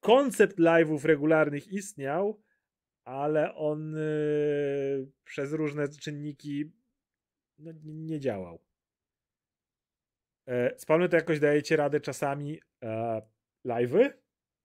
koncept 0.00 0.58
live'ów 0.58 1.04
regularnych 1.04 1.68
istniał, 1.68 2.42
ale 3.04 3.54
on 3.54 3.92
yy, 3.92 5.10
przez 5.24 5.52
różne 5.52 5.88
czynniki 5.88 6.72
no, 7.58 7.72
nie 7.84 8.20
działał. 8.20 8.66
E, 10.48 10.78
spalmy 10.78 11.08
to 11.08 11.16
jakoś 11.16 11.40
dajecie 11.40 11.76
radę 11.76 12.00
czasami 12.00 12.60
e, 12.82 13.22
live'y? 13.66 14.12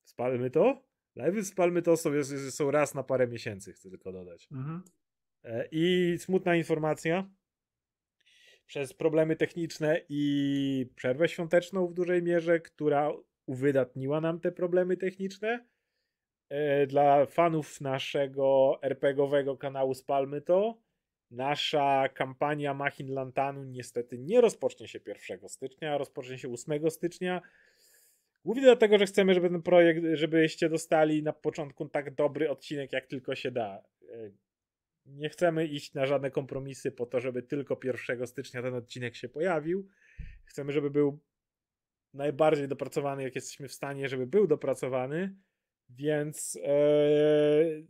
Spalmy 0.03 0.49
to? 0.49 0.90
Live'y 1.17 1.43
z 1.43 1.53
Palmy 1.53 1.81
to 1.81 1.97
są, 1.97 2.09
są 2.49 2.71
raz 2.71 2.95
na 2.95 3.03
parę 3.03 3.27
miesięcy, 3.27 3.73
chcę 3.73 3.89
tylko 3.89 4.11
dodać. 4.11 4.47
Mhm. 4.51 4.83
E, 5.43 5.67
I 5.71 6.15
smutna 6.19 6.55
informacja. 6.55 7.29
Przez 8.65 8.93
problemy 8.93 9.35
techniczne 9.35 10.01
i 10.09 10.91
przerwę 10.95 11.27
świąteczną 11.27 11.87
w 11.87 11.93
dużej 11.93 12.23
mierze, 12.23 12.59
która 12.59 13.11
uwydatniła 13.45 14.21
nam 14.21 14.39
te 14.39 14.51
problemy 14.51 14.97
techniczne. 14.97 15.65
E, 16.49 16.87
dla 16.87 17.25
fanów 17.25 17.81
naszego 17.81 18.79
RPGowego 18.81 19.57
kanału 19.57 19.93
Spalmy 19.93 20.41
to, 20.41 20.81
nasza 21.31 22.09
kampania 22.09 22.73
Machin 22.73 23.13
Lantanu 23.13 23.63
niestety 23.63 24.17
nie 24.17 24.41
rozpocznie 24.41 24.87
się 24.87 24.99
1 25.29 25.49
stycznia, 25.49 25.93
a 25.93 25.97
rozpocznie 25.97 26.37
się 26.37 26.49
8 26.49 26.91
stycznia 26.91 27.41
Głównie 28.45 28.63
dlatego, 28.63 28.97
że 28.97 29.05
chcemy, 29.05 29.33
żeby 29.33 29.49
ten 29.49 29.61
projekt, 29.61 30.03
żebyście 30.13 30.69
dostali 30.69 31.23
na 31.23 31.33
początku 31.33 31.89
tak 31.89 32.15
dobry 32.15 32.49
odcinek, 32.49 32.93
jak 32.93 33.07
tylko 33.07 33.35
się 33.35 33.51
da. 33.51 33.83
E, 34.09 34.31
nie 35.05 35.29
chcemy 35.29 35.65
iść 35.65 35.93
na 35.93 36.05
żadne 36.05 36.31
kompromisy 36.31 36.91
po 36.91 37.05
to, 37.05 37.19
żeby 37.19 37.43
tylko 37.43 37.79
1 37.83 38.27
stycznia 38.27 38.61
ten 38.61 38.73
odcinek 38.73 39.15
się 39.15 39.29
pojawił. 39.29 39.87
Chcemy, 40.45 40.71
żeby 40.71 40.89
był 40.89 41.19
najbardziej 42.13 42.67
dopracowany, 42.67 43.23
jak 43.23 43.35
jesteśmy 43.35 43.67
w 43.67 43.73
stanie, 43.73 44.09
żeby 44.09 44.27
był 44.27 44.47
dopracowany, 44.47 45.35
więc 45.89 46.59
ee, 46.63 47.83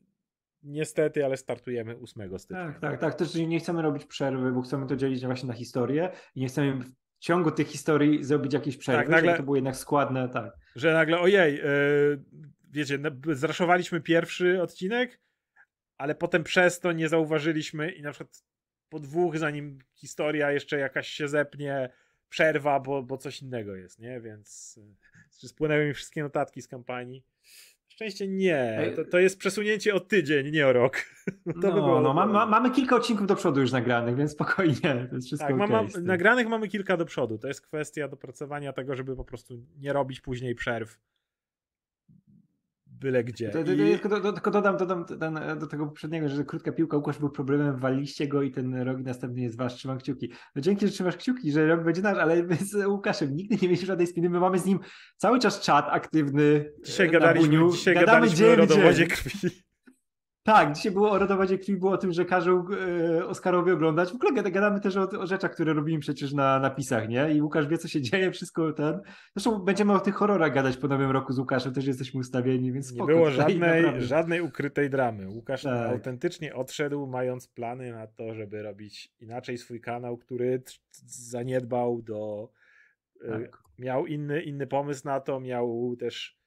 niestety, 0.63 1.25
ale 1.25 1.37
startujemy 1.37 1.97
8 1.97 2.39
stycznia. 2.39 2.65
Tak, 2.65 2.79
tak, 2.79 2.99
tak. 2.99 3.15
Też 3.15 3.35
nie 3.35 3.59
chcemy 3.59 3.81
robić 3.81 4.05
przerwy, 4.05 4.51
bo 4.51 4.61
chcemy 4.61 4.87
to 4.87 4.95
dzielić 4.95 5.25
właśnie 5.25 5.47
na 5.47 5.53
historię 5.53 6.11
i 6.35 6.39
nie 6.39 6.47
chcemy 6.47 6.83
ciągu 7.21 7.51
tych 7.51 7.67
historii 7.67 8.23
zrobić 8.23 8.53
jakieś 8.53 8.77
przerwy, 8.77 9.01
tak, 9.01 9.09
nagle, 9.09 9.37
to 9.37 9.43
było 9.43 9.55
jednak 9.55 9.75
składne, 9.75 10.29
tak. 10.29 10.57
Że 10.75 10.93
nagle, 10.93 11.19
ojej, 11.19 11.55
yy, 11.55 12.23
wiecie, 12.71 12.99
zraszowaliśmy 13.31 14.01
pierwszy 14.01 14.61
odcinek, 14.61 15.19
ale 15.97 16.15
potem 16.15 16.43
przez 16.43 16.79
to 16.79 16.91
nie 16.91 17.09
zauważyliśmy 17.09 17.91
i 17.91 18.01
na 18.01 18.11
przykład 18.11 18.43
po 18.89 18.99
dwóch, 18.99 19.37
zanim 19.37 19.79
historia 19.95 20.51
jeszcze 20.51 20.77
jakaś 20.77 21.07
się 21.07 21.27
zepnie, 21.27 21.89
przerwa, 22.29 22.79
bo, 22.79 23.03
bo 23.03 23.17
coś 23.17 23.41
innego 23.41 23.75
jest, 23.75 23.99
nie? 23.99 24.21
Więc 24.21 24.79
Czy 25.39 25.47
spłynęły 25.47 25.85
mi 25.85 25.93
wszystkie 25.93 26.23
notatki 26.23 26.61
z 26.61 26.67
kampanii? 26.67 27.23
Szczęście 28.01 28.27
nie. 28.27 28.93
To, 28.95 29.05
to 29.05 29.19
jest 29.19 29.39
przesunięcie 29.39 29.95
o 29.95 29.99
tydzień, 29.99 30.51
nie 30.51 30.67
o 30.67 30.73
rok. 30.73 30.97
To 31.45 31.67
no, 31.67 31.73
by 31.73 31.81
było 31.81 32.01
no, 32.01 32.13
ma, 32.13 32.25
ma, 32.25 32.45
mamy 32.45 32.71
kilka 32.71 32.95
odcinków 32.95 33.27
do 33.27 33.35
przodu 33.35 33.61
już 33.61 33.71
nagranych, 33.71 34.15
więc 34.15 34.31
spokojnie. 34.31 35.07
To 35.09 35.15
jest 35.15 35.27
wszystko 35.27 35.57
tak, 35.57 35.61
okay 35.61 36.01
nagranych 36.03 36.47
mamy 36.47 36.67
kilka 36.67 36.97
do 36.97 37.05
przodu. 37.05 37.37
To 37.37 37.47
jest 37.47 37.61
kwestia 37.61 38.07
dopracowania 38.07 38.73
tego, 38.73 38.95
żeby 38.95 39.15
po 39.15 39.25
prostu 39.25 39.65
nie 39.77 39.93
robić 39.93 40.21
później 40.21 40.55
przerw 40.55 40.99
byle 43.01 43.23
gdzie. 43.23 43.49
To, 43.49 43.63
to, 43.63 43.71
I... 43.71 43.77
tylko, 43.77 44.09
do, 44.19 44.33
tylko 44.33 44.51
dodam, 44.51 44.77
dodam 44.77 45.05
do, 45.05 45.55
do 45.55 45.67
tego 45.67 45.85
poprzedniego, 45.85 46.29
że 46.29 46.45
krótka 46.45 46.71
piłka 46.71 46.97
Łukasz 46.97 47.19
był 47.19 47.29
problemem, 47.29 47.79
waliście 47.79 48.27
go 48.27 48.41
i 48.41 48.51
ten 48.51 48.75
rok 48.81 48.97
następny 48.99 49.41
jest 49.41 49.57
wasz, 49.57 49.75
trzymam 49.75 49.97
kciuki. 49.97 50.31
No 50.55 50.61
dzięki, 50.61 50.87
że 50.87 50.93
trzymasz 50.93 51.17
kciuki, 51.17 51.51
że 51.51 51.67
rok 51.67 51.83
będzie 51.83 52.01
nasz, 52.01 52.17
ale 52.17 52.43
my 52.43 52.55
z 52.55 52.85
Łukaszem 52.85 53.35
nigdy 53.35 53.55
nie 53.55 53.67
mieliśmy 53.67 53.87
żadnej 53.87 54.07
spiny, 54.07 54.29
my 54.29 54.39
mamy 54.39 54.59
z 54.59 54.65
nim 54.65 54.79
cały 55.17 55.39
czas 55.39 55.61
czat 55.61 55.85
aktywny 55.89 56.71
Dzisiaj 56.85 57.09
gadaliśmy, 57.09 57.71
dzisiaj 57.71 57.93
Gadamy 57.93 58.07
gadaliśmy 58.07 58.37
dzień, 58.37 58.53
o 58.53 58.55
rodowodzie 58.55 59.07
krwi. 59.07 59.49
Tak, 60.43 60.73
dzisiaj 60.73 60.91
było 60.91 61.11
o 61.11 61.19
rodowodzie 61.19 61.57
krwi, 61.57 61.77
było 61.77 61.91
o 61.91 61.97
tym, 61.97 62.11
że 62.11 62.25
każą 62.25 62.65
e, 63.17 63.25
Oskarowi 63.25 63.71
oglądać. 63.71 64.11
W 64.11 64.15
ogóle 64.15 64.51
gadamy 64.51 64.79
też 64.79 64.97
o, 64.97 65.09
o, 65.09 65.27
rzeczach, 65.27 65.51
które 65.51 65.73
robimy 65.73 65.99
przecież 65.99 66.33
na 66.33 66.59
napisach, 66.59 67.09
nie? 67.09 67.33
I 67.33 67.41
Łukasz 67.41 67.67
wie, 67.67 67.77
co 67.77 67.87
się 67.87 68.01
dzieje, 68.01 68.31
wszystko 68.31 68.73
ten. 68.73 69.01
Zresztą 69.35 69.59
będziemy 69.59 69.93
o 69.93 69.99
tych 69.99 70.15
horrorach 70.15 70.53
gadać 70.53 70.77
po 70.77 70.87
nowym 70.87 71.11
roku 71.11 71.33
z 71.33 71.39
Łukaszem, 71.39 71.73
też 71.73 71.87
jesteśmy 71.87 72.19
ustawieni, 72.19 72.71
więc 72.71 72.87
spoko, 72.87 73.11
Nie 73.11 73.17
było 73.17 73.31
żadnej, 73.31 74.01
żadnej 74.01 74.41
ukrytej 74.41 74.89
dramy. 74.89 75.29
Łukasz 75.29 75.63
tak. 75.63 75.91
autentycznie 75.91 76.55
odszedł, 76.55 77.07
mając 77.07 77.47
plany 77.47 77.91
na 77.91 78.07
to, 78.07 78.33
żeby 78.33 78.63
robić 78.63 79.13
inaczej 79.19 79.57
swój 79.57 79.81
kanał, 79.81 80.17
który 80.17 80.63
zaniedbał 81.05 82.01
do... 82.01 82.51
E, 83.23 83.41
tak. 83.41 83.61
Miał 83.79 84.05
inny, 84.05 84.41
inny 84.41 84.67
pomysł 84.67 85.01
na 85.05 85.19
to, 85.19 85.39
miał 85.39 85.95
też 85.99 86.40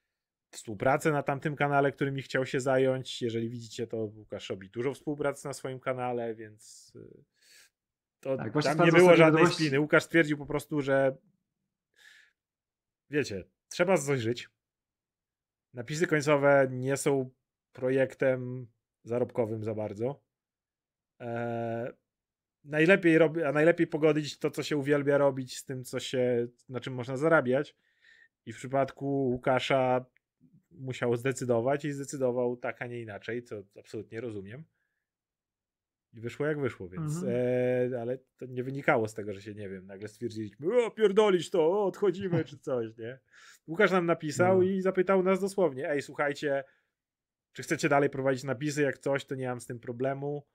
współpracę 0.55 1.13
na 1.13 1.23
tamtym 1.23 1.57
kanale, 1.57 1.93
którymi 1.93 2.23
chciał 2.23 2.47
się 2.47 2.61
zająć. 2.61 3.23
Jeżeli 3.23 3.49
widzicie, 3.49 3.87
to 3.87 3.97
Łukasz 3.97 4.51
robi 4.51 4.71
dużo 4.71 4.95
współpracy 4.95 5.47
na 5.49 5.53
swoim 5.53 5.81
kanale, 5.81 6.35
więc 6.35 6.93
y, 6.97 7.25
to 8.21 8.37
tak, 8.37 8.63
tam 8.63 8.87
nie 8.87 8.93
było 8.93 9.17
żadnej 9.17 9.47
spiny. 9.47 9.81
Łukasz 9.81 10.05
stwierdził 10.05 10.39
po 10.39 10.47
prostu, 10.47 10.81
że 10.81 11.17
wiecie, 13.11 13.45
trzeba 13.69 13.99
coś 13.99 14.21
żyć. 14.21 14.49
Napisy 15.75 16.07
końcowe 16.07 16.69
nie 16.71 16.97
są 16.97 17.31
projektem 17.73 18.67
zarobkowym 19.05 19.65
za 19.65 19.75
bardzo. 19.75 20.23
Eee, 21.21 21.93
najlepiej 22.65 23.19
robi, 23.19 23.43
a 23.43 23.53
najlepiej 23.53 23.87
pogodzić 23.87 24.39
to, 24.39 24.51
co 24.51 24.63
się 24.63 24.77
uwielbia 24.77 25.19
robić 25.19 25.57
z 25.57 25.65
tym, 25.65 25.85
co 25.85 26.01
się, 26.01 26.47
na 26.69 26.81
czym 26.81 26.95
można 26.95 27.17
zarabiać. 27.17 27.77
I 28.47 28.53
w 28.53 28.57
przypadku 28.57 29.07
Łukasza 29.07 30.05
musiał 30.79 31.17
zdecydować 31.17 31.85
i 31.85 31.93
zdecydował 31.93 32.57
tak, 32.57 32.83
a 32.83 32.87
nie 32.87 33.01
inaczej, 33.01 33.43
co 33.43 33.63
absolutnie 33.79 34.21
rozumiem. 34.21 34.65
I 36.13 36.21
wyszło 36.21 36.47
jak 36.47 36.61
wyszło, 36.61 36.89
więc 36.89 37.15
mhm. 37.15 37.35
e, 37.93 38.01
ale 38.01 38.19
to 38.37 38.47
nie 38.47 38.65
wynikało 38.65 39.09
z 39.09 39.15
tego, 39.15 39.33
że 39.33 39.43
się, 39.43 39.55
nie 39.55 39.69
wiem, 39.69 39.87
nagle 39.87 40.09
stwierdziliśmy, 40.09 40.85
o 40.85 40.91
pierdolić 40.91 41.51
to, 41.51 41.67
o, 41.67 41.85
odchodzimy 41.85 42.45
czy 42.45 42.59
coś, 42.59 42.97
nie? 42.97 43.19
Łukasz 43.69 43.91
nam 43.91 44.07
napisał 44.07 44.57
no. 44.57 44.63
i 44.63 44.81
zapytał 44.81 45.23
nas 45.23 45.41
dosłownie, 45.41 45.91
ej, 45.91 46.03
słuchajcie, 46.03 46.65
czy 47.53 47.63
chcecie 47.63 47.89
dalej 47.89 48.11
prowadzić 48.11 48.45
napisy, 48.45 48.83
jak 48.83 48.99
coś, 48.99 49.25
to 49.25 49.35
nie 49.35 49.49
mam 49.49 49.61
z 49.61 49.67
tym 49.67 49.81
problemu. 49.81 50.47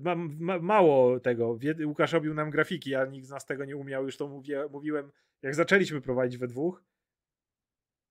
Mam 0.00 0.36
ma, 0.40 0.58
mało 0.58 1.20
tego, 1.20 1.58
Łukasz 1.86 2.12
robił 2.12 2.34
nam 2.34 2.50
grafiki, 2.50 2.94
a 2.94 3.04
nikt 3.04 3.26
z 3.26 3.30
nas 3.30 3.46
tego 3.46 3.64
nie 3.64 3.76
umiał, 3.76 4.04
już 4.04 4.16
to 4.16 4.28
mówię, 4.28 4.64
mówiłem, 4.70 5.10
jak 5.42 5.54
zaczęliśmy 5.54 6.00
prowadzić 6.00 6.38
we 6.38 6.46
dwóch. 6.46 6.84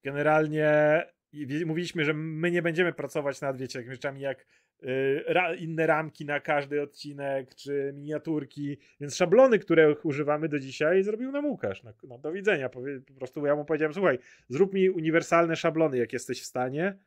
Generalnie 0.04 1.04
i 1.34 1.66
mówiliśmy, 1.66 2.06
że 2.06 2.14
my 2.14 2.52
nie 2.52 2.62
będziemy 2.62 2.94
pracować 2.94 3.42
nad, 3.42 3.58
wiecie, 3.58 3.80
jakimiś 3.80 3.96
rzeczami 3.96 4.22
jak 4.22 4.46
y, 4.84 5.24
ra, 5.28 5.56
inne 5.56 5.88
ramki 5.88 6.26
na 6.26 6.40
każdy 6.40 6.82
odcinek, 6.82 7.56
czy 7.56 7.94
miniaturki, 7.96 8.78
więc 9.00 9.16
szablony, 9.16 9.60
których 9.60 10.06
używamy 10.06 10.50
do 10.50 10.60
dzisiaj 10.60 11.04
zrobił 11.04 11.32
nam 11.32 11.46
Łukasz. 11.46 11.84
No, 11.84 11.94
no 12.04 12.18
do 12.18 12.32
widzenia. 12.32 12.70
Powie, 12.70 13.00
po 13.00 13.14
prostu 13.14 13.46
ja 13.46 13.56
mu 13.56 13.66
powiedziałem, 13.66 13.94
słuchaj, 13.94 14.20
zrób 14.50 14.74
mi 14.74 14.90
uniwersalne 14.90 15.56
szablony, 15.56 15.98
jak 15.98 16.14
jesteś 16.14 16.42
w 16.42 16.46
stanie, 16.46 16.98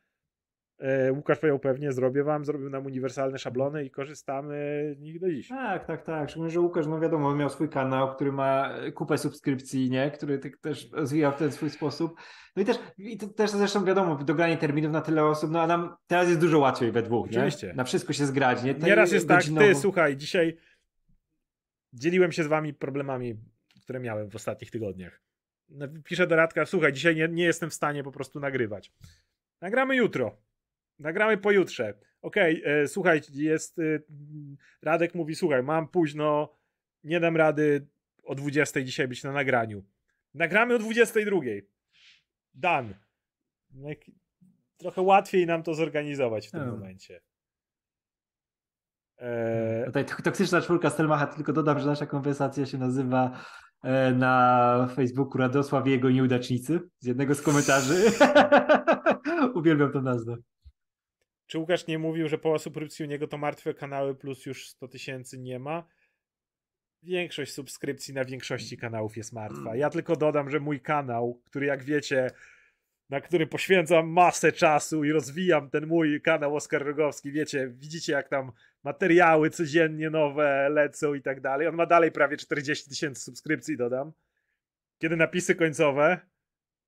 Łukasz 1.11 1.39
powiedział 1.39 1.59
pewnie, 1.59 1.91
zrobię 1.91 2.23
wam, 2.23 2.45
zrobił 2.45 2.69
nam 2.69 2.85
uniwersalne 2.85 3.37
szablony 3.37 3.85
i 3.85 3.91
korzystamy 3.91 4.91
z 4.97 4.99
nich 4.99 5.19
do 5.19 5.29
dziś. 5.29 5.47
Tak, 5.47 5.85
tak, 5.85 6.03
tak. 6.03 6.29
Szczególnie, 6.29 6.51
że 6.51 6.59
Łukasz, 6.59 6.87
no 6.87 6.99
wiadomo, 6.99 7.35
miał 7.35 7.49
swój 7.49 7.69
kanał, 7.69 8.15
który 8.15 8.31
ma 8.31 8.69
kupę 8.93 9.17
subskrypcji, 9.17 9.89
nie? 9.89 10.11
który 10.11 10.39
też 10.61 10.91
rozwijał 10.91 11.31
w 11.31 11.35
ten 11.35 11.51
swój 11.51 11.69
sposób. 11.69 12.15
No 12.55 12.61
i 12.61 12.65
też, 12.65 12.79
i 12.97 13.17
też 13.17 13.51
zresztą 13.51 13.85
wiadomo, 13.85 14.15
dogranie 14.15 14.57
terminów 14.57 14.91
na 14.91 15.01
tyle 15.01 15.25
osób, 15.25 15.51
no 15.51 15.61
a 15.61 15.67
nam 15.67 15.95
teraz 16.07 16.27
jest 16.27 16.39
dużo 16.39 16.59
łatwiej 16.59 16.91
we 16.91 17.01
dwóch, 17.01 17.27
Oczywiście. 17.29 17.67
nie? 17.67 17.73
Na 17.73 17.83
wszystko 17.83 18.13
się 18.13 18.25
zgrać, 18.25 18.63
nie? 18.63 18.73
Nieraz 18.73 19.11
jest 19.11 19.27
tak, 19.27 19.43
ty 19.57 19.75
słuchaj, 19.75 20.17
dzisiaj 20.17 20.57
dzieliłem 21.93 22.31
się 22.31 22.43
z 22.43 22.47
wami 22.47 22.73
problemami, 22.73 23.35
które 23.83 23.99
miałem 23.99 24.29
w 24.29 24.35
ostatnich 24.35 24.71
tygodniach. 24.71 25.21
Piszę 26.03 26.27
do 26.27 26.35
Radka, 26.35 26.65
słuchaj, 26.65 26.93
dzisiaj 26.93 27.15
nie, 27.15 27.27
nie 27.27 27.43
jestem 27.43 27.69
w 27.69 27.73
stanie 27.73 28.03
po 28.03 28.11
prostu 28.11 28.39
nagrywać. 28.39 28.91
Nagramy 29.61 29.95
jutro 29.95 30.46
Nagramy 30.99 31.37
pojutrze. 31.37 31.93
Okej, 32.21 32.61
okay, 32.61 32.73
e, 32.73 32.87
słuchaj, 32.87 33.21
jest. 33.33 33.79
E, 33.79 33.99
Radek 34.81 35.15
mówi: 35.15 35.35
Słuchaj, 35.35 35.63
mam 35.63 35.87
późno, 35.87 36.57
nie 37.03 37.19
dam 37.19 37.37
rady 37.37 37.87
o 38.23 38.35
20 38.35 38.81
dzisiaj 38.81 39.07
być 39.07 39.23
na 39.23 39.31
nagraniu. 39.31 39.83
Nagramy 40.33 40.75
o 40.75 40.79
22. 40.79 41.39
Dan. 42.53 42.93
No 43.71 43.89
trochę 44.77 45.01
łatwiej 45.01 45.45
nam 45.45 45.63
to 45.63 45.73
zorganizować 45.73 46.47
w 46.47 46.51
tym 46.51 46.59
hmm. 46.59 46.79
momencie. 46.79 47.21
E... 49.17 49.83
Tutaj 49.85 50.05
toksyczna 50.05 50.61
czwórka 50.61 50.89
Stelmacha, 50.89 51.27
tylko 51.27 51.53
dodam, 51.53 51.79
że 51.79 51.85
nasza 51.85 52.05
konwersacja 52.05 52.65
się 52.65 52.77
nazywa 52.77 53.43
e, 53.83 54.11
na 54.11 54.87
Facebooku 54.95 55.37
Radosław 55.37 55.87
i 55.87 55.91
jego 55.91 56.11
nieudacznicy 56.11 56.79
z 56.99 57.05
jednego 57.05 57.35
z 57.35 57.41
komentarzy. 57.41 57.95
Uwielbiam 59.59 59.91
tę 59.91 60.01
nazwę. 60.01 60.37
Czy 61.47 61.57
Łukasz 61.57 61.87
nie 61.87 61.99
mówił, 61.99 62.27
że 62.27 62.37
po 62.37 62.59
subskrypcji 62.59 63.05
u 63.05 63.07
niego 63.07 63.27
to 63.27 63.37
martwe 63.37 63.73
kanały 63.73 64.15
plus 64.15 64.45
już 64.45 64.69
100 64.69 64.87
tysięcy 64.87 65.37
nie 65.37 65.59
ma? 65.59 65.87
Większość 67.03 67.53
subskrypcji 67.53 68.13
na 68.13 68.25
większości 68.25 68.77
kanałów 68.77 69.17
jest 69.17 69.33
martwa. 69.33 69.75
Ja 69.75 69.89
tylko 69.89 70.15
dodam, 70.15 70.49
że 70.49 70.59
mój 70.59 70.81
kanał, 70.81 71.41
który 71.45 71.65
jak 71.65 71.83
wiecie, 71.83 72.31
na 73.09 73.21
który 73.21 73.47
poświęcam 73.47 74.09
masę 74.09 74.51
czasu 74.51 75.03
i 75.03 75.11
rozwijam 75.11 75.69
ten 75.69 75.87
mój 75.87 76.21
kanał 76.21 76.55
Oskar 76.55 76.85
Rogowski, 76.85 77.31
wiecie, 77.31 77.67
widzicie 77.67 78.13
jak 78.13 78.29
tam 78.29 78.51
materiały 78.83 79.49
codziennie 79.49 80.09
nowe 80.09 80.69
lecą 80.69 81.13
i 81.13 81.21
tak 81.21 81.41
dalej. 81.41 81.67
On 81.67 81.75
ma 81.75 81.85
dalej 81.85 82.11
prawie 82.11 82.37
40 82.37 82.89
tysięcy 82.89 83.21
subskrypcji, 83.21 83.77
dodam. 83.77 84.11
Kiedy 84.97 85.15
napisy 85.15 85.55
końcowe, 85.55 86.19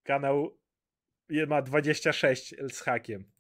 kanał 0.04 0.58
ma 1.48 1.62
26 1.62 2.56
z 2.70 2.82
hakiem 2.82 3.39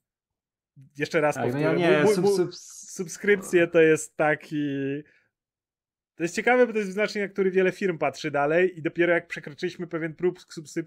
jeszcze 0.97 1.21
raz 1.21 1.35
tak, 1.35 1.45
no 1.45 1.51
powtórzę. 1.51 1.79
Ja 1.79 1.99
nie, 1.99 2.03
mój, 2.03 2.17
mój. 2.17 2.47
Subskrypcje 2.89 3.67
to 3.67 3.81
jest 3.81 4.17
taki... 4.17 5.03
To 6.15 6.23
jest 6.23 6.35
ciekawe, 6.35 6.67
bo 6.67 6.73
to 6.73 6.79
jest 6.79 6.91
znacznik, 6.91 7.21
na 7.21 7.27
który 7.27 7.51
wiele 7.51 7.71
firm 7.71 7.97
patrzy 7.97 8.31
dalej 8.31 8.79
i 8.79 8.81
dopiero 8.81 9.13
jak 9.13 9.27
przekroczyliśmy 9.27 9.87
pewien 9.87 10.15
próg 10.15 10.39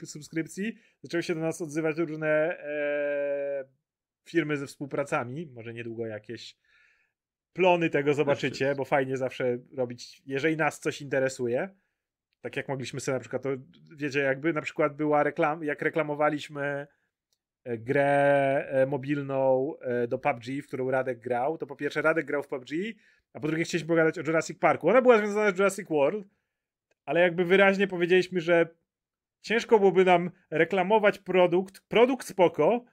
subskrypcji, 0.05 0.78
zaczęły 1.02 1.23
się 1.23 1.35
do 1.35 1.40
nas 1.40 1.62
odzywać 1.62 1.98
różne 1.98 2.28
e, 2.28 3.64
firmy 4.24 4.56
ze 4.56 4.66
współpracami. 4.66 5.47
Może 5.47 5.74
niedługo 5.74 6.06
jakieś 6.06 6.56
plony 7.52 7.90
tego 7.90 8.14
zobaczycie, 8.14 8.74
bo 8.74 8.85
fajnie 8.85 9.16
zawsze 9.16 9.59
robić, 9.77 10.23
jeżeli 10.27 10.56
nas 10.56 10.81
coś 10.81 11.02
interesuje. 11.02 11.69
Tak 12.40 12.56
jak 12.56 12.69
mogliśmy 12.69 13.01
sobie 13.01 13.14
na 13.14 13.20
przykład, 13.20 13.43
to 13.43 13.51
wiecie, 13.97 14.20
jakby 14.20 14.52
na 14.52 14.62
przykład 14.62 14.97
była 14.97 15.23
reklam, 15.23 15.64
jak 15.64 15.82
reklamowaliśmy 15.82 16.86
grę 17.64 18.66
e, 18.68 18.86
mobilną 18.86 19.72
e, 19.80 20.09
do 20.09 20.18
PUBG, 20.18 20.62
w 20.62 20.66
którą 20.66 20.90
Radek 20.90 21.18
grał, 21.18 21.59
to 21.59 21.66
po 21.66 21.76
pierwsze 21.76 22.02
Radek 22.02 22.26
grał 22.26 22.43
w 22.43 22.48
PUBG, 22.48 22.70
a 23.32 23.40
po 23.40 23.48
drugie 23.48 23.64
chcieliśmy 23.64 23.89
pogadać 23.89 24.18
o 24.18 24.22
Jurassic 24.22 24.59
Parku. 24.59 24.89
Ona 24.89 25.02
była 25.02 25.18
związana 25.18 25.51
z 25.51 25.59
Jurassic 25.59 25.89
World, 25.89 26.26
ale 27.05 27.20
jakby 27.20 27.44
wyraźnie 27.44 27.86
powiedzieliśmy, 27.86 28.40
że 28.40 28.68
ciężko 29.40 29.78
byłoby 29.78 30.05
nam 30.05 30.30
reklamować 30.51 31.18
produkt, 31.18 31.80
produkt 31.89 32.26
spoko, 32.26 32.84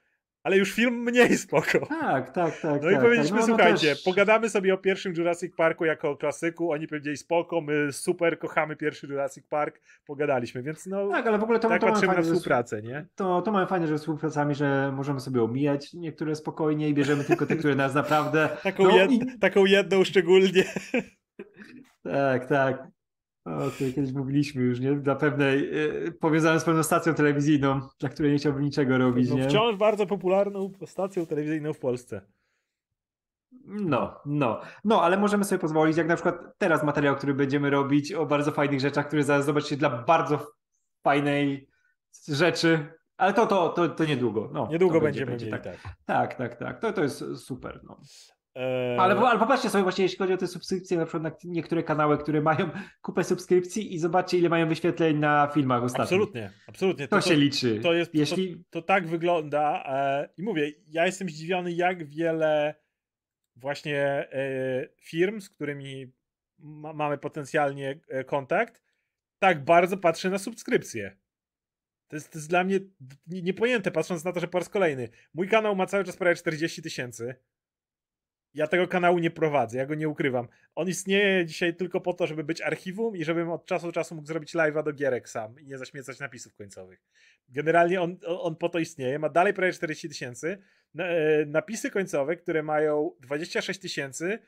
ale 0.43 0.57
już 0.57 0.73
film 0.73 0.93
mniej 1.03 1.37
spoko. 1.37 1.85
Tak, 1.85 2.31
tak, 2.31 2.61
tak. 2.61 2.81
No 2.83 2.89
tak, 2.89 2.99
i 2.99 3.01
powiedzieliśmy, 3.01 3.37
tak. 3.37 3.47
no, 3.47 3.55
słuchajcie, 3.55 3.89
też... 3.89 4.03
pogadamy 4.03 4.49
sobie 4.49 4.73
o 4.73 4.77
pierwszym 4.77 5.13
Jurassic 5.17 5.55
Parku 5.55 5.85
jako 5.85 6.09
o 6.09 6.17
klasyku, 6.17 6.71
oni 6.71 6.87
powiedzieli 6.87 7.17
spoko, 7.17 7.61
my 7.61 7.93
super 7.93 8.39
kochamy 8.39 8.75
pierwszy 8.75 9.07
Jurassic 9.07 9.47
Park, 9.47 9.81
pogadaliśmy, 10.05 10.63
więc 10.63 10.85
no 10.85 11.09
tak, 11.09 11.27
ale 11.27 11.37
w 11.37 11.43
ogóle 11.43 11.59
to, 11.59 11.69
tak 11.69 11.81
to 11.81 11.87
patrzymy 11.87 12.13
fajnie, 12.13 12.29
na 12.29 12.35
współpracę, 12.35 12.81
nie? 12.81 13.05
To, 13.15 13.41
to 13.41 13.51
mamy 13.51 13.67
fajne, 13.67 13.87
że 13.87 13.97
współpracami, 13.97 14.55
że 14.55 14.91
możemy 14.95 15.19
sobie 15.19 15.43
omijać 15.43 15.93
niektóre 15.93 16.35
spokojnie 16.35 16.89
i 16.89 16.93
bierzemy 16.93 17.23
tylko 17.23 17.45
te, 17.45 17.55
które 17.55 17.75
nas 17.75 17.93
naprawdę... 17.93 18.49
taką, 18.63 18.83
no, 18.83 18.97
jed... 18.97 19.11
i... 19.11 19.39
taką 19.39 19.65
jedną 19.65 20.03
szczególnie. 20.03 20.63
tak, 22.03 22.45
tak. 22.45 22.98
O, 23.45 23.69
tutaj 23.69 23.93
kiedyś 23.93 24.13
mówiliśmy 24.13 24.63
już, 24.63 24.79
nie? 24.79 24.95
Dla 24.95 25.15
pewnej, 25.15 25.61
yy, 25.61 26.11
powiązane 26.19 26.59
z 26.59 26.63
pewną 26.63 26.83
stacją 26.83 27.13
telewizyjną, 27.13 27.81
dla 27.99 28.09
której 28.09 28.31
nie 28.31 28.37
chciałbym 28.37 28.63
niczego 28.63 28.97
robić, 28.97 29.29
No, 29.29 29.35
nie? 29.35 29.43
wciąż 29.49 29.75
bardzo 29.75 30.07
popularną 30.07 30.71
stacją 30.85 31.25
telewizyjną 31.25 31.73
w 31.73 31.79
Polsce. 31.79 32.21
No, 33.65 34.21
no, 34.25 34.61
no, 34.83 35.03
ale 35.03 35.17
możemy 35.17 35.43
sobie 35.43 35.59
pozwolić, 35.59 35.97
jak 35.97 36.07
na 36.07 36.15
przykład 36.15 36.35
teraz 36.57 36.83
materiał, 36.83 37.15
który 37.15 37.33
będziemy 37.33 37.69
robić 37.69 38.13
o 38.13 38.25
bardzo 38.25 38.51
fajnych 38.51 38.79
rzeczach, 38.79 39.07
które 39.07 39.23
zaraz 39.23 39.45
zobaczycie 39.45 39.77
dla 39.77 39.89
bardzo 39.89 40.51
fajnej 41.03 41.67
rzeczy, 42.27 42.87
ale 43.17 43.33
to, 43.33 43.47
to, 43.47 43.69
to, 43.69 43.89
to 43.89 44.05
niedługo. 44.05 44.49
No, 44.53 44.67
Niedługo 44.71 44.95
to 44.95 45.01
będziemy 45.01 45.31
będzie, 45.31 45.45
mieli, 45.45 45.63
tak. 45.63 45.63
tak. 45.63 45.93
Tak, 46.05 46.35
tak, 46.35 46.55
tak, 46.55 46.79
to, 46.79 46.93
to 46.93 47.03
jest 47.03 47.23
super, 47.37 47.79
no. 47.83 47.99
Eee, 48.59 48.99
Ale, 48.99 49.15
ale 49.15 49.39
popatrzcie 49.39 49.69
sobie 49.69 49.83
właśnie, 49.83 50.03
jeśli 50.03 50.17
chodzi 50.17 50.33
o 50.33 50.37
te 50.37 50.47
subskrypcje, 50.47 50.97
na 50.97 51.05
przykład 51.05 51.23
na 51.23 51.31
niektóre 51.43 51.83
kanały, 51.83 52.17
które 52.17 52.41
mają 52.41 52.69
kupę 53.01 53.23
subskrypcji 53.23 53.93
i 53.93 53.99
zobaczcie, 53.99 54.37
ile 54.37 54.49
mają 54.49 54.67
wyświetleń 54.67 55.17
na 55.17 55.47
filmach 55.53 55.83
ostatnio. 55.83 56.03
Absolutnie, 56.03 56.51
absolutnie. 56.67 57.07
To, 57.07 57.21
się 57.21 57.35
liczy. 57.35 57.79
To, 57.83 57.93
jest, 57.93 58.15
jeśli... 58.15 58.57
to, 58.57 58.63
to 58.69 58.81
tak 58.81 59.07
wygląda 59.07 59.83
e, 59.85 60.29
i 60.37 60.43
mówię, 60.43 60.71
ja 60.87 61.05
jestem 61.05 61.29
zdziwiony, 61.29 61.71
jak 61.71 62.07
wiele 62.07 62.75
właśnie 63.55 64.03
e, 64.31 64.87
firm, 65.01 65.41
z 65.41 65.49
którymi 65.49 66.11
ma, 66.57 66.93
mamy 66.93 67.17
potencjalnie 67.17 67.99
e, 68.09 68.23
kontakt, 68.23 68.83
tak 69.39 69.63
bardzo 69.63 69.97
patrzy 69.97 70.29
na 70.29 70.37
subskrypcje. 70.37 71.17
To 72.07 72.15
jest, 72.15 72.31
to 72.31 72.37
jest 72.37 72.49
dla 72.49 72.63
mnie 72.63 72.79
nie- 73.27 73.41
niepojęte, 73.41 73.91
patrząc 73.91 74.23
na 74.23 74.31
to, 74.31 74.39
że 74.39 74.47
po 74.47 74.59
raz 74.59 74.69
kolejny 74.69 75.09
mój 75.33 75.47
kanał 75.47 75.75
ma 75.75 75.85
cały 75.85 76.03
czas 76.03 76.17
prawie 76.17 76.35
40 76.35 76.81
tysięcy. 76.81 77.35
Ja 78.53 78.67
tego 78.67 78.87
kanału 78.87 79.19
nie 79.19 79.31
prowadzę, 79.31 79.77
ja 79.77 79.85
go 79.85 79.95
nie 79.95 80.09
ukrywam. 80.09 80.47
On 80.75 80.89
istnieje 80.89 81.45
dzisiaj 81.45 81.75
tylko 81.75 82.01
po 82.01 82.13
to, 82.13 82.27
żeby 82.27 82.43
być 82.43 82.61
archiwum 82.61 83.15
i 83.15 83.23
żebym 83.23 83.49
od 83.49 83.65
czasu 83.65 83.85
do 83.85 83.91
czasu 83.91 84.15
mógł 84.15 84.27
zrobić 84.27 84.55
live'a 84.55 84.83
do 84.83 84.93
gierek 84.93 85.29
sam 85.29 85.59
i 85.59 85.65
nie 85.65 85.77
zaśmiecać 85.77 86.19
napisów 86.19 86.55
końcowych. 86.55 87.03
Generalnie 87.49 88.01
on, 88.01 88.17
on 88.25 88.55
po 88.55 88.69
to 88.69 88.79
istnieje, 88.79 89.19
ma 89.19 89.29
dalej 89.29 89.53
prawie 89.53 89.73
40 89.73 90.09
tysięcy. 90.09 90.57
E, 90.99 91.45
Napisy 91.45 91.91
końcowe, 91.91 92.35
które 92.35 92.63
mają 92.63 93.11
26 93.19 93.79
tysięcy, 93.79 94.39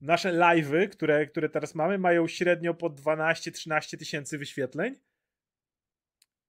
nasze 0.00 0.32
live'y, 0.32 0.88
które, 0.88 1.26
które 1.26 1.48
teraz 1.48 1.74
mamy, 1.74 1.98
mają 1.98 2.28
średnio 2.28 2.74
po 2.74 2.90
12-13 2.90 3.98
tysięcy 3.98 4.38
wyświetleń. 4.38 4.96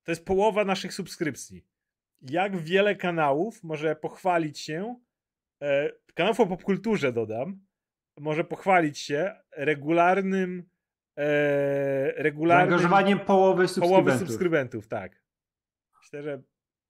To 0.04 0.12
jest 0.12 0.26
połowa 0.26 0.66
naszych 0.66 0.94
subskrypcji. 0.94 1.66
Jak 2.22 2.58
wiele 2.58 2.96
kanałów 2.96 3.64
może 3.64 3.96
pochwalić 3.96 4.60
się, 4.60 4.96
e, 5.62 5.92
kanałów 6.14 6.40
o 6.40 6.48
popkulturze 6.48 7.14
dodam, 7.14 7.60
może 8.20 8.44
pochwalić 8.44 9.00
się 9.00 9.36
regularnym 9.58 10.64
e, 11.18 12.24
regularnym 12.24 12.70
Zaangażowaniem 12.70 13.20
połowy 13.20 13.68
subskrybentów. 13.68 14.06
połowy 14.06 14.20
subskrybentów, 14.26 14.88
tak. 14.88 15.22
Myślę, 16.02 16.24
że 16.24 16.42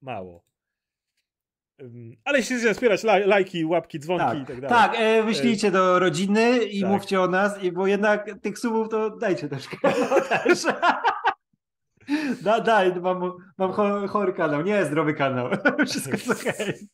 mało. 0.01 0.43
Ale 2.25 2.37
jeśli 2.37 2.55
chcecie 2.55 2.73
wspierać 2.73 3.03
laj, 3.03 3.27
lajki, 3.27 3.65
łapki, 3.65 3.99
dzwonki 3.99 4.37
i 4.37 4.45
tak 4.45 4.47
Tak, 4.47 4.59
dalej. 4.61 4.69
tak 4.89 4.95
e, 4.99 5.23
wyślijcie 5.23 5.71
do 5.71 5.99
rodziny 5.99 6.57
i 6.57 6.81
Tak. 6.81 6.89
mówcie 6.89 7.21
o 7.21 7.27
nas, 7.27 7.63
i- 7.63 7.71
bo 7.71 7.87
jednak 7.87 8.29
tych 8.41 8.59
subów 8.59 8.89
to 8.89 9.09
dajcie 9.17 9.49
troszkę. 9.49 9.77
No, 10.09 10.21
też. 10.21 10.63
Da, 12.41 12.59
daj, 12.61 12.95
mam, 13.01 13.21
mam 13.57 13.71
cho- 13.71 14.07
chory 14.07 14.33
kanał, 14.33 14.61
nie 14.61 14.85
zdrowy 14.85 15.13
kanał. 15.13 15.49
Wszystko 15.87 16.11
jest 16.11 16.31
okej. 16.47 16.87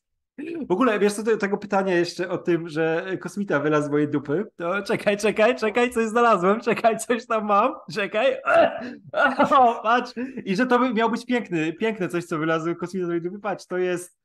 W 0.67 0.71
ogóle, 0.71 0.99
wiesz 0.99 1.13
co, 1.13 1.23
do 1.23 1.37
tego 1.37 1.57
pytania 1.57 1.95
jeszcze 1.95 2.29
o 2.29 2.37
tym, 2.37 2.69
że 2.69 3.05
kosmita 3.19 3.59
wylazł 3.59 3.87
z 3.87 3.91
mojej 3.91 4.07
dupy, 4.07 4.45
to 4.55 4.81
czekaj, 4.81 5.17
czekaj, 5.17 5.55
czekaj, 5.55 5.91
coś 5.91 6.07
znalazłem, 6.07 6.61
czekaj, 6.61 6.97
coś 6.97 7.25
tam 7.25 7.45
mam, 7.45 7.73
czekaj. 7.93 8.37
O, 9.57 9.81
patrz. 9.83 10.13
I 10.45 10.55
że 10.55 10.65
to 10.65 10.93
miał 10.93 11.11
być 11.11 11.25
piękny, 11.25 11.73
piękne 11.73 12.07
coś, 12.07 12.25
co 12.25 12.37
wylazło 12.37 12.75
kosmita 12.75 13.05
z 13.05 13.07
mojej 13.07 13.21
dupy, 13.21 13.39
patrz, 13.39 13.65
to 13.65 13.77
jest 13.77 14.17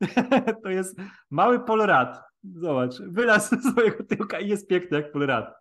to 0.62 0.70
jest 0.70 0.96
mały 1.30 1.60
polorad. 1.60 2.22
Zobacz, 2.54 3.00
wylazł 3.00 3.56
z 3.60 3.64
mojego 3.76 4.04
tyłka 4.04 4.40
i 4.40 4.48
jest 4.48 4.68
piękny 4.68 4.96
jak 4.96 5.12
polorad. 5.12 5.54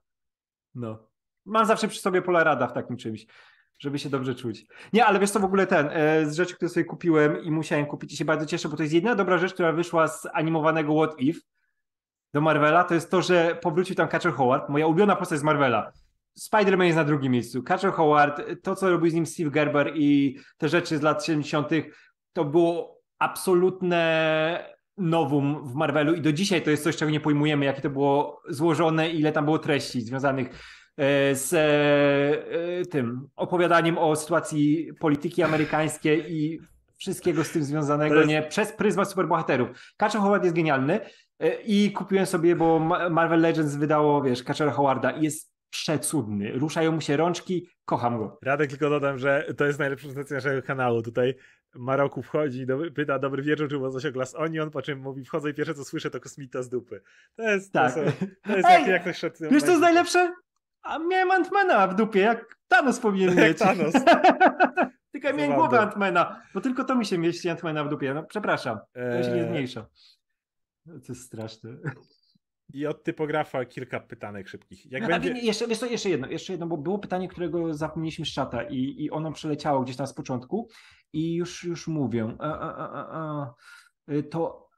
No. 0.76 1.08
Mam 1.46 1.66
zawsze 1.66 1.88
przy 1.88 2.00
sobie 2.00 2.22
polarada 2.22 2.68
w 2.68 2.74
takim 2.74 2.98
czymś, 2.98 3.26
żeby 3.80 4.00
się 4.00 4.10
dobrze 4.10 4.36
czuć. 4.36 4.66
Nie, 4.94 5.06
ale 5.06 5.20
wiesz 5.20 5.30
co, 5.30 5.40
w 5.40 5.46
ogóle 5.46 5.68
ten, 5.68 5.90
e, 5.92 6.26
z 6.26 6.36
rzeczy, 6.36 6.56
które 6.56 6.70
sobie 6.70 6.84
kupiłem 6.84 7.44
i 7.44 7.52
musiałem 7.52 7.86
kupić 7.86 8.14
i 8.14 8.18
się 8.18 8.26
bardzo 8.26 8.46
cieszę, 8.46 8.70
bo 8.70 8.78
to 8.78 8.84
jest 8.84 8.96
jedyna 8.96 9.16
dobra 9.16 9.38
rzecz, 9.38 9.54
która 9.54 9.72
wyszła 9.72 10.08
z 10.08 10.28
animowanego 10.34 10.96
What 10.96 11.20
If 11.20 11.40
do 12.34 12.42
Marvela, 12.42 12.84
to 12.84 12.94
jest 12.94 13.12
to, 13.12 13.22
że 13.22 13.58
powrócił 13.62 13.96
tam 13.96 14.08
Catcher 14.08 14.34
Howard, 14.34 14.70
moja 14.70 14.88
ulubiona 14.88 15.16
postać 15.16 15.40
z 15.40 15.44
Marvela. 15.44 15.92
Spider-Man 16.40 16.84
jest 16.84 16.98
na 16.98 17.04
drugim 17.04 17.32
miejscu. 17.32 17.64
Catcher 17.64 17.92
Howard, 17.92 18.42
to 18.64 18.76
co 18.76 18.90
robił 18.90 19.12
z 19.12 19.14
nim 19.14 19.26
Steve 19.26 19.52
Gerber 19.52 19.92
i 19.96 20.38
te 20.58 20.70
rzeczy 20.70 20.98
z 20.98 21.02
lat 21.02 21.26
70., 21.26 21.70
to 22.34 22.46
było 22.46 23.02
absolutne 23.20 24.78
nowum 24.98 25.68
w 25.68 25.76
Marvelu 25.76 26.14
i 26.14 26.22
do 26.22 26.34
dzisiaj 26.34 26.62
to 26.62 26.70
jest 26.70 26.84
coś, 26.84 26.98
czego 26.98 27.12
nie 27.12 27.20
pojmujemy, 27.20 27.66
jakie 27.66 27.82
to 27.82 27.90
było 27.90 28.42
złożone, 28.50 29.10
ile 29.10 29.32
tam 29.32 29.46
było 29.46 29.60
treści 29.60 30.02
związanych 30.02 30.50
z 31.34 31.54
e, 31.54 31.60
e, 32.80 32.86
tym 32.86 33.28
opowiadaniem 33.36 33.98
o 33.98 34.16
sytuacji 34.16 34.90
polityki 35.00 35.44
amerykańskiej 35.44 36.34
i 36.34 36.60
wszystkiego 36.98 37.44
z 37.44 37.52
tym 37.52 37.64
związanego, 37.64 38.16
jest- 38.16 38.28
nie? 38.28 38.42
Przez 38.44 38.72
pryzmat 38.72 39.10
superbohaterów. 39.10 39.70
Catcher 39.98 40.22
Howard 40.22 40.44
jest 40.44 40.56
genialny 40.56 41.00
e, 41.40 41.62
i 41.62 41.92
kupiłem 41.92 42.26
sobie, 42.26 42.56
bo 42.56 42.80
Ma- 42.80 43.10
Marvel 43.10 43.42
Legends 43.42 43.76
wydało, 43.76 44.22
wiesz, 44.22 44.44
Catchera 44.44 44.72
Howarda 44.72 45.12
i 45.12 45.24
jest 45.24 45.54
przecudny. 45.70 46.52
Ruszają 46.52 46.92
mu 46.92 47.02
się 47.02 47.18
rączki, 47.18 47.70
kocham 47.86 48.18
go. 48.18 48.40
Radek 48.44 48.70
tylko 48.70 48.90
dodam, 48.90 49.18
że 49.18 49.46
to 49.58 49.66
jest 49.66 49.80
najlepsza 49.80 50.04
prezentacja 50.08 50.36
naszego 50.38 50.62
kanału. 50.62 51.02
Tutaj 51.02 51.36
Maroku 51.76 52.22
wchodzi, 52.22 52.66
do, 52.66 52.80
pyta 52.96 53.20
dobry 53.20 53.44
wieczór, 53.44 53.70
czy 53.70 53.78
było 53.78 53.92
coś 53.92 54.06
o 54.06 54.12
Glass 54.12 54.36
Onion, 54.36 54.72
po 54.72 54.82
czym 54.82 55.00
mówi 55.00 55.26
wchodzę 55.26 55.50
i 55.50 55.54
pierwsze 55.54 55.74
co 55.74 55.86
słyszę 55.86 56.10
to 56.10 56.20
kosmita 56.20 56.62
z 56.64 56.70
dupy. 56.70 57.02
To 57.36 57.44
jest, 57.44 57.74
Tak. 57.74 57.94
to, 57.94 58.00
są, 58.00 58.06
to 58.44 58.58
jest 58.58 58.70
Ej, 58.70 58.80
jak, 58.82 58.88
jak 58.88 59.04
to 59.04 59.14
szacują. 59.14 59.52
Wiesz, 59.52 59.64
co 59.64 59.70
jest 59.70 59.82
najlepsze? 59.82 60.34
A 60.82 61.00
miałem 61.00 61.32
Antmana 61.32 61.88
w 61.88 61.96
dupie, 61.96 62.20
jak 62.20 62.58
Thanos 62.68 63.00
powinien 63.00 63.38
Jak 63.38 63.48
mieć. 63.48 63.60
Thanos. 63.60 63.94
tylko 65.12 65.28
ja 65.28 65.34
miałem 65.34 65.56
głowę 65.56 65.80
Antmana, 65.80 66.42
bo 66.54 66.62
tylko 66.62 66.84
to 66.84 66.96
mi 66.96 67.06
się 67.06 67.18
mieści 67.18 67.50
Antmana 67.50 67.84
w 67.84 67.90
dupie. 67.90 68.14
No, 68.14 68.24
przepraszam, 68.24 68.80
to 68.94 69.24
się 69.24 69.30
nie 69.32 69.42
Eee, 69.42 69.48
zmniejsza. 69.48 69.88
No, 70.86 70.94
To 71.00 71.06
jest 71.10 71.22
straszne. 71.26 71.70
I 72.74 72.86
od 72.86 73.04
typografa 73.04 73.66
kilka 73.66 74.00
pytanek 74.00 74.48
szybkich. 74.48 74.92
Jak 74.92 75.08
będzie... 75.08 75.30
jeszcze, 75.30 75.68
wiesz 75.68 75.80
co, 75.80 75.86
jeszcze 75.86 76.10
jedno, 76.10 76.28
jeszcze 76.28 76.54
jedno, 76.54 76.68
bo 76.68 76.78
było 76.78 77.00
pytanie, 77.00 77.28
którego 77.28 77.74
zapomnieliśmy 77.74 78.26
z 78.26 78.34
czata 78.34 78.64
i, 78.64 78.96
i 78.98 79.12
ono 79.12 79.32
przeleciało 79.32 79.82
gdzieś 79.82 79.96
tam 79.96 80.08
z 80.08 80.14
początku 80.14 80.70
i 81.14 81.36
już, 81.36 81.64
już 81.64 81.88
mówię. 81.88 82.36
A, 82.40 82.60
a, 82.60 83.08
a, 83.12 83.54
To, 84.32 84.70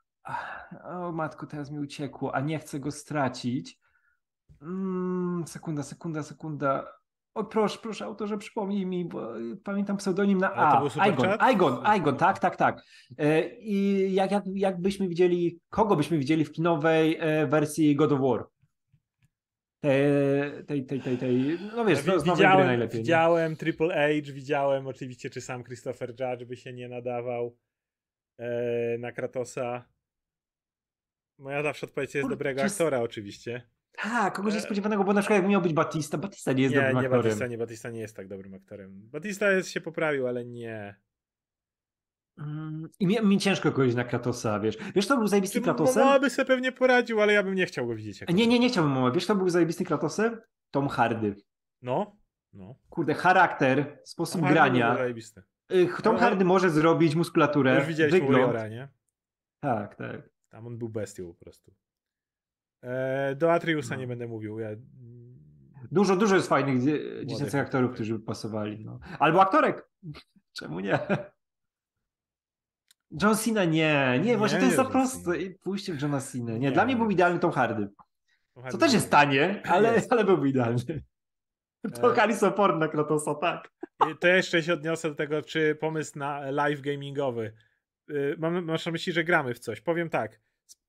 o 0.84 1.12
matko, 1.12 1.48
teraz 1.48 1.72
mi 1.72 1.80
uciekło, 1.80 2.36
a 2.36 2.42
nie 2.42 2.60
chcę 2.60 2.80
go 2.80 2.92
stracić. 2.92 3.80
Mm, 4.62 5.44
sekunda, 5.48 5.84
sekunda, 5.84 6.24
sekunda. 6.24 7.00
O 7.34 7.44
proszę, 7.44 7.80
proszę 7.82 8.06
autorze, 8.06 8.38
przypomnij 8.38 8.86
mi, 8.86 9.06
bo 9.06 9.40
y, 9.40 9.58
pamiętam 9.58 9.98
pseudonim 9.98 10.38
na 10.38 10.48
to 10.50 10.56
A. 10.56 10.80
był 10.80 10.90
super 10.90 11.14
Igon? 11.14 11.30
Igon, 11.54 11.84
Igon, 11.98 12.18
tak, 12.18 12.40
tak, 12.40 12.56
tak. 12.56 12.84
E, 13.18 13.50
I 13.60 14.14
jak, 14.14 14.32
jak, 14.32 14.44
jak 14.54 14.82
byśmy 14.82 15.08
widzieli, 15.08 15.60
kogo 15.70 15.96
byśmy 15.96 16.18
widzieli 16.18 16.46
w 16.46 16.52
kinowej 16.52 17.18
e, 17.20 17.48
wersji 17.48 17.96
God 17.96 18.12
of 18.12 18.20
War? 18.22 18.46
Tej, 19.82 20.66
tej, 20.66 20.86
tej, 20.86 21.02
tej, 21.02 21.18
tej 21.18 21.60
no 21.76 21.86
wiesz, 21.86 21.98
Ja 21.98 22.04
z, 22.04 22.08
nowej 22.08 22.24
gry 22.24 22.32
widziałem, 22.36 22.68
najlepiej. 22.68 22.98
nie? 22.98 23.04
widziałem 23.04 23.56
Triple 23.56 23.94
H, 23.94 24.32
widziałem 24.34 24.88
oczywiście, 24.88 25.30
czy 25.30 25.42
sam 25.42 25.64
Christopher 25.64 26.10
Judge 26.10 26.44
by 26.46 26.58
się 26.58 26.74
nie 26.74 26.90
nadawał 26.90 27.58
e, 28.38 28.98
na 28.98 29.12
Kratosa. 29.12 29.86
Moja 31.38 31.64
zawsze 31.64 31.86
odpowiedź 31.86 32.16
jest 32.16 32.24
Kur- 32.24 32.32
dobrego 32.32 32.62
to 32.62 32.66
aktora 32.68 33.00
oczywiście. 33.00 33.62
Tak, 34.04 34.34
kogoś 34.34 34.54
E, 34.54 34.56
niespodziewanego, 34.56 35.04
bo 35.04 35.14
na 35.14 35.22
przykład 35.22 35.36
jakby 35.38 35.50
miał 35.50 35.62
być 35.62 35.74
Batista, 35.74 36.18
Batista 36.18 36.54
nie 36.54 36.64
jest 36.64 36.76
Nie, 36.76 36.82
dobrym 36.82 36.98
nie, 36.98 37.02
aktorem. 37.02 37.24
Batista 37.24 37.48
nie, 37.48 37.58
Batista 37.58 37.90
nie 37.90 38.00
jest 38.00 38.16
tak 38.16 38.28
dobrym 38.28 38.54
aktorem. 38.54 39.10
Batista 39.12 39.52
jest, 39.52 39.70
się 39.70 39.82
poprawił, 39.82 40.28
ale 40.28 40.46
nie. 40.46 40.96
Mm, 42.38 42.90
I 43.00 43.08
mi, 43.08 43.22
mi 43.22 43.38
ciężko 43.38 43.72
kogoś 43.72 43.96
na 43.96 44.04
Kratosa, 44.04 44.60
wiesz. 44.60 44.78
Wiesz, 44.96 45.08
to 45.08 45.18
był 45.18 45.28
zajebisty 45.28 45.62
Kratosem? 45.62 46.04
Mama 46.04 46.20
by 46.20 46.30
sobie 46.30 46.46
pewnie 46.46 46.72
poradził, 46.72 47.22
ale 47.22 47.34
ja 47.34 47.44
bym 47.44 47.56
nie 47.56 47.66
chciał 47.66 47.88
go 47.88 47.96
widzieć. 47.96 48.22
Jako 48.22 48.34
Nie, 48.34 48.48
nie, 48.48 48.60
nie 48.60 48.70
chciałbym 48.70 48.94
Momo. 48.94 49.12
Wiesz, 49.12 49.26
to 49.26 49.36
był 49.36 49.50
zajebisty 49.50 49.86
Kratosem? 49.86 50.42
Tom 50.72 50.88
Hardy. 50.88 51.36
No, 51.82 52.18
no. 52.54 52.76
Kurde, 52.90 53.14
charakter, 53.14 54.00
sposób 54.04 54.42
Tom 54.42 54.50
grania. 54.50 54.98
Tom 56.04 56.14
No, 56.14 56.20
Hardy 56.20 56.46
może 56.46 56.70
zrobić 56.70 57.16
muskulaturę, 57.16 57.76
Już 57.76 57.88
widzieliśmy 57.88 58.20
wygląd. 58.20 58.46
Warriora, 58.46 58.68
nie? 58.68 58.88
Tak, 59.60 59.96
tak. 59.96 60.30
Tam 60.50 60.68
on 60.68 60.78
był 60.78 60.90
bestią 60.90 61.28
po 61.28 61.40
prostu. 61.40 61.74
E, 62.84 63.36
do 63.36 63.54
Atriusa 63.54 63.96
No. 63.96 64.02
nie 64.02 64.08
będę 64.08 64.28
mówił. 64.28 64.60
Ja... 64.60 64.70
Dużo, 65.92 66.16
dużo 66.16 66.36
jest 66.36 66.48
fajnych 66.48 66.84
dzie- 66.84 67.26
dziecięcych 67.26 67.62
aktorów. 67.62 67.94
którzy 67.94 68.14
by 68.20 68.26
pasowali. 68.26 68.86
No. 68.86 69.00
Albo 69.20 69.42
aktorek. 69.42 69.90
Czemu 70.60 70.80
nie? 70.80 71.00
John 73.22 73.36
Cena 73.36 73.66
nie, 73.66 74.10
nie, 74.14 74.20
Nie, 74.20 74.38
właśnie 74.38 74.60
to 74.60 74.66
jest 74.66 74.78
za 74.78 74.86
proste. 74.86 75.32
Pójście 75.64 75.94
w 75.94 76.02
Johna 76.02 76.22
Cena. 76.22 76.52
Nie, 76.52 76.60
Nie, 76.60 76.72
dla 76.72 76.86
mnie 76.86 76.94
nie. 76.94 77.00
był 77.02 77.10
idealny 77.10 77.40
Tom 77.40 77.52
Hardy. 77.52 77.90
Co 78.70 78.78
też 78.78 78.94
jest 78.94 79.12
tanie, 79.12 79.62
ale, 79.66 79.94
Jest. 79.94 80.14
ale 80.14 80.24
byłby 80.26 80.50
idealny. 80.50 81.04
To 82.02 82.14
Harrison 82.14 82.54
Ford 82.54 82.78
na 82.78 82.88
Kratosa, 82.88 83.36
tak. 83.36 83.72
To 84.20 84.28
jeszcze 84.28 84.64
się 84.64 84.74
odniosę 84.74 85.10
do 85.10 85.16
tego, 85.16 85.42
czy 85.42 85.76
pomysł 85.76 86.20
na 86.20 86.52
live 86.52 86.82
gamingowy. 86.82 87.54
Y, 88.12 88.36
mam, 88.40 88.66
masz 88.66 88.86
na 88.86 88.92
myśli, 88.92 89.14
że 89.14 89.24
gramy 89.24 89.54
w 89.54 89.60
coś. 89.60 89.82
Powiem 89.82 90.10
tak. 90.10 90.40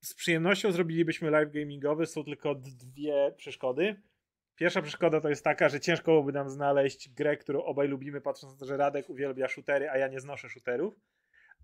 Z, 0.00 0.14
przyjemnością 0.14 0.72
zrobilibyśmy 0.72 1.30
live 1.30 1.52
gamingowy. 1.52 2.06
Są 2.06 2.24
tylko 2.24 2.54
dwie 2.54 3.34
przeszkody. 3.36 4.02
Pierwsza 4.56 4.82
przeszkoda 4.82 5.20
to 5.20 5.28
jest 5.28 5.44
taka, 5.44 5.68
że 5.68 5.80
ciężko 5.80 6.12
byłoby 6.12 6.32
nam 6.32 6.50
znaleźć 6.50 7.08
grę, 7.08 7.36
którą 7.36 7.62
obaj 7.62 7.88
lubimy, 7.88 8.20
patrząc 8.20 8.52
na 8.52 8.58
to, 8.58 8.66
że 8.66 8.76
Radek 8.76 9.10
uwielbia 9.10 9.48
shootery, 9.48 9.90
a 9.90 9.98
ja 9.98 10.08
nie 10.08 10.20
znoszę 10.20 10.48
shooterów. 10.48 10.94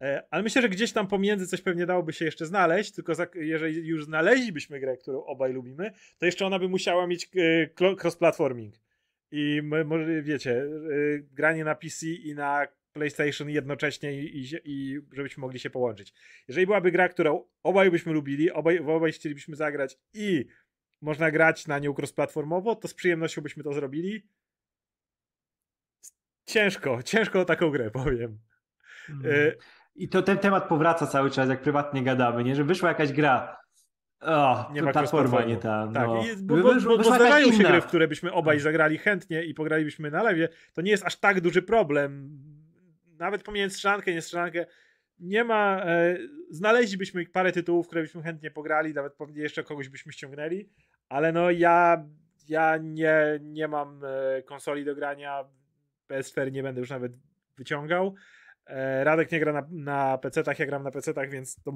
E, 0.00 0.22
ale 0.30 0.42
myślę, 0.42 0.62
że 0.62 0.68
gdzieś 0.68 0.92
tam 0.92 1.08
pomiędzy 1.08 1.46
coś 1.46 1.62
pewnie 1.62 1.86
dałoby 1.86 2.12
się 2.12 2.24
jeszcze 2.24 2.46
znaleźć, 2.46 2.92
tylko 2.92 3.12
jeżeli 3.34 3.86
już 3.86 4.04
znaleźlibyśmy 4.04 4.80
grę, 4.80 4.96
którą 4.96 5.24
obaj 5.24 5.52
lubimy, 5.52 5.92
to 6.18 6.26
jeszcze 6.26 6.46
ona 6.46 6.58
by 6.58 6.68
musiała 6.68 7.06
mieć 7.06 7.24
e, 7.24 7.66
cross-platforming. 7.80 8.70
I 9.30 9.62
może 9.62 10.22
wiecie, 10.22 10.52
e, 10.52 10.66
granie 11.18 11.64
na 11.64 11.74
PC 11.74 12.06
i 12.06 12.34
na 12.34 12.66
PlayStation 12.96 13.50
jednocześnie 13.50 14.12
i, 14.12 14.38
i, 14.38 14.46
i, 14.64 15.00
żebyśmy 15.12 15.40
mogli 15.40 15.58
się 15.58 15.70
połączyć. 15.70 16.12
Jeżeli 16.48 16.66
byłaby 16.66 16.90
gra, 16.90 17.08
którą 17.08 17.44
obaj 17.62 17.90
byśmy 17.90 18.12
lubili, 18.12 18.50
obaj, 18.50 18.78
obaj 18.78 19.12
chcielibyśmy 19.12 19.56
zagrać 19.56 19.98
i 20.14 20.46
można 21.02 21.30
grać 21.30 21.66
na 21.66 21.78
nią 21.78 21.92
cross-platformowo, 21.92 22.76
to 22.76 22.88
z 22.88 22.94
przyjemnością 22.94 23.42
byśmy 23.42 23.62
to 23.62 23.72
zrobili. 23.72 24.28
Ciężko, 26.46 27.02
ciężko 27.02 27.40
o 27.40 27.44
taką 27.44 27.70
grę, 27.70 27.90
powiem. 27.90 28.38
Mm. 29.08 29.52
I 29.94 30.08
to 30.08 30.22
ten 30.22 30.38
temat 30.38 30.68
powraca 30.68 31.06
cały 31.06 31.30
czas, 31.30 31.48
jak 31.48 31.62
prywatnie 31.62 32.02
gadamy, 32.02 32.44
nie? 32.44 32.54
Że 32.54 32.64
wyszła 32.64 32.88
jakaś 32.88 33.12
gra. 33.12 33.56
O, 34.20 34.70
nie 34.72 34.82
ma 34.82 34.92
platforma 34.92 35.44
nie 35.44 35.56
tam. 35.56 35.92
Tak, 35.92 36.06
no. 36.06 36.24
I, 36.24 36.36
bo, 36.36 36.56
bo, 36.56 36.74
bo, 36.74 36.96
bo 36.96 37.04
zdarzają 37.04 37.52
się 37.52 37.64
gry, 37.64 37.80
w 37.80 37.86
które 37.86 38.08
byśmy 38.08 38.32
obaj 38.32 38.60
zagrali 38.60 38.98
chętnie 38.98 39.44
i 39.44 39.54
pogralibyśmy 39.54 40.10
na 40.10 40.22
lewie. 40.22 40.48
To 40.72 40.82
nie 40.82 40.90
jest 40.90 41.06
aż 41.06 41.16
tak 41.16 41.40
duży 41.40 41.62
problem. 41.62 42.30
Nawet 43.18 43.42
pomijając 43.42 43.74
strzelankę, 43.74 44.12
nie 44.12 44.22
strzelankę, 44.22 44.66
nie 45.18 45.44
ma. 45.44 45.82
E, 45.84 46.16
znaleźlibyśmy 46.50 47.26
parę 47.26 47.52
tytułów, 47.52 47.86
które 47.86 48.02
byśmy 48.02 48.22
chętnie 48.22 48.50
pograli, 48.50 48.94
nawet 48.94 49.14
pewnie 49.14 49.42
jeszcze 49.42 49.64
kogoś 49.64 49.88
byśmy 49.88 50.12
ściągnęli, 50.12 50.68
ale 51.08 51.32
no 51.32 51.50
ja, 51.50 52.06
ja 52.48 52.76
nie, 52.76 53.38
nie 53.42 53.68
mam 53.68 54.00
e, 54.04 54.42
konsoli 54.42 54.84
do 54.84 54.94
grania. 54.94 55.44
PS4 56.08 56.52
nie 56.52 56.62
będę 56.62 56.80
już 56.80 56.90
nawet 56.90 57.12
wyciągał. 57.58 58.14
E, 58.66 59.04
Radek 59.04 59.32
nie 59.32 59.40
gra 59.40 59.52
na, 59.52 59.66
na 59.70 60.18
PC-tach, 60.18 60.58
ja 60.58 60.66
gram 60.66 60.82
na 60.82 60.90
PC-tach, 60.90 61.30
więc 61.30 61.62
to 61.62 61.72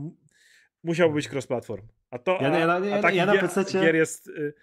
musiał 0.82 1.12
być 1.12 1.28
cross-platform. 1.28 1.86
A 2.10 2.18
to 2.18 2.38
ja, 2.40 2.58
ja, 2.58 2.78
ja, 2.78 3.00
a 3.02 3.10
ja 3.10 3.26
na 3.26 3.38
PC 3.38 3.64
gier 3.64 3.94
jest... 3.94 4.28
Y, 4.28 4.54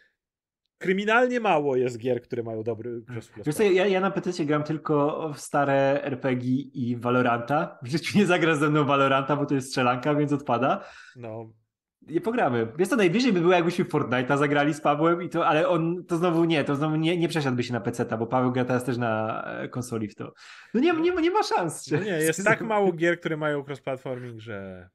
kryminalnie 0.78 1.40
mało 1.40 1.76
jest 1.76 1.98
gier, 1.98 2.22
które 2.22 2.44
mają 2.44 2.64
dobry 2.64 3.02
cross-platform. 3.02 3.74
Ja, 3.74 3.88
ja 3.88 4.00
na 4.00 4.12
PC 4.12 4.46
gram 4.46 4.64
tylko 4.64 5.30
w 5.34 5.40
stare 5.40 6.04
RPG 6.04 6.52
i 6.74 6.96
Valoranta. 6.96 7.78
W 7.82 7.88
życiu 7.88 8.18
nie 8.18 8.26
zagra 8.26 8.56
ze 8.56 8.70
mną 8.70 8.86
Valoranta, 8.86 9.36
bo 9.36 9.46
to 9.46 9.56
jest 9.56 9.68
strzelanka, 9.68 10.16
więc 10.16 10.34
odpada. 10.34 10.84
No, 11.16 11.54
nie 12.02 12.22
pogramy. 12.22 12.68
Wiesz 12.78 12.88
co, 12.88 12.96
najwyżej 12.96 13.34
by 13.34 13.42
było 13.42 13.54
jakbyśmy 13.54 13.86
Fortnite'a 13.86 14.38
zagrali 14.38 14.74
z 14.74 14.82
Pawłem 14.82 15.24
i 15.24 15.30
to, 15.30 15.48
ale 15.48 15.68
on 15.68 16.06
to 16.06 16.18
znowu 16.18 16.46
nie, 16.46 16.64
to 16.64 16.76
znowu 16.76 16.96
nie, 16.96 17.18
nie 17.18 17.28
przesiadłby 17.28 17.64
się 17.64 17.74
na 17.74 17.80
PC-ta, 17.80 18.18
bo 18.18 18.28
Paweł 18.28 18.52
gra 18.52 18.66
teraz 18.66 18.84
też 18.84 18.98
na 18.98 19.44
e, 19.44 19.70
konsoli 19.70 20.08
w 20.08 20.16
to. 20.16 20.34
No 20.74 20.80
nie, 20.80 20.94
nie, 20.94 21.12
nie 21.12 21.32
ma 21.32 21.44
szans. 21.44 21.92
No 21.92 22.00
nie, 22.00 22.12
jest 22.12 22.46
tak 22.52 22.62
mało 22.62 22.94
gier, 22.94 23.20
które 23.20 23.38
mają 23.38 23.62
cross-platforming, 23.62 24.40
że... 24.40 24.90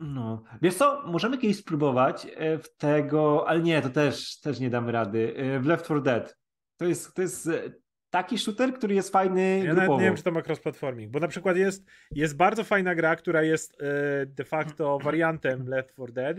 No. 0.00 0.44
Wiesz 0.62 0.74
co, 0.74 1.02
możemy 1.06 1.38
kiedyś 1.38 1.56
spróbować 1.56 2.26
e, 2.36 2.58
w 2.58 2.76
tego, 2.76 3.48
ale 3.48 3.60
nie, 3.60 3.82
to 3.82 3.90
też, 3.90 4.40
też 4.40 4.60
nie 4.60 4.70
damy 4.70 4.92
rady, 4.92 5.34
e, 5.36 5.60
w 5.60 5.66
Left 5.66 5.84
4 5.84 6.00
Dead. 6.00 6.38
To 6.76 6.84
jest, 6.84 7.14
to 7.14 7.22
jest 7.22 7.50
taki 8.10 8.38
shooter, 8.38 8.74
który 8.74 8.94
jest 8.94 9.12
fajny 9.12 9.58
Ja 9.58 9.64
grupowo. 9.64 9.80
nawet 9.80 10.00
nie 10.00 10.04
wiem, 10.06 10.16
czy 10.16 10.22
to 10.22 10.30
ma 10.32 10.40
cross-platforming, 10.40 11.10
bo 11.10 11.20
na 11.20 11.28
przykład 11.28 11.56
jest, 11.56 11.86
jest 12.10 12.36
bardzo 12.36 12.64
fajna 12.64 12.94
gra, 12.94 13.16
która 13.16 13.42
jest 13.42 13.82
e, 13.82 14.26
de 14.26 14.44
facto 14.44 14.98
wariantem 15.04 15.68
Left 15.68 15.92
4 15.92 16.12
Dead, 16.12 16.36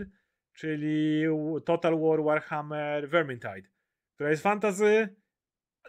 czyli 0.52 1.22
Total 1.64 2.00
War 2.00 2.22
Warhammer 2.22 3.08
Vermintide, 3.08 3.68
która 4.14 4.30
jest 4.30 4.42
fantazy, 4.42 5.16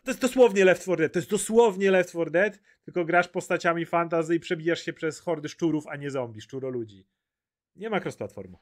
to 0.03 0.11
jest 0.11 0.21
dosłownie 0.21 0.65
Left 0.65 0.81
4 0.81 0.97
Dead, 0.97 1.13
to 1.13 1.19
jest 1.19 1.29
dosłownie 1.29 1.91
Left 1.91 2.09
4 2.09 2.31
Dead, 2.31 2.59
tylko 2.85 3.05
grasz 3.05 3.27
postaciami 3.27 3.85
fantazy 3.85 4.35
i 4.35 4.39
przebijasz 4.39 4.79
się 4.79 4.93
przez 4.93 5.19
hordy 5.19 5.49
szczurów, 5.49 5.87
a 5.87 5.95
nie 5.95 6.11
zombie, 6.11 6.41
szczuro 6.41 6.69
ludzi. 6.69 7.05
Nie 7.75 7.89
ma 7.89 7.99
cross-platformu. 7.99 8.59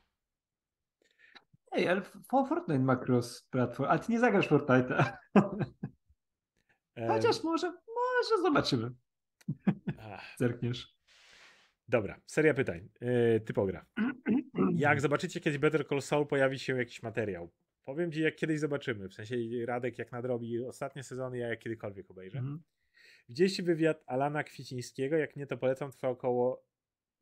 Ej, 1.72 1.88
ale 1.88 2.02
Fortnite 2.48 2.80
ma 2.80 2.96
cross-platform, 2.96 3.90
a 3.90 4.00
ty 4.00 4.12
nie 4.12 4.20
zagrasz 4.20 4.50
Fortnite'a. 4.50 5.18
Chociaż 7.08 7.44
może, 7.44 7.68
może 7.72 8.42
zobaczymy. 8.42 8.92
Zerkniesz. 10.38 10.98
Dobra, 11.88 12.22
seria 12.26 12.54
pytań. 12.54 12.90
Yy, 13.02 13.40
typogra. 13.40 13.86
Jak 14.76 15.02
zobaczycie 15.02 15.40
kiedyś 15.40 15.60
Better 15.60 15.88
Call 15.88 16.02
Saul, 16.02 16.28
pojawi 16.28 16.60
się 16.60 16.78
jakiś 16.78 17.04
materiał. 17.04 17.52
Powiem 17.86 18.12
ci, 18.12 18.22
jak 18.22 18.36
kiedyś 18.36 18.60
zobaczymy. 18.60 19.10
W 19.10 19.14
sensie 19.14 19.36
Radek 19.66 19.98
jak 19.98 20.12
nadrobi 20.12 20.66
ostatnie 20.66 21.04
sezony, 21.04 21.38
ja 21.38 21.48
jak 21.48 21.60
kiedykolwiek 21.60 22.12
obejrzę. 22.12 22.40
Mm. 22.40 22.64
Widzieliście 23.30 23.64
wywiad 23.64 24.04
Alana 24.06 24.44
Kwicińskiego? 24.44 25.18
Jak 25.18 25.36
nie, 25.36 25.48
to 25.48 25.58
polecam. 25.58 25.92
Trwa 25.92 26.10
około 26.10 26.66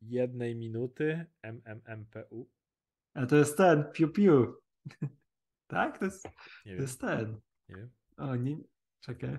jednej 0.02 0.56
minuty. 0.56 1.26
MMMPU. 1.42 2.50
A 3.14 3.26
to 3.26 3.36
jest 3.36 3.56
ten, 3.56 3.84
piu 3.92 4.08
piu. 4.08 4.56
tak? 5.66 5.98
To 5.98 6.04
jest, 6.04 6.22
to 6.64 6.70
jest 6.70 7.00
ten. 7.00 7.40
Nie 7.68 7.76
wiem. 7.76 7.90
O, 8.16 8.36
nie, 8.36 8.56
czekaj. 9.00 9.38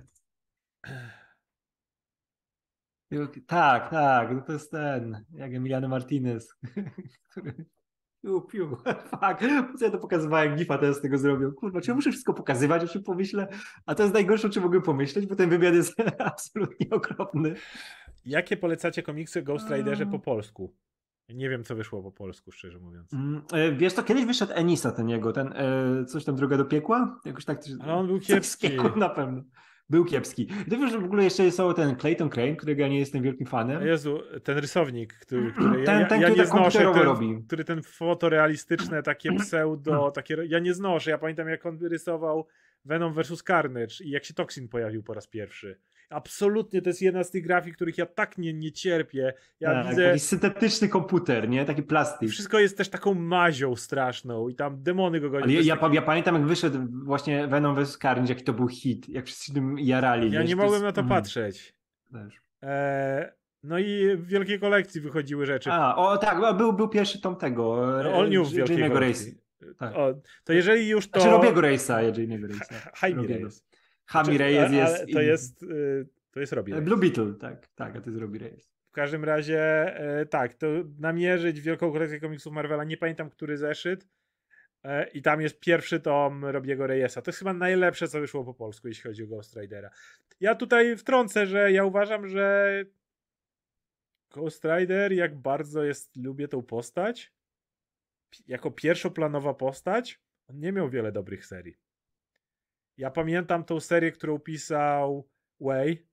Tak, 3.48 3.90
tak, 3.90 4.32
no 4.32 4.42
to 4.42 4.54
jest 4.54 4.72
ten, 4.72 5.26
jak 5.34 5.54
Emiliano 5.54 5.88
Martinez, 5.88 6.56
który... 7.32 7.66
Piu, 8.24 8.42
piu, 8.42 8.78
fuck, 9.10 9.40
po 9.72 9.78
co 9.78 9.86
ja 9.86 9.92
to 9.92 9.98
pokazywałem, 9.98 10.56
gifa 10.56 10.78
teraz 10.78 11.02
tego 11.02 11.18
zrobił. 11.18 11.54
Kurwa, 11.54 11.82
czy 11.82 11.92
ja 11.92 11.96
muszę 11.96 12.12
wszystko 12.12 12.34
pokazywać, 12.34 12.84
o 12.84 12.88
czym 12.88 13.04
pomyślę? 13.04 13.48
A 13.86 13.96
to 13.96 14.04
jest 14.04 14.14
najgorsze, 14.14 14.48
o 14.48 14.52
czym 14.52 14.64
mogę 14.64 14.82
pomyśleć, 14.82 15.26
bo 15.26 15.36
ten 15.36 15.50
wywiad 15.50 15.74
jest 15.74 15.96
absolutnie 16.20 16.90
okropny. 16.90 17.56
Jakie 18.28 18.58
polecacie 18.58 19.04
komiksy 19.04 19.42
Ghost 19.42 19.70
Riderze 19.72 20.06
po 20.06 20.20
polsku? 20.20 20.74
Nie 21.30 21.50
wiem, 21.50 21.64
co 21.64 21.76
wyszło 21.76 22.04
po 22.04 22.12
polsku, 22.12 22.52
szczerze 22.52 22.80
mówiąc. 22.80 23.14
Mm, 23.14 23.42
e, 23.54 23.72
wiesz 23.72 23.94
to 23.94 24.04
kiedyś 24.04 24.26
wyszedł 24.26 24.54
Enisa 24.56 24.92
ten 24.92 25.10
jego, 25.10 25.34
ten 25.34 25.54
e, 25.56 26.06
coś 26.06 26.26
tam 26.26 26.36
Droga 26.36 26.58
do 26.58 26.66
piekła? 26.66 27.20
Jakoś 27.26 27.46
tak. 27.46 27.62
Ale 27.80 27.94
on 27.94 28.08
był 28.08 28.20
kiepski. 28.20 28.70
Na 28.96 29.10
pewno 29.10 29.44
był 29.90 30.06
kiepski. 30.06 30.48
Wiesz, 30.68 30.92
że 30.92 31.00
w 31.00 31.04
ogóle 31.04 31.24
jeszcze 31.24 31.44
jest 31.44 31.62
ten 31.76 31.96
Clayton 31.96 32.30
Crane, 32.30 32.56
którego 32.56 32.82
ja 32.82 32.88
nie 32.88 33.00
jestem 33.00 33.24
wielkim 33.24 33.48
fanem. 33.48 33.88
Jezu, 33.88 34.20
ten 34.44 34.58
rysownik, 34.58 35.14
który, 35.14 35.52
który 35.52 35.84
ten, 35.84 36.00
ja, 36.00 36.06
ten, 36.06 36.22
ja, 36.22 36.30
ja 36.30 36.36
nie 36.36 36.46
znoszę, 36.46 36.80
ten, 36.80 36.96
robi. 36.96 37.44
który 37.48 37.64
ten 37.64 37.84
fotorealistyczne, 37.84 39.04
takie 39.04 39.34
pseudo, 39.34 40.12
takie, 40.12 40.38
ja 40.48 40.60
nie 40.60 40.74
znoszę. 40.74 41.12
Ja 41.12 41.18
pamiętam, 41.18 41.50
jak 41.50 41.66
on 41.66 41.80
rysował 41.82 42.48
Venom 42.86 43.14
vs. 43.14 43.44
Carnage 43.44 44.04
i 44.04 44.10
jak 44.10 44.26
się 44.26 44.34
Toxin 44.34 44.70
pojawił 44.70 45.04
po 45.04 45.14
raz 45.14 45.28
pierwszy. 45.28 45.80
Absolutnie 46.10 46.82
to 46.82 46.90
jest 46.90 47.02
jedna 47.02 47.24
z 47.24 47.32
tych 47.32 47.44
grafik, 47.44 47.76
których 47.76 47.98
ja 47.98 48.06
tak 48.06 48.38
nie, 48.38 48.54
nie 48.54 48.72
cierpię. 48.72 49.34
Ja 49.60 49.72
tak, 49.72 49.90
widzę... 49.90 50.08
Taki 50.08 50.20
syntetyczny 50.20 50.90
komputer, 50.90 51.50
nie? 51.50 51.66
Taki 51.66 51.84
plastik. 51.84 52.30
Wszystko 52.30 52.60
jest 52.60 52.78
też 52.78 52.90
taką 52.90 53.14
mazią 53.14 53.76
straszną 53.76 54.50
i 54.50 54.56
tam 54.56 54.84
demony 54.84 55.20
go 55.20 55.30
gonią. 55.30 55.44
Ale 55.44 55.54
ja, 55.54 55.62
ja, 55.62 55.78
taki... 55.78 55.96
ja, 55.96 56.02
pamiętam, 56.02 56.36
jak 56.36 56.46
wyszedł 56.46 56.80
właśnie 57.04 57.48
Venom 57.48 57.84
vs. 57.84 57.98
Carnage, 57.98 58.34
jaki 58.34 58.44
to 58.44 58.54
był 58.54 58.68
hit, 58.68 59.10
jak 59.10 59.26
wszyscy 59.26 59.54
tym 59.54 59.80
jarali. 59.80 60.32
Ja 60.32 60.40
wiesz? 60.40 60.50
nie 60.50 60.56
mogłem 60.56 60.74
jest... 60.74 60.84
na 60.84 60.92
to 60.92 61.02
mm. 61.02 61.10
patrzeć. 61.10 61.74
E... 62.64 63.38
No 63.64 63.80
i 63.80 64.18
w 64.18 64.28
wielkiej 64.28 64.60
kolekcji 64.60 65.02
wychodziły 65.02 65.46
rzeczy. 65.46 65.72
A, 65.72 65.96
o 65.96 66.18
tak, 66.18 66.58
był, 66.58 66.74
był 66.74 66.90
pierwszy 66.90 67.22
tom 67.22 67.36
tego. 67.36 67.88
All 68.16 68.30
New 68.30 68.48
w 68.48 68.52
wielkiej 68.52 68.92
kolekcji. 68.92 69.38
Tak. 69.78 69.96
O, 69.96 70.14
to 70.44 70.54
jeżeli 70.54 70.88
już 70.88 71.10
to... 71.10 71.22
Znaczy 71.22 71.38
Robiego 71.38 71.62
Race'a, 71.62 72.12
Jamie'ego 72.12 72.48
Race'a. 72.48 73.04
Jaime 73.04 73.28
Race. 73.28 73.62
Hami 74.08 74.26
znaczy, 74.26 74.38
Reyes 74.38 74.72
jest. 74.72 75.14
To 75.14 75.22
jest, 75.22 75.64
y, 75.64 76.08
to 76.32 76.40
jest 76.40 76.54
Robbie 76.54 76.82
Blue 76.82 77.00
Beetle, 77.00 77.34
tak, 77.34 77.68
tak, 77.68 77.96
a 77.96 78.02
to 78.02 78.10
jest 78.10 78.22
Robbie 78.22 78.40
Reyes. 78.40 78.78
W 78.90 78.92
każdym 78.92 79.24
razie, 79.24 79.62
e, 80.00 80.26
tak, 80.26 80.54
to 80.54 80.68
namierzyć 81.00 81.62
wielką 81.62 81.92
kolekcję 81.92 82.20
komiksów 82.20 82.54
Marvela, 82.54 82.84
nie 82.84 82.98
pamiętam, 82.98 83.30
który 83.30 83.58
zeszyt. 83.58 84.08
E, 84.84 85.08
I 85.08 85.22
tam 85.22 85.42
jest 85.42 85.60
pierwszy 85.60 86.00
tom 86.00 86.46
Robiego 86.46 86.88
Reyesa. 86.88 87.22
To 87.22 87.30
jest 87.30 87.40
chyba 87.40 87.54
najlepsze, 87.54 88.08
co 88.08 88.20
wyszło 88.20 88.44
po 88.44 88.54
polsku, 88.54 88.88
jeśli 88.88 89.04
chodzi 89.04 89.24
o 89.24 89.28
Ghost 89.28 89.56
Ridera. 89.56 89.90
Ja 90.40 90.56
tutaj 90.56 90.98
wtrącę, 90.98 91.46
że 91.46 91.72
ja 91.72 91.84
uważam, 91.84 92.28
że 92.28 92.86
Ghost 94.34 94.66
Rider, 94.66 95.14
jak 95.14 95.36
bardzo 95.36 95.84
jest, 95.84 96.16
lubię 96.16 96.48
tą 96.48 96.64
postać, 96.64 97.34
jako 98.48 98.72
pierwszoplanowa 98.72 99.54
postać, 99.54 100.22
on 100.48 100.60
nie 100.60 100.72
miał 100.72 100.90
wiele 100.90 101.12
dobrych 101.12 101.46
serii. 101.46 101.78
Ja 102.98 103.12
pamiętam 103.12 103.64
tą 103.64 103.80
serię, 103.80 104.12
którą 104.12 104.40
pisał 104.40 105.30
Way, 105.60 106.08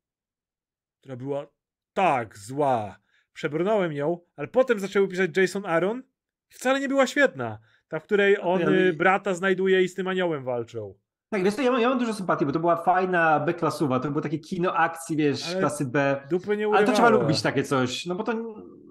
która 1.01 1.16
była 1.16 1.47
tak 1.93 2.39
zła. 2.39 2.98
Przebrnąłem 3.32 3.93
ją, 3.93 4.19
ale 4.36 4.48
potem 4.48 4.81
zaczęły 4.81 5.09
pisać 5.09 5.36
Jason 5.36 5.66
Aaron 5.66 6.02
i 6.51 6.55
wcale 6.55 6.81
nie 6.81 6.89
była 6.89 7.06
świetna. 7.06 7.59
Ta, 7.89 8.01
w 8.01 8.05
której 8.05 8.36
on 8.40 8.61
ja, 8.61 8.69
brata 8.97 9.35
znajduje 9.35 9.82
i 9.82 9.89
z 9.89 9.94
tym 9.94 10.09
aniołem 10.09 10.44
walczą. 10.44 10.94
Tak, 11.31 11.44
wiesz 11.44 11.59
ja 11.59 11.70
mam, 11.70 11.81
ja 11.81 11.89
mam 11.89 11.98
dużo 11.98 12.15
sympatii, 12.15 12.47
bo 12.47 12.52
to 12.52 12.61
była 12.61 12.77
fajna 12.77 13.40
B-klasowa, 13.40 14.01
to 14.01 14.11
było 14.11 14.20
takie 14.20 14.39
kino 14.39 14.74
akcji, 14.74 15.16
wiesz, 15.16 15.48
Ale 15.48 15.61
klasy 15.61 15.86
B. 15.86 16.20
Dupy 16.31 16.56
nie 16.56 16.66
Ale 16.66 16.86
to 16.86 16.93
trzeba 16.93 17.09
lubić 17.09 17.43
takie 17.43 17.62
coś, 17.62 18.06
no 18.06 18.15
bo 18.15 18.24
to, 18.24 18.32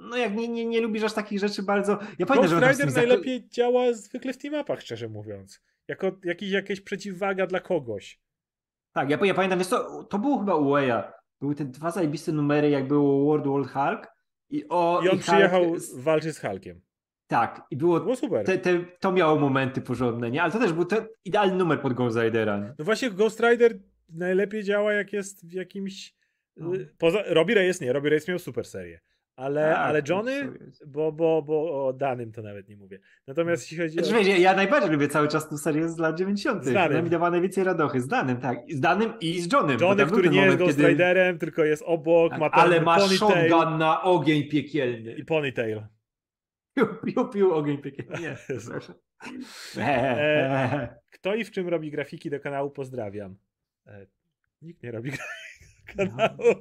no 0.09 0.17
jak 0.17 0.35
nie, 0.35 0.47
nie, 0.47 0.65
nie 0.65 0.81
lubisz 0.81 1.03
aż 1.03 1.13
takich 1.13 1.39
rzeczy 1.39 1.63
bardzo... 1.63 1.99
Ja 2.19 2.25
pamiętam, 2.25 2.59
Ghost 2.59 2.65
że... 2.65 2.71
Rider 2.71 2.87
na 2.87 2.93
najlepiej 2.93 3.49
działa 3.49 3.93
zwykle 3.93 4.33
w 4.33 4.37
team-upach, 4.37 4.79
szczerze 4.79 5.09
mówiąc. 5.09 5.61
Jako 5.87 6.11
jakiś, 6.23 6.51
jakaś 6.51 6.81
przeciwwaga 6.81 7.47
dla 7.47 7.59
kogoś. 7.59 8.19
Tak, 8.93 9.09
ja, 9.09 9.17
ja 9.23 9.33
pamiętam, 9.33 9.59
wiesz 9.59 9.67
co, 9.67 10.03
to 10.03 10.19
było 10.19 10.39
chyba 10.39 10.55
u 10.55 10.77
Eya. 10.77 11.03
Były 11.41 11.55
te 11.55 11.65
dwa 11.65 11.91
zajebiste 11.91 12.31
numery, 12.31 12.69
jak 12.69 12.87
było 12.87 13.25
World 13.25 13.45
World 13.47 13.71
Hulk 13.71 14.07
i 14.49 14.69
o... 14.69 15.01
I 15.03 15.09
on 15.09 15.17
Hulk- 15.17 15.21
przyjechał 15.21 15.75
walczyć 15.95 16.35
z 16.35 16.39
Hulkiem. 16.41 16.81
Tak, 17.27 17.61
i 17.71 17.77
było... 17.77 17.99
Było 17.99 18.15
super. 18.15 18.45
Te, 18.45 18.57
te, 18.57 18.85
to 18.99 19.11
miało 19.11 19.39
momenty 19.39 19.81
porządne, 19.81 20.31
nie? 20.31 20.43
Ale 20.43 20.51
to 20.51 20.59
też 20.59 20.73
był 20.73 20.85
ten 20.85 21.05
idealny 21.25 21.55
numer 21.55 21.81
pod 21.81 21.93
Ghost 21.93 22.17
Ridera. 22.17 22.57
nie? 22.57 22.73
No 22.79 22.85
właśnie 22.85 23.11
Ghost 23.11 23.39
Rider 23.39 23.79
najlepiej 24.09 24.63
działa 24.63 24.93
jak 24.93 25.13
jest 25.13 25.49
w 25.49 25.53
jakimś... 25.53 26.15
No. 26.57 26.75
y, 26.75 26.95
Poza... 26.97 27.23
Robbie 27.27 27.55
Reyes 27.55 27.81
nie, 27.81 27.93
Robbie 27.93 28.09
Reyes 28.09 28.27
miał 28.27 28.39
super 28.39 28.65
serię. 28.65 28.99
Ale, 29.35 29.61
Tak, 29.61 29.77
ale 29.77 30.01
Johnny, 30.09 30.53
bo, 30.87 31.11
bo, 31.11 31.41
bo 31.41 31.87
o 31.87 31.93
danym 31.93 32.31
to 32.31 32.41
nawet 32.41 32.67
nie 32.69 32.77
mówię. 32.77 32.99
Natomiast 33.27 33.63
jeśli 33.63 33.77
chodzi 33.77 33.99
o... 33.99 34.03
Znaczy, 34.03 34.19
wiecie, 34.25 34.41
ja 34.41 34.55
najbardziej 34.55 34.91
lubię 34.91 35.07
cały 35.07 35.27
czas 35.27 35.49
tę 35.49 35.57
serię 35.57 35.89
z 35.89 35.97
lat 35.97 36.17
90. 36.17 36.65
Z 36.65 36.73
Danym. 36.73 37.03
Mi 37.03 37.09
dawała 37.09 37.31
najwięcej 37.31 37.63
radochy. 37.63 38.01
Z 38.01 38.07
Danym, 38.07 38.37
tak. 38.37 38.57
Z 38.69 38.79
Danym 38.79 39.13
i 39.21 39.41
z 39.41 39.53
Johnem. 39.53 39.77
Johnny, 39.81 40.05
który 40.05 40.29
nie 40.29 40.41
jest 40.45 40.57
Ghost 40.57 40.77
kiedy- 40.77 40.89
Riderem, 40.89 41.39
tylko 41.39 41.63
jest 41.63 41.83
obok, 41.85 42.31
Tak, 42.31 42.39
ma 42.39 42.49
ten 42.49 42.59
ale 42.59 42.81
ma 42.81 42.97
ponytail 42.97 43.17
shotgun 43.49 43.77
na 43.77 44.01
ogień 44.03 44.49
piekielny. 44.49 45.13
i 45.13 45.25
ponytail. 45.25 45.81
Piu, 46.75 46.85
piu, 47.05 47.27
piu, 47.29 47.53
ogień 47.53 47.77
piekielny. 47.77 48.19
Nie, 48.19 48.35
proszę. 48.67 48.93
E, 49.77 50.95
Kto 51.15 51.35
i 51.35 51.43
w 51.43 51.51
czym 51.51 51.67
robi 51.67 51.91
grafiki 51.91 52.29
do 52.29 52.39
kanału? 52.39 52.71
Pozdrawiam. 52.71 53.35
E, 53.87 54.07
nikt 54.61 54.83
nie 54.83 54.91
robi 54.91 55.09
grafiki 55.11 55.65
do 55.87 55.93
kanału. 55.95 56.53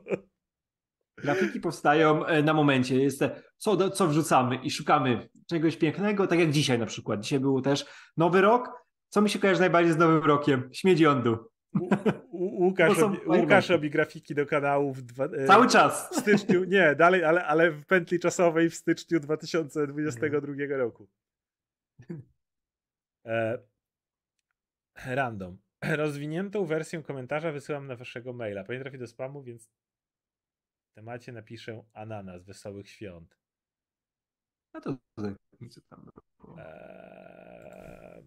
Grafiki 1.17 1.61
powstają 1.61 2.27
e, 2.27 2.43
na 2.43 2.55
momencie. 2.55 3.03
Jest 3.03 3.25
co, 3.57 3.91
co 3.91 4.07
wrzucamy 4.07 4.57
i 4.57 4.71
szukamy 4.71 5.29
czegoś 5.47 5.77
pięknego, 5.77 6.27
tak 6.27 6.39
jak 6.39 6.51
dzisiaj 6.51 6.79
na 6.79 6.87
przykład. 6.87 7.21
Dzisiaj 7.21 7.41
był 7.41 7.61
też 7.61 7.87
nowy 8.17 8.41
rok. 8.41 8.71
Co 9.09 9.23
mi 9.23 9.31
się 9.31 9.39
kojarzy 9.39 9.61
najbardziej 9.61 9.93
z 9.93 9.97
nowym 9.97 10.25
rokiem? 10.25 10.69
Śmieć 10.73 11.01
jądu. 11.01 11.53
U, 11.81 11.89
u, 12.31 12.65
Łukasz, 12.65 12.99
robi. 13.03 13.19
Łukasz 13.27 13.69
robi 13.69 13.91
grafiki 13.91 14.35
do 14.35 14.47
kanału 14.47 14.93
w, 14.93 15.03
dwa, 15.03 15.25
e, 15.25 15.47
Cały 15.47 15.69
w 15.69 15.73
czas. 15.73 16.17
styczniu. 16.21 16.65
Nie, 16.75 16.95
dalej, 16.95 17.25
ale, 17.25 17.47
ale 17.47 17.71
w 17.71 17.87
pętli 17.87 18.19
czasowej 18.19 18.71
w 18.71 18.75
styczniu 18.75 19.21
2022 19.21 20.77
roku. 20.77 21.09
E, 23.27 23.59
random. 25.07 25.59
Rozwiniętą 25.85 26.65
wersję 26.65 27.03
komentarza 27.03 27.53
wysyłam 27.53 27.87
na 27.87 27.97
waszego 27.97 28.33
maila. 28.33 28.65
Pewnie 28.65 28.83
trafi 28.83 28.99
do 28.99 29.07
spamu, 29.07 29.43
więc 29.43 29.67
w 29.67 29.71
temacie 30.93 31.32
napiszę 31.32 31.85
ananas 31.93 32.44
wesołych 32.44 32.89
świąt. 32.90 33.36
No 34.74 34.81
to 34.81 34.97
co 35.70 35.81
tam 35.81 36.05
było? 36.39 36.56
Eee, 36.59 38.23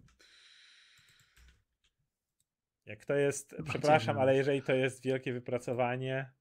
Jak 2.85 3.05
to 3.05 3.13
jest, 3.13 3.55
przepraszam, 3.65 4.19
ale 4.19 4.35
jeżeli 4.35 4.61
to 4.61 4.73
jest 4.73 5.03
wielkie 5.03 5.33
wypracowanie, 5.33 6.31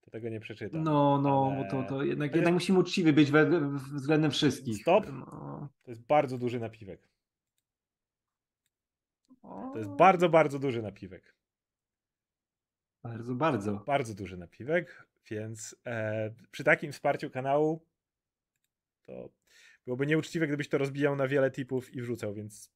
to 0.00 0.10
tego 0.10 0.28
nie 0.28 0.40
przeczytam. 0.40 0.82
No, 0.82 1.18
no, 1.22 1.50
Ale 1.54 1.64
bo 1.64 1.70
to, 1.70 1.88
to 1.88 2.02
jednak, 2.02 2.30
to 2.30 2.36
jednak 2.36 2.52
jest- 2.52 2.52
musimy 2.52 2.78
uczciwy 2.78 3.12
być 3.12 3.30
we, 3.30 3.46
we, 3.46 3.68
względem 3.78 4.30
wszystkich. 4.30 4.82
Stop. 4.82 5.06
No. 5.12 5.68
To 5.82 5.90
jest 5.90 6.02
bardzo 6.02 6.38
duży 6.38 6.60
napiwek. 6.60 7.08
O, 9.42 9.70
To 9.72 9.78
jest 9.78 9.90
bardzo, 9.90 10.28
bardzo 10.28 10.58
duży 10.58 10.82
napiwek. 10.82 11.34
bardzo, 13.02 13.34
bardzo. 13.34 13.74
Bardzo 13.76 14.14
duży 14.14 14.36
napiwek, 14.36 15.06
więc 15.30 15.76
e, 15.86 16.34
przy 16.50 16.64
takim 16.64 16.92
wsparciu 16.92 17.30
kanału 17.30 17.86
to 19.06 19.30
byłoby 19.84 20.06
nieuczciwe, 20.06 20.46
gdybyś 20.46 20.68
to 20.68 20.78
rozbijał 20.78 21.16
na 21.16 21.28
wiele 21.28 21.50
tipów 21.50 21.94
i 21.94 22.02
wrzucał, 22.02 22.34
więc 22.34 22.72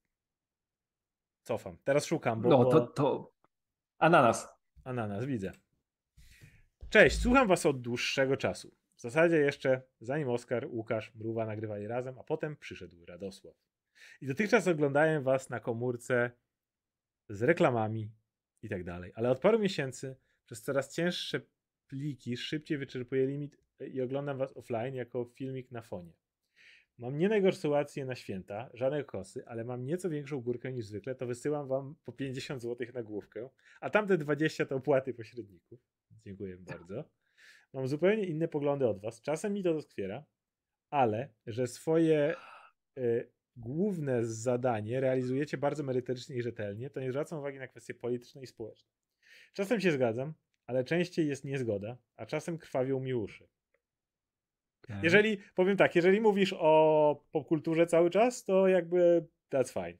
cofam. 1.43 1.79
Teraz 1.85 2.07
szukam, 2.07 2.43
bo, 2.43 2.49
No, 2.49 2.65
to, 2.65 2.87
to 2.87 3.35
ananas. 3.99 4.49
Ananas, 4.85 5.25
widzę. 5.25 5.53
Cześć, 6.89 7.21
słucham 7.23 7.49
was 7.49 7.67
od 7.67 7.81
dłuższego 7.81 8.37
czasu. 8.37 8.77
W 8.97 9.01
zasadzie 9.01 9.37
jeszcze 9.37 9.83
zanim 10.01 10.29
Oskar, 10.29 10.67
Łukasz, 10.71 11.15
Mruwa 11.15 11.47
nagrywali 11.47 11.87
razem, 11.87 12.19
a 12.19 12.25
potem 12.25 12.57
przyszedł 12.57 13.07
Radosław. 13.07 13.55
I 14.21 14.27
dotychczas 14.27 14.69
oglądałem 14.69 15.23
was 15.23 15.51
na 15.51 15.61
komórce 15.61 16.31
z 17.29 17.43
reklamami 17.43 18.11
i 18.63 18.69
tak 18.69 18.85
dalej. 18.85 19.13
Ale 19.15 19.31
od 19.31 19.41
paru 19.41 19.59
miesięcy 19.59 20.17
przez 20.45 20.63
coraz 20.63 20.95
cięższe 20.95 21.41
pliki 21.95 22.37
szybciej 22.37 22.79
wyczerpuję 22.79 23.27
limit 23.27 23.57
i 23.93 24.01
oglądam 24.01 24.39
was 24.39 24.57
offline 24.57 24.95
jako 24.95 25.25
filmik 25.25 25.71
na 25.71 25.83
fonie. 25.83 26.13
Mam 26.99 27.19
nie 27.19 27.29
najgorszą 27.29 27.61
sytuację 27.61 28.05
na 28.05 28.15
święta, 28.15 28.71
żadne 28.75 29.05
kosy, 29.05 29.47
ale 29.47 29.65
mam 29.65 29.85
nieco 29.85 30.11
większą 30.11 30.41
górkę 30.41 30.73
niż 30.73 30.87
zwykle, 30.87 31.15
to 31.15 31.27
wysyłam 31.27 31.69
wam 31.69 31.95
po 32.05 32.13
50 32.13 32.63
zł 32.63 32.87
na 32.95 33.03
główkę, 33.03 33.49
a 33.81 33.91
tamte 33.91 34.19
20 34.19 34.67
to 34.67 34.77
opłaty 34.77 35.15
pośredników. 35.15 35.81
Dziękuję 36.11 36.57
bardzo. 36.57 37.05
Mam 37.73 37.89
zupełnie 37.89 38.27
inne 38.27 38.49
poglądy 38.49 38.89
od 38.89 39.01
was. 39.01 39.23
Czasem 39.23 39.53
mi 39.53 39.63
to 39.63 39.75
doskwiera, 39.75 40.25
ale 40.91 41.29
że 41.47 41.67
swoje 41.67 42.35
y, 42.99 43.31
główne 43.57 44.25
zadanie 44.25 45.01
realizujecie 45.01 45.59
bardzo 45.59 45.83
merytorycznie 45.83 46.37
i 46.37 46.43
rzetelnie, 46.43 46.91
to 46.91 47.01
nie 47.01 47.11
zwracam 47.11 47.39
uwagi 47.39 47.59
na 47.59 47.69
kwestie 47.69 47.95
polityczne 47.95 48.43
i 48.43 48.47
społeczne. 48.47 48.91
Czasem 49.53 49.81
się 49.81 49.93
zgadzam, 49.93 50.35
ale 50.67 50.85
częściej 50.85 51.29
jest 51.29 51.45
niezgoda, 51.45 51.97
a 52.17 52.27
czasem 52.27 52.59
krwawią 52.59 53.01
mi 53.01 53.15
uszy. 53.15 53.49
Jeżeli, 55.03 55.39
powiem 55.55 55.77
tak, 55.77 55.95
jeżeli 55.97 56.21
mówisz 56.21 56.55
o 56.59 57.23
popkulturze 57.33 57.87
cały 57.87 58.11
czas, 58.11 58.45
to 58.45 58.69
jakby 58.69 59.27
that's 59.53 59.73
fine. 59.73 59.99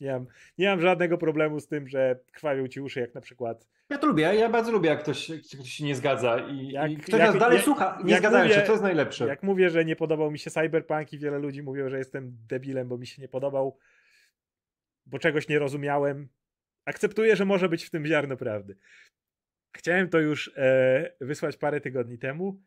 Nie 0.00 0.12
mam, 0.12 0.26
nie 0.58 0.68
mam 0.68 0.80
żadnego 0.80 1.18
problemu 1.18 1.60
z 1.60 1.68
tym, 1.68 1.88
że 1.88 2.20
krwawią 2.32 2.68
ci 2.68 2.80
uszy, 2.80 3.00
jak 3.00 3.14
na 3.14 3.20
przykład 3.20 3.68
Ja 3.90 3.98
to 3.98 4.06
lubię, 4.06 4.22
ja 4.22 4.48
bardzo 4.48 4.72
lubię, 4.72 4.88
jak 4.88 5.02
ktoś, 5.02 5.30
ktoś 5.54 5.70
się 5.72 5.84
nie 5.84 5.94
zgadza 5.94 6.38
i, 6.50 6.68
Jak- 6.68 6.90
i 6.90 6.96
ktoś 6.96 7.20
jak- 7.20 7.30
nas 7.30 7.38
dalej 7.40 7.56
jak- 7.56 7.64
słucha, 7.64 7.98
nie 8.04 8.20
mówię- 8.20 8.54
się, 8.54 8.62
to 8.62 8.72
jest 8.72 8.82
najlepsze. 8.82 9.26
Jak 9.26 9.42
mówię, 9.42 9.70
że 9.70 9.84
nie 9.84 9.96
podobał 9.96 10.30
mi 10.30 10.38
się 10.38 10.50
Cyberpunk 10.50 11.12
i 11.12 11.18
wiele 11.18 11.38
ludzi 11.38 11.62
mówiło, 11.62 11.90
że 11.90 11.98
jestem 11.98 12.36
debilem, 12.48 12.88
bo 12.88 12.98
mi 12.98 13.06
się 13.06 13.22
nie 13.22 13.28
podobał, 13.28 13.78
bo 15.06 15.18
czegoś 15.18 15.48
nie 15.48 15.58
rozumiałem, 15.58 16.28
akceptuję, 16.84 17.36
że 17.36 17.44
może 17.44 17.68
być 17.68 17.84
w 17.84 17.90
tym 17.90 18.06
ziarno 18.06 18.36
prawdy. 18.36 18.76
Chciałem 19.72 20.08
to 20.08 20.20
już 20.20 20.52
e, 20.56 21.12
wysłać 21.20 21.56
parę 21.56 21.80
tygodni 21.80 22.18
temu, 22.18 22.60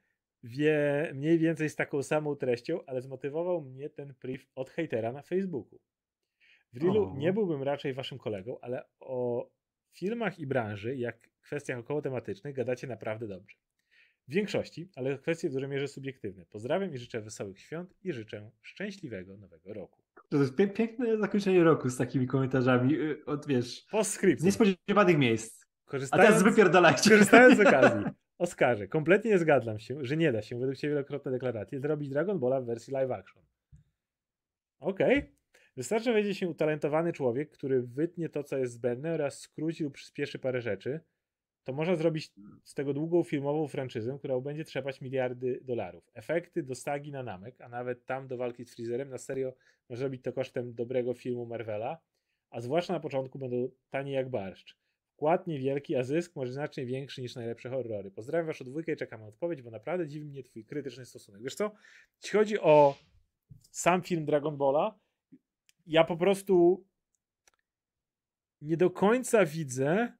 wie, 0.43 1.11
mniej 1.15 1.39
więcej 1.39 1.69
z 1.69 1.75
taką 1.75 2.03
samą 2.03 2.35
treścią, 2.35 2.85
ale 2.85 3.01
zmotywował 3.01 3.61
mnie 3.61 3.89
ten 3.89 4.13
priv 4.19 4.45
od 4.55 4.69
hejtera 4.69 5.11
na 5.11 5.21
Facebooku. 5.21 5.79
W 6.73 6.83
Reelu 6.83 7.13
nie 7.17 7.33
byłbym 7.33 7.63
raczej 7.63 7.93
waszym 7.93 8.17
kolegą, 8.17 8.57
ale 8.61 8.85
o 8.99 9.49
filmach 9.91 10.39
i 10.39 10.47
branży, 10.47 10.95
jak 10.95 11.29
kwestiach 11.41 11.79
około 11.79 12.01
tematycznych, 12.01 12.55
gadacie 12.55 12.87
naprawdę 12.87 13.27
dobrze. 13.27 13.57
W 14.27 14.33
większości, 14.33 14.89
ale 14.95 15.17
kwestie 15.17 15.49
w 15.49 15.53
dużej 15.53 15.69
mierze 15.69 15.87
subiektywne. 15.87 16.45
Pozdrawiam 16.45 16.93
i 16.93 16.97
życzę 16.97 17.21
wesołych 17.21 17.59
świąt 17.59 17.93
i 18.03 18.13
życzę 18.13 18.51
szczęśliwego 18.61 19.37
nowego 19.37 19.73
roku. 19.73 20.01
To 20.29 20.37
jest 20.37 20.55
piękne 20.55 21.17
zakończenie 21.17 21.63
roku 21.63 21.89
z 21.89 21.97
takimi 21.97 22.27
komentarzami 22.27 22.93
y, 22.95 23.25
od, 23.25 23.47
wiesz, 23.47 23.87
z 24.37 24.43
niespodziewanych 24.43 25.17
miejsc. 25.17 25.60
A 25.91 25.97
Korzystając, 25.97 26.27
teraz 26.29 26.43
wypierdalajcie. 26.43 27.09
korzystając 27.09 27.57
z 27.57 27.59
okazji. 27.67 28.03
Oskarze, 28.37 28.87
kompletnie 28.87 29.31
nie 29.31 29.37
zgadzam 29.37 29.79
się, 29.79 30.05
że 30.05 30.17
nie 30.17 30.31
da 30.31 30.41
się, 30.41 30.59
według 30.59 30.77
Ciebie 30.77 30.93
wielokrotne 30.93 31.31
deklaracje, 31.31 31.79
zrobić 31.79 32.09
Dragon 32.09 32.39
Balla 32.39 32.61
w 32.61 32.65
wersji 32.65 32.93
live 32.93 33.11
action. 33.11 33.43
Okej. 34.79 35.31
Wystarczy, 35.77 36.05
że 36.05 36.13
wejdzie 36.13 36.35
się 36.35 36.49
utalentowany 36.49 37.13
człowiek, 37.13 37.51
który 37.51 37.81
wytnie 37.81 38.29
to, 38.29 38.43
co 38.43 38.57
jest 38.57 38.73
zbędne 38.73 39.13
oraz 39.13 39.39
skróci 39.39 39.83
lub 39.83 39.93
przyspieszy 39.93 40.39
parę 40.39 40.61
rzeczy, 40.61 40.99
to 41.63 41.73
można 41.73 41.95
zrobić 41.95 42.33
z 42.63 42.73
tego 42.73 42.93
długą 42.93 43.23
filmową 43.23 43.67
franczyzę, 43.67 44.15
która 44.19 44.39
będzie 44.39 44.63
trzepać 44.63 45.01
miliardy 45.01 45.59
dolarów. 45.63 46.09
Efekty 46.13 46.63
do 46.63 46.75
stagi 46.75 47.11
na 47.11 47.23
namek, 47.23 47.61
a 47.61 47.69
nawet 47.69 48.05
tam 48.05 48.27
do 48.27 48.37
walki 48.37 48.65
z 48.65 48.75
Freezerem, 48.75 49.09
na 49.09 49.17
serio 49.17 49.53
można 49.89 50.03
robić 50.03 50.21
to 50.21 50.33
kosztem 50.33 50.73
dobrego 50.73 51.13
filmu 51.13 51.45
Marvela, 51.45 51.97
a 52.49 52.61
zwłaszcza 52.61 52.93
na 52.93 52.99
początku 52.99 53.39
będą 53.39 53.69
tanie 53.89 54.11
jak 54.11 54.29
barszcz. 54.29 54.77
Wkład 55.21 55.47
niewielki, 55.47 55.95
a 55.95 56.03
zysk 56.03 56.35
może 56.35 56.51
znacznie 56.51 56.85
większy 56.85 57.21
niż 57.21 57.35
najlepsze 57.35 57.69
horrory. 57.69 58.11
Pozdrawiam 58.11 58.47
waszą 58.47 58.65
dwójkę 58.65 58.91
i 58.91 58.95
czekam 58.95 59.21
na 59.21 59.27
odpowiedź, 59.27 59.61
bo 59.61 59.71
naprawdę 59.71 60.07
dziwi 60.07 60.25
mnie 60.25 60.43
twój 60.43 60.65
krytyczny 60.65 61.05
stosunek. 61.05 61.43
Wiesz 61.43 61.55
co? 61.55 61.71
Jeśli 62.23 62.39
chodzi 62.39 62.59
o 62.59 62.97
sam 63.71 64.01
film 64.01 64.25
Dragon 64.25 64.57
Balla, 64.57 64.99
ja 65.87 66.03
po 66.03 66.17
prostu 66.17 66.85
nie 68.61 68.77
do 68.77 68.89
końca 68.89 69.45
widzę 69.45 70.13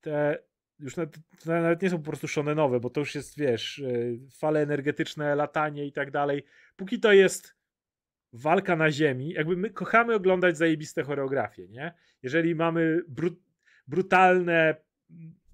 te 0.00 0.38
już 0.78 0.96
nawet, 0.96 1.18
nawet 1.46 1.82
nie 1.82 1.90
są 1.90 1.98
po 1.98 2.04
prostu 2.04 2.28
shonenowe, 2.28 2.80
bo 2.80 2.90
to 2.90 3.00
już 3.00 3.14
jest, 3.14 3.38
wiesz, 3.38 3.78
y, 3.78 4.20
fale 4.30 4.60
energetyczne, 4.60 5.34
latanie 5.34 5.86
i 5.86 5.92
tak 5.92 6.10
dalej. 6.10 6.44
Póki 6.76 7.00
to 7.00 7.12
jest 7.12 7.54
walka 8.32 8.76
na 8.76 8.90
ziemi, 8.90 9.30
jakby 9.30 9.56
my 9.56 9.70
kochamy 9.70 10.14
oglądać 10.14 10.56
zajebiste 10.56 11.02
choreografie, 11.02 11.68
nie? 11.68 11.94
Jeżeli 12.22 12.54
mamy 12.54 13.00
bru 13.08 13.47
brutalne, 13.88 14.74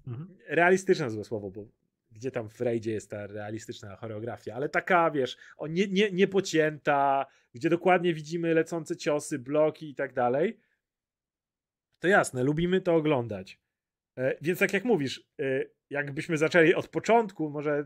mhm. 0.07 0.37
realistyczne 0.47 1.09
złe 1.09 1.23
słowo, 1.23 1.51
bo 1.51 1.65
gdzie 2.11 2.31
tam 2.31 2.49
w 2.49 2.61
rejdzie 2.61 2.91
jest 2.91 3.09
ta 3.09 3.27
realistyczna 3.27 3.95
choreografia, 3.95 4.55
ale 4.55 4.69
taka, 4.69 5.11
wiesz, 5.11 5.37
o, 5.57 5.67
nie, 5.67 5.87
nie, 5.87 6.11
niepocięta, 6.11 7.25
gdzie 7.53 7.69
dokładnie 7.69 8.13
widzimy 8.13 8.53
lecące 8.53 8.97
ciosy, 8.97 9.39
bloki 9.39 9.89
i 9.89 9.95
tak 9.95 10.13
dalej, 10.13 10.59
to 11.99 12.07
jasne, 12.07 12.43
lubimy 12.43 12.81
to 12.81 12.95
oglądać. 12.95 13.59
E, 14.17 14.35
więc 14.41 14.59
tak 14.59 14.73
jak 14.73 14.85
mówisz, 14.85 15.27
e, 15.39 15.65
jakbyśmy 15.89 16.37
zaczęli 16.37 16.73
od 16.73 16.87
początku, 16.87 17.49
może 17.49 17.83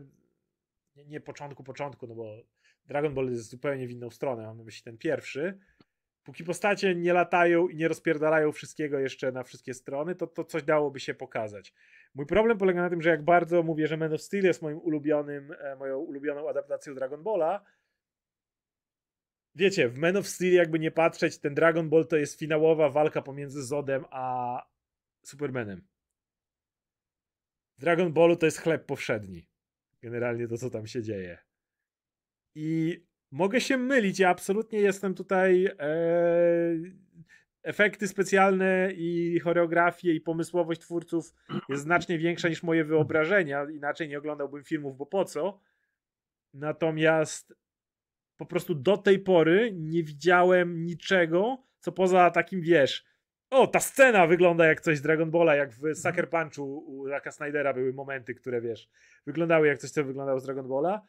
nie, 0.96 1.04
nie 1.04 1.20
początku, 1.20 1.64
początku, 1.64 2.06
no 2.06 2.14
bo 2.14 2.36
Dragon 2.86 3.14
Ball 3.14 3.30
jest 3.30 3.50
zupełnie 3.50 3.86
w 3.86 3.90
inną 3.90 4.10
stronę, 4.10 4.42
mam 4.42 4.56
na 4.56 4.64
myśli 4.64 4.82
ten 4.82 4.98
pierwszy, 4.98 5.58
póki 6.24 6.44
postacie 6.44 6.94
nie 6.94 7.12
latają 7.12 7.68
i 7.68 7.76
nie 7.76 7.88
rozpierdalają 7.88 8.52
wszystkiego 8.52 8.98
jeszcze 8.98 9.32
na 9.32 9.42
wszystkie 9.42 9.74
strony, 9.74 10.14
to, 10.14 10.26
to 10.26 10.44
coś 10.44 10.62
dałoby 10.62 11.00
się 11.00 11.14
pokazać. 11.14 11.74
Mój 12.14 12.26
problem 12.26 12.58
polega 12.58 12.82
na 12.82 12.90
tym, 12.90 13.02
że 13.02 13.10
jak 13.10 13.24
bardzo 13.24 13.62
mówię, 13.62 13.86
że 13.86 13.96
Man 13.96 14.12
of 14.12 14.22
Steel 14.22 14.44
jest 14.44 14.62
moim 14.62 14.78
ulubionym, 14.78 15.52
e, 15.58 15.76
moją 15.76 15.98
ulubioną 15.98 16.48
adaptacją 16.48 16.94
Dragon 16.94 17.22
Balla, 17.22 17.64
wiecie, 19.54 19.88
w 19.88 19.98
Man 19.98 20.16
of 20.16 20.28
Steel 20.28 20.52
jakby 20.52 20.78
nie 20.78 20.90
patrzeć, 20.90 21.38
ten 21.38 21.54
Dragon 21.54 21.88
Ball 21.88 22.06
to 22.06 22.16
jest 22.16 22.38
finałowa 22.38 22.88
walka 22.88 23.22
pomiędzy 23.22 23.62
Zodem 23.62 24.04
a 24.10 24.56
Supermanem. 25.22 25.82
W 27.78 27.80
Dragon 27.80 28.12
Ballu 28.12 28.36
to 28.36 28.46
jest 28.46 28.58
chleb 28.58 28.86
powszedni. 28.86 29.46
Generalnie 30.02 30.48
to, 30.48 30.58
co 30.58 30.70
tam 30.70 30.86
się 30.86 31.02
dzieje. 31.02 31.38
I 32.54 33.00
mogę 33.30 33.60
się 33.60 33.76
mylić, 33.76 34.18
ja 34.18 34.28
absolutnie 34.28 34.80
jestem 34.80 35.14
tutaj 35.14 35.66
e, 35.66 35.76
efekty 37.62 38.08
specjalne 38.08 38.92
i 38.92 39.40
choreografie 39.40 40.14
i 40.14 40.20
pomysłowość 40.20 40.80
twórców 40.80 41.34
jest 41.68 41.82
znacznie 41.88 42.18
większa 42.18 42.48
niż 42.48 42.62
moje 42.62 42.84
wyobrażenia. 42.84 43.66
Inaczej 43.70 44.08
nie 44.08 44.18
oglądałbym 44.18 44.64
filmów, 44.64 44.96
bo 44.96 45.06
po 45.06 45.24
co? 45.24 45.60
Natomiast 46.54 47.54
po 48.36 48.46
prostu 48.46 48.74
do 48.74 48.96
tej 48.96 49.18
pory 49.18 49.72
nie 49.72 50.02
widziałem 50.02 50.84
niczego, 50.84 51.62
co 51.78 51.92
poza 51.92 52.30
takim, 52.30 52.60
wiesz, 52.60 53.04
o, 53.50 53.66
ta 53.66 53.80
scena 53.80 54.26
wygląda 54.26 54.66
jak 54.66 54.80
coś 54.80 54.98
z 54.98 55.02
Dragon 55.02 55.30
Balla, 55.30 55.54
jak 55.54 55.72
w 55.72 55.94
Sucker 55.94 56.30
Punchu 56.30 56.84
u 56.86 57.06
Raka 57.06 57.30
Snydera 57.30 57.74
były 57.74 57.92
momenty, 57.92 58.34
które, 58.34 58.60
wiesz, 58.60 58.88
wyglądały 59.26 59.66
jak 59.66 59.78
coś, 59.78 59.90
co 59.90 60.04
wyglądało 60.04 60.40
z 60.40 60.44
Dragon 60.44 60.68
Balla, 60.68 61.02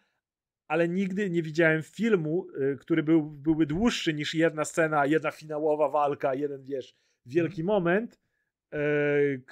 ale 0.71 0.89
nigdy 0.89 1.29
nie 1.29 1.41
widziałem 1.41 1.83
filmu, 1.83 2.47
y, 2.49 2.77
który 2.79 3.03
był, 3.03 3.23
byłby 3.23 3.65
dłuższy 3.65 4.13
niż 4.13 4.33
jedna 4.33 4.65
scena, 4.65 5.05
jedna 5.05 5.31
finałowa 5.31 5.89
walka, 5.89 6.33
jeden, 6.33 6.63
wiesz, 6.63 6.95
wielki 7.25 7.63
moment, 7.63 8.19
y, 8.73 9.43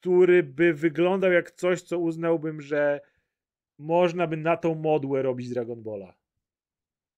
który 0.00 0.42
by 0.42 0.74
wyglądał 0.74 1.32
jak 1.32 1.50
coś, 1.50 1.82
co 1.82 1.98
uznałbym, 1.98 2.60
że 2.60 3.00
można 3.78 4.26
by 4.26 4.36
na 4.36 4.56
tą 4.56 4.74
modłę 4.74 5.22
robić 5.22 5.48
Dragon 5.48 5.82
Balla. 5.82 6.14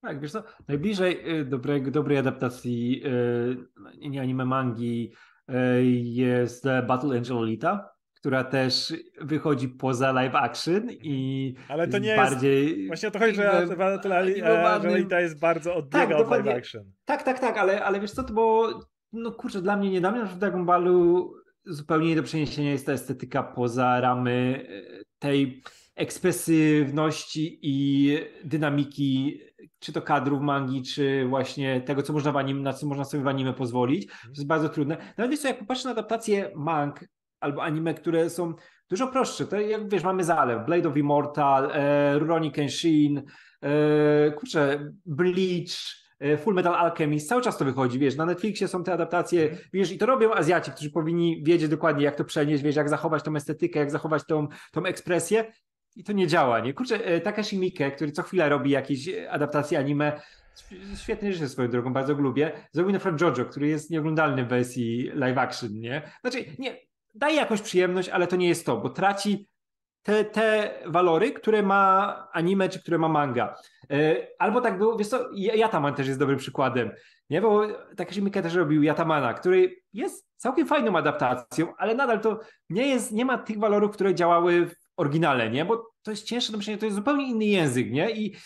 Tak, 0.00 0.20
wiesz 0.20 0.32
co, 0.32 0.44
najbliżej 0.68 1.40
y, 1.40 1.44
dobrego, 1.44 1.90
dobrej 1.90 2.18
adaptacji 2.18 3.02
nie 3.98 4.20
anime 4.20 4.44
mangi 4.44 5.12
jest 6.02 6.64
Battle 6.86 7.16
Angel 7.16 7.38
Alita, 7.38 7.95
która 8.26 8.44
też 8.44 8.94
wychodzi 9.20 9.68
poza 9.68 10.12
live 10.12 10.34
action 10.34 10.90
i 10.90 11.54
Ale 11.68 11.88
to 11.88 11.98
nie 11.98 12.16
bardziej... 12.16 12.68
jest... 12.68 12.86
Właśnie 12.86 13.08
o 13.08 13.12
to 13.12 13.18
chodzi, 13.18 13.34
że 13.34 13.66
Angelita 14.74 15.20
jest 15.20 15.40
bardzo 15.40 15.74
odbiega 15.74 16.06
tak, 16.06 16.20
od 16.20 16.30
live 16.30 16.48
action. 16.48 16.92
Tak, 17.04 17.22
tak, 17.22 17.38
tak, 17.38 17.58
ale, 17.58 17.84
ale 17.84 18.00
wiesz 18.00 18.10
co, 18.10 18.24
to 18.24 18.32
bo 18.32 18.68
no 19.12 19.32
kurczę, 19.32 19.62
dla 19.62 19.76
mnie 19.76 19.90
nie 19.90 20.00
dla 20.00 20.10
mnie 20.10 20.24
w 20.24 20.38
Dragon 20.38 20.66
Ballu 20.66 21.32
zupełnie 21.64 22.08
nie 22.08 22.16
do 22.16 22.22
przeniesienia 22.22 22.70
jest 22.70 22.86
ta 22.86 22.92
estetyka 22.92 23.42
poza 23.42 24.00
ramy 24.00 24.66
e, 24.68 25.04
tej 25.18 25.62
ekspresywności 25.94 27.58
i 27.62 28.18
dynamiki 28.44 29.40
czy 29.78 29.92
to 29.92 30.02
kadrów 30.02 30.40
mangi, 30.40 30.82
czy 30.82 31.26
właśnie 31.28 31.80
tego, 31.80 32.02
co 32.02 32.12
można 32.12 32.32
w 32.32 32.36
anim, 32.36 32.62
na 32.62 32.72
co 32.72 32.86
można 32.86 33.04
sobie 33.04 33.22
w 33.22 33.28
anime 33.28 33.52
pozwolić. 33.52 34.06
To 34.06 34.28
jest 34.28 34.46
bardzo 34.46 34.68
trudne. 34.68 34.96
Nawet 35.16 35.30
wiesz 35.30 35.40
co, 35.40 35.48
jak 35.48 35.58
popatrzę 35.58 35.84
na 35.84 35.92
adaptację 35.92 36.50
mang 36.54 37.04
albo 37.40 37.62
anime, 37.62 37.94
które 37.94 38.30
są 38.30 38.54
dużo 38.90 39.06
prostsze. 39.06 39.46
To 39.46 39.60
jak 39.60 39.88
wiesz, 39.88 40.04
mamy 40.04 40.24
Zalew, 40.24 40.66
Blade 40.66 40.88
of 40.88 40.96
Immortal, 40.96 41.70
e, 41.72 42.18
Rurouni 42.18 42.52
Kenshin, 42.52 43.22
e, 43.62 44.30
kurczę, 44.30 44.92
Bleach, 45.06 45.76
e, 46.20 46.36
Full 46.36 46.54
Metal 46.54 46.74
Alchemist, 46.74 47.28
cały 47.28 47.42
czas 47.42 47.58
to 47.58 47.64
wychodzi, 47.64 47.98
wiesz, 47.98 48.16
na 48.16 48.26
Netflixie 48.26 48.68
są 48.68 48.84
te 48.84 48.92
adaptacje, 48.92 49.42
mm. 49.42 49.58
wiesz, 49.72 49.92
i 49.92 49.98
to 49.98 50.06
robią 50.06 50.34
Azjaci, 50.34 50.70
którzy 50.70 50.90
powinni 50.90 51.42
wiedzieć 51.44 51.68
dokładnie, 51.68 52.04
jak 52.04 52.16
to 52.16 52.24
przenieść, 52.24 52.62
wiesz, 52.62 52.76
jak 52.76 52.88
zachować 52.88 53.22
tą 53.22 53.36
estetykę, 53.36 53.78
jak 53.78 53.90
zachować 53.90 54.22
tą, 54.26 54.48
tą 54.72 54.84
ekspresję 54.84 55.52
i 55.96 56.04
to 56.04 56.12
nie 56.12 56.26
działa, 56.26 56.60
nie? 56.60 56.74
Kurczę, 56.74 57.04
e, 57.04 57.20
Takashi 57.20 57.58
Miike, 57.58 57.90
który 57.90 58.12
co 58.12 58.22
chwilę 58.22 58.48
robi 58.48 58.70
jakieś 58.70 59.08
adaptacje 59.30 59.78
anime, 59.78 60.20
świetnie 61.02 61.32
rzeczy 61.32 61.48
swoją 61.48 61.68
drogą, 61.68 61.92
bardzo 61.92 62.14
lubię, 62.14 62.52
zrobił 62.72 62.92
na 62.92 62.98
przykład 62.98 63.20
JoJo, 63.20 63.44
który 63.44 63.68
jest 63.68 63.90
nieoglądalny 63.90 64.44
w 64.44 64.48
wersji 64.48 65.10
live 65.14 65.38
action, 65.38 65.70
nie? 65.72 66.02
Znaczy, 66.20 66.44
nie, 66.58 66.76
daje 67.16 67.36
jakąś 67.36 67.62
przyjemność, 67.62 68.08
ale 68.08 68.26
to 68.26 68.36
nie 68.36 68.48
jest 68.48 68.66
to, 68.66 68.76
bo 68.76 68.90
traci 68.90 69.48
te, 70.02 70.24
te 70.24 70.74
walory, 70.86 71.32
które 71.32 71.62
ma 71.62 72.28
anime 72.32 72.68
czy 72.68 72.80
które 72.80 72.98
ma 72.98 73.08
manga. 73.08 73.54
E, 73.90 74.16
albo 74.38 74.60
tak 74.60 74.78
było, 74.78 74.96
wiesz 74.96 75.08
co, 75.08 75.30
Yataman 75.34 75.94
też 75.94 76.06
jest 76.06 76.18
dobrym 76.18 76.38
przykładem, 76.38 76.90
nie? 77.30 77.40
Bo 77.40 77.62
Takashi 77.96 78.22
Miike 78.22 78.42
też 78.42 78.54
robił 78.54 78.82
Yatamana, 78.82 79.34
który 79.34 79.76
jest 79.92 80.28
całkiem 80.36 80.66
fajną 80.66 80.96
adaptacją, 80.98 81.76
ale 81.78 81.94
nadal 81.94 82.20
to 82.20 82.40
nie 82.70 82.86
jest, 82.86 83.12
nie 83.12 83.24
ma 83.24 83.38
tych 83.38 83.58
walorów, 83.58 83.92
które 83.92 84.14
działały 84.14 84.66
w 84.66 84.74
oryginale, 84.96 85.50
nie? 85.50 85.64
Bo 85.64 85.90
to 86.02 86.10
jest 86.10 86.24
cięższe 86.24 86.52
do 86.52 86.58
myślenia, 86.58 86.78
to 86.78 86.86
jest 86.86 86.96
zupełnie 86.96 87.30
inny 87.30 87.44
język, 87.44 87.90
nie? 87.90 88.10
I 88.10 88.36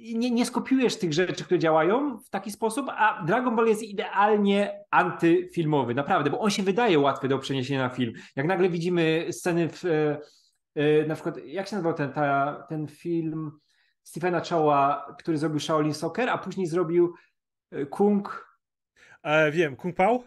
nie, 0.00 0.30
nie 0.30 0.46
skopiujesz 0.46 0.96
tych 0.96 1.12
rzeczy, 1.12 1.44
które 1.44 1.58
działają 1.58 2.18
w 2.18 2.30
taki 2.30 2.50
sposób, 2.50 2.86
a 2.88 3.22
Dragon 3.26 3.56
Ball 3.56 3.66
jest 3.66 3.82
idealnie 3.82 4.84
antyfilmowy, 4.90 5.94
naprawdę, 5.94 6.30
bo 6.30 6.40
on 6.40 6.50
się 6.50 6.62
wydaje 6.62 6.98
łatwy 6.98 7.28
do 7.28 7.38
przeniesienia 7.38 7.82
na 7.82 7.88
film. 7.88 8.12
Jak 8.36 8.46
nagle 8.46 8.68
widzimy 8.68 9.26
sceny 9.30 9.68
w, 9.68 9.84
e, 9.84 10.18
e, 10.74 11.06
na 11.06 11.14
przykład, 11.14 11.38
jak 11.44 11.68
się 11.68 11.76
nazywał 11.76 11.94
ten, 11.94 12.12
ta, 12.12 12.66
ten 12.68 12.86
film 12.86 13.50
Stephena 14.02 14.40
Chowa, 14.50 15.14
który 15.18 15.38
zrobił 15.38 15.60
Shaolin 15.60 15.94
Soccer, 15.94 16.30
a 16.30 16.38
później 16.38 16.66
zrobił 16.66 17.14
e, 17.70 17.86
Kung... 17.86 18.46
E, 19.22 19.50
wiem, 19.50 19.76
Kung 19.76 19.96
Pao? 19.96 20.22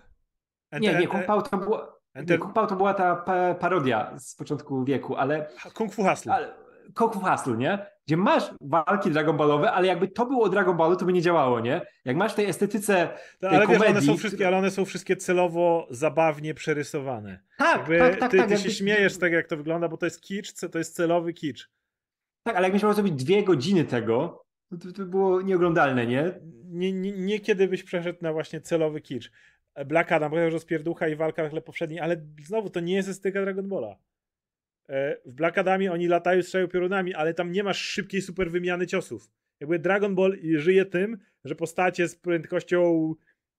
nie, 0.80 0.94
nie, 1.00 1.08
Kung 1.08 1.26
Pao 1.26 1.42
to. 1.42 1.94
Enter... 2.14 2.40
Kung 2.40 2.54
Pao 2.54 2.68
to 2.68 2.76
była 2.76 2.94
ta 2.94 3.16
parodia 3.60 4.14
z 4.20 4.36
początku 4.36 4.84
wieku, 4.84 5.16
ale... 5.16 5.50
Kung 5.74 5.94
Fu 5.94 6.04
Hustle. 6.04 6.34
Ale, 6.34 6.54
Kung 6.96 7.14
Fu 7.14 7.20
Hustle, 7.20 7.58
nie? 7.58 7.93
Gdzie 8.08 8.18
masz 8.18 8.44
walki 8.62 9.12
Dragon 9.12 9.38
Ballowe, 9.38 9.72
ale 9.72 9.88
jakby 9.88 10.08
to 10.08 10.26
było 10.26 10.50
Dragon 10.50 10.78
Ballu, 10.78 10.96
to 10.96 11.06
by 11.06 11.14
nie 11.14 11.22
działało, 11.22 11.60
nie? 11.60 11.82
Jak 12.06 12.18
masz 12.18 12.32
w 12.32 12.36
tej 12.36 12.46
estetyce 12.46 13.10
tej 13.40 13.50
ale 13.50 13.66
komedii... 13.66 13.88
Wiesz, 13.88 13.92
one 13.92 14.02
są 14.02 14.18
wszystkie, 14.18 14.48
ale 14.48 14.58
one 14.58 14.72
są 14.72 14.86
wszystkie 14.86 15.16
celowo, 15.16 15.88
zabawnie 15.90 16.54
przerysowane. 16.54 17.40
Tak, 17.58 17.78
jakby 17.78 18.00
tak, 18.00 18.20
tak. 18.20 18.32
Ty, 18.32 18.38
tak, 18.38 18.48
ty 18.48 18.54
jakby... 18.54 18.70
się 18.70 18.76
śmiejesz 18.76 19.14
z 19.14 19.20
tego, 19.20 19.36
jak 19.36 19.48
to 19.48 19.58
wygląda, 19.58 19.90
bo 19.90 19.98
to 19.98 20.06
jest 20.06 20.22
kicz, 20.22 20.54
to 20.72 20.78
jest 20.78 20.96
celowy 20.96 21.34
kicz. 21.34 21.70
Tak, 22.44 22.56
ale 22.56 22.64
jakbyś 22.64 22.84
miał 22.84 22.94
zrobić 22.94 23.14
dwie 23.14 23.44
godziny 23.44 23.84
tego, 23.84 24.46
to, 24.70 24.78
to 24.78 24.98
by 24.98 25.06
było 25.06 25.42
nieoglądalne, 25.42 26.08
nie? 26.08 26.40
Nie, 26.66 26.94
nie? 26.94 27.12
nie 27.12 27.40
kiedy 27.40 27.68
byś 27.68 27.84
przeszedł 27.84 28.20
na 28.22 28.34
właśnie 28.34 28.62
celowy 28.62 29.02
kicz. 29.02 29.32
Black 29.86 30.12
Adam, 30.12 30.32
chociaż 30.32 30.54
rozpierducha 30.54 31.08
i 31.08 31.16
walka 31.16 31.50
chleb 31.50 31.66
powszedni, 31.66 32.00
ale 32.00 32.26
znowu 32.42 32.70
to 32.70 32.80
nie 32.80 32.94
jest 32.94 33.10
estetyka 33.10 33.42
Dragon 33.42 33.68
Balla. 33.68 33.96
E, 34.94 35.18
w 35.26 35.34
Black 35.34 35.58
Adamie 35.58 35.92
oni 35.92 36.08
latają, 36.08 36.42
strzelają 36.42 36.68
piorunami, 36.68 37.14
ale 37.14 37.34
tam 37.34 37.52
nie 37.52 37.64
masz 37.64 37.78
szybkiej 37.78 38.22
super 38.22 38.52
wymiany 38.52 38.88
ciosów. 38.88 39.32
Jakby 39.60 39.80
Dragon 39.80 40.16
Ball 40.16 40.38
żyje 40.56 40.86
tym, 40.86 41.18
że 41.46 41.56
postacie 41.56 42.08
z 42.08 42.16
prędkością 42.16 43.14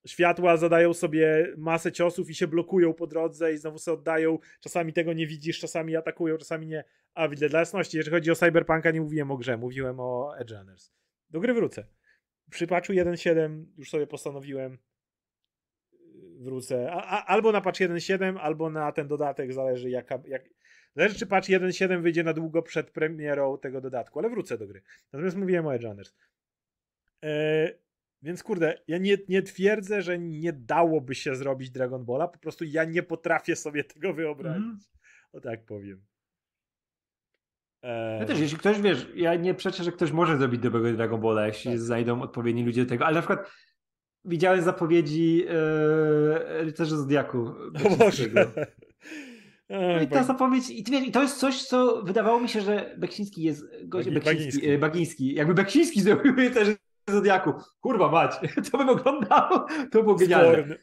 światła 0.07 0.57
zadają 0.57 0.95
sobie 0.95 1.55
masę 1.57 1.93
ciosów 1.93 2.31
i 2.31 2.35
się 2.35 2.47
blokują 2.47 2.95
po 2.95 3.07
drodze 3.07 3.53
i 3.53 3.57
znowu 3.57 3.79
sobie 3.79 3.99
oddają. 3.99 4.39
Czasami 4.61 4.93
tego 4.93 5.13
nie 5.13 5.27
widzisz, 5.27 5.59
czasami 5.59 5.97
atakują, 5.97 6.37
czasami 6.37 6.67
nie. 6.67 6.85
A 7.15 7.29
widzę, 7.29 7.49
dla 7.49 7.61
jasności, 7.61 7.97
jeżeli 7.97 8.17
chodzi 8.17 8.31
o 8.31 8.35
Cyberpunka, 8.35 8.91
nie 8.91 9.01
mówiłem 9.01 9.31
o 9.31 9.37
grze, 9.37 9.57
mówiłem 9.57 10.01
o 10.01 10.39
Edge 10.39 10.51
Runners. 10.51 10.93
Do 11.31 11.41
gry 11.41 11.55
wrócę. 11.55 11.87
Przy 12.51 12.67
patchu 12.67 12.93
1.7 12.93 13.65
już 13.79 13.91
sobie 13.91 14.07
postanowiłem 14.07 14.79
wrócę. 16.39 16.93
A, 16.93 17.03
a, 17.03 17.25
albo 17.25 17.53
na 17.53 17.61
patch 17.61 17.81
1.7, 17.81 18.39
albo 18.41 18.71
na 18.71 18.93
ten 18.93 19.09
dodatek, 19.09 19.53
zależy 19.53 19.91
jaka, 19.91 20.23
jak, 20.27 20.45
Zależy, 20.97 21.15
czy 21.15 21.27
patch 21.27 21.49
1.7 21.49 22.03
wyjdzie 22.03 22.25
na 22.25 22.33
długo 22.33 22.63
przed 22.63 22.91
premierą 22.91 23.59
tego 23.59 23.81
dodatku, 23.81 24.19
ale 24.19 24.31
wrócę 24.31 24.59
do 24.59 24.67
gry. 24.67 24.83
Natomiast 25.13 25.37
mówiłem 25.37 25.67
o 25.67 25.75
Edge 25.75 25.85
Runners. 25.85 26.15
Eee, 27.23 27.73
więc 28.23 28.43
kurde, 28.43 28.79
ja 28.89 28.99
nie, 28.99 29.17
nie 29.29 29.43
twierdzę, 29.43 30.03
że 30.03 30.19
nie 30.19 30.53
dałoby 30.53 31.15
się 31.15 31.35
zrobić 31.35 31.71
Dragon 31.71 32.05
Balla, 32.05 32.29
po 32.29 32.39
prostu 32.39 32.65
ja 32.65 32.85
nie 32.85 33.03
potrafię 33.03 33.57
sobie 33.57 33.85
tego 33.85 34.15
wyobrazić. 34.15 34.65
Mm. 34.65 34.79
O 35.33 35.41
tak 35.41 35.65
powiem. 35.65 36.05
E... 37.83 38.19
Ja 38.21 38.27
też, 38.27 38.41
jeśli 38.41 38.59
ktoś, 38.59 38.81
wiesz, 38.81 39.09
ja 39.15 39.35
nie 39.35 39.55
przeczę, 39.55 39.85
że 39.85 39.93
ktoś 39.93 40.13
może 40.13 40.39
zrobić 40.39 40.61
dobrego 40.61 40.93
Dragon 40.97 41.21
Balla, 41.21 41.47
jeśli 41.47 41.71
tak. 41.71 41.81
znajdą 41.81 42.23
odpowiedni 42.23 42.65
ludzie 42.65 42.85
do 42.85 42.89
tego, 42.89 43.07
ale 43.07 43.15
na 43.15 43.21
przykład 43.21 43.51
widziałem 44.25 44.63
zapowiedzi 44.63 45.47
e, 45.49 46.65
Rycerzy 46.65 46.97
Zodiaku. 46.97 47.39
O 47.85 47.97
Boże. 47.99 48.25
No 49.71 50.01
i 50.01 50.09
ta 50.09 50.23
zapowiedź, 50.23 50.71
i, 50.71 50.85
wiesz, 50.85 51.07
i 51.07 51.13
to 51.13 51.23
jest 51.23 51.39
coś, 51.39 51.63
co 51.63 52.03
wydawało 52.03 52.41
mi 52.41 52.49
się, 52.49 52.61
że 52.61 52.95
Beksiński 52.99 53.43
jest 53.43 53.65
gość, 53.85 54.09
Bagi, 54.09 54.15
Beksiński, 54.15 54.45
Bagiński. 54.45 54.71
E, 54.71 54.79
Bagiński. 54.79 55.35
Jakby 55.35 55.55
Beksiński 55.55 56.01
zrobił 56.03 56.51
też 56.51 56.69
Zodiaku. 57.09 57.53
Kurwa 57.81 58.11
mać, 58.11 58.37
to 58.71 58.79
bym 58.79 58.89
oglądał, 58.89 59.67
to 59.91 60.03
było 60.03 60.15
genialne. 60.15 60.77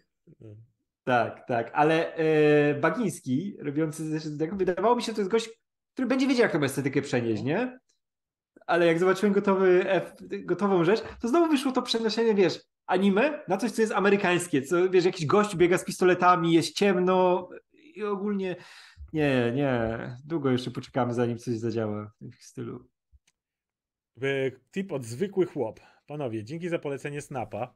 Tak, 1.03 1.47
tak, 1.47 1.71
ale 1.73 2.15
e, 2.15 2.75
Bagiński, 2.75 3.57
robiący 3.59 4.19
Zodiaku, 4.19 4.57
wydawało 4.57 4.95
mi 4.95 5.01
się, 5.01 5.11
że 5.11 5.15
to 5.15 5.21
jest 5.21 5.31
gość, 5.31 5.49
który 5.93 6.07
będzie 6.07 6.27
wiedział, 6.27 6.43
jak 6.43 6.51
tą 6.51 6.63
estetykę 6.63 7.01
przenieść, 7.01 7.43
nie? 7.43 7.79
Ale 8.67 8.85
jak 8.85 8.99
zobaczyłem 8.99 9.33
gotowy, 9.33 9.85
gotową 10.29 10.83
rzecz, 10.83 11.03
to 11.21 11.27
znowu 11.27 11.51
wyszło 11.51 11.71
to 11.71 11.81
przenoszenie, 11.81 12.35
wiesz, 12.35 12.59
anime 12.87 13.43
na 13.47 13.57
coś, 13.57 13.71
co 13.71 13.81
jest 13.81 13.93
amerykańskie, 13.93 14.61
co, 14.61 14.89
wiesz, 14.89 15.05
jakiś 15.05 15.25
gość 15.25 15.55
biega 15.55 15.77
z 15.77 15.85
pistoletami, 15.85 16.53
jest 16.53 16.75
ciemno, 16.75 17.49
i 17.97 18.03
ogólnie 18.03 18.55
nie, 19.13 19.51
nie. 19.55 19.99
Długo 20.25 20.51
jeszcze 20.51 20.71
poczekamy, 20.71 21.13
zanim 21.13 21.37
coś 21.37 21.55
zadziała 21.55 22.11
w 22.15 22.19
tym 22.19 22.31
stylu. 22.39 22.89
Tip 24.71 24.91
od 24.91 25.05
zwykły 25.05 25.45
chłop. 25.45 25.79
Panowie, 26.07 26.43
dzięki 26.43 26.69
za 26.69 26.79
polecenie 26.79 27.21
Snapa. 27.21 27.75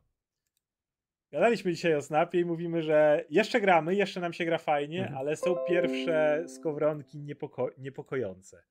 Gadaliśmy 1.32 1.74
dzisiaj 1.74 1.96
o 1.96 2.02
Snapie 2.02 2.40
i 2.40 2.46
mówimy, 2.46 2.82
że 2.82 3.26
jeszcze 3.30 3.62
gramy, 3.62 3.96
jeszcze 3.96 4.20
nam 4.20 4.34
się 4.34 4.46
gra 4.46 4.58
fajnie, 4.58 5.00
mhm. 5.00 5.18
ale 5.18 5.36
są 5.36 5.56
pierwsze 5.70 6.46
skowronki 6.48 7.22
niepoko 7.22 7.70
niepokojące. 7.78 8.64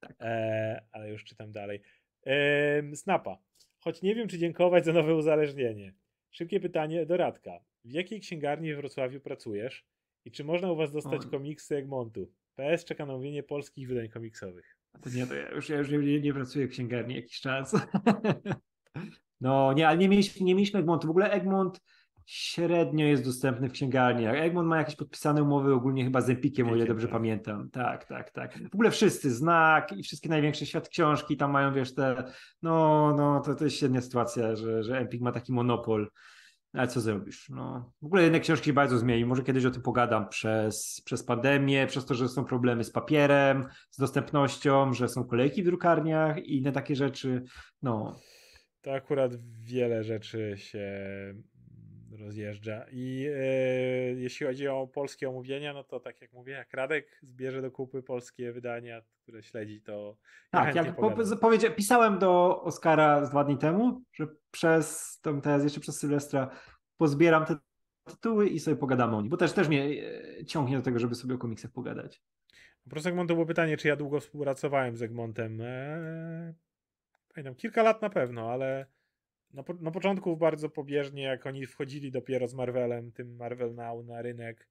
Tak. 0.00 0.16
E, 0.20 0.84
ale 0.92 1.10
już 1.10 1.24
czytam 1.24 1.52
dalej. 1.52 1.82
E, 2.26 2.96
Snapa. 2.96 3.38
Choć 3.78 4.02
nie 4.02 4.14
wiem, 4.14 4.28
czy 4.28 4.38
dziękować 4.38 4.84
za 4.84 4.92
nowe 4.92 5.14
uzależnienie. 5.14 5.94
Szybkie 6.30 6.60
pytanie 6.60 7.06
do 7.06 7.16
Radka. 7.16 7.60
W 7.84 7.90
jakiej 7.90 8.20
księgarni 8.20 8.74
w 8.74 8.76
Wrocławiu 8.76 9.20
pracujesz? 9.20 9.86
I 10.24 10.30
czy 10.30 10.44
można 10.44 10.72
u 10.72 10.76
was 10.76 10.92
dostać 10.92 11.26
o. 11.26 11.28
komiksy 11.28 11.76
Egmontu? 11.76 12.30
PS 12.54 12.84
czeka 12.84 13.06
na 13.06 13.12
mówienie 13.12 13.42
polskich 13.42 13.88
wydań 13.88 14.08
komiksowych. 14.08 14.76
To 15.02 15.10
nie, 15.10 15.26
to 15.26 15.34
ja 15.34 15.50
już, 15.50 15.68
ja 15.68 15.78
już 15.78 15.90
nie, 15.90 16.20
nie 16.20 16.34
pracuję 16.34 16.68
w 16.68 16.70
księgarni 16.70 17.14
jakiś 17.14 17.40
czas. 17.40 17.76
no 19.40 19.72
nie, 19.72 19.88
ale 19.88 19.98
nie 19.98 20.08
mieliśmy, 20.08 20.46
nie 20.46 20.54
mieliśmy 20.54 20.80
Egmontu. 20.80 21.06
W 21.06 21.10
ogóle 21.10 21.30
Egmont 21.30 21.80
średnio 22.26 23.06
jest 23.06 23.24
dostępny 23.24 23.68
w 23.68 23.72
księgarniach. 23.72 24.36
Egmont 24.36 24.68
ma 24.68 24.78
jakieś 24.78 24.96
podpisane 24.96 25.42
umowy 25.42 25.74
ogólnie 25.74 26.04
chyba 26.04 26.20
z 26.20 26.30
Empikiem, 26.30 26.68
o 26.68 26.76
ile 26.76 26.86
dobrze 26.86 27.06
tak. 27.06 27.12
pamiętam. 27.12 27.70
Tak, 27.70 28.04
tak, 28.04 28.30
tak. 28.30 28.58
W 28.70 28.74
ogóle 28.74 28.90
wszyscy, 28.90 29.30
Znak 29.30 29.92
i 29.92 30.02
wszystkie 30.02 30.28
największe 30.28 30.66
świat 30.66 30.88
książki 30.88 31.36
tam 31.36 31.50
mają, 31.50 31.74
wiesz, 31.74 31.94
te, 31.94 32.24
no, 32.62 33.14
no, 33.16 33.40
to, 33.40 33.54
to 33.54 33.64
jest 33.64 33.76
średnia 33.76 34.00
sytuacja, 34.00 34.56
że, 34.56 34.82
że 34.82 34.98
Empik 34.98 35.20
ma 35.20 35.32
taki 35.32 35.52
monopol 35.52 36.10
ale 36.74 36.88
co 36.88 37.00
zrobisz? 37.00 37.48
No, 37.48 37.92
w 38.02 38.06
ogóle 38.06 38.22
jednak 38.22 38.42
książki 38.42 38.72
bardzo 38.72 38.98
zmieni. 38.98 39.24
Może 39.24 39.42
kiedyś 39.42 39.64
o 39.64 39.70
tym 39.70 39.82
pogadam 39.82 40.28
przez, 40.28 41.02
przez 41.04 41.24
pandemię, 41.24 41.86
przez 41.86 42.06
to, 42.06 42.14
że 42.14 42.28
są 42.28 42.44
problemy 42.44 42.84
z 42.84 42.90
papierem, 42.90 43.64
z 43.90 43.98
dostępnością, 43.98 44.92
że 44.92 45.08
są 45.08 45.24
kolejki 45.24 45.62
w 45.62 45.66
drukarniach 45.66 46.38
i 46.38 46.56
inne 46.56 46.72
takie 46.72 46.96
rzeczy. 46.96 47.42
No. 47.82 48.16
To 48.82 48.92
akurat 48.92 49.32
wiele 49.60 50.04
rzeczy 50.04 50.54
się 50.56 50.88
rozjeżdża. 52.16 52.86
I 52.92 53.26
e, 53.34 53.44
jeśli 54.14 54.46
chodzi 54.46 54.68
o 54.68 54.86
polskie 54.86 55.28
omówienia, 55.28 55.72
no 55.72 55.84
to 55.84 56.00
tak 56.00 56.20
jak 56.20 56.32
mówię, 56.32 56.52
jak 56.52 56.74
Radek 56.74 57.18
zbierze 57.22 57.62
do 57.62 57.70
kupy 57.70 58.02
polskie 58.02 58.52
wydania, 58.52 59.02
które 59.22 59.42
śledzi, 59.42 59.80
to. 59.82 60.16
Tak, 60.50 60.74
jak 60.74 60.96
po, 60.96 61.10
powiedzia- 61.40 61.70
pisałem 61.70 62.18
do 62.18 62.62
Oskara 62.62 63.24
z 63.24 63.30
dwa 63.30 63.44
dni 63.44 63.58
temu, 63.58 64.02
że 64.12 64.26
przez 64.50 65.18
tą 65.22 65.40
teraz 65.40 65.64
jeszcze 65.64 65.80
przez 65.80 65.98
Sylwestra 65.98 66.50
pozbieram 66.96 67.46
te 67.46 67.56
tytuły 68.04 68.48
i 68.48 68.60
sobie 68.60 68.76
pogadamy 68.76 69.16
o 69.16 69.22
nich, 69.22 69.30
bo 69.30 69.36
też, 69.36 69.52
też 69.52 69.68
mnie 69.68 69.84
e, 69.84 70.44
ciągnie 70.44 70.76
do 70.76 70.82
tego, 70.82 70.98
żeby 70.98 71.14
sobie 71.14 71.34
o 71.34 71.38
komiksach 71.38 71.70
pogadać. 71.70 72.22
Po 72.84 72.90
prostu 72.90 73.08
Egmontu 73.08 73.34
było 73.34 73.46
pytanie, 73.46 73.76
czy 73.76 73.88
ja 73.88 73.96
długo 73.96 74.20
współpracowałem 74.20 74.96
z 74.96 75.02
Egmontem. 75.02 75.60
Eee, 75.60 76.52
pamiętam, 77.34 77.54
kilka 77.54 77.82
lat 77.82 78.02
na 78.02 78.10
pewno, 78.10 78.50
ale 78.50 78.86
na, 79.54 79.62
po, 79.62 79.74
na 79.74 79.90
początku 79.90 80.36
bardzo 80.36 80.68
pobieżnie, 80.68 81.22
jak 81.22 81.46
oni 81.46 81.66
wchodzili 81.66 82.10
dopiero 82.10 82.48
z 82.48 82.54
Marvelem, 82.54 83.12
tym 83.12 83.36
Marvel 83.36 83.74
Now 83.74 84.06
na 84.06 84.22
rynek, 84.22 84.68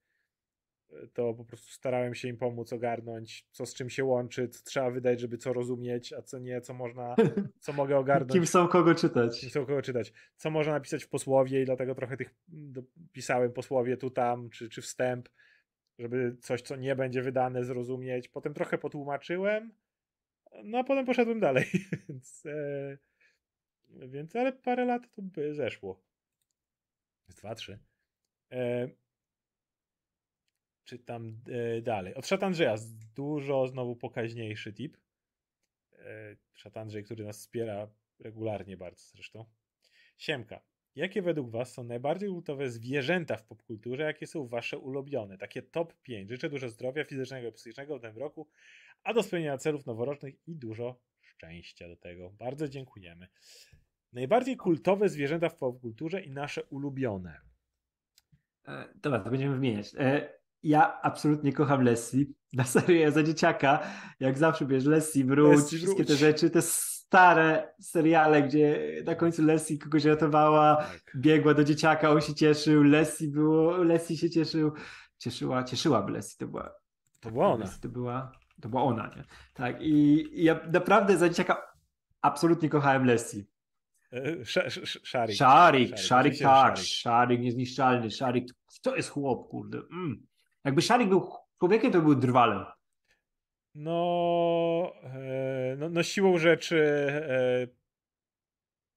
e, 0.91 1.07
to 1.07 1.33
po 1.33 1.45
prostu 1.45 1.71
starałem 1.71 2.15
się 2.15 2.27
im 2.27 2.37
pomóc 2.37 2.73
ogarnąć, 2.73 3.47
co 3.51 3.65
z 3.65 3.73
czym 3.73 3.89
się 3.89 4.03
łączy, 4.03 4.49
co 4.49 4.63
trzeba 4.63 4.91
wydać, 4.91 5.19
żeby 5.19 5.37
co 5.37 5.53
rozumieć, 5.53 6.13
a 6.13 6.21
co 6.21 6.39
nie, 6.39 6.61
co 6.61 6.73
można, 6.73 7.15
co 7.59 7.73
mogę 7.73 7.97
ogarnąć. 7.97 8.31
Kim 8.31 8.47
są 8.47 8.67
kogo 8.67 8.95
czytać. 8.95 9.39
Kim 9.39 9.49
są 9.49 9.65
kogo 9.65 9.81
czytać. 9.81 10.13
Co 10.37 10.49
można 10.49 10.73
napisać 10.73 11.03
w 11.03 11.09
posłowie 11.09 11.61
i 11.61 11.65
dlatego 11.65 11.95
trochę 11.95 12.17
tych 12.17 12.35
pisałem 13.11 13.53
posłowie 13.53 13.97
tu, 13.97 14.09
tam, 14.09 14.49
czy, 14.49 14.69
czy 14.69 14.81
wstęp, 14.81 15.29
żeby 15.99 16.37
coś, 16.41 16.61
co 16.61 16.75
nie 16.75 16.95
będzie 16.95 17.21
wydane, 17.21 17.63
zrozumieć. 17.63 18.27
Potem 18.27 18.53
trochę 18.53 18.77
potłumaczyłem, 18.77 19.71
no 20.63 20.77
a 20.77 20.83
potem 20.83 21.05
poszedłem 21.05 21.39
dalej, 21.39 21.65
więc... 22.09 22.45
E 22.45 23.12
więc, 23.93 24.35
ale 24.35 24.53
parę 24.53 24.85
lat 24.85 25.11
to 25.15 25.21
by 25.21 25.53
zeszło. 25.53 26.03
Z 27.27 27.35
dwa, 27.35 27.55
trzy. 27.55 27.79
E, 28.51 28.89
czytam 30.83 31.41
e, 31.47 31.81
dalej. 31.81 32.15
Od 32.15 32.27
Szat 32.27 32.43
Andrzeja, 32.43 32.75
dużo 33.15 33.67
znowu 33.67 33.95
pokaźniejszy 33.95 34.73
tip. 34.73 34.97
E, 35.93 36.35
Szat 36.53 36.77
Andrzej, 36.77 37.03
który 37.03 37.23
nas 37.23 37.39
wspiera 37.39 37.89
regularnie 38.19 38.77
bardzo 38.77 39.03
zresztą. 39.03 39.45
Siemka. 40.17 40.61
Jakie 40.95 41.21
według 41.21 41.51
Was 41.51 41.73
są 41.73 41.83
najbardziej 41.83 42.29
kultowe 42.29 42.69
zwierzęta 42.69 43.37
w 43.37 43.45
popkulturze? 43.45 44.03
Jakie 44.03 44.27
są 44.27 44.47
Wasze 44.47 44.77
ulubione? 44.77 45.37
Takie 45.37 45.61
top 45.61 45.93
5. 46.01 46.29
Życzę 46.29 46.49
dużo 46.49 46.69
zdrowia 46.69 47.03
fizycznego 47.03 47.47
i 47.47 47.51
psychicznego 47.51 47.97
w 47.97 48.01
tym 48.01 48.17
roku, 48.17 48.49
a 49.03 49.13
do 49.13 49.23
spełnienia 49.23 49.57
celów 49.57 49.85
noworocznych 49.85 50.47
i 50.47 50.55
dużo 50.55 50.99
szczęścia 51.21 51.87
do 51.87 51.95
tego. 51.95 52.29
Bardzo 52.29 52.67
dziękujemy. 52.67 53.27
Najbardziej 54.13 54.57
kultowe 54.57 55.09
zwierzęta 55.09 55.49
w 55.49 55.55
popkulturze 55.55 56.21
i 56.21 56.31
nasze 56.31 56.63
ulubione. 56.63 57.41
E, 58.67 58.85
dobra, 58.95 59.19
to 59.19 59.29
będziemy 59.29 59.55
wymieniać. 59.55 59.95
E, 59.99 60.29
ja 60.63 61.01
absolutnie 61.01 61.53
kocham 61.53 61.81
Leslie. 61.81 62.25
Na 62.53 62.63
serio, 62.63 63.11
za 63.11 63.23
dzieciaka, 63.23 63.79
jak 64.19 64.37
zawsze 64.37 64.65
wiesz, 64.65 64.85
Leslie 64.85 65.25
wróć, 65.25 65.57
Leslie 65.57 65.77
wszystkie 65.77 66.05
te 66.05 66.15
rzeczy, 66.15 66.49
te 66.49 66.61
stare 66.61 67.73
seriale, 67.79 68.43
gdzie 68.43 68.93
na 69.05 69.15
końcu 69.15 69.43
Leslie 69.43 69.77
kogoś 69.77 70.05
ratowała, 70.05 70.75
tak. 70.75 71.01
biegła 71.15 71.53
do 71.53 71.63
dzieciaka, 71.63 72.09
on 72.09 72.21
się 72.21 72.33
cieszył, 72.33 72.83
Leslie 72.83 73.27
było, 73.27 73.77
Leslie 73.77 74.17
się 74.17 74.29
cieszył, 74.29 74.71
cieszyła, 75.17 75.63
cieszyłaby 75.63 76.11
Leslie, 76.11 76.37
to 76.39 76.47
była. 76.47 76.73
To 77.19 77.31
była 77.31 77.47
ona. 77.47 77.65
to 77.81 77.89
była, 77.89 78.31
to 78.61 78.69
była 78.69 78.83
ona, 78.83 79.07
nie? 79.15 79.23
Tak, 79.53 79.81
i, 79.81 79.93
i 80.39 80.43
ja 80.43 80.59
naprawdę 80.71 81.17
za 81.17 81.29
dzieciaka 81.29 81.61
absolutnie 82.21 82.69
kochałem 82.69 83.05
Leslie. 83.05 83.43
Szarik. 85.03 85.37
Szarik, 85.37 85.97
Szarik, 85.97 86.39
tak. 86.39 86.77
Szarik 86.77 87.41
niezniszczalny. 87.41 88.11
Szarik, 88.11 88.45
to 88.81 88.95
jest 88.95 89.09
chłop, 89.09 89.49
kurde. 89.49 89.77
Mm. 89.77 90.27
Jakby 90.65 90.81
Szarik 90.81 91.09
był 91.09 91.29
człowiekiem, 91.59 91.91
to 91.91 92.01
był 92.01 92.15
drwalem. 92.15 92.65
No, 93.75 94.93
e, 95.03 95.75
no, 95.77 95.89
no 95.89 96.03
siłą 96.03 96.37
rzeczy 96.37 96.85
e, 97.29 97.67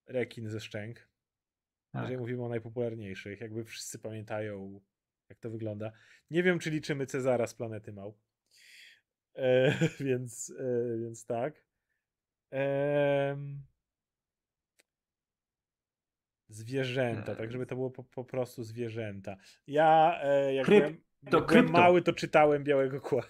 rekin 0.07 0.49
ze 0.49 0.59
szczęk. 0.59 1.09
Tak. 1.91 2.01
Jeżeli 2.01 2.17
mówimy 2.17 2.43
o 2.43 2.49
najpopularniejszych, 2.49 3.41
jakby 3.41 3.63
wszyscy 3.63 3.99
pamiętają, 3.99 4.81
jak 5.29 5.39
to 5.39 5.49
wygląda. 5.49 5.91
Nie 6.29 6.43
wiem, 6.43 6.59
czy 6.59 6.69
liczymy 6.69 7.05
Cezara 7.05 7.47
z 7.47 7.53
planety 7.53 7.93
Mał. 7.93 8.17
E, 9.35 9.73
więc, 10.07 10.53
e, 10.59 10.97
więc 10.97 11.25
tak. 11.25 11.63
E, 12.53 13.37
Zwierzęta, 16.49 17.35
tak 17.35 17.51
żeby 17.51 17.65
to 17.65 17.75
było 17.75 17.91
po, 17.91 18.03
po 18.03 18.23
prostu 18.23 18.63
zwierzęta. 18.63 19.37
Ja 19.67 20.19
e, 20.23 20.53
jak, 20.53 20.65
Kryp, 20.65 20.83
byłem, 20.83 20.97
to, 21.31 21.37
jak 21.37 21.47
byłem 21.47 21.71
mały, 21.71 22.01
to 22.01 22.13
czytałem 22.13 22.63
Białego 22.63 23.01
Kła. 23.01 23.23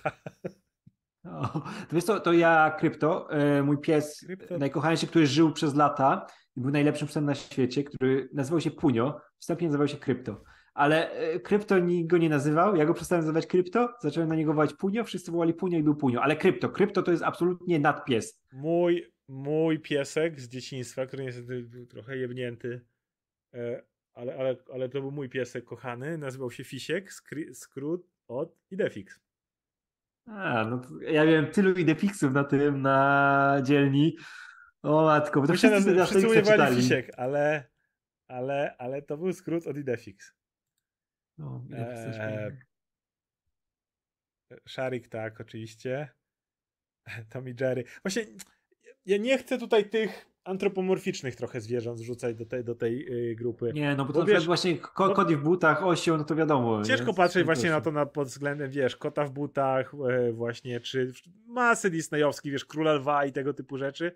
O, 1.26 1.48
to, 1.90 1.96
wiesz 1.96 2.06
to 2.06 2.34
ja 2.34 2.76
Krypto, 2.80 3.32
e, 3.32 3.64
mój 3.64 3.78
pies 3.78 4.24
krypto. 4.26 4.58
najkochańszy, 4.58 5.08
który 5.08 5.28
żył 5.28 5.52
przez 5.52 5.76
lata 5.76 6.28
i 6.56 6.62
był 6.62 6.72
najlepszym 6.72 7.08
psem 7.08 7.26
na 7.26 7.36
świecie, 7.36 7.84
który 7.84 8.30
nazywał 8.34 8.62
się 8.62 8.72
Punio, 8.72 9.22
wstępnie 9.40 9.68
nazywał 9.68 9.88
się 9.88 9.98
Krypto. 9.98 10.44
Ale 10.74 11.12
e, 11.12 11.40
Krypto 11.40 11.80
nikt 11.80 12.10
go 12.10 12.18
nie 12.18 12.30
nazywał, 12.30 12.76
ja 12.76 12.86
go 12.86 12.94
przestałem 12.94 13.26
nazywać 13.26 13.48
Krypto, 13.48 13.90
zacząłem 14.02 14.30
na 14.30 14.36
niego 14.36 14.54
wołać 14.54 14.74
Punio, 14.74 15.04
wszyscy 15.04 15.32
wołali 15.32 15.54
Punio 15.54 15.78
i 15.78 15.84
był 15.84 15.96
Punio, 15.96 16.22
ale 16.22 16.36
Krypto, 16.36 16.70
Krypto 16.70 17.04
to 17.04 17.12
jest 17.12 17.24
absolutnie 17.24 17.80
nadpies. 17.80 18.42
Mój, 18.54 19.12
mój 19.28 19.80
piesek 19.80 20.40
z 20.40 20.50
dzieciństwa, 20.50 21.06
który 21.06 21.24
niestety 21.24 21.64
był 21.64 21.86
trochę 21.86 22.18
jebnięty 22.18 22.82
E, 22.82 22.97
ale, 24.14 24.36
ale, 24.38 24.56
ale 24.74 24.90
to 24.90 25.02
był 25.02 25.12
mój 25.12 25.30
piesek 25.30 25.66
kochany, 25.66 26.18
nazywał 26.18 26.52
się 26.52 26.64
Fisiek, 26.64 27.14
skrót 27.54 28.10
od 28.28 28.58
Idefix. 28.72 29.20
A, 30.26 30.66
no 30.66 30.82
ja 31.02 31.26
miałem 31.26 31.52
tylu 31.52 31.74
idefixów 31.74 32.34
na 32.34 32.44
tym, 32.44 32.82
na 32.82 33.60
dzielni. 33.64 34.18
O 34.84 35.06
matko, 35.06 35.42
bo 35.42 35.48
to 35.48 35.54
Wszyscy, 35.54 35.82
wszyscy, 35.82 36.06
wszyscy 36.06 36.28
używali 36.28 36.76
fisiek, 36.76 37.12
ale, 37.18 37.70
ale, 38.28 38.76
ale 38.78 39.02
to 39.02 39.18
był 39.18 39.34
skrót 39.34 39.68
od 39.68 39.78
Idefix. 39.78 40.34
No, 41.38 41.66
Idefix 41.70 42.18
miałem. 42.18 42.60
Sharik 44.68 45.08
tak, 45.08 45.42
oczywiście. 45.42 46.10
Tom 47.30 47.50
i 47.50 47.56
Jerry. 47.60 47.84
Właśnie 48.04 48.26
ja 49.06 49.18
nie 49.18 49.38
chcę 49.38 49.58
tutaj 49.58 49.90
tych 49.90 50.26
antropomorficznych 50.48 51.36
trochę 51.36 51.62
zwierząt 51.62 52.00
zrzucać 52.00 52.36
do 52.36 52.46
tej, 52.46 52.64
do 52.64 52.76
tej 52.76 53.30
y, 53.32 53.36
grupy. 53.36 53.72
Nie, 53.74 53.96
no 53.96 54.06
bo 54.06 54.14
to 54.14 54.20
bo 54.20 54.26
przykład 54.26 54.40
wiesz, 54.40 54.46
właśnie 54.46 54.78
ko- 54.78 55.26
w 55.28 55.42
butach, 55.42 55.84
osioł, 55.86 56.18
no 56.18 56.24
to 56.24 56.36
wiadomo. 56.36 56.84
Ciężko 56.84 57.08
nie? 57.08 57.14
patrzeć 57.14 57.46
właśnie 57.46 57.70
na 57.70 57.82
to 57.82 57.92
na, 57.92 58.06
pod 58.06 58.28
względem, 58.28 58.72
wiesz, 58.72 58.96
kota 58.96 59.26
w 59.26 59.32
butach, 59.32 59.94
e, 60.10 60.32
właśnie, 60.32 60.80
czy 60.80 61.12
masy 61.48 61.90
disneyowskich, 61.90 62.52
wiesz, 62.52 62.66
króla 62.66 62.94
lwa 62.94 63.26
i 63.26 63.32
tego 63.32 63.54
typu 63.54 63.78
rzeczy. 63.78 64.16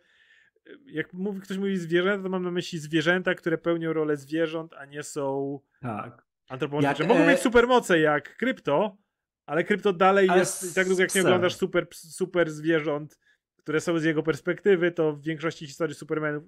Jak 0.85 1.13
mówi, 1.13 1.41
ktoś 1.41 1.57
mówi 1.57 1.77
zwierzęta, 1.77 2.23
to 2.23 2.29
mam 2.29 2.43
na 2.43 2.51
myśli 2.51 2.79
zwierzęta, 2.79 3.35
które 3.35 3.57
pełnią 3.57 3.93
rolę 3.93 4.17
zwierząt, 4.17 4.73
a 4.73 4.85
nie 4.85 5.03
są 5.03 5.59
Tak. 5.81 6.25
antropomorficzne. 6.49 7.07
Mogą 7.07 7.19
e, 7.19 7.27
mieć 7.27 7.39
supermoce 7.39 7.99
jak 7.99 8.37
krypto, 8.37 8.97
ale 9.45 9.63
krypto 9.63 9.93
dalej 9.93 10.29
Ale 10.29 10.39
jest, 10.39 10.71
i 10.71 10.75
tak 10.75 10.87
długo 10.87 11.01
jak 11.01 11.15
nie 11.15 11.21
oglądasz 11.21 11.55
super, 11.55 11.87
super 11.91 12.51
zwierząt, 12.51 13.19
które 13.63 13.81
są 13.81 13.99
z 13.99 14.03
jego 14.03 14.23
perspektywy, 14.23 14.91
to 14.91 15.13
w 15.13 15.21
większości 15.21 15.67
historii 15.67 15.95
Supermanów 15.95 16.43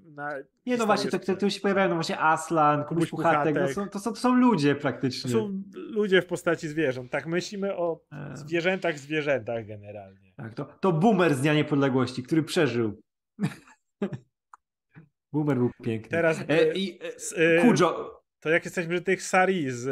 Nie, 0.65 0.77
no 0.77 0.85
właśnie, 0.85 1.09
to, 1.11 1.17
jest- 1.17 1.27
to, 1.27 1.35
tu 1.35 1.49
się 1.49 1.59
pojawiają, 1.59 1.89
no 1.89 1.95
właśnie 1.95 2.19
Aslan, 2.19 2.83
Kubuś 2.83 3.09
Puchatek, 3.09 3.55
no 3.55 3.67
to, 3.87 3.99
są, 3.99 4.11
to 4.13 4.15
są 4.19 4.35
ludzie 4.35 4.75
To 4.75 4.81
praktycznie. 4.81 5.31
są 5.31 5.63
ludzie 5.75 6.21
w 6.21 6.25
postaci 6.25 6.67
zwierząt. 6.67 7.11
Tak, 7.11 7.25
myślimy 7.27 7.75
o 7.77 7.99
E, 8.11 8.37
zwierzętach, 8.37 8.99
zwierzętach 8.99 9.65
generalnie. 9.65 10.33
tak, 10.35 10.53
to, 10.53 10.65
to 10.65 10.91
boomer 10.91 11.35
z 11.35 11.41
Dnia 11.41 11.53
Niepodległości, 11.53 12.23
który 12.23 12.43
przeżył. 12.43 13.01
boomer 15.33 15.57
był 15.57 15.71
piękny. 15.83 16.09
Teraz 16.09 16.39
E, 16.41 16.49
e, 16.49 16.73
i, 16.73 16.99
e, 17.37 17.57
e, 17.57 17.61
Kujo. 17.61 18.21
to 18.39 18.49
jak 18.49 18.65
jesteśmy 18.65 18.93
przy 18.95 19.03
tych 19.03 19.23
Sari 19.23 19.71
z 19.71 19.87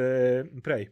e, 0.56 0.61
Prey. 0.61 0.91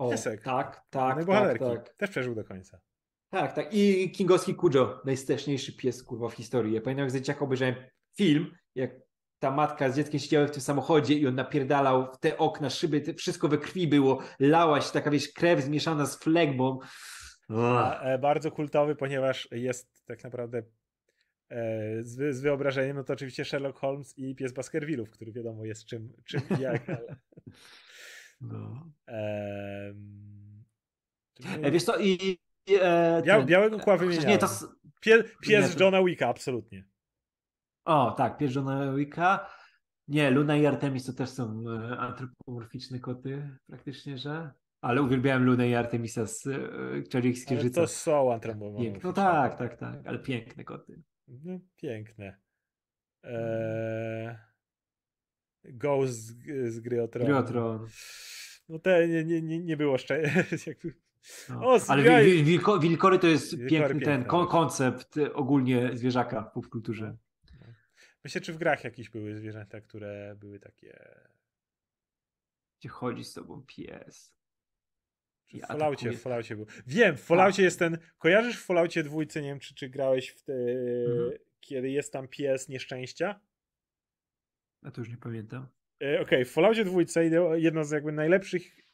O, 0.00 0.10
piesek. 0.10 0.42
tak, 0.42 0.74
tak, 0.90 1.16
tak, 1.16 1.24
bohaterki. 1.24 1.64
tak. 1.64 1.94
Też 1.96 2.10
przeżył 2.10 2.34
do 2.34 2.44
końca. 2.44 2.80
Tak, 3.40 3.52
tak. 3.52 3.74
I 3.74 4.10
Kingowski 4.10 4.54
Kujo, 4.54 5.00
najstraszniejszy 5.04 5.72
pies 5.76 6.02
kurwa 6.02 6.28
w 6.28 6.32
historii. 6.32 6.74
Ja 6.74 6.80
pamiętam, 6.80 7.04
jak 7.04 7.10
z 7.10 7.14
dzieciaka 7.14 7.40
obejrzałem 7.40 7.74
film, 8.16 8.56
jak 8.74 8.90
ta 9.38 9.50
matka 9.50 9.90
z 9.90 9.96
dzieckiem 9.96 10.20
siedziały 10.20 10.48
w 10.48 10.50
tym 10.50 10.60
samochodzie 10.60 11.14
i 11.14 11.26
on 11.26 11.34
napierdalał 11.34 12.12
w 12.12 12.18
te 12.18 12.38
okna, 12.38 12.70
szyby, 12.70 13.00
te, 13.00 13.14
wszystko 13.14 13.48
we 13.48 13.58
krwi 13.58 13.88
było, 13.88 14.22
lała 14.40 14.80
się 14.80 14.92
taka, 14.92 15.10
wiesz, 15.10 15.32
krew 15.32 15.60
zmieszana 15.60 16.06
z 16.06 16.18
flegmą. 16.18 16.78
A, 17.48 18.00
e, 18.00 18.18
bardzo 18.18 18.50
kultowy, 18.50 18.94
ponieważ 18.94 19.48
jest 19.52 20.04
tak 20.04 20.24
naprawdę 20.24 20.62
e, 21.48 22.02
z, 22.02 22.36
z 22.36 22.40
wyobrażeniem, 22.40 22.96
no 22.96 23.04
to 23.04 23.12
oczywiście 23.12 23.44
Sherlock 23.44 23.78
Holmes 23.78 24.18
i 24.18 24.34
pies 24.34 24.52
Baskervillów, 24.52 25.10
który 25.10 25.32
wiadomo 25.32 25.64
jest 25.64 25.86
czym, 25.86 26.12
czym 26.24 26.40
i 26.58 26.62
jak, 26.68 26.88
ale... 26.88 27.16
No. 28.40 28.90
E, 29.08 29.94
wiesz 31.70 31.84
co, 31.84 31.98
i... 31.98 32.45
e, 32.74 33.22
ten- 33.22 33.46
białego 33.46 33.78
kła 33.78 33.96
wymieniałem. 33.96 34.28
Nie, 34.28 34.38
to... 34.38 34.46
Pie, 35.00 35.24
pies 35.42 35.68
Nie, 35.70 35.76
to- 35.76 35.84
Johna 35.84 36.04
Wicka, 36.04 36.28
absolutnie. 36.28 36.84
O, 37.84 38.10
tak, 38.10 38.38
pies 38.38 38.54
Johna 38.54 38.92
Wicka. 38.94 39.50
Nie, 40.08 40.30
Luna 40.30 40.56
i 40.56 40.66
Artemis 40.66 41.04
to 41.06 41.12
też 41.12 41.28
są 41.30 41.64
e, 41.68 41.98
antropomorficzne 41.98 43.00
koty, 43.00 43.58
praktycznie, 43.66 44.18
że... 44.18 44.50
Ale 44.80 45.02
uwielbiałem 45.02 45.44
Lunę 45.44 45.68
i 45.68 45.74
Artemisa 45.74 46.26
z 46.26 46.46
e, 46.46 46.54
Ale 47.14 47.32
Księżyca. 47.32 47.80
to 47.80 47.86
są 47.86 48.32
antropomorficzne. 48.32 49.00
No 49.04 49.12
tak, 49.12 49.58
tak, 49.58 49.76
tak, 49.76 50.06
ale 50.06 50.18
piękne 50.18 50.64
koty. 50.64 51.02
No, 51.28 51.58
piękne. 51.76 52.36
Eee, 53.22 54.36
Ghost 55.64 56.12
z, 56.12 56.34
z 56.72 56.80
gry 56.80 57.02
o 57.02 57.08
Tron. 57.08 57.26
Gry 57.26 57.36
o 57.36 57.42
Tron. 57.42 57.86
No 58.68 58.78
te 58.78 59.08
nie, 59.08 59.24
nie, 59.24 59.42
nie, 59.42 59.58
nie 59.58 59.76
było 59.76 59.98
szczęścia. 59.98 60.70
No. 61.48 61.60
O, 61.74 61.78
ale 61.88 62.02
wil, 62.24 62.44
wilko, 62.44 62.78
wilkory 62.78 63.18
to 63.18 63.26
jest 63.26 63.50
Wilkory 63.58 63.70
piękny 63.70 64.00
ten 64.00 64.20
piękne, 64.22 64.46
koncept 64.50 65.14
ogólnie 65.34 65.90
zwierzaka 65.96 66.42
w 66.42 66.52
popkulturze. 66.52 67.16
Myślę, 68.24 68.40
czy 68.40 68.52
w 68.52 68.58
grach 68.58 68.84
jakieś 68.84 69.10
były 69.10 69.34
zwierzęta, 69.36 69.80
które 69.80 70.36
były 70.38 70.60
takie. 70.60 70.98
Gdzie 72.80 72.88
chodzi 72.88 73.24
z 73.24 73.32
tobą 73.32 73.62
pies. 73.66 74.32
Czy 75.46 75.56
w 75.56 75.60
Ja 75.60 75.66
Falloutie, 75.66 76.12
w 76.12 76.20
Falloutie 76.22 76.56
był. 76.56 76.66
Wiem, 76.86 77.16
w 77.16 77.20
Falloutie 77.22 77.62
jest 77.62 77.78
ten. 77.78 77.98
Kojarzysz 78.18 78.58
w 78.62 78.64
Falloutie 78.64 79.02
dwójce, 79.02 79.42
nie 79.42 79.48
wiem, 79.48 79.60
czy, 79.60 79.74
czy 79.74 79.88
grałeś 79.88 80.28
w 80.28 80.42
te, 80.42 80.52
Mhm. 80.52 81.32
kiedy 81.60 81.90
jest 81.90 82.12
tam 82.12 82.28
pies 82.28 82.68
nieszczęścia? 82.68 83.40
A 84.82 84.90
to 84.90 85.00
już 85.00 85.10
nie 85.10 85.16
pamiętam. 85.16 85.66
E, 86.02 86.20
Okej, 86.20 86.44
w 86.44 86.52
Falloutie 86.52 86.84
dwójce 86.84 87.24
jedno 87.56 87.84
z 87.84 87.90
jakby 87.90 88.12
najlepszych, 88.12 88.85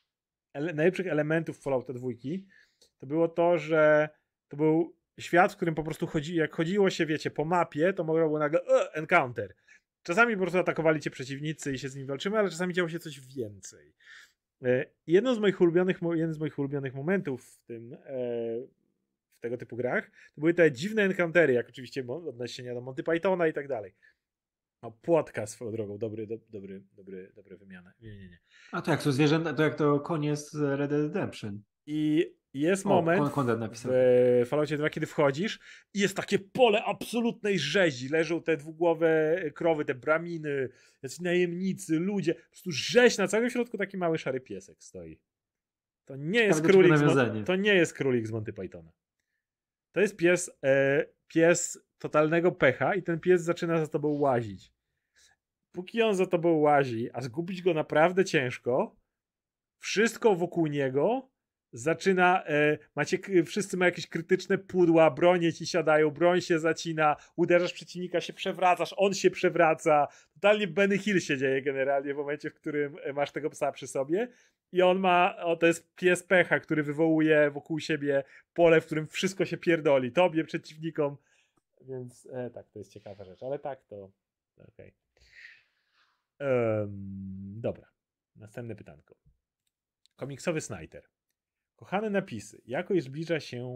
ele, 0.55 0.73
najlepszych 0.73 1.07
elementów 1.07 1.62
Fallouta 1.62 1.93
dwójki 1.93 2.47
to 2.99 3.07
było 3.07 3.29
to, 3.29 3.59
że 3.59 4.09
to 4.49 4.57
był 4.57 4.97
świat, 5.20 5.53
w 5.53 5.57
którym 5.57 5.74
po 5.74 5.83
prostu 5.83 6.07
chodzi, 6.07 6.35
jak 6.35 6.55
chodziło 6.55 6.91
się, 6.91 7.07
wiecie, 7.07 7.31
po 7.31 7.45
mapie, 7.45 7.93
to 7.93 8.05
mogło 8.05 8.27
było 8.27 8.39
nagle 8.39 8.61
e, 8.61 8.95
encounter. 8.95 9.55
Czasami 10.03 10.35
po 10.35 10.41
prostu 10.41 10.59
atakowali 10.59 11.01
cię 11.01 11.11
przeciwnicy 11.11 11.73
i 11.73 11.79
się 11.79 11.89
z 11.89 11.95
nimi 11.97 12.07
walczymy, 12.07 12.39
ale 12.39 12.51
czasami 12.51 12.74
działo 12.74 12.89
się 12.89 12.99
coś 12.99 13.20
więcej. 13.20 13.95
E, 14.65 14.87
Jedno 15.07 15.35
z 15.35 15.39
moich 15.39 15.61
ulubionych, 15.61 16.01
jeden 16.15 16.35
z 16.35 16.39
moich 16.39 16.59
ulubionych 16.59 16.95
momentów 16.95 17.45
w 17.45 17.66
tym, 17.66 17.93
e, 17.95 17.99
w 19.37 19.41
tego 19.41 19.57
typu 19.57 19.77
grach, 19.77 20.11
to 20.35 20.41
były 20.41 20.55
te 20.55 20.73
dziwne 20.73 21.03
encountery, 21.03 21.53
jak 21.53 21.69
oczywiście 21.69 22.05
odniesienia 22.09 22.74
do 22.74 22.81
Monty 22.81 23.03
Pythona 23.03 23.47
i 23.47 23.53
tak 23.53 23.69
dalej. 23.69 23.95
No, 24.82 24.90
płotka 24.90 25.46
swoją 25.46 25.72
drogą, 25.72 25.98
dobry, 25.98 26.26
do, 26.26 26.38
dobry, 26.50 26.82
dobry, 26.92 27.32
dobre 27.34 27.56
wymiana. 27.56 27.92
Nie, 28.00 28.16
nie, 28.16 28.28
nie. 28.28 28.38
A 28.72 28.82
to 28.82 28.90
jak 28.90 29.02
to 29.02 29.12
zwierzęta, 29.12 29.54
to 29.54 29.62
jak 29.62 29.74
to 29.74 30.00
konie 30.00 30.36
z 30.36 30.54
Red 30.54 30.90
Dead 30.90 31.02
Redemption. 31.02 31.62
I 31.86 32.32
jest 32.54 32.86
O, 32.86 32.88
moment 32.88 33.32
Kon- 33.32 33.46
w 33.84 34.44
Falloutie 34.48 34.76
2, 34.76 34.90
kiedy 34.90 35.06
wchodzisz 35.06 35.60
i 35.94 36.00
jest 36.00 36.16
takie 36.16 36.38
pole 36.38 36.84
absolutnej 36.84 37.59
rzezi. 37.59 38.09
Leżą 38.09 38.42
te 38.42 38.56
dwugłowe 38.56 39.36
krowy, 39.54 39.84
te 39.84 39.94
braminy, 39.94 40.68
jacyś 41.02 41.20
najemnicy, 41.20 41.98
ludzie. 41.98 42.34
Po 42.34 42.40
prostu 42.50 42.70
rzeź 42.72 43.18
na 43.18 43.28
całym 43.28 43.50
środku 43.50 43.78
taki 43.78 43.96
mały 43.96 44.18
szary 44.18 44.40
piesek 44.40 44.82
stoi. 44.82 45.20
To 46.04 46.16
nie 46.16 46.40
jest 46.40 46.59
Ciekawe, 46.60 46.72
królik 46.72 46.98
z, 46.98 47.02
Mon- 47.02 47.44
to 47.44 47.56
nie 47.56 47.74
jest 47.74 47.94
królik 47.94 48.26
z 48.26 48.30
Monty 48.30 48.52
Pythona. 48.52 48.92
To 49.92 50.00
jest 50.00 50.16
pies, 50.16 50.50
e, 50.64 51.06
pies 51.28 51.78
totalnego 52.03 52.53
pecha 52.53 52.95
i 52.95 53.03
ten 53.03 53.20
pies 53.20 53.43
zaczyna 53.43 53.79
za 53.79 53.87
tobą 53.87 54.09
łazić. 54.09 54.73
Póki 55.73 56.03
on 56.03 56.15
za 56.15 56.27
tobą 56.27 56.53
łazi, 56.53 57.11
a 57.12 57.20
zgubić 57.20 57.62
go 57.62 57.74
naprawdę 57.74 58.24
ciężko, 58.24 58.97
wszystko 59.79 60.35
wokół 60.35 60.66
niego 60.66 61.33
zaczyna, 61.73 62.45
e, 62.47 62.79
macie, 62.97 63.19
wszyscy 63.47 63.77
mają 63.77 63.89
jakieś 63.89 64.07
krytyczne 64.07 64.59
pudła, 64.59 65.11
bronie 65.11 65.53
ci 65.53 65.66
siadają, 65.66 66.11
broń 66.11 66.41
się 66.41 66.59
zacina, 66.59 67.16
uderzasz 67.37 67.73
przeciwnika, 67.73 68.20
się 68.20 68.33
przewracasz, 68.33 68.95
on 68.97 69.15
się 69.15 69.31
przewraca. 69.31 70.09
Totalnie 70.35 70.66
Benny 70.66 70.99
Hill 70.99 71.20
się 71.20 71.39
dzieje 71.39 71.62
generalnie 71.62 72.15
w 72.15 72.16
momencie, 72.16 72.51
w 72.51 72.55
którym 72.55 72.97
e, 73.03 73.12
masz 73.12 73.33
tego 73.33 73.51
psa 73.51 73.73
przy 73.73 73.87
sobie 73.87 74.29
i 74.73 74.83
on 74.83 74.99
ma, 74.99 75.37
o, 75.37 75.57
to 75.57 75.66
jest 75.66 75.95
pies 75.95 76.23
pecha, 76.23 76.61
który 76.61 76.83
wywołuje 76.83 77.51
wokół 77.51 77.81
siebie 77.81 78.24
pole, 78.55 78.81
w 78.81 78.87
którym 78.87 79.07
wszystko 79.07 79.45
się 79.45 79.57
pierdoli, 79.57 80.12
tobie, 80.12 80.45
przeciwnikom, 80.45 81.16
więc 81.82 82.28
e, 82.32 82.50
tak, 82.50 82.70
to 82.70 82.78
jest 82.78 82.92
ciekawa 82.92 83.24
rzecz, 83.24 83.42
ale 83.42 83.59
tak 83.59 83.84
to, 83.84 84.12
okej. 84.56 84.94
Em, 86.38 87.60
dobra, 87.60 87.92
następne 88.36 88.76
pytanko. 88.76 89.14
Komiksowy 90.16 90.60
Snyder. 90.60 91.09
Kochane 91.76 92.10
napisy, 92.10 92.62
jako 92.66 92.94
iż 92.94 93.04
zbliża 93.04 93.40
się 93.40 93.74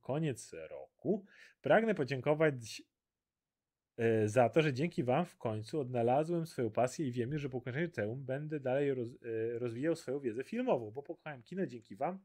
koniec 0.00 0.52
roku, 0.70 1.24
pragnę 1.60 1.94
podziękować 1.94 2.82
e, 3.96 4.28
za 4.28 4.48
to, 4.48 4.62
że 4.62 4.72
dzięki 4.72 5.04
Wam 5.04 5.26
w 5.26 5.36
końcu 5.36 5.80
odnalazłem 5.80 6.46
swoją 6.46 6.70
pasję 6.70 7.06
i 7.06 7.12
wiem 7.12 7.32
już, 7.32 7.42
że 7.42 7.48
po 7.48 7.58
ukończeniu 7.58 7.86
liceum 7.86 8.24
będę 8.24 8.60
dalej 8.60 8.94
roz, 8.94 9.08
e, 9.08 9.58
rozwijał 9.58 9.96
swoją 9.96 10.20
wiedzę 10.20 10.44
filmową, 10.44 10.90
bo 10.90 11.02
pokochałem 11.02 11.42
kino 11.42 11.66
dzięki 11.66 11.96
Wam. 11.96 12.18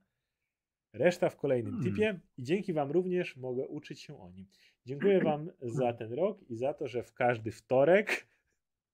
Reszta 0.93 1.29
w 1.29 1.35
kolejnym 1.35 1.73
Hmm. 1.73 1.91
typie 1.93 2.19
i 2.37 2.43
dzięki 2.43 2.73
Wam 2.73 2.91
również 2.91 3.37
mogę 3.37 3.67
uczyć 3.67 4.01
się 4.01 4.21
o 4.21 4.29
nim. 4.29 4.45
Dziękuję 4.85 5.19
Wam 5.19 5.51
za 5.61 5.93
ten 5.93 6.13
rok 6.13 6.39
i 6.49 6.55
za 6.55 6.73
to, 6.73 6.87
że 6.87 7.03
w 7.03 7.13
każdy 7.13 7.51
wtorek, 7.51 8.27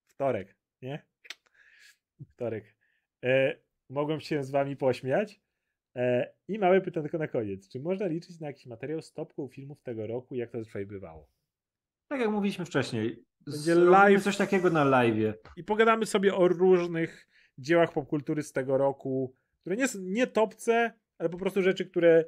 wtorek, 0.06 0.56
nie? 0.82 1.06
Wtorek, 2.28 2.76
e, 3.24 3.56
mogłem 3.90 4.20
się 4.20 4.44
z 4.44 4.52
Wami 4.52 4.76
pośmiać. 4.76 5.42
E, 5.96 6.34
I 6.48 6.60
małe 6.60 6.82
pytanko 6.82 7.18
na 7.18 7.28
koniec. 7.28 7.70
Czy 7.70 7.80
można 7.80 8.08
liczyć 8.08 8.40
na 8.40 8.48
jakiś 8.48 8.66
materiał 8.66 9.02
z 9.02 9.14
topką 9.14 9.48
filmów 9.48 9.82
tego 9.82 10.08
roku, 10.08 10.36
jak 10.36 10.52
to 10.52 10.58
zazwyczaj 10.58 10.86
bywało? 10.86 11.30
Tak 12.08 12.20
jak 12.20 12.30
mówiliśmy 12.30 12.66
wcześniej. 12.66 13.26
Będzie 13.48 13.76
live. 13.76 14.24
coś 14.24 14.38
takiego 14.38 14.70
na 14.70 14.84
live. 14.84 15.36
I 15.58 15.64
pogadamy 15.64 16.06
sobie 16.06 16.36
o 16.36 16.48
różnych 16.48 17.28
dziełach 17.58 17.94
popkultury 17.94 18.44
z 18.44 18.52
tego 18.52 18.78
roku, 18.78 19.36
które 19.62 19.76
nie, 19.76 19.84
s- 19.84 19.98
nie 20.02 20.28
topce, 20.28 20.94
ale 21.18 21.30
po 21.30 21.38
prostu 21.38 21.62
rzeczy, 21.62 21.86
które 21.86 22.26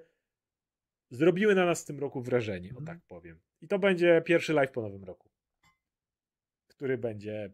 zrobiły 1.16 1.56
na 1.56 1.66
nas 1.66 1.84
w 1.84 1.86
tym 1.86 2.00
roku 2.00 2.22
wrażenie, 2.22 2.70
o 2.70 2.80
Mhm. 2.80 2.86
tak 2.86 3.06
powiem. 3.08 3.40
I 3.62 3.68
to 3.68 3.80
będzie 3.80 4.22
pierwszy 4.26 4.54
live 4.54 4.72
po 4.72 4.82
nowym 4.82 5.04
roku, 5.04 5.30
który 6.68 6.98
będzie 6.98 7.54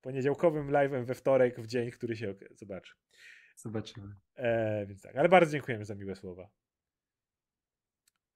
poniedziałkowym 0.00 0.68
live'em 0.68 1.04
we 1.04 1.14
wtorek, 1.14 1.60
w 1.60 1.66
dzień, 1.66 1.90
który 1.90 2.16
się 2.16 2.34
zobaczy. 2.54 2.94
Zobaczymy. 3.56 4.14
E, 4.36 4.86
więc 4.86 5.02
tak, 5.02 5.16
ale 5.16 5.28
bardzo 5.28 5.52
dziękujemy 5.52 5.84
za 5.84 5.94
miłe 5.94 6.16
słowa. 6.16 6.50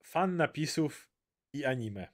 Fan 0.02 0.36
napisów 0.36 1.08
i 1.52 1.64
anime. 1.64 2.08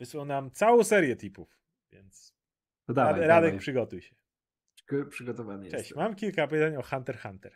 Wysłał 0.00 0.24
nam 0.24 0.50
całą 0.50 0.84
serię 0.84 1.16
tipów, 1.16 1.58
więc 1.92 2.34
To 2.86 2.94
dawaj, 2.94 3.12
Radek, 3.12 3.28
dawaj. 3.28 3.58
przygotuj 3.58 4.02
się. 4.02 4.16
Przy- 4.86 5.06
Przygotowany 5.10 5.70
Cześć, 5.70 5.84
jestem. 5.90 5.98
mam 5.98 6.14
kilka 6.14 6.46
pytań 6.48 6.76
o 6.76 6.82
Hunter 6.82 7.14
x 7.14 7.22
Hunter. 7.22 7.54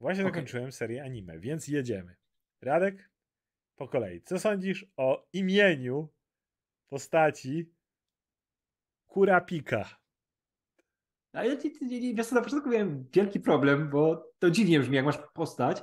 Właśnie 0.00 0.22
Okej. 0.24 0.32
zakończyłem 0.34 0.72
serię 0.72 1.02
anime, 1.04 1.38
więc 1.38 1.68
jedziemy. 1.68 2.16
Radek, 2.64 3.10
po 3.76 3.88
kolei. 3.88 4.22
Co 4.22 4.38
sądzisz 4.38 4.86
o 4.96 5.26
imieniu 5.32 6.08
postaci 6.88 7.70
Kurapika? 9.06 9.96
A 11.32 11.44
ja 11.44 11.56
wiesz 12.14 12.32
na 12.32 12.42
początku 12.42 12.68
miałem 12.70 13.08
wielki 13.12 13.40
problem, 13.40 13.90
bo 13.90 14.30
to 14.38 14.50
dziwnie 14.50 14.80
brzmi, 14.80 14.96
jak 14.96 15.04
masz 15.04 15.18
postać, 15.34 15.82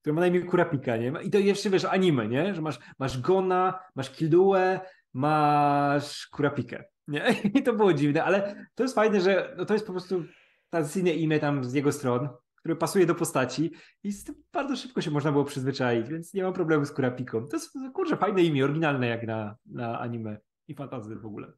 która 0.00 0.14
ma 0.14 0.20
na 0.20 0.26
imię 0.26 0.40
Kurapika, 0.40 0.96
nie? 0.96 1.12
I 1.22 1.30
to 1.30 1.38
jeszcze, 1.38 1.70
wiesz, 1.70 1.84
anime, 1.84 2.28
nie? 2.28 2.54
Że 2.54 2.62
masz, 2.62 2.78
masz 2.98 3.20
Gona, 3.20 3.78
masz 3.94 4.10
Kilduę, 4.10 4.80
masz 5.12 6.26
Kurapikę, 6.26 6.84
nie? 7.08 7.34
I 7.58 7.62
to 7.62 7.72
było 7.72 7.92
dziwne, 7.92 8.24
ale 8.24 8.66
to 8.74 8.82
jest 8.82 8.94
fajne, 8.94 9.20
że 9.20 9.54
no 9.58 9.64
to 9.64 9.74
jest 9.74 9.86
po 9.86 9.92
prostu 9.92 10.24
tradycyjne 10.70 11.10
imię 11.10 11.38
tam 11.38 11.64
z 11.64 11.72
jego 11.72 11.92
stron, 11.92 12.28
które 12.58 12.76
pasuje 12.76 13.06
do 13.06 13.14
postaci 13.14 13.70
i 14.02 14.12
z 14.12 14.24
tym 14.24 14.34
bardzo 14.52 14.76
szybko 14.76 15.00
się 15.00 15.10
można 15.10 15.32
było 15.32 15.44
przyzwyczaić, 15.44 16.08
więc 16.08 16.34
nie 16.34 16.42
mam 16.42 16.52
problemu 16.52 16.84
z 16.84 16.92
Kurapiką. 16.92 17.46
To 17.46 17.56
jest, 17.56 17.70
kurczę, 17.94 18.16
fajne 18.16 18.42
imię, 18.42 18.64
oryginalne 18.64 19.06
jak 19.06 19.26
na, 19.26 19.56
na 19.66 20.00
anime 20.00 20.38
i 20.68 20.74
fantazy 20.74 21.16
w 21.16 21.26
ogóle. 21.26 21.52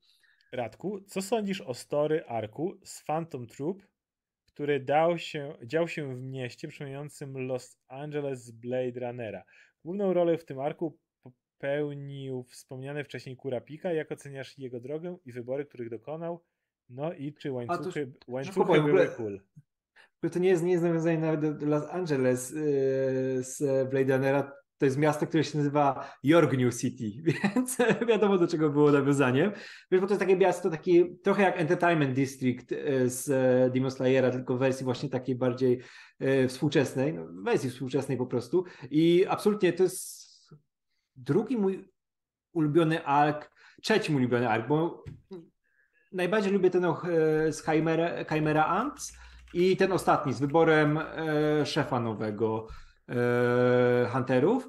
Radku, 0.53 1.01
co 1.01 1.23
sądzisz 1.23 1.61
o 1.61 1.75
story 1.75 2.25
arku 2.25 2.79
z 2.85 3.05
Phantom 3.05 3.47
Troop, 3.47 3.83
który 4.47 4.81
dał 4.81 5.19
się, 5.19 5.57
dział 5.65 5.89
się 5.89 6.17
w 6.17 6.23
mieście 6.23 6.69
przypominającym 6.69 7.47
Los 7.47 7.79
Angeles 7.89 8.45
z 8.45 8.51
Blade 8.51 9.01
Runnera? 9.01 9.43
Główną 9.85 10.13
rolę 10.13 10.39
w 10.39 10.45
tym 10.45 10.61
arku 10.61 10.99
popełnił 11.23 12.43
wspomniany 12.43 13.05
wcześniej 13.05 13.37
Kurapika. 13.37 13.93
Jak 13.93 14.13
oceniasz 14.13 14.59
jego 14.59 14.81
drogę 14.81 15.17
i 15.25 15.33
wybory, 15.33 15.67
których 15.67 15.91
dokonał? 15.91 16.45
No 16.89 17.13
i 17.13 17.35
czy 17.35 17.53
łańcuchy, 17.53 18.13
łańcuchy 18.29 18.67
powiem, 18.67 18.83
w 18.83 18.87
były 18.87 19.01
ogóle- 19.03 19.17
cool? 19.17 19.41
To 20.29 20.39
nie 20.39 20.49
jest, 20.49 20.63
nie 20.63 20.73
jest 20.73 20.85
nawiązanie 20.85 21.19
nawet 21.19 21.59
do, 21.59 21.67
Los 21.67 21.85
Angeles 21.91 22.51
yy, 22.51 22.63
z 23.43 23.89
Blade 23.91 24.17
Runnera. 24.17 24.53
To 24.79 24.85
jest 24.85 24.99
miasto, 24.99 25.27
które 25.27 25.45
się 25.45 25.59
nazywa 25.59 26.11
Yorgnew 26.23 26.77
City, 26.77 27.05
więc 27.55 27.79
wiadomo 28.09 28.39
do 28.39 28.49
czego 28.49 28.71
było 28.71 28.93
nawiązaniem. 28.93 29.53
Wiesz, 29.91 30.01
bo 30.01 30.07
to 30.07 30.13
jest 30.13 30.21
takie 30.21 30.37
miasto, 30.37 30.71
taki, 30.71 31.19
trochę 31.19 31.43
jak 31.43 31.61
Entertainment 31.61 32.15
District 32.15 32.71
yy, 32.71 33.09
z 33.09 33.29
Demon 33.73 33.91
Slayera, 33.91 34.31
tylko 34.31 34.57
w 34.57 34.59
wersji 34.59 34.85
właśnie 34.85 35.09
takiej 35.09 35.35
bardziej 35.35 35.81
e, 36.19 36.49
współczesnej, 36.49 37.15
no, 37.15 37.27
wersji 37.43 37.71
współczesnej 37.71 38.19
po 38.19 38.27
prostu. 38.27 38.65
I 38.91 39.27
absolutnie 39.29 39.73
to 39.73 39.83
jest 39.83 40.31
drugi 41.17 41.57
mój 41.57 41.89
ulubiony 42.53 43.05
ark, 43.05 43.51
trzeci 43.83 44.13
mój 44.13 44.23
ulubiony 44.23 44.49
ark, 44.49 44.69
bo 44.69 45.05
najbardziej 46.13 46.53
lubię 46.53 46.71
ten 46.71 46.85
e, 46.85 46.93
z 47.53 47.65
Chimera, 47.65 48.25
Chimera 48.25 48.67
Ants 48.67 49.13
i 49.55 49.77
ten 49.77 49.93
ostatni 49.93 50.33
z 50.33 50.41
wyborem 50.41 50.99
e, 50.99 51.67
szefa 51.67 52.01
nowego 52.01 52.67
e, 53.09 53.15
Hunterów. 54.13 54.69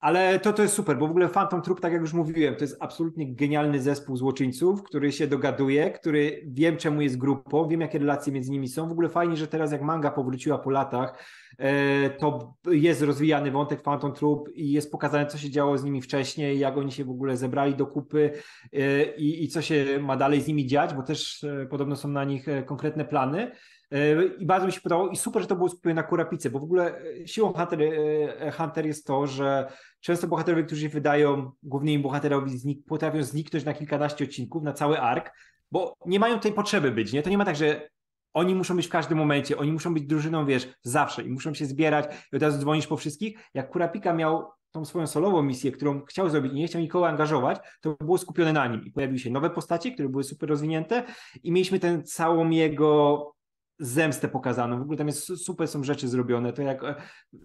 Ale 0.00 0.40
to, 0.40 0.52
to 0.52 0.62
jest 0.62 0.74
super, 0.74 0.98
bo 0.98 1.06
w 1.06 1.10
ogóle 1.10 1.28
Phantom 1.28 1.62
Troop, 1.62 1.80
tak 1.80 1.92
jak 1.92 2.00
już 2.00 2.12
mówiłem, 2.12 2.56
to 2.56 2.64
jest 2.64 2.76
absolutnie 2.80 3.34
genialny 3.34 3.82
zespół 3.82 4.16
złoczyńców, 4.16 4.82
który 4.82 5.12
się 5.12 5.26
dogaduje, 5.26 5.90
który 5.90 6.42
wiem 6.46 6.76
czemu 6.76 7.00
jest 7.00 7.18
grupą, 7.18 7.68
wiem 7.68 7.80
jakie 7.80 7.98
relacje 7.98 8.32
między 8.32 8.50
nimi 8.50 8.68
są. 8.68 8.88
W 8.88 8.92
ogóle 8.92 9.08
fajnie, 9.08 9.36
że 9.36 9.46
teraz 9.48 9.72
jak 9.72 9.82
manga 9.82 10.10
powróciła 10.10 10.58
po 10.58 10.70
latach, 10.70 11.24
e, 11.58 12.10
to 12.10 12.54
jest 12.70 13.02
rozwijany 13.02 13.50
wątek 13.50 13.82
Phantom 13.82 14.12
Troop 14.12 14.48
i 14.54 14.72
jest 14.72 14.92
pokazane, 14.92 15.26
co 15.26 15.38
się 15.38 15.50
działo 15.50 15.78
z 15.78 15.84
nimi 15.84 16.02
wcześniej, 16.02 16.58
jak 16.58 16.76
oni 16.76 16.92
się 16.92 17.04
w 17.04 17.10
ogóle 17.10 17.36
zebrali 17.36 17.74
do 17.74 17.86
kupy 17.86 18.32
e, 18.72 19.16
i, 19.16 19.44
i 19.44 19.48
co 19.48 19.62
się 19.62 19.98
ma 20.00 20.16
dalej 20.16 20.40
z 20.40 20.46
nimi 20.46 20.66
dziać, 20.66 20.94
bo 20.94 21.02
też 21.02 21.44
e, 21.44 21.66
podobno 21.66 21.96
są 21.96 22.08
na 22.08 22.24
nich 22.24 22.46
konkretne 22.66 23.04
plany. 23.04 23.52
E, 23.90 24.24
I 24.24 24.46
bardzo 24.46 24.66
mi 24.66 24.72
się 24.72 24.80
podobało 24.80 25.08
i 25.08 25.16
super, 25.16 25.42
że 25.42 25.48
to 25.48 25.56
było 25.56 25.68
skupione 25.68 25.94
na 25.94 26.02
Kurapice, 26.02 26.50
bo 26.50 26.58
w 26.58 26.64
ogóle 26.64 27.00
e, 27.00 27.28
siłą 27.28 27.52
Hunter, 27.52 27.82
e, 27.82 28.52
Hunter 28.52 28.86
jest 28.86 29.06
to, 29.06 29.26
że 29.26 29.72
często 30.00 30.26
bohaterowie, 30.26 30.64
którzy 30.64 30.80
się 30.80 30.88
wydają 30.88 31.52
głównymi 31.62 32.02
bohaterowi, 32.02 32.58
znik 32.58 32.86
potrafią 32.86 33.22
zniknąć 33.22 33.64
na 33.64 33.74
kilkanaście 33.74 34.24
odcinków, 34.24 34.62
na 34.62 34.72
cały 34.72 35.00
ark, 35.00 35.32
bo 35.70 35.94
nie 36.06 36.20
mają 36.20 36.40
tej 36.40 36.52
potrzeby 36.52 36.90
być, 36.90 37.12
nie? 37.12 37.22
To 37.22 37.30
nie 37.30 37.38
ma 37.38 37.44
tak, 37.44 37.56
że 37.56 37.88
oni 38.34 38.54
muszą 38.54 38.76
być 38.76 38.86
w 38.86 38.90
każdym 38.90 39.18
momencie, 39.18 39.56
oni 39.56 39.72
muszą 39.72 39.94
być 39.94 40.04
drużyną, 40.04 40.46
wiesz, 40.46 40.68
zawsze 40.82 41.22
i 41.22 41.30
muszą 41.30 41.54
się 41.54 41.66
zbierać 41.66 42.14
i 42.32 42.36
od 42.36 42.42
razu 42.42 42.58
dzwonisz 42.58 42.86
po 42.86 42.96
wszystkich. 42.96 43.38
Jak 43.54 43.70
Kurapika 43.70 44.12
miał 44.12 44.50
tą 44.70 44.84
swoją 44.84 45.06
solową 45.06 45.42
misję, 45.42 45.72
którą 45.72 46.04
chciał 46.04 46.30
zrobić 46.30 46.52
i 46.52 46.56
nie 46.56 46.66
chciał 46.66 46.80
nikogo 46.80 47.08
angażować, 47.08 47.58
to 47.80 47.96
było 48.00 48.18
skupione 48.18 48.52
na 48.52 48.66
nim 48.66 48.84
i 48.84 48.90
pojawiły 48.90 49.18
się 49.18 49.30
nowe 49.30 49.50
postacie, 49.50 49.92
które 49.92 50.08
były 50.08 50.24
super 50.24 50.48
rozwinięte 50.48 51.02
i 51.42 51.52
mieliśmy 51.52 51.78
ten 51.78 52.04
całą 52.04 52.50
jego 52.50 53.35
zemstę 53.78 54.28
pokazaną. 54.28 54.78
W 54.78 54.82
ogóle 54.82 54.98
tam 54.98 55.06
jest 55.06 55.24
su- 55.24 55.36
super 55.36 55.68
są 55.68 55.84
rzeczy 55.84 56.08
zrobione. 56.08 56.52
To 56.52 56.62
jak, 56.62 56.84
e, 56.84 56.94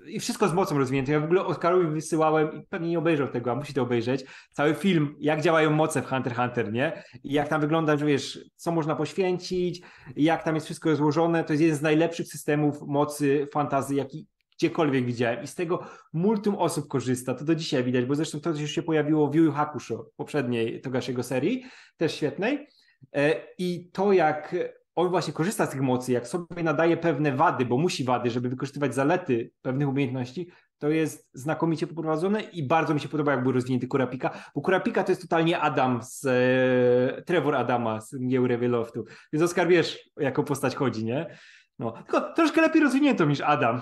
I 0.08 0.20
wszystko 0.20 0.48
z 0.48 0.54
mocą 0.54 0.78
rozwinięte. 0.78 1.12
Ja 1.12 1.20
w 1.20 1.24
ogóle 1.24 1.46
Oskarowi 1.46 1.88
wysyłałem 1.88 2.54
i 2.54 2.66
pewnie 2.70 2.90
nie 2.90 3.00
obejrzał 3.00 3.28
tego, 3.28 3.52
a 3.52 3.56
musi 3.56 3.74
to 3.74 3.82
obejrzeć. 3.82 4.26
Cały 4.52 4.74
film, 4.74 5.16
jak 5.20 5.42
działają 5.42 5.72
moce 5.72 6.02
w 6.02 6.06
Hunter 6.06 6.36
Hunter, 6.36 6.74
nie? 6.74 7.04
I 7.24 7.34
jak 7.34 7.48
tam 7.48 7.62
wygląda, 7.62 7.98
że 7.98 8.06
wiesz, 8.06 8.40
co 8.56 8.72
można 8.72 8.96
poświęcić, 8.96 9.82
jak 10.16 10.44
tam 10.44 10.56
jest 10.56 10.66
wszystko 10.68 10.90
rozłożone. 10.90 11.44
To 11.44 11.54
jest 11.54 11.62
jeden 11.62 11.78
z 11.78 11.82
najlepszych 11.82 12.28
systemów 12.28 12.82
mocy 12.82 13.48
fantazy, 13.54 13.96
jaki 13.96 14.28
gdziekolwiek 14.58 15.06
widziałem. 15.06 15.44
I 15.44 15.48
z 15.48 15.56
tego 15.56 15.84
multum 16.14 16.56
osób 16.56 16.88
korzysta. 16.88 17.34
To 17.34 17.46
do 17.46 17.56
dzisiaj 17.56 17.84
widać, 17.84 18.06
bo 18.06 18.16
zresztą 18.16 18.40
to 18.40 18.50
już 18.50 18.72
się 18.72 18.84
pojawiło 18.84 19.30
w 19.30 19.36
Yu 19.36 19.44
Yu 19.44 19.52
Hakusho, 19.52 20.10
poprzedniej 20.18 20.82
Togashiego 20.82 21.24
serii, 21.24 21.66
też 21.98 22.16
świetnej. 22.16 22.68
E, 23.16 23.42
I 23.58 23.90
to, 23.94 24.14
jak 24.14 24.56
on 24.96 25.10
właśnie 25.10 25.34
korzysta 25.34 25.66
z 25.66 25.70
tych 25.70 25.82
mocy, 25.82 26.12
jak 26.12 26.28
sobie 26.28 26.64
nadaje 26.64 26.98
pewne 26.98 27.32
wady, 27.32 27.66
bo 27.66 27.78
musi 27.78 28.04
wady, 28.04 28.30
żeby 28.30 28.50
wykorzystywać 28.50 28.96
zalety 28.96 29.52
pewnych 29.62 29.90
umiejętności, 29.90 30.52
to 30.78 30.90
jest 30.90 31.30
znakomicie 31.34 31.88
poprowadzone 31.88 32.42
i 32.42 32.68
bardzo 32.68 32.94
mi 32.94 33.00
się 33.00 33.10
podoba, 33.10 33.32
jak 33.32 33.44
był 33.44 33.52
rozwinięty 33.52 33.88
Kurapika, 33.88 34.44
bo 34.56 34.62
Kurapika 34.62 35.04
to 35.04 35.12
jest 35.12 35.22
totalnie 35.22 35.60
Adam 35.60 36.00
z 36.04 36.26
e, 36.26 37.22
Trevor 37.22 37.56
Adama 37.56 38.02
z 38.02 38.14
Mgieł 38.14 38.48
Rewieloftu. 38.48 39.06
Więc 39.34 39.44
Oskar 39.44 39.68
wiesz, 39.68 40.10
jaką 40.18 40.44
postać 40.44 40.76
chodzi, 40.76 41.06
nie? 41.06 41.38
No, 41.80 41.92
tylko 41.92 42.34
troszkę 42.34 42.62
lepiej 42.62 42.82
rozwinięto 42.82 43.26
niż 43.26 43.42
Adam. 43.42 43.82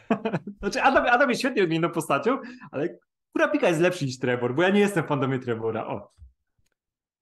znaczy 0.60 0.82
Adam, 0.82 1.06
Adam 1.06 1.28
jest 1.28 1.40
świetnie 1.40 1.62
rozwiniętą 1.62 1.90
postacią, 1.90 2.38
ale 2.70 2.98
Kurapika 3.32 3.68
jest 3.68 3.80
lepszy 3.80 4.04
niż 4.04 4.18
Trevor, 4.18 4.54
bo 4.54 4.62
ja 4.62 4.70
nie 4.70 4.80
jestem 4.80 5.04
fandomie 5.04 5.38
Trevora. 5.38 5.86
O. 5.86 6.12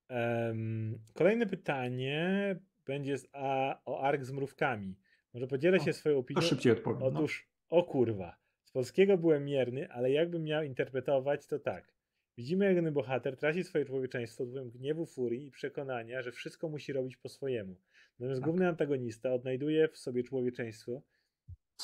Em, 0.08 0.98
kolejne 1.14 1.46
pytanie 1.46 2.56
będzie 2.86 3.18
z, 3.18 3.28
a, 3.32 3.78
o 3.84 4.00
ark 4.02 4.24
z 4.24 4.32
mrówkami. 4.32 4.96
Może 5.34 5.46
podzielę 5.46 5.80
się 5.80 5.90
O, 5.90 5.94
swoją 5.94 6.14
To 6.14 6.20
opinią. 6.20 6.40
szybciej 6.40 6.72
odpowiem. 6.72 7.00
No. 7.00 7.06
Otóż, 7.06 7.48
o 7.68 7.82
kurwa, 7.82 8.36
z 8.64 8.70
polskiego 8.70 9.18
byłem 9.18 9.44
mierny, 9.44 9.90
ale 9.92 10.10
jakbym 10.10 10.44
miał 10.44 10.62
interpretować, 10.62 11.46
to 11.46 11.58
tak. 11.58 11.92
Widzimy, 12.38 12.64
jak 12.64 12.76
jeden 12.76 12.94
bohater 12.94 13.36
traci 13.36 13.64
swoje 13.64 13.84
człowieczeństwo 13.84 14.44
wpływem 14.44 14.70
gniewu, 14.70 15.06
furii 15.06 15.46
i 15.46 15.50
przekonania, 15.50 16.22
że 16.22 16.32
wszystko 16.32 16.68
musi 16.68 16.92
robić 16.92 17.16
po 17.16 17.28
swojemu. 17.28 17.76
Natomiast 18.18 18.40
Tak. 18.40 18.44
główny 18.44 18.68
antagonista 18.68 19.32
odnajduje 19.32 19.88
w 19.88 19.98
sobie 19.98 20.22
człowieczeństwo. 20.22 21.02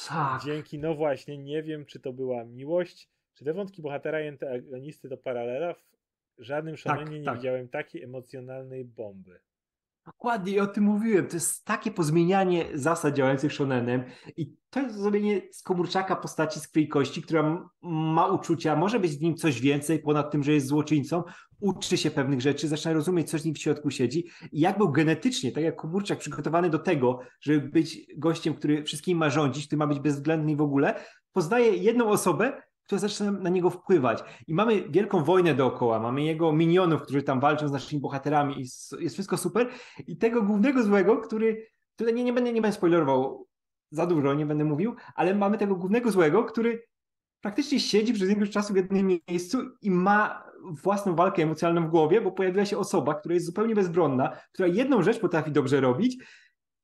Tak. 0.08 0.42
Dzięki, 0.44 0.78
no 0.78 0.94
właśnie, 0.94 1.38
nie 1.38 1.62
wiem, 1.62 1.84
czy 1.84 2.00
to 2.00 2.12
była 2.12 2.44
miłość, 2.44 3.08
czy 3.34 3.44
te 3.44 3.52
wątki 3.52 3.82
bohatera 3.82 4.20
i 4.20 4.28
antagonisty 4.28 5.08
to 5.08 5.16
paralela. 5.16 5.74
W 6.38 6.42
żadnym 6.42 6.76
szalenie 6.76 7.18
nie 7.18 7.24
tak. 7.24 7.36
widziałem 7.36 7.68
takiej 7.68 8.02
emocjonalnej 8.02 8.84
bomby. 8.84 9.40
Dokładnie, 10.08 10.62
o 10.62 10.66
tym 10.66 10.84
mówiłem. 10.84 11.26
To 11.26 11.36
jest 11.36 11.64
takie 11.64 11.90
pozmienianie 11.90 12.64
zasad 12.74 13.14
działających 13.14 13.52
shonenem 13.52 14.04
i 14.36 14.52
to 14.70 14.80
jest 14.80 14.96
zrobienie 14.96 15.42
z 15.52 15.62
komórczaka 15.62 16.16
postaci 16.16 16.60
z 16.60 16.68
krwi 16.68 16.88
kości, 16.88 17.22
która 17.22 17.68
ma 17.82 18.26
uczucia, 18.26 18.76
może 18.76 19.00
być 19.00 19.16
w 19.16 19.20
nim 19.20 19.36
coś 19.36 19.60
więcej, 19.60 19.98
ponad 19.98 20.30
tym, 20.30 20.42
że 20.42 20.52
jest 20.52 20.66
złoczyńcą, 20.66 21.22
uczy 21.60 21.96
się 21.96 22.10
pewnych 22.10 22.40
rzeczy, 22.40 22.68
zaczyna 22.68 22.94
rozumieć, 22.94 23.30
co 23.30 23.38
z 23.38 23.44
nim 23.44 23.54
w 23.54 23.58
środku 23.58 23.90
siedzi 23.90 24.28
i 24.52 24.60
jak 24.60 24.78
był 24.78 24.92
genetycznie, 24.92 25.52
tak 25.52 25.64
jak 25.64 25.76
komórczak 25.76 26.18
przygotowany 26.18 26.70
do 26.70 26.78
tego, 26.78 27.20
żeby 27.40 27.68
być 27.68 28.06
gościem, 28.16 28.54
który 28.54 28.84
wszystkim 28.84 29.18
ma 29.18 29.30
rządzić, 29.30 29.66
który 29.66 29.78
ma 29.78 29.86
być 29.86 30.00
bezwzględny 30.00 30.56
w 30.56 30.60
ogóle, 30.60 31.04
poznaje 31.32 31.76
jedną 31.76 32.08
osobę, 32.08 32.62
która 32.88 32.98
zaczyna 32.98 33.30
na 33.30 33.50
niego 33.50 33.70
wpływać. 33.70 34.24
I 34.46 34.54
mamy 34.54 34.88
wielką 34.88 35.24
wojnę 35.24 35.54
dookoła, 35.54 36.00
mamy 36.00 36.22
jego 36.22 36.52
minionów, 36.52 37.02
którzy 37.02 37.22
tam 37.22 37.40
walczą 37.40 37.68
z 37.68 37.72
naszymi 37.72 38.02
bohaterami 38.02 38.60
i 38.60 38.60
jest 38.98 39.14
wszystko 39.14 39.36
super. 39.36 39.68
I 40.06 40.16
tego 40.16 40.42
głównego 40.42 40.82
złego, 40.82 41.16
który, 41.16 41.66
tutaj 41.96 42.14
nie, 42.14 42.24
nie, 42.24 42.32
będę, 42.32 42.52
nie 42.52 42.62
będę 42.62 42.76
spoilerował, 42.76 43.46
za 43.90 44.06
dużo, 44.06 44.34
nie 44.34 44.46
będę 44.46 44.64
mówił, 44.64 44.94
ale 45.14 45.34
mamy 45.34 45.58
tego 45.58 45.76
głównego 45.76 46.10
złego, 46.10 46.44
który 46.44 46.84
praktycznie 47.40 47.80
siedzi 47.80 48.12
przez 48.12 48.28
większość 48.28 48.52
czasu 48.52 48.72
w 48.72 48.76
jednym 48.76 49.18
miejscu 49.28 49.58
i 49.82 49.90
ma 49.90 50.44
własną 50.70 51.14
walkę 51.14 51.42
emocjonalną 51.42 51.88
w 51.88 51.90
głowie, 51.90 52.20
bo 52.20 52.32
pojawiła 52.32 52.64
się 52.64 52.78
osoba, 52.78 53.14
która 53.14 53.34
jest 53.34 53.46
zupełnie 53.46 53.74
bezbronna, 53.74 54.36
która 54.52 54.68
jedną 54.68 55.02
rzecz 55.02 55.18
potrafi 55.18 55.52
dobrze 55.52 55.80
robić 55.80 56.16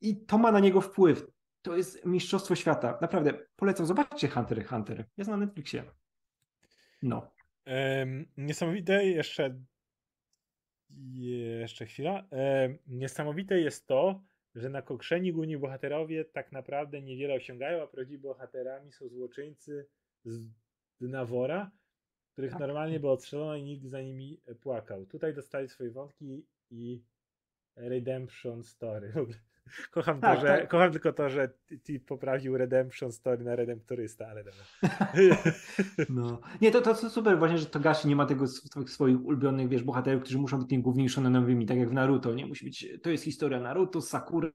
i 0.01 0.24
to 0.26 0.39
ma 0.39 0.52
na 0.52 0.60
niego 0.60 0.81
wpływ. 0.81 1.26
To 1.65 1.77
jest 1.77 2.05
mistrzostwo 2.05 2.55
świata. 2.55 2.99
Naprawdę, 3.01 3.32
polecam. 3.57 3.86
Zobaczcie 3.86 4.28
Hunter 4.28 4.66
Hunter. 4.66 5.05
Jest 5.16 5.31
na 5.31 5.36
Netflixie. 5.36 5.85
No. 7.03 7.31
Um, 7.66 8.27
niesamowite 8.36 9.05
jeszcze 9.05 9.61
jeszcze 11.12 11.86
chwila. 11.86 12.24
Um, 12.31 12.78
niesamowite 12.86 13.61
jest 13.61 13.86
to, 13.86 14.23
że 14.55 14.69
na 14.69 14.82
kokrzeni 14.82 15.32
główni 15.32 15.59
bohaterowie 15.59 16.24
tak 16.24 16.53
naprawdę 16.53 17.03
niewiele 17.03 17.35
osiągają, 17.35 17.82
a 17.82 17.86
prawdziwymi 17.86 18.23
bohaterami 18.23 18.93
są 18.93 19.09
złoczyńcy 19.09 19.86
z 20.24 20.43
Dnawora, 21.01 21.70
których 22.32 22.51
tak. 22.51 22.61
normalnie 22.61 23.01
było 23.01 23.12
odstrzelono 23.12 23.57
i 23.57 23.62
nikt 23.62 23.86
za 23.86 24.01
nimi 24.01 24.41
płakał. 24.61 25.07
Tutaj 25.07 25.35
dostali 25.35 25.69
swoje 25.69 25.91
wątki 25.91 26.47
i 26.70 27.03
Redemption 27.77 28.65
Story. 28.65 29.12
Kocham, 29.91 30.20
tak, 30.20 30.35
to, 30.35 30.41
że, 30.41 30.47
tak. 30.47 30.69
kocham 30.69 30.93
tylko 30.93 31.12
to, 31.12 31.31
że 31.31 31.49
ty 31.82 32.01
poprawił 32.01 32.59
Redemption 32.59 33.12
Story 33.12 33.45
na 33.45 33.57
Redemptorysta, 33.57 34.27
ale 34.27 34.45
dobra. 34.45 34.65
No. 36.09 36.41
Nie, 36.61 36.70
to, 36.70 36.81
to 36.81 37.11
super 37.11 37.39
właśnie, 37.39 37.59
że 37.59 37.66
Togashi 37.66 38.09
nie 38.09 38.16
ma 38.16 38.27
tego 38.27 38.47
swoich 38.86 39.24
ulubionych, 39.24 39.69
wiesz, 39.69 39.82
bohaterów, 39.82 40.23
którzy 40.23 40.39
muszą 40.39 40.59
być 40.59 40.69
tymi 40.69 40.82
głównymi 40.82 41.09
shonenowymi, 41.09 41.66
tak 41.66 41.78
jak 41.78 41.89
w 41.89 41.93
Naruto, 41.93 42.35
nie? 42.35 42.47
Musi 42.47 42.65
być, 42.65 42.89
to 43.03 43.11
jest 43.11 43.24
historia 43.24 43.61
Naruto, 43.61 44.01
Sakura, 44.01 44.51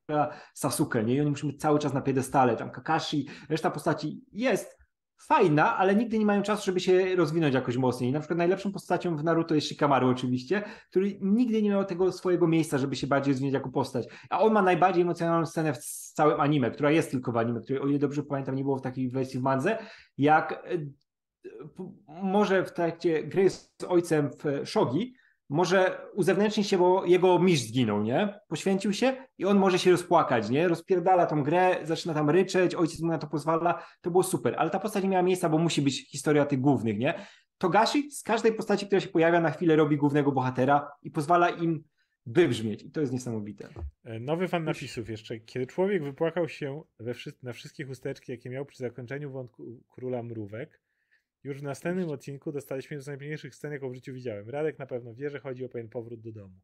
Sasuke, 0.53 1.03
nie? 1.03 1.15
I 1.15 1.21
oni 1.21 1.29
muszą 1.29 1.47
być 1.47 1.61
cały 1.61 1.79
czas 1.79 1.93
na 1.93 2.01
piedestale, 2.01 2.55
tam 2.55 2.71
Kakashi, 2.71 3.27
reszta 3.49 3.71
postaci 3.71 4.21
jest, 4.31 4.78
fajna, 5.21 5.77
ale 5.77 5.95
nigdy 5.95 6.19
nie 6.19 6.25
mają 6.25 6.41
czasu, 6.41 6.65
żeby 6.65 6.79
się 6.79 7.15
rozwinąć 7.15 7.55
jakoś 7.55 7.77
mocniej. 7.77 8.11
Na 8.11 8.19
przykład 8.19 8.37
najlepszą 8.37 8.71
postacią 8.71 9.17
w 9.17 9.23
Naruto 9.23 9.55
jest 9.55 9.67
Shikamaru 9.67 10.09
oczywiście, 10.09 10.63
który 10.89 11.17
nigdy 11.21 11.61
nie 11.61 11.69
miał 11.69 11.85
tego 11.85 12.11
swojego 12.11 12.47
miejsca, 12.47 12.77
żeby 12.77 12.95
się 12.95 13.07
bardziej 13.07 13.33
rozwinąć 13.33 13.53
jako 13.53 13.69
postać. 13.69 14.07
A 14.29 14.39
on 14.39 14.53
ma 14.53 14.61
najbardziej 14.61 15.01
emocjonalną 15.01 15.45
scenę 15.45 15.73
w 15.73 15.77
całym 16.13 16.39
anime, 16.39 16.71
która 16.71 16.91
jest 16.91 17.11
tylko 17.11 17.31
w 17.31 17.37
anime, 17.37 17.61
której 17.61 17.81
o 17.81 17.87
ile 17.87 17.99
dobrze 17.99 18.23
pamiętam 18.23 18.55
nie 18.55 18.63
było 18.63 18.77
w 18.77 18.81
takiej 18.81 19.09
wersji 19.09 19.39
w 19.39 19.43
mandze, 19.43 19.77
jak 20.17 20.51
e, 20.51 20.57
może 22.07 22.65
w 22.65 22.73
trakcie 22.73 23.23
gry 23.23 23.49
z 23.49 23.75
ojcem 23.87 24.29
w 24.29 24.67
Shogi 24.69 25.13
może 25.49 26.01
uzewnętrznić 26.13 26.67
się, 26.67 26.77
bo 26.77 27.05
jego 27.05 27.39
mistrz 27.39 27.67
zginął, 27.67 28.03
nie? 28.03 28.39
Poświęcił 28.47 28.93
się 28.93 29.13
i 29.37 29.45
on 29.45 29.57
może 29.57 29.79
się 29.79 29.91
rozpłakać, 29.91 30.49
nie? 30.49 30.67
Rozpierdala 30.67 31.25
tą 31.25 31.43
grę, 31.43 31.77
zaczyna 31.83 32.13
tam 32.13 32.29
ryczeć, 32.29 32.75
ojciec 32.75 33.01
mu 33.01 33.07
na 33.07 33.17
to 33.17 33.27
pozwala, 33.27 33.83
to 34.01 34.11
było 34.11 34.23
super, 34.23 34.55
ale 34.57 34.69
ta 34.69 34.79
postać 34.79 35.03
nie 35.03 35.09
miała 35.09 35.23
miejsca, 35.23 35.49
bo 35.49 35.57
musi 35.57 35.81
być 35.81 36.11
historia 36.11 36.45
tych 36.45 36.61
głównych, 36.61 36.97
nie? 36.97 37.13
Togashi 37.57 38.11
z 38.11 38.23
każdej 38.23 38.53
postaci, 38.53 38.85
która 38.85 39.01
się 39.01 39.07
pojawia 39.07 39.41
na 39.41 39.51
chwilę 39.51 39.75
robi 39.75 39.97
głównego 39.97 40.31
bohatera 40.31 40.91
i 41.03 41.11
pozwala 41.11 41.49
im 41.49 41.83
wybrzmieć 42.25 42.83
i 42.83 42.91
to 42.91 43.01
jest 43.01 43.13
niesamowite. 43.13 43.69
E, 44.03 44.19
nowy 44.19 44.47
fan 44.47 44.63
napisów 44.63 45.09
jeszcze. 45.09 45.39
Kiedy 45.39 45.67
człowiek 45.67 46.03
wypłakał 46.03 46.49
się 46.49 46.83
wszy 47.13 47.33
na 47.43 47.53
wszystkie 47.53 47.85
chusteczki, 47.85 48.31
jakie 48.31 48.49
miał 48.49 48.65
przy 48.65 48.77
zakończeniu 48.77 49.31
wątku 49.31 49.83
Króla 49.89 50.23
Mrówek, 50.23 50.81
już 51.43 51.59
w 51.59 51.63
następnym 51.63 52.09
odcinku 52.09 52.51
dostaliśmy 52.51 52.95
jedną 52.95 53.03
z 53.03 53.07
najpiękniejszych 53.07 53.55
scen, 53.55 53.71
jaką 53.71 53.89
w 53.89 53.95
życiu 53.95 54.13
widziałem. 54.13 54.49
Radek 54.49 54.79
na 54.79 54.85
pewno 54.85 55.13
wie, 55.13 55.29
że 55.29 55.39
chodzi 55.39 55.65
o 55.65 55.69
pewien 55.69 55.89
powrót 55.89 56.21
do 56.21 56.31
domu. 56.31 56.59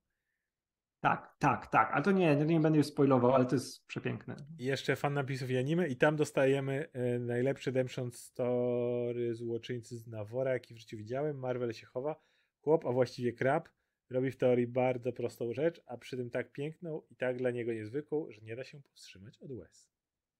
Tak, 1.00 1.36
tak, 1.40 1.68
tak, 1.68 1.92
ale 1.94 2.04
to 2.04 2.12
nie, 2.12 2.36
nie 2.36 2.60
będę 2.60 2.78
już 2.78 2.88
spoilował, 2.88 3.36
ale 3.36 3.46
to 3.46 3.56
jest 3.56 3.88
przepiękne. 3.88 4.36
I 4.60 4.66
jeszcze 4.66 4.96
fan 4.96 5.14
napisów 5.14 5.50
i 5.50 5.58
anime 5.58 5.88
i 5.88 5.96
tam 5.96 6.16
dostajemy 6.16 6.88
y, 7.16 7.20
najlepszy 7.20 7.70
Redemption 7.70 8.12
Story 8.12 9.36
złoczyńcy 9.36 9.98
z 9.98 10.08
Nawora, 10.08 10.54
jaki 10.54 10.74
w 10.74 10.78
życiu 10.78 10.98
widziałem. 10.98 11.40
Marvel 11.40 11.74
się 11.74 11.86
chowa. 11.86 12.22
Chłop, 12.62 12.86
a 12.86 12.92
właściwie 12.92 13.34
krab, 13.34 13.70
robi 14.10 14.32
w 14.32 14.38
teorii 14.38 14.68
bardzo 14.68 15.14
prostą 15.14 15.54
rzecz, 15.54 15.82
a 15.86 15.98
przy 15.98 16.18
tym 16.18 16.30
tak 16.30 16.52
piękną 16.52 17.02
i 17.10 17.16
tak 17.16 17.38
dla 17.38 17.52
niego 17.52 17.74
niezwykłą, 17.74 18.32
że 18.32 18.42
nie 18.42 18.56
da 18.56 18.64
się 18.64 18.82
powstrzymać 18.82 19.38
od 19.38 19.52
łez. 19.52 19.95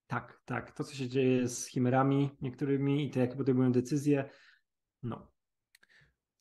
Tak, 0.08 0.42
tak. 0.46 0.72
To, 0.72 0.84
co 0.84 0.96
się 0.96 1.10
dzieje 1.10 1.48
z 1.48 1.68
chimerami 1.68 2.30
niektórymi 2.42 3.06
i 3.06 3.10
te, 3.10 3.20
jakie 3.20 3.36
podejmują 3.36 3.72
decyzje, 3.72 4.30
no. 5.04 5.32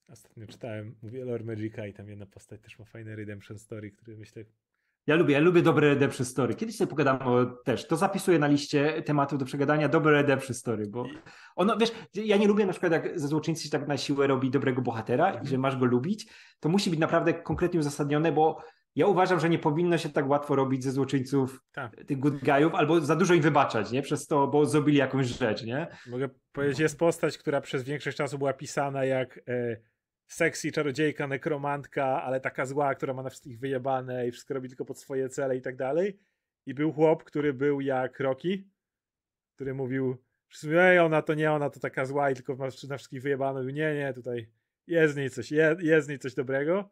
Ostatnio 0.08 0.46
czytałem, 0.46 0.94
mówię 1.02 1.24
Lore 1.24 1.44
Magica 1.44 1.86
i 1.86 1.94
tam 1.94 2.08
jedna 2.08 2.26
postać 2.26 2.60
też 2.60 2.78
ma 2.78 2.84
fajne 2.84 3.16
redemption 3.16 3.58
story, 3.58 3.90
który 3.90 4.16
myślę... 4.16 4.44
Ja 5.06 5.16
lubię, 5.16 5.34
ja 5.34 5.40
lubię 5.40 5.62
dobre 5.62 5.88
redemption 5.88 6.26
story. 6.26 6.54
Kiedyś 6.54 6.76
sobie 6.76 6.90
pogadam 6.90 7.18
o, 7.22 7.46
też, 7.46 7.86
to 7.86 7.96
zapisuję 7.96 8.38
na 8.38 8.46
liście 8.46 9.02
tematów 9.02 9.38
do 9.38 9.44
przegadania, 9.44 9.88
dobre 9.88 10.12
redemption 10.12 10.54
story, 10.54 10.86
bo 10.86 11.06
ono, 11.56 11.76
wiesz, 11.76 11.92
ja 12.14 12.36
nie 12.36 12.46
lubię 12.46 12.66
na 12.66 12.72
przykład 12.72 12.92
jak 12.92 13.20
ze 13.20 13.28
złoczyńcy 13.28 13.64
się 13.64 13.70
tak 13.70 13.88
na 13.88 13.96
siłę 13.96 14.26
robi 14.26 14.50
dobrego 14.50 14.82
bohatera, 14.82 15.26
mhm. 15.26 15.46
że 15.46 15.58
masz 15.58 15.76
go 15.76 15.84
lubić, 15.84 16.26
to 16.60 16.68
musi 16.68 16.90
być 16.90 16.98
naprawdę 16.98 17.34
konkretnie 17.34 17.80
uzasadnione, 17.80 18.32
bo 18.32 18.64
ja 18.96 19.06
uważam, 19.06 19.40
że 19.40 19.48
nie 19.48 19.58
powinno 19.58 19.98
się 19.98 20.08
tak 20.08 20.28
łatwo 20.28 20.54
robić 20.56 20.84
ze 20.84 20.92
złoczyńców 20.92 21.62
tak. 21.72 22.04
tych 22.06 22.18
good 22.18 22.44
guyów, 22.44 22.74
albo 22.74 23.00
za 23.00 23.16
dużo 23.16 23.34
im 23.34 23.42
wybaczać, 23.42 23.90
nie? 23.90 24.02
Przez 24.02 24.26
to, 24.26 24.46
bo 24.46 24.66
zrobili 24.66 24.98
jakąś 24.98 25.26
rzecz, 25.26 25.64
nie? 25.64 25.86
Mogę 26.06 26.28
powiedzieć, 26.52 26.78
jest 26.78 26.98
postać, 26.98 27.38
która 27.38 27.60
przez 27.60 27.82
większość 27.82 28.16
czasu 28.16 28.38
była 28.38 28.52
pisana 28.52 29.04
jak 29.04 29.40
e, 29.48 29.76
sexy 30.26 30.72
czarodziejka, 30.72 31.26
nekromantka, 31.26 32.22
ale 32.22 32.40
taka 32.40 32.66
zła, 32.66 32.94
która 32.94 33.14
ma 33.14 33.22
na 33.22 33.30
wszystkich 33.30 33.58
wyjebane 33.58 34.28
i 34.28 34.30
wszystko 34.30 34.54
robi 34.54 34.68
tylko 34.68 34.84
pod 34.84 34.98
swoje 34.98 35.28
cele 35.28 35.56
i 35.56 35.62
tak 35.62 35.76
dalej. 35.76 36.18
I 36.66 36.74
był 36.74 36.92
chłop, 36.92 37.24
który 37.24 37.54
był 37.54 37.80
jak 37.80 38.20
Rocky, 38.20 38.64
który 39.54 39.74
mówił, 39.74 40.16
ej, 40.78 40.98
ona 40.98 41.22
to 41.22 41.34
nie, 41.34 41.52
ona 41.52 41.70
to 41.70 41.80
taka 41.80 42.04
zła 42.06 42.30
i 42.30 42.34
tylko 42.34 42.56
ma 42.56 42.64
na 42.88 42.96
wszystkich 42.96 43.22
wyjebane. 43.22 43.60
Mówił, 43.60 43.74
nie, 43.74 43.94
nie, 43.94 44.12
tutaj 44.12 44.48
jest 44.86 45.14
w 45.14 45.16
niej 45.16 45.30
coś, 45.30 45.52
jest, 45.52 45.80
jest 45.80 46.06
w 46.06 46.10
niej 46.10 46.18
coś 46.18 46.34
dobrego. 46.34 46.90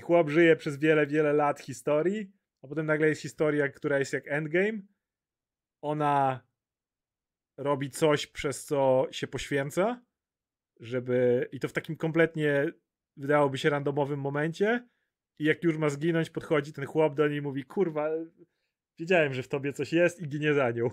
I 0.00 0.02
chłop 0.02 0.28
żyje 0.28 0.56
przez 0.56 0.78
wiele, 0.78 1.06
wiele 1.06 1.32
lat 1.32 1.60
historii, 1.60 2.32
a 2.62 2.68
potem 2.68 2.86
nagle 2.86 3.08
jest 3.08 3.22
historia, 3.22 3.68
która 3.68 3.98
jest 3.98 4.12
jak 4.12 4.28
Endgame. 4.28 4.78
Ona 5.82 6.40
robi 7.56 7.90
coś, 7.90 8.26
przez 8.26 8.64
co 8.64 9.06
się 9.10 9.26
poświęca, 9.26 10.02
żeby. 10.80 11.48
I 11.52 11.60
to 11.60 11.68
w 11.68 11.72
takim 11.72 11.96
kompletnie 11.96 12.72
wydałoby 13.16 13.58
się 13.58 13.70
randomowym 13.70 14.20
momencie. 14.20 14.88
I 15.38 15.44
jak 15.44 15.62
już 15.62 15.76
ma 15.76 15.88
zginąć, 15.88 16.30
podchodzi 16.30 16.72
ten 16.72 16.86
chłop 16.86 17.14
do 17.14 17.28
niej 17.28 17.38
i 17.38 17.42
mówi: 17.42 17.64
Kurwa, 17.64 18.10
wiedziałem, 18.98 19.34
że 19.34 19.42
w 19.42 19.48
tobie 19.48 19.72
coś 19.72 19.92
jest 19.92 20.20
i 20.20 20.28
ginie 20.28 20.54
za 20.54 20.70
nią. 20.70 20.90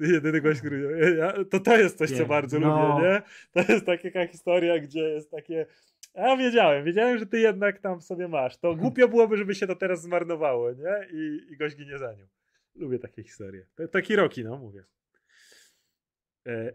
Jedyny 0.00 0.40
gość, 0.40 0.60
który. 0.60 1.16
To 1.50 1.60
to 1.60 1.76
jest 1.76 1.98
coś, 1.98 2.10
co 2.10 2.26
bardzo 2.26 2.60
no. 2.60 2.94
lubię, 2.94 3.08
nie? 3.08 3.22
To 3.52 3.72
jest 3.72 3.86
taka 3.86 4.26
historia, 4.26 4.78
gdzie 4.78 5.00
jest 5.00 5.30
takie 5.30 5.66
a 6.14 6.36
wiedziałem, 6.36 6.84
wiedziałem, 6.84 7.18
że 7.18 7.26
ty 7.26 7.38
jednak 7.38 7.80
tam 7.80 8.00
sobie 8.00 8.28
masz. 8.28 8.58
To 8.58 8.74
głupio 8.74 9.08
byłoby, 9.08 9.36
żeby 9.36 9.54
się 9.54 9.66
to 9.66 9.76
teraz 9.76 10.02
zmarnowało, 10.02 10.72
nie? 10.72 11.08
I, 11.12 11.52
i 11.52 11.56
gość 11.56 11.76
ginie 11.76 11.98
za 11.98 12.14
nią. 12.14 12.26
Lubię 12.74 12.98
takie 12.98 13.22
historie. 13.22 13.66
Taki 13.92 14.16
roki, 14.16 14.44
no 14.44 14.56
mówię. 14.56 14.84
E, 16.46 16.72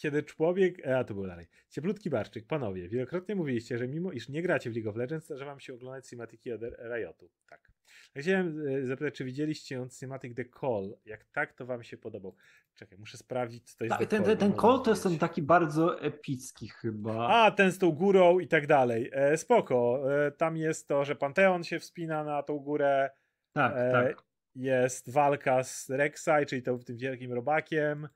kiedy 0.00 0.22
człowiek. 0.22 0.86
E, 0.86 0.98
a 0.98 1.04
to 1.04 1.14
było 1.14 1.26
dalej. 1.26 1.46
Cieplutki 1.70 2.10
Barczyk, 2.10 2.46
panowie, 2.46 2.88
wielokrotnie 2.88 3.34
mówiliście, 3.34 3.78
że 3.78 3.88
mimo 3.88 4.12
iż 4.12 4.28
nie 4.28 4.42
gracie 4.42 4.70
w 4.70 4.74
League 4.74 4.90
of 4.90 4.96
Legends, 4.96 5.28
że 5.28 5.44
wam 5.44 5.60
się 5.60 5.74
oglądać 5.74 6.06
cinematiki 6.06 6.52
od 6.52 6.60
Riotu. 6.62 7.30
Tak. 7.48 7.70
Chciałem 8.16 8.66
e, 8.68 8.86
zapytać, 8.86 9.14
czy 9.14 9.24
widzieliście 9.24 9.86
Cinematic 9.98 10.36
The 10.36 10.44
Call? 10.60 10.96
Jak 11.04 11.24
tak, 11.24 11.52
to 11.52 11.66
wam 11.66 11.82
się 11.82 11.96
podobał? 11.96 12.36
Czekaj, 12.74 12.98
muszę 12.98 13.18
sprawdzić, 13.18 13.70
co 13.70 13.78
to 13.78 13.84
jest 13.84 13.98
Ta, 13.98 14.06
Ten, 14.06 14.24
ten, 14.24 14.36
ten 14.36 14.52
Call 14.52 14.82
to 14.82 14.90
jest 14.90 15.02
ten 15.02 15.18
taki 15.18 15.42
bardzo 15.42 16.00
epicki 16.00 16.68
chyba. 16.68 17.28
A, 17.28 17.50
ten 17.50 17.72
z 17.72 17.78
tą 17.78 17.90
górą 17.90 18.38
i 18.38 18.48
tak 18.48 18.66
dalej. 18.66 19.10
E, 19.12 19.36
spoko. 19.36 20.04
E, 20.26 20.30
tam 20.30 20.56
jest 20.56 20.88
to, 20.88 21.04
że 21.04 21.16
Panteon 21.16 21.64
się 21.64 21.78
wspina 21.78 22.24
na 22.24 22.42
tą 22.42 22.58
górę. 22.58 23.10
Tak, 23.52 23.72
e, 23.76 23.92
tak. 23.92 24.22
Jest 24.54 25.12
walka 25.12 25.64
z 25.64 25.90
Rek'Sai, 25.90 26.46
czyli 26.46 26.62
to, 26.62 26.78
tym 26.78 26.96
wielkim 26.96 27.32
robakiem. 27.32 28.08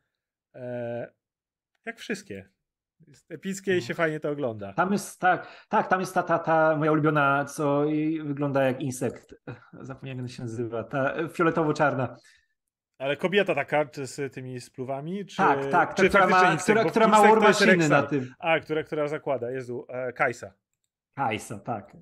E, 0.55 1.13
jak 1.87 1.99
wszystkie. 1.99 2.49
Jest 3.07 3.31
epickie 3.31 3.73
i 3.73 3.81
no. 3.81 3.81
się 3.81 3.95
fajnie 3.95 4.21
to 4.21 4.31
ogląda. 4.31 4.73
Tam 4.73 4.93
jest, 4.93 5.21
tak, 5.21 5.67
tak, 5.69 5.89
tam 5.89 6.01
jest 6.01 6.15
ta, 6.15 6.23
ta, 6.23 6.39
ta 6.39 6.77
moja 6.77 6.93
ulubiona, 6.93 7.45
co 7.45 7.85
wygląda 8.25 8.63
jak 8.63 8.81
insekt. 8.81 9.35
Zapomniałem, 9.81 10.25
jak 10.25 10.31
się 10.31 10.43
nazywa. 10.43 10.85
Ta 10.85 11.29
fioletowo-czarna. 11.29 12.17
Ale 12.99 13.17
kobieta 13.17 13.55
taka 13.55 13.87
z 13.95 14.35
tymi 14.35 14.61
spluwami? 14.61 15.27
Czy, 15.27 15.37
tak, 15.37 15.71
tak, 15.71 15.95
czy 15.95 16.09
która, 16.09 16.27
ma, 16.27 16.53
insekt, 16.53 16.63
która, 16.63 16.85
która 16.85 17.09
ma 17.09 17.23
war 17.23 17.79
na 17.89 18.03
tym. 18.03 18.35
A, 18.39 18.61
która, 18.61 18.83
która 18.83 19.09
zakłada, 19.09 19.51
Jezu, 19.51 19.87
e, 19.89 20.13
Kajsa. 20.13 20.55
Kajsa, 21.15 21.59
tak. 21.59 21.97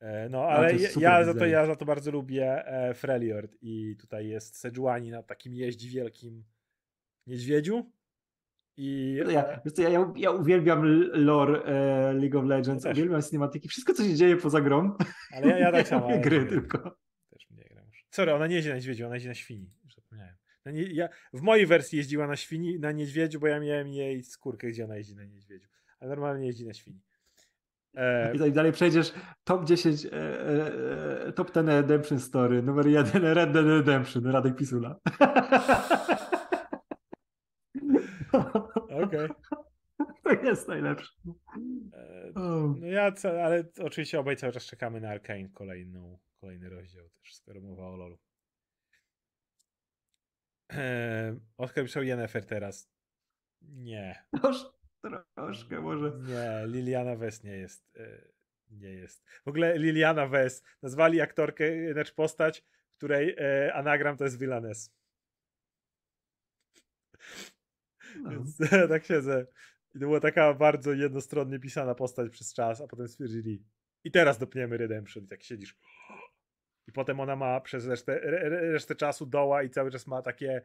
E, 0.00 0.28
no, 0.28 0.44
ale 0.44 0.74
ja, 0.74 0.88
ja 0.96 1.24
za 1.24 1.34
to, 1.34 1.46
ja 1.46 1.66
za 1.66 1.76
to 1.76 1.84
bardzo 1.84 2.10
lubię 2.10 2.66
e, 2.66 2.94
Freljord 2.94 3.56
i 3.62 3.96
tutaj 4.00 4.28
jest 4.28 4.56
Sejuani 4.56 5.10
na 5.10 5.22
takim 5.22 5.54
jeździ 5.54 5.88
wielkim 5.88 6.44
niedźwiedziu 7.26 7.92
i... 8.76 9.18
Ja, 9.32 9.60
ja, 9.78 9.88
ja, 9.88 10.12
ja 10.16 10.30
uwielbiam 10.30 10.82
lore 11.12 11.62
e, 11.64 12.12
League 12.12 12.38
of 12.38 12.44
Legends, 12.44 12.86
uwielbiam 12.86 13.22
cinematyki, 13.22 13.68
wszystko 13.68 13.94
co 13.94 14.04
się 14.04 14.14
dzieje 14.14 14.36
poza 14.36 14.60
grą. 14.60 14.96
Ale 15.36 15.46
ja, 15.46 15.58
ja 15.58 15.72
tak 15.72 15.88
samo. 15.88 16.08
gry 16.24 16.46
tylko. 16.46 16.96
Też 17.30 17.50
nie 17.50 17.64
gram 17.64 17.86
już. 17.86 18.04
Sorry, 18.10 18.34
ona 18.34 18.46
nie 18.46 18.54
jeździ 18.54 18.68
na 18.68 18.74
niedźwiedziu, 18.74 19.06
ona 19.06 19.14
jeździ 19.14 19.28
na 19.28 19.34
świni. 19.34 19.70
Zapomniałem. 19.94 20.34
No 20.66 20.72
nie, 20.72 20.82
ja, 20.82 21.08
w 21.32 21.40
mojej 21.40 21.66
wersji 21.66 21.98
jeździła 21.98 22.26
na 22.26 22.36
świni, 22.36 22.78
na 22.80 22.92
niedźwiedziu, 22.92 23.40
bo 23.40 23.46
ja 23.46 23.60
miałem 23.60 23.88
jej 23.88 24.24
skórkę, 24.24 24.68
gdzie 24.68 24.84
ona 24.84 24.96
jeździ 24.96 25.14
na 25.16 25.24
niedźwiedziu. 25.24 25.68
Ale 26.00 26.10
normalnie 26.10 26.46
jeździ 26.46 26.66
na 26.66 26.74
świni. 26.74 27.00
E... 27.94 28.32
I 28.34 28.38
tak 28.38 28.52
dalej 28.52 28.72
przejdziesz 28.72 29.12
top 29.44 29.64
10, 29.64 30.06
e, 30.06 30.10
e, 31.26 31.32
top 31.32 31.48
10 31.54 31.68
Redemption 31.68 32.20
Story, 32.20 32.62
numer 32.62 32.86
1 32.86 33.24
Red 33.24 33.52
Dead 33.52 33.66
Redemption, 33.66 34.26
Radek 34.26 34.56
Pisula. 34.56 34.96
Okej. 38.34 39.04
Okay. 39.04 39.28
To 40.24 40.32
jest 40.32 40.68
najlepsze. 40.68 41.12
E, 41.92 42.32
no 42.34 42.86
ja, 42.86 43.12
ale 43.44 43.64
oczywiście 43.82 44.20
obaj 44.20 44.36
cały 44.36 44.52
czas 44.52 44.66
czekamy 44.66 45.00
na 45.00 45.08
Arkane 45.08 45.48
kolejną, 45.48 46.18
kolejny 46.40 46.68
rozdział 46.68 47.08
też, 47.08 47.34
skoro 47.34 47.60
mowa 47.60 47.86
o 47.86 47.96
LoLu. 47.96 48.18
Eee, 50.68 51.40
Oskar 51.56 51.84
pisał 51.84 52.02
Yennefer 52.02 52.46
teraz. 52.46 52.90
Nie. 53.62 54.24
Troszkę 55.34 55.80
może. 55.80 56.12
Nie, 56.18 56.66
Liliana 56.66 57.16
Wes 57.16 57.44
nie 57.44 57.56
jest. 57.56 57.96
E, 57.96 58.28
nie 58.70 58.90
jest. 58.90 59.24
W 59.44 59.48
ogóle 59.48 59.78
Liliana 59.78 60.26
Wes 60.26 60.62
nazwali 60.82 61.20
aktorkę, 61.20 61.92
znaczy 61.92 62.14
postać, 62.14 62.64
której 62.96 63.36
e, 63.38 63.74
anagram 63.74 64.16
to 64.16 64.24
jest 64.24 64.38
Villanes. 64.38 64.94
No. 66.74 68.03
Więc 68.30 68.58
tak 68.88 69.04
siedzę. 69.04 69.46
I 69.94 69.98
to 69.98 70.06
była 70.06 70.20
taka 70.20 70.54
bardzo 70.54 70.92
jednostronnie 70.92 71.58
pisana 71.58 71.94
postać 71.94 72.30
przez 72.30 72.54
czas, 72.54 72.80
a 72.80 72.86
potem 72.86 73.08
stwierdzili 73.08 73.62
i 74.04 74.10
teraz 74.10 74.38
dopniemy 74.38 74.76
Redemption. 74.76 75.24
I 75.24 75.28
tak 75.28 75.42
siedzisz. 75.42 75.76
I 76.88 76.92
potem 76.92 77.20
ona 77.20 77.36
ma 77.36 77.60
przez 77.60 77.86
resztę, 77.86 78.20
resztę 78.72 78.94
czasu 78.94 79.26
doła 79.26 79.62
i 79.62 79.70
cały 79.70 79.90
czas 79.90 80.06
ma 80.06 80.22
takie 80.22 80.62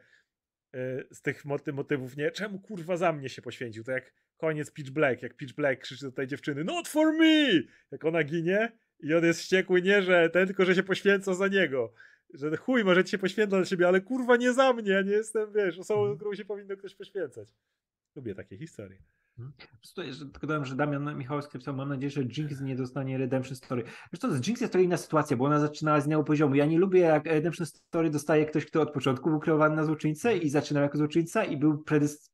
y, 0.75 1.07
z 1.11 1.21
tych 1.21 1.45
motywów, 1.73 2.17
nie, 2.17 2.31
czemu 2.31 2.59
kurwa 2.59 2.97
za 2.97 3.13
mnie 3.13 3.29
się 3.29 3.41
poświęcił? 3.41 3.83
To 3.83 3.91
jak 3.91 4.13
koniec 4.37 4.71
Pitch 4.71 4.91
Black, 4.91 5.21
jak 5.21 5.35
Pitch 5.35 5.55
Black 5.55 5.81
krzyczy 5.81 6.05
do 6.05 6.11
tej 6.11 6.27
dziewczyny, 6.27 6.63
not 6.63 6.87
for 6.87 7.13
me! 7.13 7.61
Jak 7.91 8.05
ona 8.05 8.23
ginie 8.23 8.71
i 8.99 9.13
on 9.13 9.25
jest 9.25 9.39
wściekły, 9.39 9.81
nie, 9.81 10.01
że 10.01 10.29
ten, 10.29 10.47
tylko 10.47 10.65
że 10.65 10.75
się 10.75 10.83
poświęca 10.83 11.33
za 11.33 11.47
niego. 11.47 11.93
Że 12.33 12.57
chuj, 12.57 12.83
może 12.83 13.03
ci 13.03 13.11
się 13.11 13.17
poświęca 13.17 13.57
dla 13.57 13.65
siebie, 13.65 13.87
ale 13.87 14.01
kurwa 14.01 14.35
nie 14.35 14.53
za 14.53 14.73
mnie, 14.73 14.91
ja 14.91 15.01
nie 15.01 15.11
jestem, 15.11 15.53
wiesz, 15.53 15.79
osobą, 15.79 15.99
mhm. 15.99 16.17
którą 16.17 16.35
się 16.35 16.45
powinno 16.45 16.77
ktoś 16.77 16.95
poświęcać. 16.95 17.49
Lubię 18.15 18.35
takie 18.35 18.57
historie. 18.57 19.03
Hmm. 19.37 19.53
Tutaj 19.95 20.11
tylko 20.31 20.47
dodam, 20.47 20.65
że 20.65 20.75
Damian 20.75 21.17
Michałowski 21.17 21.57
napisał, 21.57 21.75
mam 21.75 21.89
nadzieję, 21.89 22.09
że 22.09 22.21
Jinx 22.23 22.61
nie 22.61 22.75
dostanie 22.75 23.17
Redemption 23.17 23.55
Story. 23.55 23.83
Co, 24.19 24.27
to 24.27 24.35
Jinx 24.47 24.61
jest 24.61 24.73
to 24.73 24.79
inna 24.79 24.97
sytuacja, 24.97 25.37
bo 25.37 25.45
ona 25.45 25.59
zaczynała 25.59 26.01
z 26.01 26.05
innego 26.05 26.23
poziomu. 26.23 26.55
Ja 26.55 26.65
nie 26.65 26.79
lubię, 26.79 26.99
jak 26.99 27.25
Redemption 27.25 27.65
Story 27.65 28.09
dostaje 28.09 28.45
ktoś, 28.45 28.65
kto 28.65 28.81
od 28.81 28.91
początku 28.91 29.29
był 29.29 29.39
kreowany 29.39 29.75
na 29.75 29.85
złoczyńcę 29.85 30.37
i 30.37 30.49
zaczynał 30.49 30.83
jako 30.83 30.97
złoczyńca 30.97 31.43
i 31.43 31.57
był 31.57 31.83
predys... 31.83 32.31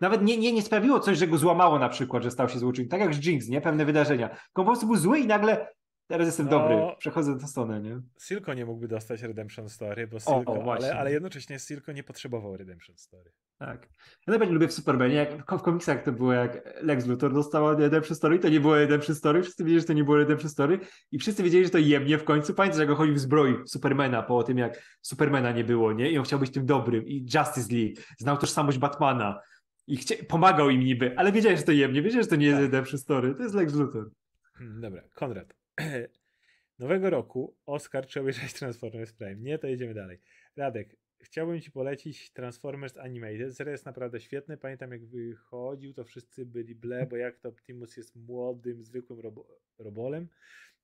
Nawet 0.00 0.22
nie, 0.22 0.38
nie, 0.38 0.52
nie 0.52 0.62
sprawiło 0.62 1.00
coś, 1.00 1.18
że 1.18 1.26
go 1.26 1.38
złamało 1.38 1.78
na 1.78 1.88
przykład, 1.88 2.22
że 2.22 2.30
stał 2.30 2.48
się 2.48 2.58
złoczyńcą. 2.58 2.90
Tak 2.90 3.00
jak 3.00 3.14
z 3.14 3.26
Jinx, 3.26 3.48
nie? 3.48 3.60
Pewne 3.60 3.84
wydarzenia. 3.84 4.30
On 4.30 4.38
po 4.54 4.64
prostu 4.64 4.86
był 4.86 4.96
zły 4.96 5.18
i 5.18 5.26
nagle 5.26 5.66
Teraz 6.08 6.26
jestem 6.26 6.46
no, 6.46 6.50
dobry, 6.50 6.76
przechodzę 6.98 7.38
do 7.38 7.46
stronę, 7.46 7.80
nie? 7.80 8.00
Silko 8.20 8.54
nie 8.54 8.66
mógłby 8.66 8.88
dostać 8.88 9.22
Redemption 9.22 9.68
Story, 9.68 10.06
bo 10.06 10.20
Silko, 10.20 10.52
o, 10.52 10.64
o, 10.64 10.74
ale, 10.74 10.98
ale 10.98 11.12
jednocześnie 11.12 11.58
Silko 11.58 11.92
nie 11.92 12.02
potrzebował 12.02 12.56
Redemption 12.56 12.96
Story. 12.96 13.32
Tak. 13.58 13.88
Ja 14.26 14.30
najbardziej 14.30 14.54
lubię 14.54 14.68
w 14.68 14.72
Supermanie, 14.72 15.14
jak 15.14 15.52
w 15.52 15.62
komiksach 15.62 16.02
to 16.02 16.12
było 16.12 16.32
jak 16.32 16.82
Lex 16.82 17.06
Luthor 17.06 17.34
dostał 17.34 17.78
Redemption 17.78 18.16
Story, 18.16 18.38
to 18.38 18.48
nie 18.48 18.60
było 18.60 18.74
Redemption 18.74 19.16
Story, 19.16 19.42
wszyscy 19.42 19.64
wiedzieli, 19.64 19.80
że 19.80 19.86
to 19.86 19.92
nie 19.92 20.04
było 20.04 20.16
Redemption 20.16 20.50
Story 20.50 20.78
i 21.12 21.18
wszyscy 21.18 21.42
wiedzieli, 21.42 21.64
że 21.64 21.70
to 21.70 21.78
jemnie 21.78 22.18
w 22.18 22.24
końcu. 22.24 22.54
Pamiętasz, 22.54 22.78
jak 22.78 22.88
go 22.88 22.96
chodził 22.96 23.14
w 23.14 23.18
zbroi 23.18 23.54
Supermana 23.66 24.22
po 24.22 24.42
tym, 24.42 24.58
jak 24.58 24.98
Supermana 25.02 25.52
nie 25.52 25.64
było, 25.64 25.92
nie? 25.92 26.10
I 26.10 26.18
on 26.18 26.24
chciał 26.24 26.38
być 26.38 26.50
tym 26.50 26.66
dobrym 26.66 27.06
i 27.06 27.26
Justice 27.34 27.74
League, 27.74 27.94
znał 28.18 28.36
tożsamość 28.36 28.78
Batmana 28.78 29.40
i 29.86 29.98
pomagał 30.28 30.70
im 30.70 30.80
niby, 30.80 31.18
ale 31.18 31.32
wiedziałeś, 31.32 31.58
że 31.58 31.64
to 31.64 31.72
jemnie, 31.72 32.02
wiedziałeś, 32.02 32.26
że 32.26 32.30
to 32.30 32.36
nie 32.36 32.46
jest 32.46 32.56
tak. 32.56 32.64
Redemption 32.64 32.98
Story, 32.98 33.34
to 33.34 33.42
jest 33.42 33.54
Lex 33.54 33.74
Luthor. 33.74 34.10
Hmm, 34.54 34.80
dobra, 34.80 35.02
Konrad. 35.14 35.65
Nowego 36.78 37.10
roku 37.10 37.56
Oscar 37.66 38.06
czy 38.06 38.20
obejrzeć 38.20 38.52
Transformers 38.52 39.12
Prime? 39.12 39.36
Nie, 39.36 39.58
to 39.58 39.66
jedziemy 39.66 39.94
dalej. 39.94 40.18
Radek, 40.56 40.96
chciałbym 41.20 41.60
ci 41.60 41.70
polecić 41.70 42.32
Transformers 42.32 42.96
Animated. 42.96 43.56
Seria 43.56 43.72
jest 43.72 43.86
naprawdę 43.86 44.20
świetny. 44.20 44.56
Pamiętam 44.56 44.92
jak 44.92 45.06
wychodził, 45.06 45.94
to 45.94 46.04
wszyscy 46.04 46.46
byli 46.46 46.74
ble, 46.74 47.06
bo 47.06 47.16
jak 47.16 47.38
to 47.38 47.48
Optimus 47.48 47.96
jest 47.96 48.16
młodym, 48.16 48.82
zwykłym 48.82 49.20
robo 49.20 49.46
robolem, 49.78 50.28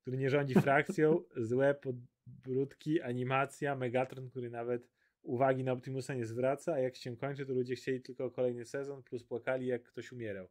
który 0.01 0.16
nie 0.16 0.31
rządzi 0.31 0.55
frakcją, 0.55 1.23
złe 1.36 1.74
podbródki, 1.74 3.01
animacja, 3.01 3.77
Megatron, 3.77 4.31
który 4.31 4.51
nawet 4.51 4.89
uwagi 5.23 5.64
na 5.64 5.73
Optimusa 5.73 6.14
nie 6.14 6.27
zwraca, 6.27 6.73
a 6.73 6.78
jak 6.78 6.97
się 6.97 7.16
kończy, 7.16 7.47
to 7.47 7.52
ludzie 7.52 7.74
chcieli 7.74 8.01
tylko 8.01 8.31
kolejny 8.31 8.64
sezon, 8.64 9.02
plus 9.02 9.24
płakali 9.24 9.66
jak 9.66 9.82
ktoś 9.82 10.12
umierał. 10.12 10.48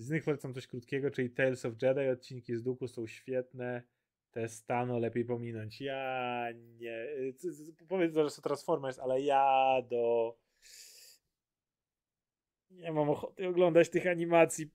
Z 0.00 0.10
nich 0.10 0.24
polecam 0.24 0.54
coś 0.54 0.66
krótkiego, 0.66 1.10
czyli 1.10 1.30
Tales 1.30 1.64
of 1.64 1.74
Jedi, 1.82 2.08
odcinki 2.08 2.56
z 2.56 2.62
Duku 2.62 2.88
są 2.88 3.06
świetne 3.06 3.82
te 4.30 4.48
stano 4.48 4.98
lepiej 4.98 5.24
pominąć. 5.24 5.80
Ja 5.80 6.46
nie. 6.78 7.06
Powiedz, 7.88 8.14
że 8.14 8.30
to 8.30 8.42
Transformers, 8.42 8.98
ale 8.98 9.20
ja 9.20 9.76
do. 9.90 10.36
Nie 12.70 12.92
mam 12.92 13.10
ochoty 13.10 13.48
oglądać 13.48 13.88
tych 13.88 14.06
animacji 14.06 14.70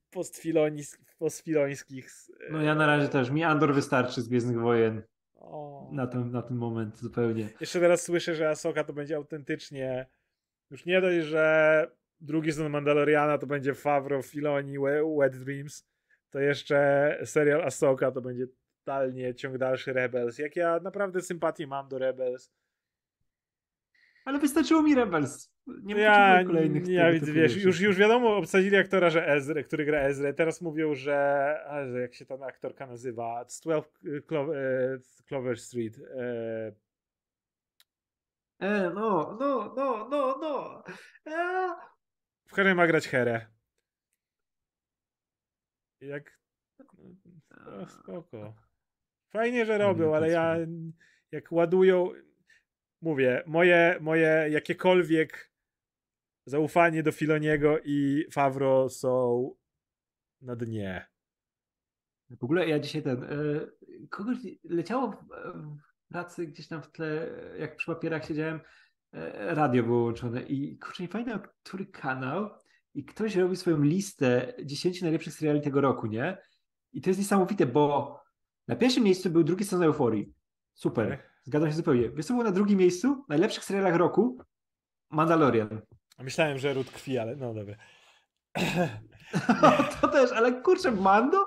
postfilońskich. 1.19 2.11
No 2.51 2.61
ja 2.61 2.75
na 2.75 2.87
razie 2.87 3.07
też. 3.07 3.29
Mi 3.29 3.43
Andor 3.43 3.73
wystarczy 3.73 4.21
z 4.21 4.27
Gwiezdnych 4.27 4.59
Wojen. 4.59 5.01
O. 5.35 5.89
Na, 5.91 6.07
ten, 6.07 6.31
na 6.31 6.41
ten 6.41 6.57
moment 6.57 6.97
zupełnie. 6.97 7.49
Jeszcze 7.59 7.79
teraz 7.79 8.01
słyszę, 8.01 8.35
że 8.35 8.49
Asoka 8.49 8.83
to 8.83 8.93
będzie 8.93 9.15
autentycznie. 9.15 10.05
Już 10.71 10.85
nie 10.85 11.01
dość, 11.01 11.25
że 11.25 11.87
drugi 12.21 12.51
sezon 12.51 12.71
Mandaloriana 12.71 13.37
to 13.37 13.47
będzie 13.47 13.73
Favro, 13.73 14.21
Filoni, 14.21 14.77
Wet 15.19 15.37
Dreams, 15.37 15.87
to 16.29 16.39
jeszcze 16.39 17.17
serial 17.25 17.61
Asoka 17.61 18.11
to 18.11 18.21
będzie 18.21 18.47
totalnie 18.85 19.35
ciąg 19.35 19.57
dalszy 19.57 19.93
Rebels. 19.93 20.37
Jak 20.37 20.55
ja 20.55 20.79
naprawdę 20.79 21.21
sympatię 21.21 21.67
mam 21.67 21.87
do 21.87 21.97
Rebels. 21.97 22.51
Ale 24.25 24.39
wystarczyło 24.39 24.81
mi 24.81 24.95
Rebels. 24.95 25.51
Nie 25.67 25.95
ja, 25.95 26.43
kolejnych. 26.45 26.87
Ja 26.87 27.11
widzę, 27.11 27.31
wiesz, 27.31 27.63
już, 27.63 27.79
już 27.79 27.97
wiadomo, 27.97 28.37
obsadzili 28.37 28.77
aktora, 28.77 29.09
że 29.09 29.27
Ezra, 29.27 29.63
który 29.63 29.85
gra 29.85 29.99
Ezra. 29.99 30.33
Teraz 30.33 30.61
mówią, 30.61 30.95
że 30.95 31.57
jak 32.01 32.13
się 32.13 32.25
ta 32.25 32.35
aktorka 32.45 32.87
nazywa, 32.87 33.45
z 33.47 33.59
12 33.59 33.91
Clover, 34.27 34.57
Clover 35.27 35.59
Street. 35.59 35.99
E... 36.17 36.71
E, 38.59 38.91
no, 38.95 39.37
no, 39.39 39.73
no, 39.77 40.07
no, 40.09 40.37
no. 40.41 40.83
E... 41.27 41.94
W 42.47 42.51
której 42.51 42.75
ma 42.75 42.87
grać 42.87 43.07
Herę. 43.07 43.45
Jak. 46.01 46.39
No, 47.65 47.89
spoko. 47.89 48.55
Fajnie, 49.29 49.65
że 49.65 49.77
robią, 49.77 50.15
ale 50.15 50.29
ja 50.29 50.57
jak 51.31 51.51
ładują, 51.51 52.11
mówię, 53.01 53.43
moje, 53.45 53.97
moje 54.01 54.47
jakiekolwiek 54.49 55.51
zaufanie 56.45 57.03
do 57.03 57.11
Filoniego 57.11 57.79
i 57.83 58.25
Favro 58.31 58.89
są 58.89 59.51
na 60.41 60.55
dnie. 60.55 61.05
W 62.29 62.43
ogóle 62.43 62.69
ja 62.69 62.79
dzisiaj 62.79 63.03
ten, 63.03 63.23
y, 63.23 64.07
kogoś 64.09 64.37
leciało 64.63 65.11
w, 65.11 65.15
w 66.05 66.07
pracy 66.07 66.47
gdzieś 66.47 66.67
tam 66.67 66.81
w 66.83 66.91
tle, 66.91 67.27
jak 67.59 67.75
przy 67.75 67.85
papierach 67.85 68.25
siedziałem, 68.25 68.59
radio 69.37 69.83
było 69.83 70.03
łączone 70.03 70.41
i 70.41 70.77
kurczę, 70.77 71.03
nie 71.03 71.09
pamiętam, 71.09 71.39
który 71.63 71.85
kanał 71.85 72.49
i 72.93 73.05
ktoś 73.05 73.35
robi 73.35 73.55
swoją 73.55 73.81
listę 73.81 74.53
10 74.63 75.01
najlepszych 75.01 75.33
seriali 75.33 75.61
tego 75.61 75.81
roku, 75.81 76.07
nie? 76.07 76.37
I 76.93 77.01
to 77.01 77.09
jest 77.09 77.19
niesamowite, 77.19 77.65
bo 77.65 78.15
na 78.67 78.75
pierwszym 78.75 79.03
miejscu 79.03 79.29
był 79.29 79.43
drugi 79.43 79.63
sezon 79.63 79.83
Euforii. 79.83 80.33
Super. 80.73 81.23
Zgadzam 81.43 81.69
się 81.69 81.75
zupełnie. 81.75 82.09
Wiesz 82.09 82.25
co 82.25 82.33
było 82.33 82.43
na 82.43 82.51
drugim 82.51 82.79
miejscu? 82.79 83.23
W 83.25 83.29
najlepszych 83.29 83.63
serialach 83.63 83.95
roku? 83.95 84.37
Mandalorian. 85.09 85.81
Myślałem, 86.19 86.57
że 86.57 86.73
ród 86.73 86.91
krwi, 86.91 87.17
ale 87.17 87.35
no 87.35 87.53
dobra. 87.53 87.75
to 90.01 90.07
też, 90.07 90.31
ale 90.31 90.61
kurczę, 90.61 90.91
Mando? 90.91 91.45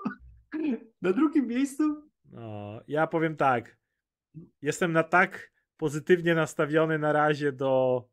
Na 1.03 1.13
drugim 1.13 1.47
miejscu? 1.47 2.11
No, 2.25 2.81
ja 2.89 3.07
powiem 3.07 3.37
tak. 3.37 3.77
Jestem 4.63 4.93
na 4.93 5.03
tak 5.03 5.51
pozytywnie 5.79 6.35
nastawiony 6.35 6.99
na 6.99 7.13
razie 7.13 7.53
do 7.53 8.05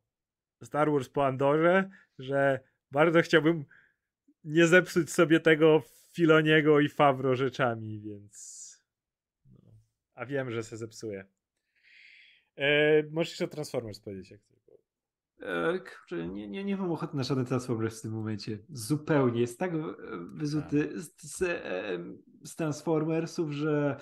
Star 0.64 0.92
Wars 0.92 1.10
po 1.10 1.26
Andorze, 1.26 1.90
że 2.20 2.60
bardzo 2.92 3.22
chciałbym 3.22 3.66
nie 4.44 4.68
zepsuć 4.68 5.12
sobie 5.12 5.40
tego 5.40 5.82
Filoniego 6.14 6.80
i 6.80 6.90
Favro 6.90 7.36
rzeczami, 7.36 8.00
więc 8.00 8.66
a 10.14 10.26
wiem, 10.26 10.52
że 10.52 10.64
się 10.64 10.78
zepsuje. 10.78 11.26
E, 12.56 13.04
możesz 13.04 13.30
jeszcze 13.30 13.46
o 13.46 13.48
Transformers 13.48 14.00
powiedzieć, 14.00 14.32
jak 14.32 14.42
tylko. 14.44 14.72
E, 15.42 15.80
kurczę, 15.80 16.28
nie, 16.28 16.48
nie, 16.48 16.64
nie 16.64 16.78
mam 16.78 16.92
ochoty 16.92 17.18
na 17.18 17.24
żaden 17.24 17.46
Transformers 17.46 18.00
w 18.00 18.02
tym 18.02 18.12
momencie. 18.12 18.58
Zupełnie. 18.70 19.42
Jest 19.42 19.60
tak 19.60 19.72
wyzuty 20.34 21.02
z, 21.02 21.22
z, 21.22 21.38
z, 21.38 21.40
z 22.44 22.56
Transformersów, 22.56 23.52
że 23.52 23.98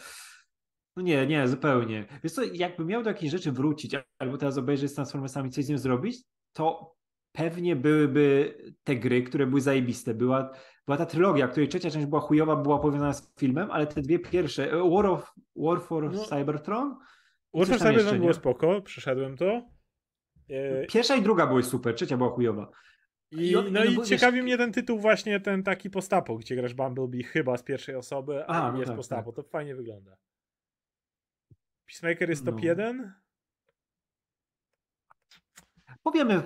No 0.98 1.04
nie, 1.04 1.28
nie, 1.28 1.48
zupełnie. 1.48 2.06
Wiesz 2.24 2.34
co, 2.34 2.42
jakby 2.44 2.86
miał 2.86 3.04
do 3.04 3.10
jakiejś 3.10 3.32
rzeczy 3.32 3.52
wrócić, 3.52 3.96
albo 4.20 4.38
teraz 4.38 4.58
obejrzeć 4.58 4.92
z 4.92 4.94
Transformersami, 4.94 5.50
coś 5.50 5.66
z 5.66 5.70
nim 5.70 5.78
zrobić, 5.78 6.24
to 6.54 6.96
pewnie 7.32 7.76
byłyby 7.76 8.56
te 8.84 8.96
gry, 8.96 9.24
które 9.24 9.48
były 9.48 9.62
zajebiste. 9.62 10.14
Była, 10.14 10.52
była 10.86 10.98
ta 10.98 11.06
trylogia, 11.06 11.48
której 11.48 11.68
trzecia 11.70 11.92
część 11.92 12.06
była 12.06 12.22
chujowa, 12.22 12.56
była 12.56 12.80
powiązana 12.80 13.14
z 13.14 13.34
filmem, 13.40 13.72
ale 13.72 13.88
te 13.88 14.02
dwie 14.02 14.20
pierwsze, 14.20 14.72
e, 14.72 14.90
War, 14.90 15.06
of, 15.06 15.34
War 15.56 15.82
for 15.82 16.12
No. 16.14 16.24
Cybertron? 16.26 16.90
War 17.54 17.66
for 17.66 17.70
jeszcze, 17.70 17.78
Cybertron 17.90 18.18
było 18.18 18.30
nie? 18.30 18.34
spoko, 18.34 18.82
przeszedłem 18.82 19.38
to. 19.38 19.62
E, 20.50 20.86
Pierwsza 20.88 21.16
i 21.16 21.22
druga 21.22 21.48
były 21.48 21.64
super, 21.64 21.96
trzecia 21.96 22.18
była 22.18 22.30
chujowa. 22.30 22.70
I, 23.32 23.50
I 23.50 23.54
no 23.54 23.62
no 23.72 23.84
i 23.84 23.96
wiesz- 23.98 24.08
ciekawi 24.10 24.42
mnie 24.44 24.58
ten 24.58 24.72
tytuł 24.72 25.00
właśnie, 25.00 25.40
ten 25.40 25.64
taki 25.64 25.90
postapo, 25.90 26.38
gdzie 26.38 26.56
grasz 26.56 26.74
Bumblebee 26.74 27.24
chyba 27.24 27.58
z 27.58 27.64
pierwszej 27.64 27.96
osoby, 27.96 28.46
a 28.48 28.48
A, 28.48 28.72
no 28.72 28.78
jest 28.78 28.88
tak, 28.88 28.98
postapo. 28.98 29.32
tak. 29.32 29.44
To 29.46 29.50
fajnie 29.52 29.76
wygląda. 29.76 30.16
Peacemaker 31.88 32.30
jest 32.30 32.46
top 32.46 32.56
No. 32.56 32.62
1? 32.64 33.14
Powiemy 36.04 36.44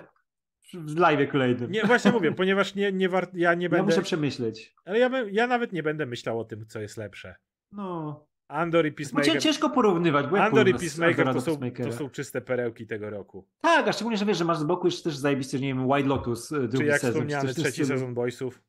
w- 0.73 0.97
live 0.99 1.31
kolejnym. 1.31 1.71
Nie, 1.71 1.83
właśnie 1.83 2.11
mówię, 2.11 2.31
ponieważ 2.41 2.75
nie, 2.75 2.91
nie 2.91 3.09
war... 3.09 3.27
ja 3.33 3.53
nie 3.53 3.63
Ja 3.63 3.69
będę... 3.69 3.85
muszę 3.85 4.01
przemyśleć. 4.01 4.75
Ale 4.85 4.99
ja, 4.99 5.09
ja 5.31 5.47
nawet 5.47 5.73
nie 5.73 5.83
będę 5.83 6.05
myślał 6.05 6.39
o 6.39 6.45
tym, 6.45 6.65
co 6.67 6.79
jest 6.79 6.97
lepsze. 6.97 7.35
No. 7.71 8.27
Andor 8.47 8.85
i 8.85 8.91
Bo 8.91 8.97
Peacemaker. 8.97 9.41
ciężko 9.41 9.69
porównywać, 9.69 10.27
bo 10.27 10.39
Andor 10.39 10.67
i 10.67 10.73
Peacemaker 10.73 11.33
to 11.33 11.41
są, 11.41 11.59
to 11.83 11.91
są 11.91 12.09
czyste 12.09 12.41
perełki 12.41 12.87
tego 12.87 13.09
roku. 13.09 13.47
Tak, 13.61 13.87
a 13.87 13.93
szczególnie, 13.93 14.17
że 14.17 14.25
wiesz, 14.25 14.37
że 14.37 14.45
masz 14.45 14.57
z 14.57 14.63
boku 14.63 14.87
jeszcze 14.87 15.03
też 15.03 15.17
zajebisty, 15.17 15.57
że 15.57 15.61
nie 15.63 15.67
wiem, 15.67 15.89
White 15.89 16.07
Lotus, 16.09 16.51
y, 16.51 16.59
drugi 16.59 16.77
Czy 16.77 16.83
jak 16.85 17.01
sezon. 17.01 17.13
wspomniany 17.13 17.53
trzeci 17.53 17.85
sezon 17.85 18.13
Boysów. 18.13 18.61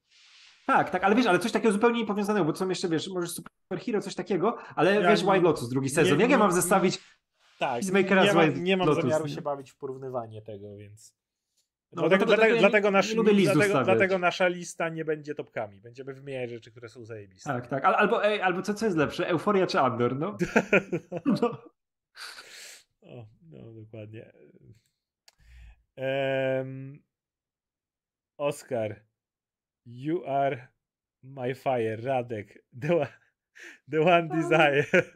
Tak, 0.68 0.90
tak, 0.90 1.04
ale 1.04 1.14
wiesz, 1.14 1.26
ale 1.26 1.38
coś 1.38 1.52
takiego 1.52 1.72
zupełnie 1.72 2.00
niepowiązanego, 2.00 2.44
bo 2.44 2.52
co 2.52 2.66
jeszcze, 2.68 2.88
wiesz, 2.88 3.08
może 3.08 3.26
superhero, 3.26 4.00
coś 4.00 4.14
takiego, 4.14 4.58
ale 4.76 4.94
Ja 4.94 5.10
wiesz, 5.10 5.22
White 5.22 5.40
Lotus, 5.40 5.68
drugi 5.68 5.88
sezon. 5.88 6.16
nie- 6.18 6.22
jak 6.22 6.30
ja 6.30 6.38
mam 6.38 6.52
zestawić 6.52 6.98
Tak, 7.58 7.72
Peacemakera 7.80 8.24
nie, 8.24 8.32
z 8.32 8.34
White 8.34 8.60
nie 8.60 8.76
mam 8.76 8.88
Lotus, 8.88 9.02
zamiaru 9.04 9.28
się 9.28 9.42
bawić 9.42 9.70
w 9.70 9.76
porównywanie 9.76 10.42
tego, 10.42 10.76
więc... 10.76 11.14
No, 11.92 12.02
dlatego, 12.02 12.26
dlatego- 12.26 12.58
dlatego, 12.58 12.88
ja 12.88 12.92
nasz, 12.92 13.14
dlatego, 13.14 13.84
dlatego 13.84 14.18
nasza 14.18 14.48
lista 14.48 14.88
nie 14.88 15.04
będzie 15.04 15.34
topkami. 15.34 15.80
Będziemy 15.80 16.14
wymieniać 16.14 16.50
rzeczy, 16.50 16.70
które 16.70 16.88
są 16.88 17.04
zajebiste. 17.04 17.50
Tak, 17.50 17.66
tak, 17.66 17.84
Al, 17.84 17.94
albo, 17.94 18.24
ej, 18.24 18.40
albo 18.42 18.62
co, 18.62 18.74
co 18.74 18.84
jest 18.86 18.96
lepsze, 18.98 19.28
Euforia 19.28 19.66
czy 19.66 19.80
Andor, 19.80 20.16
no? 20.16 20.36
no. 21.42 21.62
o, 23.02 23.26
no, 23.42 23.72
dokładnie. 23.72 24.32
Em, 25.96 27.02
Oscar, 28.38 29.07
you 29.88 30.24
are 30.24 30.70
my 31.24 31.54
fire, 31.54 31.96
Radek, 31.96 32.56
the 32.78 32.96
one, 32.96 33.08
the 33.88 34.02
one 34.02 34.28
desire. 34.28 34.86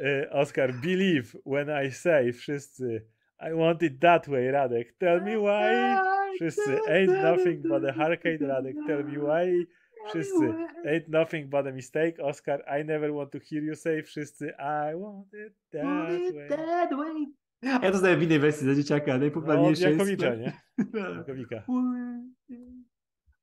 E, 0.00 0.06
eh, 0.06 0.26
Oscar, 0.32 0.72
believe 0.80 1.34
when 1.44 1.68
I 1.68 1.90
say, 1.90 2.30
wszyscy, 2.32 3.00
I 3.40 3.52
want 3.52 3.82
it 3.82 4.00
that 4.00 4.28
way, 4.28 4.46
Radek, 4.46 4.96
tell 5.00 5.20
me 5.20 5.36
why. 5.36 6.00
Wszyscy, 6.40 6.78
ain't 6.88 7.10
nothing 7.10 7.62
but 7.62 7.84
a 7.84 7.92
hurricane, 7.92 8.38
Radek, 8.38 8.76
tell 8.86 9.02
me 9.02 9.18
why. 9.18 9.66
Wszyscy, 10.08 10.68
ain't 10.86 11.08
nothing 11.08 11.50
but 11.50 11.66
a 11.66 11.72
mistake, 11.72 12.16
Oscar, 12.22 12.62
I 12.70 12.82
never 12.82 13.12
want 13.12 13.32
to 13.32 13.40
hear 13.40 13.62
you 13.62 13.74
say, 13.74 14.02
wszyscy, 14.02 14.48
I 14.58 14.94
want 14.94 15.26
it 15.32 15.52
that 15.72 16.92
way. 16.92 17.26
Ja 17.62 17.90
to 17.92 17.98
znałem 17.98 18.20
w 18.20 18.22
innej 18.22 18.38
wersji 18.38 18.66
za 18.66 18.74
dzieciaka, 18.74 19.12
No, 19.12 19.18
najpopularniejsze 19.18 19.90
jest... 19.90 19.98
Jakowicza, 19.98 20.34
nie? 20.34 20.60
Jakowika. 21.18 21.64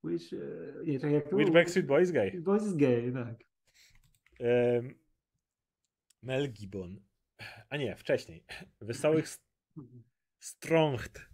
Which, 0.03 0.31
nie, 0.85 0.99
czekaj, 0.99 1.13
jak 1.13 1.29
to 1.29 1.35
Which? 1.35 1.51
Backstreet 1.51 1.87
Boys 1.87 2.11
gay? 2.11 2.41
Boys 2.41 2.63
is 2.63 2.75
gay, 2.75 3.13
tak. 3.13 3.35
Em, 4.39 4.95
Mel 6.23 6.51
Gibbon. 6.51 7.01
A 7.69 7.77
nie, 7.77 7.95
wcześniej. 7.95 8.45
Wesołych 8.81 9.27
st- 9.27 9.45
Stronged. 10.39 11.25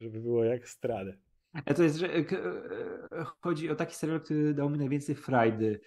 Żeby 0.00 0.20
było 0.20 0.44
jak 0.44 0.68
stradę. 0.68 1.18
A 1.64 1.74
to 1.74 1.82
jest, 1.82 1.96
że 1.96 2.14
e, 2.14 2.18
e, 2.18 3.24
chodzi 3.40 3.70
o 3.70 3.74
taki 3.74 3.94
serial, 3.94 4.20
który 4.20 4.54
dał 4.54 4.70
mi 4.70 4.78
najwięcej 4.78 5.14
frajdy. 5.14 5.80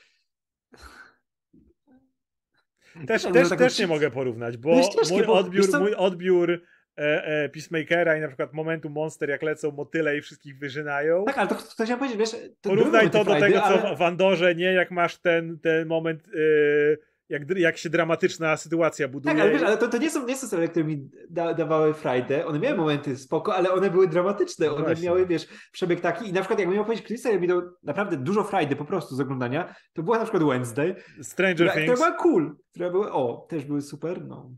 Też, 3.07 3.23
Nie, 3.23 3.29
no, 3.29 3.33
też, 3.33 3.49
tak 3.49 3.59
też 3.59 3.79
nie 3.79 3.87
mogę 3.87 4.11
porównać, 4.11 4.57
bo 4.57 4.69
mój 5.11 5.23
bo 5.25 5.33
odbiór, 5.33 5.67
co- 5.71 5.79
mój 5.79 5.93
odbiór 5.95 6.51
e, 6.97 7.25
e, 7.25 7.49
Peacemakera 7.49 8.17
i 8.17 8.21
na 8.21 8.27
przykład 8.27 8.53
momentu 8.53 8.89
Monster, 8.89 9.29
jak 9.29 9.41
lecą 9.41 9.71
motyle 9.71 10.17
i 10.17 10.21
wszystkich 10.21 10.57
wyżynają. 10.59 11.25
Tak, 11.25 11.37
ale 11.37 11.47
to, 11.47 11.55
to 11.55 11.83
chciałem 11.83 11.99
powiedzieć, 11.99 12.19
wiesz... 12.19 12.31
To 12.61 12.69
Porównaj 12.69 13.09
to 13.09 13.23
do 13.25 13.35
tego, 13.35 13.59
co 13.59 13.65
ale- 13.65 13.95
w 13.95 14.01
Andorze, 14.01 14.55
nie? 14.55 14.73
Jak 14.73 14.91
masz 14.91 15.17
ten, 15.17 15.59
ten 15.59 15.87
moment, 15.87 16.23
e, 16.27 17.08
jak, 17.29 17.57
jak 17.57 17.77
się 17.77 17.89
dramatyczna 17.89 18.57
sytuacja 18.57 19.07
buduje. 19.07 19.35
Tak, 19.35 19.41
ale 19.43 19.51
wiesz, 19.51 19.61
ale 19.63 19.77
to, 19.77 19.87
to 19.87 19.97
nie 19.97 20.09
są, 20.09 20.25
nie 20.25 20.35
są 20.37 20.47
seriale, 20.47 20.67
które 20.69 20.85
mi 20.85 21.09
da, 21.29 21.53
dawały 21.53 21.93
frajdę. 21.93 22.45
One 22.45 22.59
miały 22.59 22.77
momenty 22.77 23.17
spoko, 23.17 23.55
ale 23.55 23.71
one 23.71 23.89
były 23.89 24.07
dramatyczne. 24.07 24.71
One 24.71 24.83
Właśnie. 24.85 25.05
miały, 25.05 25.25
wiesz, 25.27 25.47
przebieg 25.71 26.01
taki. 26.01 26.29
I 26.29 26.33
na 26.33 26.41
przykład, 26.41 26.59
jak 26.59 26.69
miał 26.69 26.85
powiedzieć, 26.85 27.05
który 27.05 27.19
serial 27.19 27.41
mi 27.41 27.47
dał 27.47 27.61
naprawdę 27.83 28.17
dużo 28.17 28.43
frajdy 28.43 28.75
po 28.75 28.85
prostu 28.85 29.15
z 29.15 29.19
oglądania, 29.19 29.75
to 29.93 30.03
była 30.03 30.17
na 30.17 30.23
przykład 30.23 30.43
Wednesday, 30.43 30.95
Stranger 31.21 31.55
która, 31.55 31.71
która 31.71 31.85
Things, 31.85 31.99
była 31.99 32.11
cool. 32.11 32.55
Która 32.71 32.89
była, 32.89 33.11
o, 33.11 33.45
też 33.49 33.65
były 33.65 33.81
super, 33.81 34.25
no. 34.25 34.51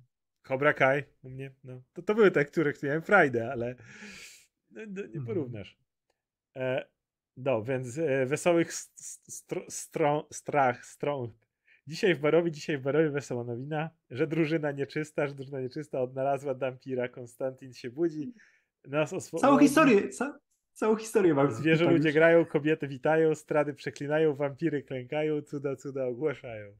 Cobra 0.48 0.74
Kai 0.74 1.04
u 1.24 1.30
mnie. 1.30 1.52
No. 1.64 1.82
To, 1.94 2.02
to 2.02 2.16
były 2.16 2.32
te, 2.32 2.46
które 2.46 2.74
miałem 2.84 3.02
Friday, 3.02 3.52
ale 3.52 3.76
no, 4.72 4.82
no, 4.88 5.02
nie 5.02 5.06
Mhm. 5.06 5.26
porównasz. 5.26 5.78
E, 6.56 6.86
no, 7.38 7.64
więc 7.64 7.98
e, 7.98 8.26
wesołych 8.26 8.74
st- 8.74 9.30
str- 9.30 10.26
strach, 10.32 10.86
strong. 10.86 11.34
Dzisiaj 11.92 12.16
w 12.16 12.20
barowie, 12.20 12.52
dzisiaj 12.52 12.78
w 12.78 12.82
barowie 12.82 13.10
wesoła 13.10 13.44
nowina, 13.44 13.90
że 14.10 14.28
drużyna 14.28 14.72
nieczysta, 14.72 15.28
że 15.28 15.36
drużyna 15.36 15.62
nieczysta 15.62 16.02
odnalazła 16.02 16.56
dampira, 16.56 17.10
Konstantin 17.10 17.74
się 17.74 17.90
budzi, 17.90 18.34
nas 18.88 19.14
oswo- 19.14 19.40
Całą 19.40 19.60
historię, 19.60 20.10
ca, 20.10 20.40
całą 20.74 20.96
historię 20.96 21.34
mam. 21.34 21.52
Zwierzę 21.52 21.92
ludzie 21.92 22.08
już. 22.10 22.16
grają, 22.16 22.46
kobiety 22.46 22.88
witają, 22.88 23.36
strady 23.36 23.74
przeklinają, 23.74 24.36
wampiry 24.36 24.84
klękają, 24.84 25.42
cuda, 25.42 25.76
cuda 25.76 26.06
ogłaszają. 26.06 26.74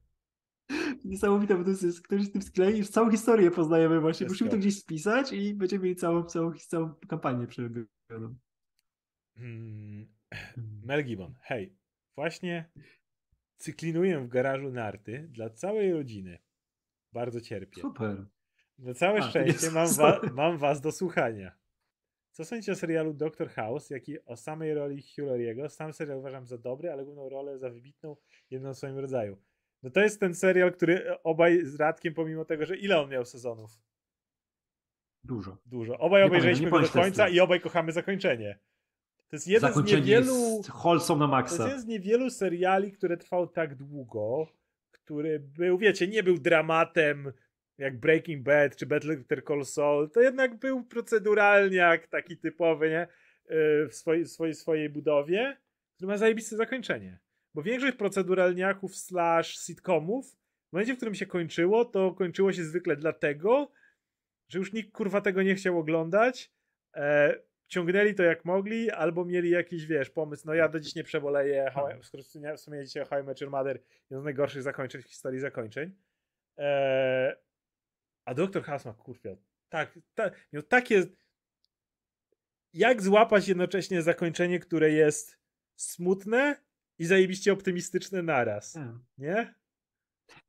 Niesamowite, 1.04 1.54
bo 1.56 1.64
to 1.64 1.70
jest, 1.70 2.02
ktoś 2.02 2.22
z 2.22 2.32
tym 2.32 2.42
sklei, 2.42 2.78
już 2.78 2.88
całą 2.88 3.10
historię 3.10 3.50
poznajemy 3.50 4.00
właśnie. 4.00 4.26
Wszystko. 4.26 4.44
Musimy 4.44 4.50
to 4.50 4.56
gdzieś 4.56 4.78
spisać 4.80 5.32
i 5.32 5.54
będziemy 5.54 5.84
mieli 5.84 5.96
całą, 5.96 6.24
całą, 6.24 6.52
całą 6.52 6.94
kampanię 7.08 7.46
przerobioną. 7.46 8.34
Hmm. 9.36 10.06
Mel 10.84 11.04
Gibbon, 11.04 11.34
hej, 11.42 11.76
właśnie 12.16 12.70
cyklinuję 13.62 14.20
w 14.20 14.28
garażu 14.28 14.70
narty 14.70 15.28
dla 15.28 15.50
całej 15.50 15.92
rodziny. 15.92 16.38
Bardzo 17.12 17.40
cierpię. 17.40 17.80
Super. 17.80 18.26
Na 18.78 18.94
całe 18.94 19.18
A, 19.20 19.22
szczęście 19.22 19.70
mam, 19.70 19.88
wa- 20.02 20.20
mam 20.34 20.58
was 20.58 20.80
do 20.80 20.92
słuchania. 20.92 21.52
Co 22.30 22.44
sądzicie 22.44 22.72
o 22.72 22.74
serialu 22.74 23.14
Doctor 23.14 23.48
House, 23.48 23.90
jak 23.90 24.08
i 24.08 24.24
o 24.24 24.36
samej 24.36 24.74
roli 24.74 25.02
Hugh? 25.02 25.72
Sam 25.72 25.92
serial 25.92 26.18
uważam 26.18 26.46
za 26.46 26.58
dobry, 26.58 26.90
ale 26.90 27.04
główną 27.04 27.28
rolę 27.28 27.58
za 27.58 27.70
wybitną, 27.70 28.16
jedną 28.50 28.74
w 28.74 28.76
swoim 28.76 28.98
rodzaju. 28.98 29.36
No 29.82 29.90
to 29.90 30.00
jest 30.00 30.20
ten 30.20 30.34
serial, 30.34 30.72
który 30.72 31.22
obaj 31.22 31.64
z 31.64 31.74
Radkiem, 31.74 32.14
pomimo 32.14 32.44
tego, 32.44 32.66
że 32.66 32.76
ile 32.76 33.00
on 33.00 33.10
miał 33.10 33.24
sezonów? 33.24 33.70
Dużo. 35.24 35.58
Dużo. 35.66 35.98
Obaj 35.98 36.22
Nie 36.22 36.26
obejrzeliśmy 36.26 36.70
do 36.70 36.88
końca 36.88 37.28
i 37.28 37.40
obaj 37.40 37.60
kochamy 37.60 37.92
zakończenie. 37.92 38.58
To 39.32 39.36
jest 39.36 39.48
jeden 39.48 39.70
z 39.70 39.74
Zakończenie 39.74 40.00
niewielu... 40.02 40.56
jest 40.56 40.70
wholesome 40.70 41.26
na 41.26 41.30
To 41.32 41.38
jest 41.38 41.50
maksa. 41.52 41.64
jeden 41.66 41.80
z 41.80 41.86
niewielu 41.86 42.30
seriali, 42.30 42.92
które 42.92 43.16
trwał 43.16 43.46
tak 43.48 43.74
długo, 43.74 44.46
który 44.90 45.40
był, 45.40 45.78
wiecie, 45.78 46.08
nie 46.08 46.22
był 46.22 46.38
dramatem 46.38 47.32
jak 47.78 48.00
Breaking 48.00 48.42
Bad 48.42 48.76
czy 48.76 48.86
Better 48.86 49.44
Call 49.48 49.64
Saul, 49.64 50.10
to 50.10 50.20
jednak 50.20 50.58
był 50.58 50.84
proceduralniak 50.84 52.06
taki 52.06 52.36
typowy, 52.36 52.90
nie? 52.90 53.06
Yy, 53.50 53.88
W 53.88 53.94
swojej, 53.94 54.26
swojej, 54.26 54.54
swojej 54.54 54.88
budowie, 54.90 55.56
który 55.96 56.08
ma 56.08 56.16
zajebiste 56.16 56.56
zakończenie. 56.56 57.18
Bo 57.54 57.62
większość 57.62 57.96
proceduralniaków 57.96 58.96
slash 58.96 59.58
sitcomów 59.58 60.36
w 60.68 60.72
momencie, 60.72 60.94
w 60.94 60.96
którym 60.96 61.14
się 61.14 61.26
kończyło, 61.26 61.84
to 61.84 62.12
kończyło 62.12 62.52
się 62.52 62.64
zwykle 62.64 62.96
dlatego, 62.96 63.72
że 64.48 64.58
już 64.58 64.72
nikt 64.72 64.92
kurwa 64.92 65.20
tego 65.20 65.42
nie 65.42 65.54
chciał 65.54 65.78
oglądać. 65.78 66.52
E, 66.94 67.34
ciągnęli 67.72 68.14
to 68.14 68.22
jak 68.22 68.44
mogli, 68.44 68.90
albo 68.90 69.24
mieli 69.24 69.50
jakiś, 69.50 69.86
wiesz, 69.86 70.10
pomysł, 70.10 70.42
no 70.46 70.54
ja 70.54 70.68
do 70.68 70.80
dziś 70.80 70.94
nie 70.94 71.04
przeboleję, 71.04 71.72
I- 72.00 72.04
skoro 72.04 72.22
wspomnieliście 72.56 73.02
o 73.02 73.06
How 73.06 73.20
I 73.20 73.22
Met 73.22 73.40
Your 73.40 73.50
Mother, 73.50 73.82
jedno 74.10 74.20
z 74.20 74.24
najgorszych 74.24 74.62
zakończeń 74.62 75.02
w 75.02 75.06
historii 75.06 75.40
zakończeń. 75.40 75.96
E, 76.58 77.36
a 78.24 78.34
Dr. 78.34 78.62
House 78.62 78.84
ma, 78.84 78.92
kurwa, 78.92 79.30
tak, 79.68 79.98
ta, 80.14 80.30
miał 80.52 80.62
takie... 80.62 81.02
Jak 82.72 83.02
złapać 83.02 83.48
jednocześnie 83.48 84.02
zakończenie, 84.02 84.58
które 84.60 84.90
jest 84.90 85.38
smutne 85.76 86.56
i 86.98 87.04
zajebiście 87.04 87.52
optymistyczne 87.52 88.22
naraz, 88.22 88.72
Tak. 88.72 88.88
nie? 89.18 89.54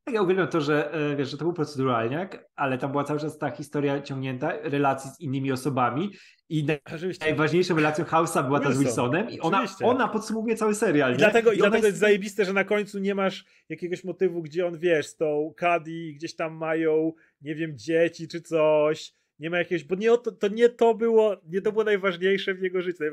Tak, 0.04 0.14
ja 0.14 0.22
uwielbiam 0.22 0.48
to, 0.48 0.60
że, 0.60 0.92
e, 0.92 1.16
wiesz, 1.16 1.30
że 1.30 1.38
to 1.38 1.44
był 1.44 1.52
proceduralniak, 1.52 2.50
ale 2.56 2.78
tam 2.78 2.90
była 2.90 3.04
cały 3.04 3.20
czas 3.20 3.38
ta 3.38 3.50
historia 3.50 4.02
ciągnięta, 4.02 4.52
relacji 4.62 5.10
z 5.10 5.20
innymi 5.20 5.52
osobami 5.52 6.10
i 6.48 6.66
Oczywiście. 6.94 7.26
najważniejszą 7.26 7.76
relacją 7.76 8.04
House'a 8.04 8.46
była 8.46 8.60
ta 8.60 8.72
z 8.72 8.78
Wilson, 8.78 8.84
Wilsonem 8.84 9.30
i 9.30 9.40
ona, 9.40 9.58
oczywiście. 9.58 9.86
ona 9.86 10.08
podsumowuje 10.08 10.56
cały 10.56 10.74
serial. 10.74 11.10
I 11.10 11.12
nie? 11.12 11.18
dlatego, 11.18 11.52
i 11.52 11.58
dlatego 11.58 11.86
jest 11.86 11.98
zajebiste, 11.98 12.44
że 12.44 12.52
na 12.52 12.64
końcu 12.64 12.98
nie 12.98 13.14
masz 13.14 13.44
jakiegoś 13.68 14.04
motywu, 14.04 14.42
gdzie 14.42 14.66
on, 14.66 14.78
wiesz, 14.78 15.06
z 15.06 15.16
tą 15.16 15.54
Cady 15.58 16.12
gdzieś 16.14 16.36
tam 16.36 16.56
mają, 16.56 17.12
nie 17.40 17.54
wiem, 17.54 17.78
dzieci 17.78 18.28
czy 18.28 18.40
coś. 18.40 19.14
Nie 19.38 19.50
ma 19.50 19.58
jakiegoś, 19.58 19.84
bo 19.84 19.94
nie 19.94 20.08
to, 20.18 20.32
to 20.32 20.48
nie 20.48 20.68
to 20.68 20.94
było, 20.94 21.36
nie 21.46 21.60
to 21.60 21.72
było 21.72 21.84
najważniejsze 21.84 22.54
w 22.54 22.62
jego 22.62 22.82
życiu. 22.82 23.04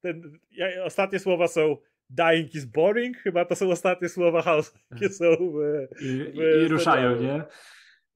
Ten, 0.00 0.38
ja, 0.50 0.84
ostatnie 0.84 1.18
słowa 1.18 1.48
są 1.48 1.76
dying 2.10 2.54
is 2.54 2.64
boring, 2.64 3.16
chyba 3.16 3.44
to 3.44 3.56
są 3.56 3.70
ostatnie 3.70 4.08
słowa 4.08 4.42
House, 4.42 4.74
jakie 4.90 5.08
są 5.18 5.24
w, 5.24 5.86
I, 6.02 6.06
i, 6.06 6.32
w 6.32 6.62
i 6.64 6.68
ruszają, 6.68 7.16
serialu. 7.16 7.22
nie? 7.22 7.44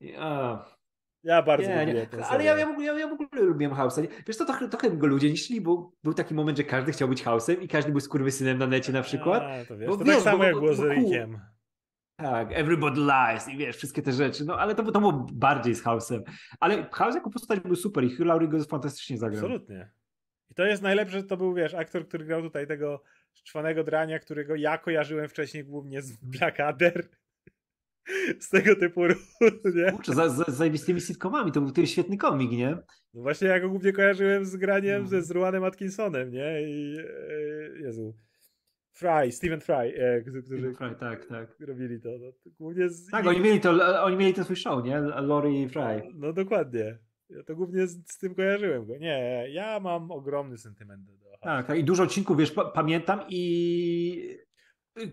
I, 0.09 0.15
a, 0.19 0.65
Ja 1.23 1.43
bardzo 1.43 1.69
nie, 1.69 1.87
lubię 1.87 2.07
nie. 2.17 2.27
Ale 2.27 2.45
ja, 2.45 2.59
ja, 2.59 2.67
w 2.67 2.71
ogóle, 2.71 2.87
ja, 2.87 2.99
ja 2.99 3.09
w 3.09 3.13
ogóle 3.13 3.43
lubiłem 3.43 3.75
House'a. 3.75 4.07
Wiesz 4.27 4.37
co, 4.37 4.45
trochę, 4.45 4.69
trochę 4.69 4.91
go 4.91 5.07
ludzie 5.07 5.31
niszczyli, 5.31 5.61
bo 5.61 5.93
był 6.05 6.15
taki 6.15 6.35
moment, 6.35 6.59
że 6.59 6.65
każdy 6.65 6.93
chciał 6.93 7.09
być 7.09 7.25
House'em 7.25 7.63
i 7.63 7.69
każdy 7.69 7.91
był 7.91 8.01
skurwysynem 8.01 8.59
na 8.59 8.67
necie 8.67 8.93
na 8.93 9.03
przykład. 9.03 9.43
A, 9.43 9.65
to 9.65 9.77
wiesz, 9.77 9.89
Bo 9.89 9.97
to 9.97 10.05
wiesz, 10.05 10.15
tak 10.15 10.25
samo 10.25 10.45
jak 10.45 10.55
było 10.55 10.75
z. 10.75 10.81
Rickiem. 10.81 11.41
Tak, 12.17 12.53
everybody 12.53 13.01
lies 13.01 13.49
i 13.49 13.57
wiesz, 13.57 13.77
wszystkie 13.77 14.03
te 14.03 14.13
rzeczy. 14.13 14.45
No 14.45 14.59
ale 14.59 14.75
to, 14.75 14.93
to 14.93 15.01
było 15.01 15.27
bardziej 15.33 15.75
z 15.75 15.85
House'em. 15.85 16.23
Ale 16.61 16.87
House 16.93 17.15
jako 17.15 17.31
postać 17.31 17.61
był 17.61 17.77
super 17.77 18.05
i 18.05 18.17
Hugh 18.17 18.27
Laurie 18.27 18.49
go 18.49 18.65
fantastycznie 18.65 19.19
zagrał. 19.19 19.45
Absolutnie. 19.45 19.91
I 20.51 20.55
to 20.55 20.65
jest 20.67 20.83
najlepsze, 20.83 21.19
że 21.19 21.25
to 21.25 21.37
był, 21.37 21.55
wiesz, 21.55 21.75
aktor, 21.75 22.09
który 22.09 22.25
grał 22.25 22.43
tutaj 22.43 22.67
tego 22.67 23.03
szczwanego 23.35 23.85
drania, 23.85 24.19
którego 24.19 24.55
ja 24.55 24.79
kojarzyłem 24.79 25.29
wcześniej 25.29 25.65
głównie 25.65 26.03
z 26.03 26.17
Blackadder. 26.17 27.09
Z 28.41 28.49
tego 28.51 28.77
typu 28.77 29.01
nie? 29.77 29.93
Kurczę, 29.93 30.15
za, 30.15 30.29
za, 30.29 30.45
z 30.45 30.55
zajebistymi 30.57 31.01
sitcomami, 31.01 31.53
to 31.53 31.61
był, 31.61 31.71
to 31.71 31.81
jest 31.81 31.93
świetny 31.93 32.17
komik, 32.17 32.51
nie? 32.51 32.79
No 33.15 33.23
właśnie 33.23 33.49
ja 33.49 33.61
go 33.61 33.69
głównie 33.69 33.93
kojarzyłem 33.93 34.45
z 34.45 34.57
graniem 34.57 35.03
No. 35.03 35.09
ze 35.09 35.23
z 35.23 35.31
Ruanem 35.31 35.65
Atkinsonem, 35.65 36.31
nie? 36.31 36.63
I 36.63 36.97
e, 36.99 37.81
Jezu. 37.81 38.17
Fry, 38.93 39.33
Stephen 39.33 39.61
Fry, 39.61 39.75
e, 39.75 40.21
którzy, 40.21 40.43
którzy 40.43 40.73
Tak, 40.79 40.99
tak, 40.99 41.27
tak. 41.27 41.57
robili 41.61 42.01
to. 42.01 42.09
No, 42.21 42.33
to 42.33 42.51
głównie 42.59 42.89
z, 42.89 43.11
Tak, 43.11 43.27
oni 43.27 43.41
mieli 43.41 43.61
to, 43.61 44.03
oni 44.05 44.17
mieli 44.17 44.35
ten 44.35 44.45
swój 44.45 44.57
show, 44.57 44.85
nie? 44.85 45.01
Laurie 45.01 45.63
i 45.63 45.69
Fry. 45.69 46.03
No 46.15 46.33
dokładnie. 46.33 46.99
Ja 47.29 47.43
to 47.43 47.57
głównie 47.57 47.87
z, 47.87 48.13
z 48.13 48.19
tym 48.19 48.35
kojarzyłem 48.35 48.87
go. 48.87 48.97
Nie, 48.97 49.47
ja 49.51 49.81
mam 49.81 50.11
ogromny 50.11 50.59
sentyment 50.59 51.05
do 51.05 51.13
Tak, 51.45 51.67
tak, 51.67 51.79
i 51.79 51.85
dużo 51.85 52.03
odcinków, 52.03 52.39
wiesz, 52.39 52.53
pa, 52.53 52.65
pamiętam 52.65 53.21
i 53.29 54.39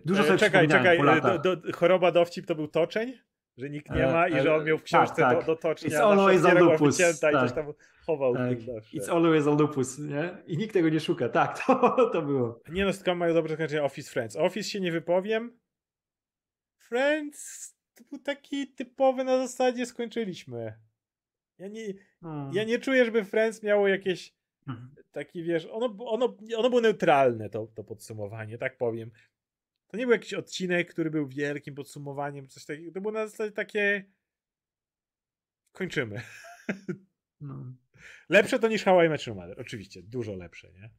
dużo 0.05 0.23
E, 0.23 0.25
sobie 0.25 0.39
Czekaj, 0.39 0.67
czekaj. 0.67 0.97
e. 0.97 1.21
Do, 1.21 1.55
do, 1.55 1.71
choroba 1.73 2.11
dowcip 2.11 2.45
to 2.45 2.55
był 2.55 2.67
toczeń? 2.67 3.13
Że 3.57 3.69
nikt 3.69 3.91
nie 3.91 4.07
E, 4.07 4.13
ma 4.13 4.27
i 4.27 4.41
że 4.41 4.55
on 4.55 4.65
miał 4.65 4.77
w 4.77 4.81
tak, 4.81 4.85
książce 4.85 5.21
tak. 5.21 5.39
do, 5.39 5.45
do 5.45 5.55
tocznia. 5.55 5.89
It's 5.89 6.03
always 6.03 6.41
była 6.41 6.53
lupus, 6.53 6.97
wycięta 6.97 7.29
i 7.29 7.33
tak. 7.33 7.41
coś 7.41 7.55
tam 7.55 7.73
chował. 8.05 8.33
Tak. 8.35 8.57
It's 8.93 9.11
always 9.11 9.47
a 9.47 9.49
lupus, 9.49 9.99
nie? 9.99 10.37
I 10.47 10.57
nikt 10.57 10.73
tego 10.73 10.89
nie 10.89 10.99
szuka. 10.99 11.29
Tak, 11.29 11.59
to, 11.65 12.09
to 12.13 12.21
było. 12.21 12.61
Nie 12.69 12.85
no, 12.85 12.93
sitcom 12.93 13.17
mają 13.17 13.33
dobre 13.33 13.51
zakończenie 13.51 13.83
Office 13.83 14.11
Friends. 14.11 14.35
Office 14.35 14.69
się 14.69 14.79
nie 14.79 14.91
wypowiem. 14.91 15.59
Friends 16.77 17.75
to 17.95 18.03
był 18.03 18.19
taki 18.19 18.67
typowy 18.73 19.23
na 19.23 19.37
zasadzie 19.47 19.85
skończyliśmy. 19.85 20.73
Ja 21.57 21.67
nie, 21.67 21.93
Hmm. 22.21 22.53
ja 22.53 22.63
nie 22.63 22.79
czuję, 22.79 23.05
żeby 23.05 23.23
Friends 23.25 23.63
miało 23.63 23.87
jakieś. 23.87 24.33
Taki, 25.11 25.43
wiesz, 25.43 25.65
ono, 25.65 25.95
ono, 26.05 26.38
ono 26.57 26.69
było 26.69 26.81
neutralne, 26.81 27.49
to, 27.49 27.67
to 27.67 27.83
podsumowanie, 27.83 28.57
tak 28.57 28.77
powiem. 28.77 29.11
To 29.88 29.97
nie 29.97 30.05
był 30.05 30.13
jakiś 30.13 30.33
odcinek, 30.33 30.93
który 30.93 31.11
był 31.11 31.27
wielkim 31.27 31.75
podsumowaniem, 31.75 32.47
coś 32.47 32.65
takiego. 32.65 32.91
To 32.91 33.01
było 33.01 33.13
na 33.13 33.27
zasadzie 33.27 33.51
takie. 33.51 34.05
Kończymy. 35.71 36.21
No. 37.41 37.73
Lepsze 38.29 38.59
to 38.59 38.67
niż 38.67 38.83
How 38.83 39.03
I 39.03 39.09
Met 39.09 39.27
Your 39.27 39.35
Mother, 39.35 39.59
oczywiście, 39.59 40.03
dużo 40.03 40.35
lepsze, 40.35 40.71
nie? 40.71 40.89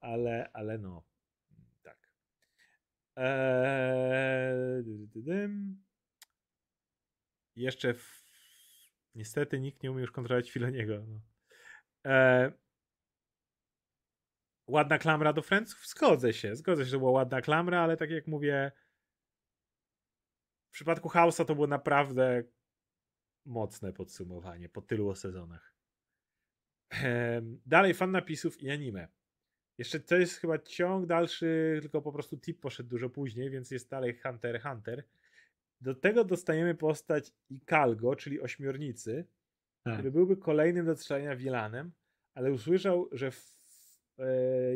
Ale, 0.00 0.50
ale 0.52 0.78
no, 0.78 1.04
tak. 1.82 2.08
Eee. 3.16 4.84
Jeszcze 7.56 7.94
w... 7.94 8.24
niestety 9.14 9.60
nikt 9.60 9.82
nie 9.82 9.90
umie 9.90 10.00
już 10.00 10.10
kontrolować 10.10 10.50
Filoniego. 10.50 11.04
No. 11.08 11.20
Eee, 12.04 12.52
ładna 14.66 14.98
klamra 14.98 15.32
do 15.32 15.42
Friendsów? 15.42 15.86
Zgodzę 15.86 16.32
się, 16.32 16.56
zgodzę 16.56 16.84
się, 16.84 16.90
że 16.90 16.98
była 16.98 17.10
ładna 17.10 17.40
klamra, 17.42 17.80
ale 17.80 17.96
tak 17.96 18.10
jak 18.10 18.26
mówię, 18.26 18.72
w 20.70 20.74
przypadku 20.74 21.08
House'a 21.08 21.44
to 21.44 21.54
było 21.54 21.66
naprawdę 21.66 22.42
mocne 23.46 23.92
podsumowanie 23.92 24.68
po 24.68 24.82
tylu 24.82 25.14
sezonach. 25.14 25.74
Em, 26.90 27.60
Dalej 27.66 27.94
fan 27.94 28.10
napisów 28.10 28.62
i 28.62 28.70
anime. 28.70 29.08
Jeszcze 29.78 30.00
to 30.00 30.16
jest 30.16 30.36
chyba 30.36 30.58
ciąg 30.58 31.06
dalszy, 31.06 31.78
tylko 31.82 32.02
po 32.02 32.12
prostu 32.12 32.38
tip 32.38 32.60
poszedł 32.60 32.88
dużo 32.88 33.10
później, 33.10 33.50
więc 33.50 33.70
jest 33.70 33.90
dalej 33.90 34.18
Hunter 34.22 34.62
Hunter. 34.62 35.04
Do 35.80 35.94
tego 35.94 36.24
dostajemy 36.24 36.74
postać 36.74 37.32
Ikalgo, 37.50 38.16
czyli 38.16 38.40
ośmiornicy, 38.40 39.26
Tak. 39.84 39.94
który 39.94 40.10
byłby 40.10 40.36
kolejnym 40.36 40.86
do 40.86 40.96
strzelania 40.96 41.36
Wilanem, 41.36 41.92
ale 42.34 42.52
usłyszał, 42.52 43.08
że 43.12 43.30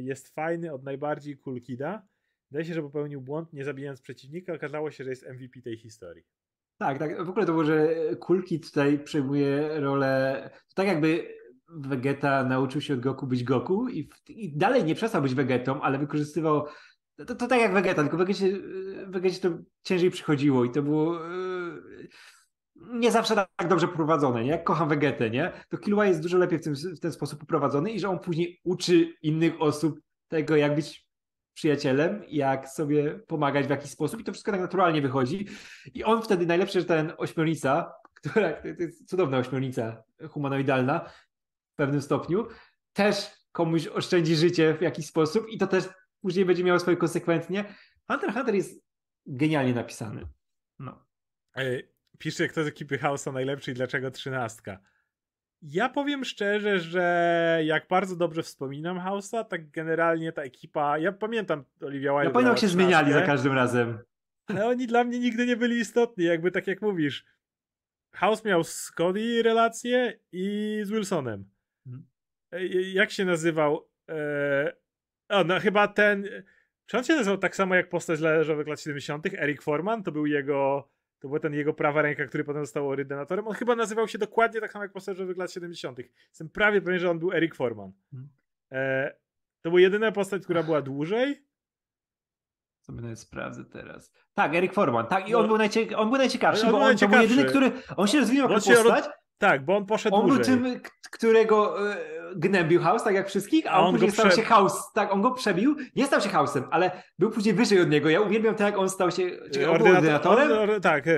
jest 0.03 0.35
fajny 0.35 0.73
od 0.73 0.85
najbardziej 0.85 1.39
cool 1.39 1.61
kida. 1.61 2.03
Wydaje 2.51 2.65
się, 2.65 2.75
że 2.75 2.83
popełnił 2.83 3.21
błąd, 3.21 3.53
nie 3.53 3.65
zabijając 3.65 4.01
przeciwnika. 4.01 4.55
Okazało 4.55 4.91
się, 4.91 5.05
że 5.05 5.11
jest 5.11 5.29
MVP 5.29 5.63
tej 5.63 5.77
historii. 5.77 6.25
Tak, 6.79 6.99
tak. 6.99 7.25
W 7.25 7.29
ogóle 7.29 7.47
to 7.47 7.53
było, 7.53 7.65
że 7.65 7.95
Kulki 8.17 8.61
tutaj 8.61 9.05
przejmuje 9.05 9.81
rolę. 9.81 10.51
Tak 10.75 10.87
jakby 10.87 11.35
Vegeta 11.69 12.45
nauczył 12.45 12.81
się 12.81 12.95
od 12.95 13.01
Goku 13.01 13.27
być 13.27 13.45
Goku 13.45 13.89
i, 13.89 14.11
i 14.29 14.57
dalej 14.57 14.85
nie 14.85 14.95
przestał 14.95 15.23
być 15.23 15.35
Vegetą, 15.35 15.83
ale 15.83 15.99
wykorzystywał. 15.99 16.67
To, 17.17 17.35
to 17.35 17.47
tak 17.47 17.61
jak 17.61 17.73
Vegeta, 17.73 18.03
tylko 18.03 18.17
Vegecie, 18.17 18.59
Vegecie 19.07 19.41
to 19.41 19.59
ciężej 19.83 20.11
przychodziło 20.11 20.65
i 20.65 20.71
to 20.71 20.83
było. 20.83 21.25
yy, 21.25 22.09
Nie 22.93 23.13
zawsze 23.13 23.35
tak 23.35 23.69
dobrze 23.69 23.89
prowadzone, 23.89 24.45
nie? 24.45 24.51
Jak 24.51 24.65
kocham 24.65 24.89
Vegetę, 24.89 25.31
nie? 25.31 25.53
To 25.69 25.79
Killua 25.79 26.07
jest 26.07 26.23
dużo 26.23 26.39
lepiej 26.39 26.59
w, 26.59 26.63
tym, 26.63 26.75
w 26.75 27.01
ten 27.01 27.13
sposób 27.13 27.41
poprowadzony 27.41 27.91
i 27.91 28.01
że 28.01 28.09
on 28.09 28.19
później 28.19 28.61
uczy 28.65 29.13
innych 29.23 29.63
osób 29.63 30.01
tego, 30.29 30.57
jak 30.57 30.75
być 30.75 31.09
przyjacielem, 31.55 32.23
jak 32.29 32.69
sobie 32.69 33.19
pomagać 33.19 33.67
w 33.67 33.71
jakiś 33.71 33.91
sposób 33.91 34.21
i 34.21 34.25
to 34.25 34.33
wszystko 34.33 34.53
tak 34.53 34.61
naturalnie 34.61 35.03
wychodzi. 35.03 35.47
I 35.95 36.05
on 36.05 36.23
wtedy 36.23 36.47
najlepszy, 36.47 36.81
że 36.81 36.87
ten 36.87 37.13
ośmiornica, 37.17 37.93
która 38.15 38.53
to 38.53 38.83
jest 38.83 39.09
cudowna 39.09 39.39
ośmiornica 39.39 40.03
humanoidalna 40.31 41.11
w 41.73 41.77
pewnym 41.77 42.03
stopniu, 42.03 42.47
też 42.93 43.31
komuś 43.53 43.87
oszczędzi 43.87 44.37
życie 44.37 44.75
w 44.75 44.83
jakiś 44.83 45.07
sposób 45.07 45.49
i 45.49 45.59
to 45.59 45.67
też 45.67 45.89
później 46.21 46.45
będzie 46.45 46.65
miało 46.65 46.79
swoje 46.79 46.97
konsekwencje. 46.97 47.75
Hunter 48.11 48.33
Hunter 48.35 48.55
jest 48.55 48.85
genialnie 49.27 49.75
napisany. 49.75 50.29
No. 50.79 51.07
Pisze 52.19 52.49
kto 52.49 52.65
z 52.65 52.67
ekipy 52.67 52.99
House'a 52.99 53.33
najlepszy 53.33 53.71
i 53.71 53.75
dlaczego 53.75 54.11
trzynastka. 54.11 54.79
Ja 55.63 55.89
powiem 55.89 56.25
szczerze, 56.25 56.81
że 56.81 57.61
jak 57.65 57.89
bardzo 57.89 58.17
dobrze 58.17 58.43
wspominam 58.43 58.99
House'a, 58.99 59.45
tak 59.45 59.71
generalnie 59.71 60.33
ta 60.33 60.43
ekipa, 60.43 60.99
ja 60.99 61.13
pamiętam 61.13 61.65
Olivia 61.83 62.13
Wilde. 62.13 62.25
Ja 62.25 62.31
pamiętam, 62.31 62.53
jak 62.53 62.61
się 62.61 62.69
zmieniali 62.69 63.13
za 63.13 63.23
każdym 63.23 63.53
razem. 63.53 63.99
Ale 64.47 64.67
oni 64.67 64.87
dla 64.87 65.05
mnie 65.05 65.19
nigdy 65.19 65.47
nie 65.47 65.57
byli 65.57 65.77
istotni, 65.77 66.25
jakby 66.25 66.51
tak 66.51 66.67
jak 66.67 66.83
mówisz. 66.83 67.25
House 68.15 68.45
miał 68.45 68.65
z 68.65 68.91
Cody 68.91 69.43
relację 69.43 70.19
i 70.33 70.79
z 70.83 70.91
Wilsonem. 70.91 71.51
Mhm. 71.87 72.07
Ej, 72.53 72.93
Jak 72.93 73.11
się 73.11 73.25
nazywał? 73.25 73.89
Eee, 74.09 74.73
o, 75.29 75.45
no 75.45 75.61
chyba 75.61 75.89
ten... 75.89 76.29
Czy 76.87 76.99
on 76.99 77.05
się 77.05 77.17
nazywał 77.17 77.39
tak 77.39 77.57
samo 77.57 77.75
jak 77.75 77.89
postać 77.89 78.19
z 78.19 78.21
leżowych 78.21 78.67
lat 78.67 78.81
70. 78.81 79.27
Eric 79.27 79.63
Forman? 79.63 80.03
To 80.03 80.13
był 80.13 80.27
jego... 80.27 80.89
To 81.21 81.29
był 81.29 81.39
ten 81.39 81.55
jego 81.55 81.75
prawa 81.75 82.03
ręka, 82.03 82.27
który 82.27 82.45
potem 82.45 82.65
został 82.65 82.89
ordynatorem. 82.89 83.47
On 83.49 83.55
chyba 83.55 83.77
nazywał 83.77 84.09
się 84.09 84.19
dokładnie 84.19 84.61
tak 84.61 84.73
samo 84.73 84.85
jak 84.85 85.07
leżowych 85.09 85.37
lat 85.37 85.53
70. 85.53 85.99
Jestem 86.29 86.49
prawie 86.49 86.81
pewien, 86.83 87.01
że 87.01 87.11
on 87.11 87.19
był 87.19 87.33
Eric 87.33 87.55
Forman. 87.55 87.93
Mhm. 88.13 88.31
Eee, 88.71 89.11
to 89.63 89.71
była 89.71 89.81
jedyna 89.81 90.13
postać, 90.13 90.43
która 90.45 90.63
była 90.63 90.83
dłużej. 90.83 91.45
Sobie 92.81 93.01
nawet 93.03 93.21
sprawdzę 93.21 93.65
teraz. 93.65 94.13
Tak, 94.35 94.55
Eric 94.55 94.73
Forman. 94.75 95.07
Tak, 95.07 95.29
i 95.29 95.33
No. 95.33 95.39
on, 95.39 95.47
był 95.47 95.59
najcie... 95.59 95.97
on 95.97 96.09
był 96.09 96.19
najciekawszy, 96.19 96.67
On 96.67 96.73
bo 96.73 96.79
był 96.79 96.87
on 96.87 96.97
to 96.97 97.09
był 97.09 97.21
jedyny, 97.23 97.43
najciekawszy. 97.43 97.71
który. 97.71 97.95
On 97.97 98.07
się 98.07 98.19
rozwijał 98.19 98.49
Bo 98.49 98.55
jako 98.55 98.71
on 98.71 98.77
się 98.77 98.83
postać. 98.83 99.05
Tak, 99.39 99.65
bo 99.65 99.77
on 99.77 99.87
poszedł 99.87 100.17
On 100.17 100.27
był 100.27 100.37
dłużej. 100.37 100.55
tym, 100.55 100.81
k- 100.81 100.91
którego 101.11 101.91
e, 101.93 101.97
gnębił 102.37 102.81
House, 102.81 103.05
tak 103.05 103.15
jak 103.15 103.29
wszystkich, 103.29 103.67
a 103.67 103.79
on, 103.81 103.87
on 103.87 103.93
później 103.93 104.11
stał 104.11 104.27
prze- 104.27 104.37
się 104.37 104.43
House. 104.43 104.93
Tak, 104.95 105.13
on 105.13 105.23
go 105.23 105.31
przebił. 105.31 105.77
Nie 105.97 106.07
stał 106.07 106.21
się 106.21 106.29
House'em, 106.29 106.63
ale 106.71 107.03
był 107.19 107.31
później 107.31 107.55
wyżej 107.55 107.81
od 107.81 107.91
niego. 107.91 108.09
Ja 108.09 108.21
uwielbiam 108.21 108.55
to, 108.55 108.63
jak 108.65 108.79
on 108.79 108.91
stał 108.91 109.11
się. 109.11 109.31
Czy 109.53 109.71
on 109.71 109.79
był 109.79 109.87
ordynatorem? 109.87 110.53
or- 110.53 110.81
tak, 110.81 111.07
e, 111.07 111.13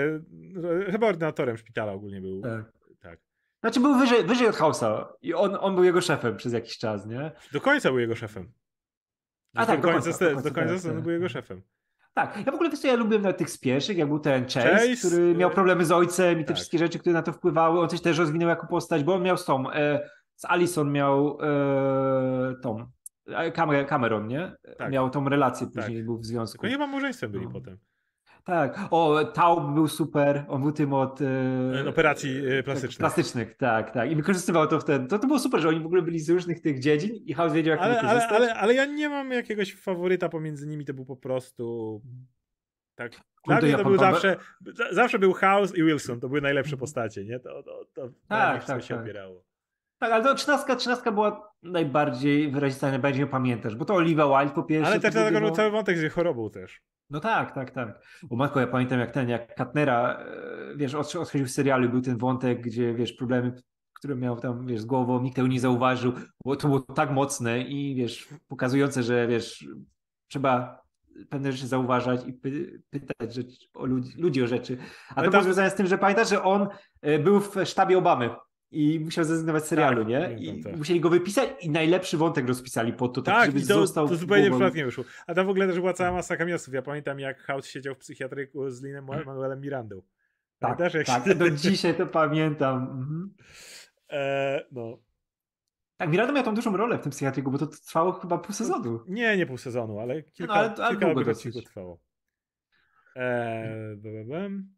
e, 0.87 0.93
chyba 0.93 1.07
ordynatorem 1.07 1.57
szpitala 1.57 1.93
ogólnie 1.93 2.21
był. 2.21 2.41
Tak. 2.43 2.65
Tak. 3.01 3.19
Znaczy 3.61 3.81
był 3.81 3.95
wyżej, 3.99 4.25
wyżej 4.25 4.49
od 4.49 4.57
House'a 4.57 5.05
i 5.23 5.35
on, 5.35 5.57
on 5.61 5.75
był 5.75 5.85
jego 5.85 6.01
szefem 6.01 6.37
przez 6.37 6.53
jakiś 6.53 6.79
czas, 6.79 7.07
nie? 7.07 7.33
Do 7.53 7.61
końca 7.61 7.89
był 7.89 7.99
jego 7.99 8.17
szefem. 8.17 8.53
A 9.55 9.67
tak, 9.67 9.81
do 9.81 9.87
do 9.87 9.93
końca, 9.93 10.05
końca, 10.05 10.19
se- 10.19 10.25
do 10.25 10.35
końca, 10.35 10.49
do 10.51 10.55
końca 10.55 10.83
tak, 10.83 10.93
tak. 10.95 11.03
był 11.03 11.13
jego 11.13 11.29
szefem. 11.29 11.63
Tak, 12.15 12.37
ja 12.47 12.53
w 12.53 12.55
ogóle 12.55 12.71
też 12.71 12.85
ja 12.85 12.95
lubiłem 12.95 13.23
nawet 13.23 13.39
tych 13.39 13.51
z 13.51 13.59
pierwszych, 13.59 13.97
jak 13.97 14.09
był 14.09 14.19
ten 14.19 14.45
Chase, 14.45 14.61
Chase, 14.71 14.97
który 15.09 15.35
miał 15.35 15.51
problemy 15.51 15.85
z 15.85 15.93
ojcem 15.93 16.41
i 16.41 16.43
te 16.43 16.49
tak. 16.49 16.57
wszystkie 16.57 16.79
rzeczy, 16.79 16.99
które 16.99 17.13
na 17.13 17.23
to 17.23 17.33
wpływały. 17.33 17.81
On 17.81 17.89
coś 17.89 18.01
też 18.01 18.19
rozwinął 18.19 18.49
jako 18.49 18.67
postać, 18.67 19.05
bo 19.05 19.15
on 19.15 19.23
miał 19.23 19.37
z 19.37 19.45
tą, 19.45 19.71
e, 19.73 20.09
z 20.41 20.45
Alison 20.45 20.93
miał 20.93 21.39
e, 21.43 22.55
tą, 22.63 22.87
e, 23.29 23.53
Cam- 23.53 23.87
Cameron, 23.87 24.27
nie? 24.27 24.53
Tak. 24.79 24.93
Miał 24.93 25.11
tą 25.11 25.29
relację 25.29 25.67
później, 25.67 25.97
Tak. 25.97 26.05
był 26.05 26.19
w 26.19 26.25
związku. 26.27 26.63
Tylko 26.63 26.73
chyba 26.73 26.87
małżeństwem 26.87 27.33
byli 27.33 27.45
No. 27.45 27.51
potem. 27.53 27.79
Tak, 28.45 28.79
o, 28.91 29.25
Taub 29.25 29.75
był 29.75 29.89
super, 29.89 30.45
on 30.49 30.63
był 30.63 30.73
tym 30.73 30.93
od... 30.95 31.21
E, 31.23 31.89
Operacji, 31.89 32.47
e, 32.47 32.63
plastycznych. 32.63 32.99
Plastycznych, 32.99 33.57
tak, 33.57 33.91
tak. 33.91 34.11
I 34.11 34.17
wykorzystywał 34.17 34.67
to 34.67 34.81
wtedy. 34.81 35.07
To, 35.09 35.19
to 35.19 35.27
było 35.27 35.39
super, 35.39 35.61
że 35.61 35.69
oni 35.69 35.81
w 35.81 35.87
ogóle 35.87 36.03
byli 36.03 36.19
z 36.21 36.31
różnych 36.31 36.61
tych 36.61 36.79
dziedzin 36.81 37.11
i 37.27 37.35
House 37.35 37.53
wiedział, 37.53 37.71
jak 37.71 37.81
Ale, 37.81 37.95
to 37.95 38.01
ale, 38.01 38.09
wykorzystać. 38.09 38.37
ale, 38.41 38.55
ale 38.55 38.75
ja 38.75 38.85
nie 38.87 39.09
mam 39.09 39.31
jakiegoś 39.33 39.75
faworyta 39.75 40.29
pomiędzy 40.29 40.67
nimi, 40.67 40.85
to 40.85 40.95
był 40.95 41.05
po 41.05 41.17
prostu 41.17 42.01
tak. 42.95 43.11
Dla 43.13 43.21
Kurde, 43.57 43.67
mnie 43.67 43.77
to 43.77 43.85
był 43.85 43.99
zawsze, 43.99 44.37
za- 44.67 44.93
zawsze 44.95 45.19
był 45.19 45.33
House 45.33 45.75
i 45.77 45.83
Wilson, 45.85 46.21
to 46.21 46.29
były 46.29 46.41
najlepsze 46.41 46.77
postacie, 46.77 47.25
nie? 47.25 47.41
To, 47.41 47.63
to, 47.63 47.85
to 47.95 48.03
na 48.07 48.11
Tak, 48.29 48.55
nich 48.55 48.63
wszystko 48.63 48.73
tak, 48.81 48.83
się 48.89 48.95
tak. 48.95 49.03
opierało. 49.05 49.45
Tak, 50.01 50.13
ale 50.13 50.25
to 50.25 50.35
trzynastka, 50.35 50.77
trzynastka 50.77 51.13
była 51.13 51.53
najbardziej 51.63 52.51
wyrazista, 52.51 52.91
najbardziej 52.91 53.27
pamiętasz, 53.27 53.77
bo 53.77 53.85
to 53.85 53.95
Oliva 53.95 54.39
Wilde 54.39 54.55
po 54.55 54.63
pierwsze. 54.63 54.91
Ale 54.93 55.01
też 55.01 55.13
dlatego, 55.13 55.47
że 55.47 55.53
cały 55.53 55.71
wątek 55.71 55.99
z 55.99 56.01
jej 56.01 56.11
chorobą 56.11 56.51
też. 56.51 56.81
No 57.11 57.21
tak, 57.21 57.55
tak, 57.55 57.71
tak. 57.71 58.03
O 58.31 58.37
matko, 58.37 58.61
ja 58.61 58.67
pamiętam 58.67 59.01
jak 59.01 59.11
ten, 59.11 59.29
jak 59.29 59.55
Katnera, 59.55 60.19
e, 60.19 60.77
wiesz, 60.77 60.95
odchodził 60.95 61.47
w 61.47 61.51
serialu, 61.51 61.89
był 61.89 62.01
ten 62.01 62.19
wątek, 62.19 62.61
gdzie, 62.61 62.95
wiesz, 62.95 63.13
problemy, 63.13 63.53
które 63.93 64.17
miał 64.17 64.41
tam, 64.41 64.67
wiesz, 64.67 64.81
z 64.81 64.85
głową, 64.85 65.23
nikt 65.23 65.37
tego 65.37 65.49
nie 65.49 65.61
zauważył, 65.61 66.13
bo 66.45 66.57
to 66.57 66.69
było 66.69 66.81
tak 66.81 67.11
mocne 67.11 67.61
i, 67.61 67.95
wiesz, 67.95 68.29
pokazujące, 68.49 69.03
że, 69.03 69.27
wiesz, 69.27 69.69
trzeba 70.31 70.83
pewne 71.31 71.53
rzeczy 71.53 71.67
zauważać 71.67 72.27
i 72.27 72.33
py 72.33 72.83
pytać 72.91 73.35
rzecz, 73.35 73.69
o 73.75 73.87
ludzi, 73.87 74.13
ludzi 74.19 74.43
o 74.43 74.47
rzeczy. 74.47 74.79
A 75.09 75.15
Ale 75.15 75.27
to 75.27 75.33
tam- 75.33 75.41
było 75.41 75.43
związane 75.43 75.71
z 75.71 75.75
tym, 75.75 75.87
że 75.87 75.99
pamiętasz, 75.99 76.29
że 76.29 76.43
on 76.43 76.69
e, 77.03 77.19
był 77.19 77.41
w 77.41 77.57
sztabie 77.65 77.99
Obamy. 77.99 78.31
I 78.73 79.01
musiał 79.01 79.25
zrezygnować 79.25 79.65
z 79.65 79.67
serialu, 79.69 79.99
Tak, 80.01 80.09
nie? 80.09 80.37
I 80.39 80.61
to. 80.63 80.71
musieli 80.71 81.01
go 81.01 81.11
wypisać 81.11 81.49
i 81.61 81.71
najlepszy 81.71 82.17
wątek 82.17 82.49
rozpisali 82.49 82.93
po 82.93 83.09
to, 83.09 83.23
tak, 83.23 83.35
Tak, 83.35 83.47
żeby 83.47 83.61
to, 83.61 83.67
został 83.75 84.09
to 84.09 84.17
zupełnie 84.17 84.51
przypadkiem 84.51 84.87
wyszło. 84.87 85.05
A 85.27 85.35
tam 85.35 85.47
w 85.47 85.51
ogóle 85.51 85.67
też 85.67 85.77
była 85.77 85.93
cała 85.93 86.13
masa 86.13 86.37
kamiosów. 86.37 86.75
Ja 86.75 86.83
pamiętam, 86.83 87.21
jak 87.21 87.41
House 87.43 87.67
siedział 87.67 87.95
w 87.95 87.99
psychiatryku 87.99 88.71
z 88.71 88.83
Linem 88.83 89.07
Manuelem 89.27 89.61
Mirandą. 89.61 90.03
Tak, 90.59 90.77
Pamiętasz, 90.77 90.95
jak 90.95 91.07
tak, 91.07 91.25
się... 91.25 91.35
do 91.35 91.51
dzisiaj 91.71 91.95
to 91.95 92.07
pamiętam. 92.07 92.83
Mhm. 92.83 93.35
E, 94.11 94.65
no. 94.73 94.99
Tak, 95.97 96.11
Miranda 96.11 96.33
miał 96.33 96.45
tą 96.45 96.55
dużą 96.55 96.77
rolę 96.77 96.99
w 96.99 97.03
tym 97.03 97.11
psychiatryku, 97.11 97.51
bo 97.51 97.59
to 97.59 97.67
trwało 97.67 98.13
chyba 98.13 98.39
pół 98.39 98.55
sezonu. 98.55 99.01
Nie, 99.09 99.37
nie 99.37 99.47
pół 99.47 99.59
sezonu, 99.59 99.99
ale 100.01 100.23
kilka, 100.23 100.53
ale- 100.53 100.75
ale 100.75 100.97
kilka 100.97 101.31
odcinków 101.31 101.65
trwało. 101.65 102.01
Bum. 104.27 104.69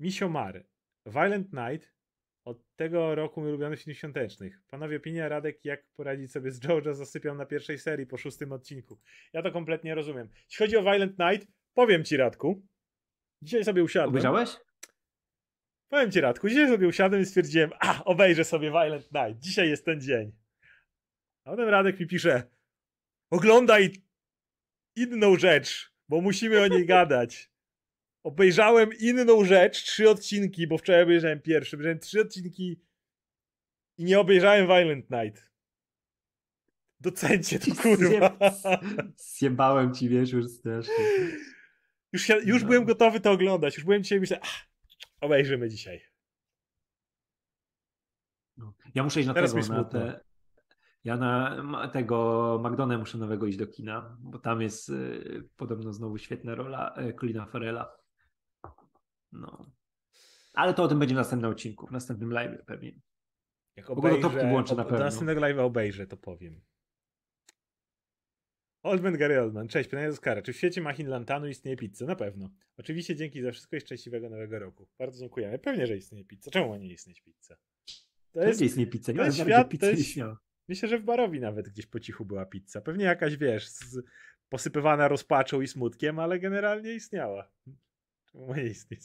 Misio 0.00 0.28
Mar. 0.28 0.64
Violent 1.06 1.52
Night. 1.52 1.97
Od 2.48 2.76
tego 2.76 3.14
roku 3.14 3.40
mój 3.40 3.48
ulubiony 3.50 3.76
film 3.76 3.94
świątecznych. 3.94 4.60
Panowie 4.70 4.96
opinia 4.96 5.28
Radek, 5.28 5.64
jak 5.64 5.84
poradzić 5.96 6.32
sobie 6.32 6.50
z 6.50 6.64
Jojo 6.64 6.94
zasypiał 6.94 7.34
na 7.34 7.46
pierwszej 7.46 7.78
serii 7.78 8.06
po 8.06 8.16
szóstym 8.16 8.52
odcinku. 8.52 8.98
Ja 9.32 9.42
to 9.42 9.52
kompletnie 9.52 9.94
rozumiem. 9.94 10.28
Jeśli 10.34 10.64
chodzi 10.64 10.76
o 10.76 10.82
Violent 10.82 11.18
Night, 11.18 11.48
powiem 11.74 12.04
ci 12.04 12.16
Radku. 12.16 12.66
Dzisiaj 13.42 13.64
sobie 13.64 13.84
usiadłem. 13.84 14.08
Obejrzałeś? 14.08 14.56
Powiem 15.88 16.12
ci 16.12 16.20
Radku, 16.20 16.48
dzisiaj 16.48 16.68
sobie 16.68 16.88
usiadłem 16.88 17.22
i 17.22 17.26
stwierdziłem, 17.26 17.70
a 17.80 18.04
obejrzę 18.04 18.44
sobie 18.44 18.70
Violent 18.70 19.12
Night. 19.12 19.42
Dzisiaj 19.42 19.68
jest 19.68 19.84
ten 19.84 20.00
dzień. 20.00 20.32
A 21.44 21.50
potem 21.50 21.68
Radek 21.68 22.00
mi 22.00 22.06
pisze, 22.06 22.42
oglądaj 23.30 23.92
inną 24.96 25.36
rzecz, 25.36 25.92
bo 26.08 26.20
musimy 26.20 26.60
o 26.62 26.68
niej 26.68 26.86
gadać. 26.86 27.50
Obejrzałem 28.28 28.90
inną 29.00 29.44
rzecz, 29.44 29.84
trzy 29.84 30.10
odcinki, 30.10 30.66
bo 30.66 30.78
wczoraj 30.78 31.02
obejrzałem 31.02 31.40
pierwszy, 31.40 31.76
obejrzałem 31.76 31.98
trzy 31.98 32.20
odcinki 32.20 32.82
i 33.98 34.04
nie 34.04 34.20
obejrzałem 34.20 34.66
Violent 34.66 35.10
Night. 35.10 35.50
Docencie 37.00 37.58
to, 37.58 37.74
kurwa. 37.82 38.38
Zjebałem 39.16 39.94
ci 39.94 40.08
wieczór 40.08 40.48
strasznie. 40.48 40.94
Już, 42.12 42.22
się, 42.22 42.38
już 42.44 42.62
No. 42.62 42.68
byłem 42.68 42.84
gotowy 42.84 43.20
to 43.20 43.32
oglądać, 43.32 43.76
już 43.76 43.84
byłem 43.84 44.02
dzisiaj, 44.02 44.20
myślę, 44.20 44.40
ach, 44.42 44.66
obejrzymy 45.20 45.68
dzisiaj. 45.68 46.00
No. 48.56 48.74
Ja 48.94 49.02
muszę 49.02 49.20
iść 49.20 49.26
na 49.26 49.34
Teraz 49.34 49.54
tego, 49.54 49.68
na 49.68 49.84
te... 49.84 50.20
Ja 51.04 51.16
na 51.16 51.88
tego 51.92 52.60
McDonald's 52.64 52.98
muszę 52.98 53.18
nowego 53.18 53.46
iść 53.46 53.58
do 53.58 53.66
kina, 53.66 54.16
bo 54.20 54.38
tam 54.38 54.62
jest 54.62 54.88
y, 54.88 55.48
podobno 55.56 55.92
znowu 55.92 56.18
świetna 56.18 56.54
rola 56.54 56.94
y, 57.08 57.14
Colina 57.14 57.46
Farrella. 57.46 57.98
No. 59.32 59.70
Ale 60.54 60.74
to 60.74 60.82
o 60.82 60.88
tym 60.88 60.98
będzie 60.98 61.14
w 61.14 61.18
następnym 61.18 61.50
odcinku, 61.50 61.86
w 61.86 61.90
następnym 61.90 62.32
live 62.32 62.64
pewnie. 62.66 62.92
Jak 63.76 63.90
ogóle 63.90 64.12
topki 64.12 64.26
obejrzę, 64.26 64.50
włączę 64.50 64.74
na 64.74 64.84
pewno. 64.84 64.98
do 64.98 65.04
następnego 65.04 65.40
live'a 65.40 65.60
obejrzę, 65.60 66.06
to 66.06 66.16
powiem. 66.16 66.60
Oldman 68.82 69.16
Gary 69.16 69.40
Oldman. 69.40 69.68
Cześć, 69.68 69.90
pytanie 69.90 70.08
do 70.08 70.16
Skara. 70.16 70.42
Czy 70.42 70.52
w 70.52 70.56
świecie 70.56 70.80
machin 70.80 71.08
Lantanu 71.08 71.46
istnieje 71.48 71.76
pizza? 71.76 72.04
Na 72.06 72.16
pewno. 72.16 72.50
Oczywiście 72.76 73.16
dzięki 73.16 73.42
za 73.42 73.52
wszystko 73.52 73.76
i 73.76 73.80
szczęśliwego 73.80 74.30
nowego 74.30 74.58
roku. 74.58 74.88
Bardzo 74.98 75.20
dziękujemy. 75.20 75.58
Pewnie, 75.58 75.86
że 75.86 75.96
istnieje 75.96 76.24
pizza. 76.24 76.50
Czemu 76.50 76.68
ma 76.68 76.76
nie 76.78 76.92
istnieć 76.92 77.20
pizza? 77.20 77.56
To 78.32 78.42
jest, 78.42 78.62
istnieje 78.62 78.86
pizza, 78.90 79.12
nie 79.12 79.18
to 79.18 79.24
jest 79.24 79.38
świat, 79.38 79.68
pizzy 79.68 79.80
to 79.80 79.90
jest- 79.90 80.18
myślę, 80.68 80.88
że 80.88 80.98
w 80.98 81.04
barowi 81.04 81.40
nawet 81.40 81.68
gdzieś 81.68 81.86
po 81.86 82.00
cichu 82.00 82.24
była 82.24 82.46
pizza. 82.46 82.80
Pewnie 82.80 83.04
jakaś, 83.04 83.36
wiesz, 83.36 83.68
z, 83.68 83.98
posypywana 84.48 85.08
rozpaczą 85.08 85.60
i 85.60 85.66
smutkiem, 85.68 86.18
ale 86.18 86.38
generalnie 86.38 86.94
istniała. 86.94 87.50
Nie 88.34 88.64
istnieć? 88.64 89.02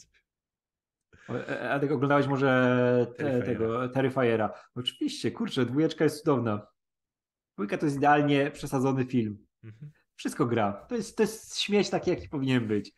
O, 1.29 1.35
e, 1.35 1.71
Adek, 1.71 1.91
oglądałeś 1.91 2.27
może 2.27 3.07
te, 3.17 3.41
tego 3.41 3.89
Terrifiera? 3.89 4.53
Oczywiście, 4.75 5.31
kurczę, 5.31 5.65
dwójeczka 5.65 6.03
jest 6.03 6.17
cudowna. 6.17 6.67
Dwójka 7.55 7.77
to 7.77 7.85
jest 7.85 7.97
idealnie 7.97 8.51
przesadzony 8.51 9.05
film. 9.05 9.45
Mhm. 9.63 9.91
Wszystko 10.15 10.45
gra. 10.45 10.85
To 10.89 10.95
jest, 10.95 11.17
to 11.17 11.23
jest 11.23 11.59
śmieć 11.59 11.89
taki, 11.89 12.09
jaki 12.09 12.29
powinien 12.29 12.67
być. 12.67 12.91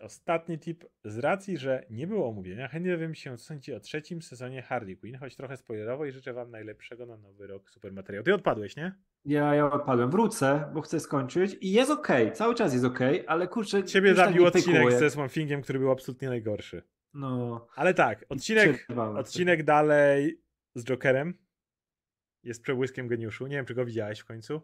Ostatni 0.00 0.58
tip. 0.58 0.84
Z 1.04 1.18
racji, 1.18 1.58
że 1.58 1.86
nie 1.90 2.06
było 2.06 2.28
omówienia, 2.28 2.68
chętnie 2.68 2.92
dowiem 2.92 3.14
się, 3.14 3.36
co 3.36 3.44
sądzicie 3.44 3.76
o 3.76 3.80
trzecim 3.80 4.22
sezonie 4.22 4.62
Harley 4.62 4.96
Quinn, 4.96 5.18
choć 5.18 5.36
trochę 5.36 5.56
spoilerowo 5.56 6.04
i 6.04 6.12
życzę 6.12 6.32
wam 6.32 6.50
najlepszego 6.50 7.06
na 7.06 7.16
nowy 7.16 7.46
rok 7.46 7.70
super 7.70 7.92
materiał. 7.92 8.24
Ty 8.24 8.34
odpadłeś, 8.34 8.76
nie? 8.76 8.94
Ja, 9.24 9.54
ja 9.54 9.70
odpadłem. 9.70 10.10
Wrócę, 10.10 10.70
bo 10.74 10.80
chcę 10.80 11.00
skończyć 11.00 11.56
i 11.60 11.72
jest 11.72 11.90
okej, 11.90 12.32
cały 12.32 12.54
czas 12.54 12.72
jest 12.72 12.84
okej, 12.84 13.24
ale 13.26 13.48
kurczę... 13.48 13.84
Ciebie 13.84 14.14
tak 14.14 14.26
zabił 14.26 14.44
pykło, 14.44 14.58
odcinek 14.60 14.90
jak- 14.90 15.00
ze 15.00 15.10
Swamp 15.10 15.32
Thingiem, 15.32 15.62
który 15.62 15.78
był 15.78 15.90
absolutnie 15.90 16.28
najgorszy. 16.28 16.82
No, 17.14 17.66
Ale 17.76 17.94
tak, 17.94 18.24
odcinek, 18.28 18.86
odcinek 19.16 19.62
dalej 19.62 20.42
z 20.74 20.84
Jokerem 20.84 21.34
jest 22.42 22.62
przebłyskiem 22.62 23.08
geniuszu. 23.08 23.46
Nie 23.46 23.56
wiem, 23.56 23.66
czy 23.66 23.74
go 23.74 23.84
widziałeś 23.84 24.20
w 24.20 24.24
końcu. 24.24 24.60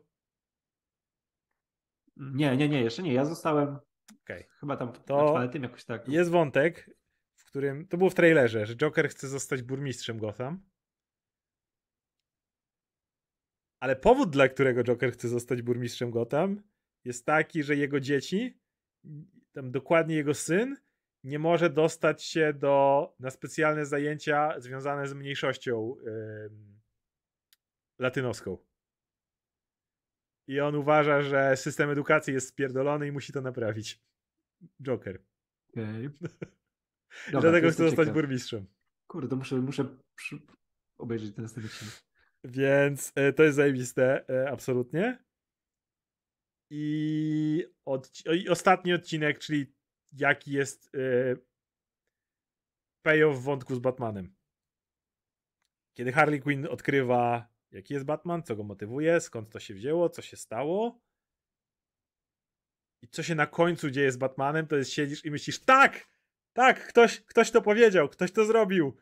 Nie, 2.16 2.56
nie, 2.56 2.68
nie, 2.68 2.82
jeszcze 2.82 3.02
nie. 3.02 3.14
Ja 3.14 3.24
zostałem 3.24 3.78
Okej. 4.22 4.44
chyba 4.60 4.76
tam 4.76 4.92
To 4.92 5.16
na 5.16 5.28
czwartym 5.28 5.62
jakoś 5.62 5.84
tak. 5.84 6.08
Jest 6.08 6.30
wątek, 6.30 6.90
w 7.34 7.44
którym. 7.44 7.88
To 7.88 7.96
było 7.96 8.10
w 8.10 8.14
trailerze, 8.14 8.66
że 8.66 8.76
Joker 8.76 9.08
chce 9.08 9.28
zostać 9.28 9.62
burmistrzem 9.62 10.18
Gotham. 10.18 10.60
Ale 13.80 13.96
powód, 13.96 14.30
dla 14.30 14.48
którego 14.48 14.84
Joker 14.84 15.12
chce 15.12 15.28
zostać 15.28 15.62
burmistrzem 15.62 16.10
Gotham, 16.10 16.62
jest 17.04 17.26
taki, 17.26 17.62
że 17.62 17.76
jego 17.76 18.00
dzieci, 18.00 18.60
tam 19.52 19.70
dokładnie 19.70 20.16
jego 20.16 20.34
syn, 20.34 20.76
nie 21.24 21.38
może 21.38 21.70
dostać 21.70 22.24
się 22.24 22.52
do, 22.52 23.14
na 23.20 23.30
specjalne 23.30 23.86
zajęcia 23.86 24.60
związane 24.60 25.08
z 25.08 25.14
mniejszością 25.14 25.96
ym, 26.06 26.80
latynoską. 27.98 28.65
I 30.48 30.60
on 30.60 30.74
uważa, 30.74 31.22
że 31.22 31.56
system 31.56 31.90
edukacji 31.90 32.34
jest 32.34 32.48
spierdolony 32.48 33.06
i 33.06 33.12
musi 33.12 33.32
to 33.32 33.40
naprawić. 33.40 34.02
Joker. 34.82 35.22
I 35.76 35.80
Dobra, 37.32 37.40
Dlatego 37.40 37.70
chce 37.70 37.84
zostać 37.84 37.98
ciekaw. 37.98 38.14
burmistrzem. 38.14 38.66
Kurde, 39.06 39.36
muszę, 39.36 39.56
muszę 39.56 39.84
obejrzeć 40.98 41.34
ten 41.34 41.42
następny. 41.42 41.88
Więc 42.44 43.12
e, 43.14 43.32
to 43.32 43.42
jest 43.42 43.56
zajebiste, 43.56 44.28
e, 44.28 44.50
absolutnie. 44.50 45.24
I, 46.70 47.66
odci- 47.88 48.34
I 48.34 48.48
ostatni 48.48 48.92
odcinek, 48.94 49.38
czyli 49.38 49.74
jaki 50.12 50.52
jest 50.52 50.94
e, 50.94 50.98
payoff 53.02 53.38
w 53.38 53.42
wątku 53.42 53.74
z 53.74 53.78
Batmanem. 53.78 54.34
Kiedy 55.96 56.12
Harley 56.12 56.40
Quinn 56.40 56.66
odkrywa, 56.66 57.48
jaki 57.70 57.94
jest 57.94 58.06
Batman, 58.06 58.42
co 58.42 58.56
go 58.56 58.62
motywuje, 58.62 59.20
skąd 59.20 59.50
to 59.50 59.60
się 59.60 59.74
wzięło, 59.74 60.10
co 60.10 60.22
się 60.22 60.36
stało. 60.36 61.00
I 63.02 63.08
co 63.08 63.22
się 63.22 63.34
na 63.34 63.46
końcu 63.46 63.90
dzieje 63.90 64.12
z 64.12 64.16
Batmanem, 64.16 64.66
to 64.66 64.76
jest 64.76 64.92
siedzisz 64.92 65.24
i 65.24 65.30
myślisz, 65.30 65.64
tak, 65.64 66.08
tak, 66.52 66.88
ktoś, 66.88 67.20
ktoś 67.20 67.50
to 67.50 67.62
powiedział, 67.62 68.08
ktoś 68.08 68.32
to 68.32 68.44
zrobił. 68.44 68.96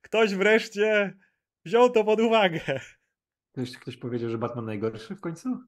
Ktoś 0.00 0.34
wreszcie 0.34 1.18
wziął 1.64 1.90
to 1.90 2.04
pod 2.04 2.20
uwagę. 2.20 2.80
Ktoś, 3.52 3.78
ktoś 3.78 3.96
powiedział, 3.96 4.30
że 4.30 4.38
Batman 4.38 4.64
najgorszy 4.64 5.16
w 5.16 5.20
końcu? 5.20 5.64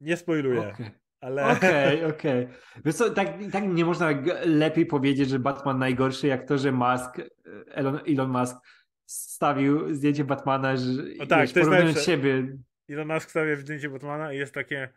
Nie 0.00 0.16
spoiluję, 0.16 0.68
Okej, 0.68 0.90
ale... 1.20 1.46
okej. 1.46 2.04
okej. 2.12 2.48
Wiesz 2.84 2.94
co, 2.94 3.10
tak, 3.10 3.28
tak 3.52 3.64
nie 3.68 3.84
można 3.84 4.10
lepiej 4.44 4.86
powiedzieć, 4.86 5.28
że 5.28 5.38
Batman 5.38 5.78
najgorszy, 5.78 6.26
jak 6.26 6.48
to, 6.48 6.58
że 6.58 6.72
Musk, 6.72 7.16
Elon, 7.66 8.00
Elon 8.06 8.30
Musk 8.30 8.56
stawił 9.12 9.94
zdjęcie 9.94 10.24
Batmana, 10.24 10.76
że 10.76 11.02
O 11.20 11.26
tak, 11.26 11.40
wiesz, 11.40 11.52
to 11.52 11.74
jest 11.74 12.04
siebie. 12.06 12.56
Elon 12.88 13.08
Musk 13.08 13.30
stawia 13.30 13.56
zdjęcie 13.56 13.88
Batmana 13.90 14.32
i 14.32 14.38
jest 14.38 14.54
takie 14.54 14.88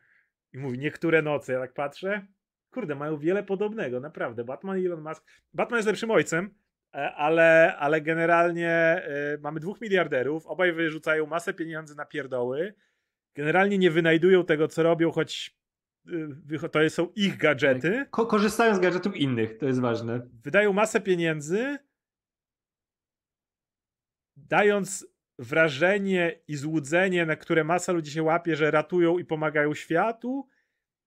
i 0.53 0.57
mówi, 0.57 0.79
niektóre 0.79 1.21
noce, 1.21 1.53
ja 1.53 1.59
tak 1.59 1.73
patrzę, 1.73 2.27
kurde, 2.71 2.95
mają 2.95 3.17
wiele 3.17 3.43
podobnego, 3.43 3.99
naprawdę. 3.99 4.43
Batman 4.43 4.79
i 4.79 4.85
Elon 4.85 5.01
Musk. 5.01 5.23
Batman 5.53 5.77
jest 5.77 5.87
lepszym 5.87 6.11
ojcem, 6.11 6.49
e, 6.93 7.13
ale, 7.15 7.75
ale 7.79 8.01
generalnie 8.01 8.69
e, 8.69 9.37
mamy 9.41 9.59
dwóch 9.59 9.81
miliarderów, 9.81 10.47
obaj 10.47 10.73
wyrzucają 10.73 11.25
masę 11.25 11.53
pieniędzy 11.53 11.95
na 11.95 12.05
pierdoły, 12.05 12.73
generalnie 13.35 13.77
nie 13.77 13.91
wynajdują 13.91 14.45
tego, 14.45 14.67
co 14.67 14.83
robią, 14.83 15.11
choć 15.11 15.55
wycho- 16.47 16.69
to 16.69 16.89
są 16.89 17.07
ich 17.15 17.37
gadżety, 17.37 18.05
Ko- 18.11 18.25
korzystają 18.25 18.75
z 18.75 18.79
gadżetów 18.79 19.15
innych, 19.15 19.57
to 19.57 19.65
jest 19.65 19.81
ważne. 19.81 20.27
wydają 20.43 20.73
masę 20.73 21.01
pieniędzy, 21.01 21.77
dając 24.45 25.07
wrażenie 25.39 26.39
i 26.47 26.55
złudzenie, 26.55 27.25
na 27.25 27.35
które 27.35 27.63
masa 27.63 27.91
ludzi 27.91 28.11
się 28.11 28.23
łapie, 28.23 28.55
że 28.55 28.71
ratują 28.71 29.17
i 29.17 29.25
pomagają 29.25 29.73
światu, 29.73 30.47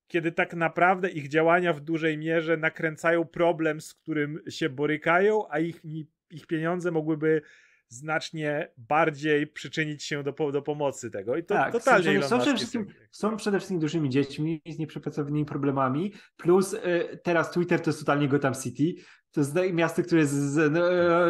kiedy 0.06 0.32
tak 0.32 0.55
naprawdę 0.55 1.10
ich 1.10 1.28
działania 1.28 1.73
w 1.73 1.81
dużej 1.81 2.19
mierze 2.19 2.56
nakręcają 2.56 3.24
problem, 3.24 3.81
z 3.81 3.94
którym 3.94 4.40
się 4.48 4.69
borykają, 4.69 5.51
a 5.51 5.59
ich, 5.59 5.82
ich 6.31 6.47
pieniądze 6.47 6.90
mogłyby 6.90 7.43
znacznie 7.89 8.73
bardziej 8.77 9.47
przyczynić 9.47 10.05
się 10.05 10.23
do, 10.23 10.32
do 10.32 10.62
pomocy 10.62 11.10
tego. 11.10 11.36
I 11.36 11.44
to 11.44 11.55
tak, 11.55 11.73
totalnie 11.73 12.23
są, 12.23 12.28
są, 12.28 12.39
przede 12.39 12.56
wszystkim, 12.56 12.86
są 13.10 13.36
przede 13.36 13.59
wszystkim 13.59 13.81
dużymi 13.81 14.10
dziećmi 14.10 14.62
z 14.66 14.78
nieprzepracowanymi 14.78 15.44
problemami, 15.44 16.12
plus 16.36 16.73
y, 16.73 16.78
teraz 17.23 17.51
Twitter 17.51 17.81
to 17.81 17.90
jest 17.90 18.01
totalnie 18.01 18.28
Gotham 18.28 18.55
City. 18.55 19.02
To 19.33 19.41
jest 19.41 19.55
miasto, 19.73 20.03
które 20.03 20.27
z, 20.27 20.31
z, 20.31 20.73
no, 20.73 20.81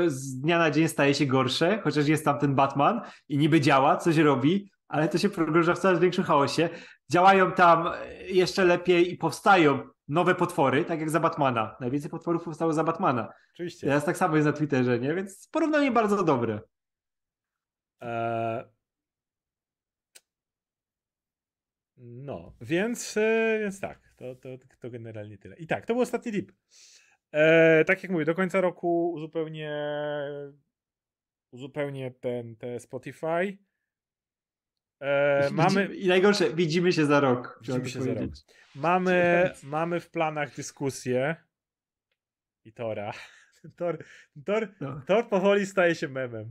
z 0.07 0.41
dnia 0.41 0.59
na 0.59 0.70
dzień 0.70 0.89
staje 0.89 1.15
się 1.15 1.27
gorsze, 1.27 1.81
chociaż 1.85 2.09
jest 2.09 2.25
tam 2.25 2.39
ten 2.39 2.55
Batman 2.55 3.01
i 3.29 3.39
niby 3.39 3.61
działa, 3.61 3.97
coś 3.97 4.16
robi, 4.16 4.70
ale 4.89 5.09
to 5.09 5.19
się 5.19 5.29
pogrąża 5.29 5.75
w 5.75 5.79
coraz 5.79 6.01
większym 6.01 6.25
chaosie. 6.25 6.69
Działają 7.11 7.53
tam 7.53 7.87
y, 7.87 7.93
jeszcze 8.29 8.65
lepiej 8.65 9.12
i 9.12 9.16
powstają 9.16 9.89
nowe 10.09 10.35
potwory, 10.35 10.85
tak 10.85 11.01
jak 11.01 11.11
za 11.11 11.20
Batmana. 11.20 11.77
Najwięcej 11.81 12.11
potworów 12.11 12.45
powstało 12.45 12.73
za 12.73 12.85
Batmana. 12.85 13.33
Oczywiście. 13.55 13.87
Teraz 13.87 14.05
tak 14.05 14.16
samo 14.16 14.37
jest 14.37 14.47
na 14.47 14.53
Twitterze, 14.53 14.99
nie? 14.99 15.15
Więc 15.15 15.49
porównanie 15.53 15.91
bardzo 15.91 16.25
dobre. 16.25 16.61
E, 18.03 18.69
No, 22.01 22.55
więc, 22.61 23.16
e, 23.16 23.59
więc 23.61 23.81
tak, 23.81 24.15
to, 24.16 24.35
to, 24.35 24.49
to 24.81 24.91
generalnie 24.91 25.39
tyle. 25.39 25.57
I 25.57 25.66
tak, 25.66 25.87
to 25.87 25.95
był 25.95 26.03
ostatni 26.03 26.33
tip. 26.33 26.53
E, 27.32 27.84
tak 27.84 28.02
jak 28.02 28.12
mówię, 28.12 28.24
do 28.24 28.34
końca 28.34 28.60
roku 28.60 29.12
uzupełnię, 29.12 29.72
uzupełnię 31.52 32.10
ten, 32.10 32.56
te 32.56 32.80
Spotify. 32.80 33.59
E, 35.00 35.50
mamy, 35.52 35.86
I 35.96 36.09
najgorsze, 36.09 36.50
widzimy 36.55 36.92
się 36.92 37.06
za 37.06 37.20
rok. 37.20 37.59
Widzimy 37.60 37.88
się 37.88 38.02
za 38.02 38.14
powiedzieć. 38.14 38.44
mamy, 38.74 39.50
mamy 39.62 40.00
w 40.00 40.10
planach 40.10 40.55
dyskusję 40.55 41.36
i 42.64 42.72
Tora. 42.72 43.12
Tor, 43.76 44.05
Tor, 44.44 44.68
No. 44.80 45.00
Tor 45.06 45.28
powoli 45.28 45.66
staje 45.66 45.94
się 45.94 46.09
memem. 46.09 46.50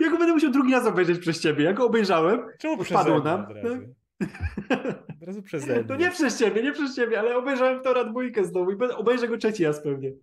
Ja 0.00 0.10
go 0.10 0.18
będę 0.18 0.32
musiał 0.32 0.50
drugi 0.50 0.72
raz 0.72 0.86
obejrzeć 0.86 1.18
przez 1.18 1.40
ciebie. 1.40 1.64
Ja 1.64 1.72
go 1.72 1.86
obejrzałem. 1.86 2.48
Czemu 2.58 2.76
mnie 2.76 3.20
nam, 3.24 3.44
od 3.44 3.50
razu? 3.56 3.94
Razu 5.24 5.42
przeze 5.42 5.66
mnie. 5.66 5.84
No 5.88 5.96
nie 5.96 6.10
przez 6.10 6.38
ciebie, 6.38 6.62
nie 6.62 6.72
przez 6.72 6.96
ciebie, 6.96 7.18
ale 7.18 7.36
obejrzałem 7.36 7.82
Tora 7.82 8.04
dwójkę 8.04 8.44
znowu 8.44 8.70
i 8.70 8.76
obejrzę 8.96 9.28
go 9.28 9.36
trzeci 9.36 9.64
raz 9.64 9.82
pewnie. 9.82 10.12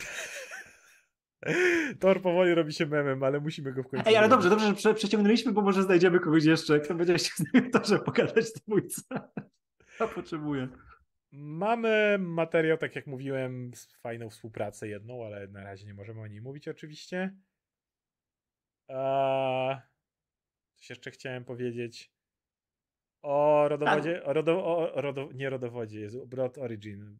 Tor 2.00 2.22
powoli 2.22 2.54
robi 2.54 2.74
się 2.74 2.86
memem, 2.86 3.24
ale 3.24 3.40
musimy 3.40 3.74
go 3.74 3.84
w 3.84 3.88
końcu 3.88 4.10
Ej, 4.10 4.18
ale 4.18 4.30
dobrze, 4.30 4.50
dobrze, 4.50 4.68
że 4.68 4.74
prze, 4.74 4.94
przeciągnęliśmy, 4.94 5.52
bo 5.52 5.62
może 5.62 5.84
znajdziemy 5.84 6.20
kogoś 6.20 6.46
jeszcze, 6.46 6.80
kto 6.80 6.96
będzie 6.96 7.14
chciał 7.14 7.38
z 7.38 7.54
nami 7.54 7.68
w 7.68 7.72
Torze 7.72 8.00
pogadać 8.00 8.46
dwójce. 8.54 9.02
Ja 10.00 10.08
potrzebuję. 10.08 10.68
Mamy 11.32 12.18
materiał, 12.20 12.78
tak 12.78 12.96
jak 12.96 13.08
mówiłem, 13.08 13.72
z 13.74 13.98
fajną 13.98 14.30
współpracę 14.30 14.88
jedną, 14.88 15.26
ale 15.26 15.48
na 15.48 15.64
razie 15.64 15.86
nie 15.86 15.94
możemy 15.94 16.22
o 16.22 16.28
niej 16.28 16.42
mówić 16.42 16.68
oczywiście. 16.68 17.36
Eee, 18.90 19.76
coś 20.76 20.90
jeszcze 20.90 21.12
chciałem 21.12 21.46
powiedzieć. 21.46 22.12
O 23.22 23.66
rodowodzie, 23.70 24.24
o 24.24 24.34
rodo, 24.34 24.66
o, 24.66 25.02
rodo, 25.02 25.30
nie 25.34 25.50
rodowodzie, 25.50 26.00
Jezu, 26.00 26.28
Broad 26.28 26.58
Origin. 26.58 27.18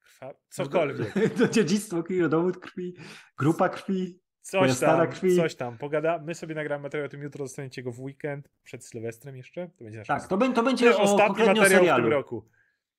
Krwa, 0.00 0.34
cokolwiek. 0.48 1.14
To 1.38 1.48
dziedzictwo 1.48 2.02
krwi, 2.02 2.20
rodowód 2.20 2.58
krwi, 2.58 2.94
grupa 3.38 3.68
krwi. 3.68 4.20
Coś 4.42 4.80
tam, 4.80 5.08
krwi. 5.08 5.36
coś 5.36 5.54
tam. 5.54 5.78
Pogada, 5.78 6.18
my 6.18 6.34
sobie 6.34 6.54
nagramy 6.54 6.82
materiał 6.82 7.06
o 7.06 7.08
tym 7.08 7.22
jutro, 7.22 7.44
dostaniecie 7.44 7.82
go 7.82 7.92
w 7.92 8.00
weekend, 8.00 8.48
przed 8.62 8.84
Sylwestrem 8.86 9.36
jeszcze. 9.36 9.70
To 9.76 9.84
będzie 9.84 9.98
nasz 9.98 10.06
Tak, 10.08 10.28
to, 10.28 10.38
to 10.38 10.62
będzie 10.62 10.86
jest 10.86 10.98
o, 10.98 11.02
ostatni 11.02 11.46
materiał 11.46 11.54
w 11.54 11.68
tym 11.68 11.78
serialu. 11.78 12.10
roku. 12.10 12.48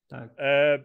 Tak. 0.07 0.29
E, 0.37 0.83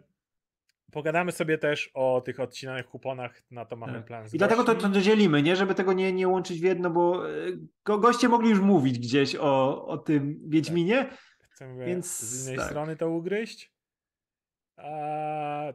pogadamy 0.91 1.31
sobie 1.31 1.57
też 1.57 1.91
o 1.93 2.21
tych 2.25 2.39
odcinanych 2.39 2.87
kuponach, 2.87 3.41
na 3.51 3.65
to 3.65 3.75
mamy 3.75 3.93
Tak. 3.93 4.05
plan 4.05 4.27
z 4.27 4.33
I 4.33 4.37
dlatego 4.37 4.63
to, 4.63 4.75
to 4.75 4.89
dzielimy, 4.89 5.43
nie? 5.43 5.55
Żeby 5.55 5.75
tego 5.75 5.93
nie, 5.93 6.13
nie 6.13 6.27
łączyć 6.27 6.59
w 6.61 6.63
jedno, 6.63 6.89
bo 6.89 7.29
e, 7.29 7.33
go, 7.85 7.97
goście 7.97 8.29
mogli 8.29 8.49
już 8.49 8.59
mówić 8.59 8.99
gdzieś 8.99 9.35
o, 9.35 9.85
o 9.87 9.97
tym 9.97 10.39
Wiedźminie. 10.47 11.09
Chcemy 11.57 11.85
Więc 11.85 12.19
z 12.19 12.43
innej 12.45 12.57
tak. 12.57 12.65
strony 12.67 12.95
to 12.95 13.09
ugryźć. 13.09 13.73
A 14.77 15.73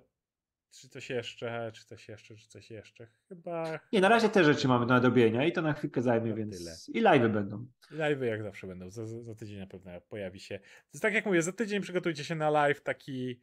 czy 0.71 0.89
coś 0.89 1.11
jeszcze, 1.11 1.71
czy 1.75 1.85
coś 1.85 2.09
jeszcze, 2.09 2.37
czy 2.37 2.49
coś 2.49 2.71
jeszcze? 2.71 3.07
Chyba 3.29 3.81
Nie, 3.93 4.01
na 4.01 4.09
razie 4.09 4.29
te 4.29 4.45
rzeczy 4.45 4.69
mamy 4.69 4.87
do 4.87 4.95
nadrobienia 4.95 5.45
i 5.47 5.53
to 5.53 5.63
na 5.63 5.73
chwilkę 5.73 6.03
zajmie, 6.03 6.31
To 6.31 6.37
więc 6.37 6.59
tyle. 6.59 7.01
i 7.01 7.05
live'y 7.05 7.33
będą. 7.33 7.67
live'y 7.91 8.23
jak 8.25 8.43
zawsze 8.43 8.67
będą. 8.67 8.91
Za, 8.91 9.07
za 9.07 9.35
tydzień 9.35 9.59
na 9.59 9.67
pewno 9.67 10.01
pojawi 10.01 10.41
się. 10.41 10.59
To 10.59 10.65
jest 10.93 11.03
tak 11.03 11.15
jak 11.15 11.27
mówię, 11.27 11.43
za 11.43 11.53
tydzień 11.53 11.81
przygotujcie 11.83 12.25
się 12.25 12.35
na 12.35 12.51
live 12.51 12.81
taki 12.83 13.41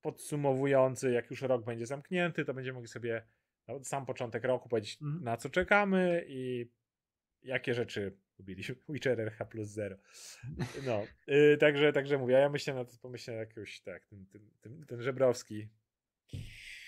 podsumowujący, 0.00 1.12
jak 1.12 1.30
już 1.30 1.42
rok 1.42 1.64
będzie 1.64 1.86
zamknięty, 1.86 2.44
to 2.44 2.54
będziemy 2.54 2.74
mogli 2.74 2.88
sobie 2.88 3.26
na 3.68 3.84
sam 3.84 4.06
początek 4.06 4.44
roku 4.44 4.68
powiedzieć, 4.68 4.98
Mhm. 5.02 5.24
na 5.24 5.36
co 5.36 5.50
czekamy 5.50 6.24
i 6.28 6.70
jakie 7.42 7.74
rzeczy 7.74 8.16
lubiliśmy. 8.38 8.74
Witcher 8.88 9.20
RH 9.20 9.44
plus 9.44 9.68
zero. 9.68 9.96
No, 10.86 11.02
y, 11.28 11.56
także, 11.60 11.92
także 11.92 12.18
mówię, 12.18 12.34
ja 12.34 12.48
myślę 12.48 12.74
na 12.74 12.84
to, 12.84 12.92
pomyślę 13.02 13.34
jakoś 13.34 13.80
tak, 13.80 14.06
ten, 14.06 14.26
ten, 14.26 14.42
ten, 14.60 14.86
ten 14.86 15.02
Żebrowski. 15.02 15.68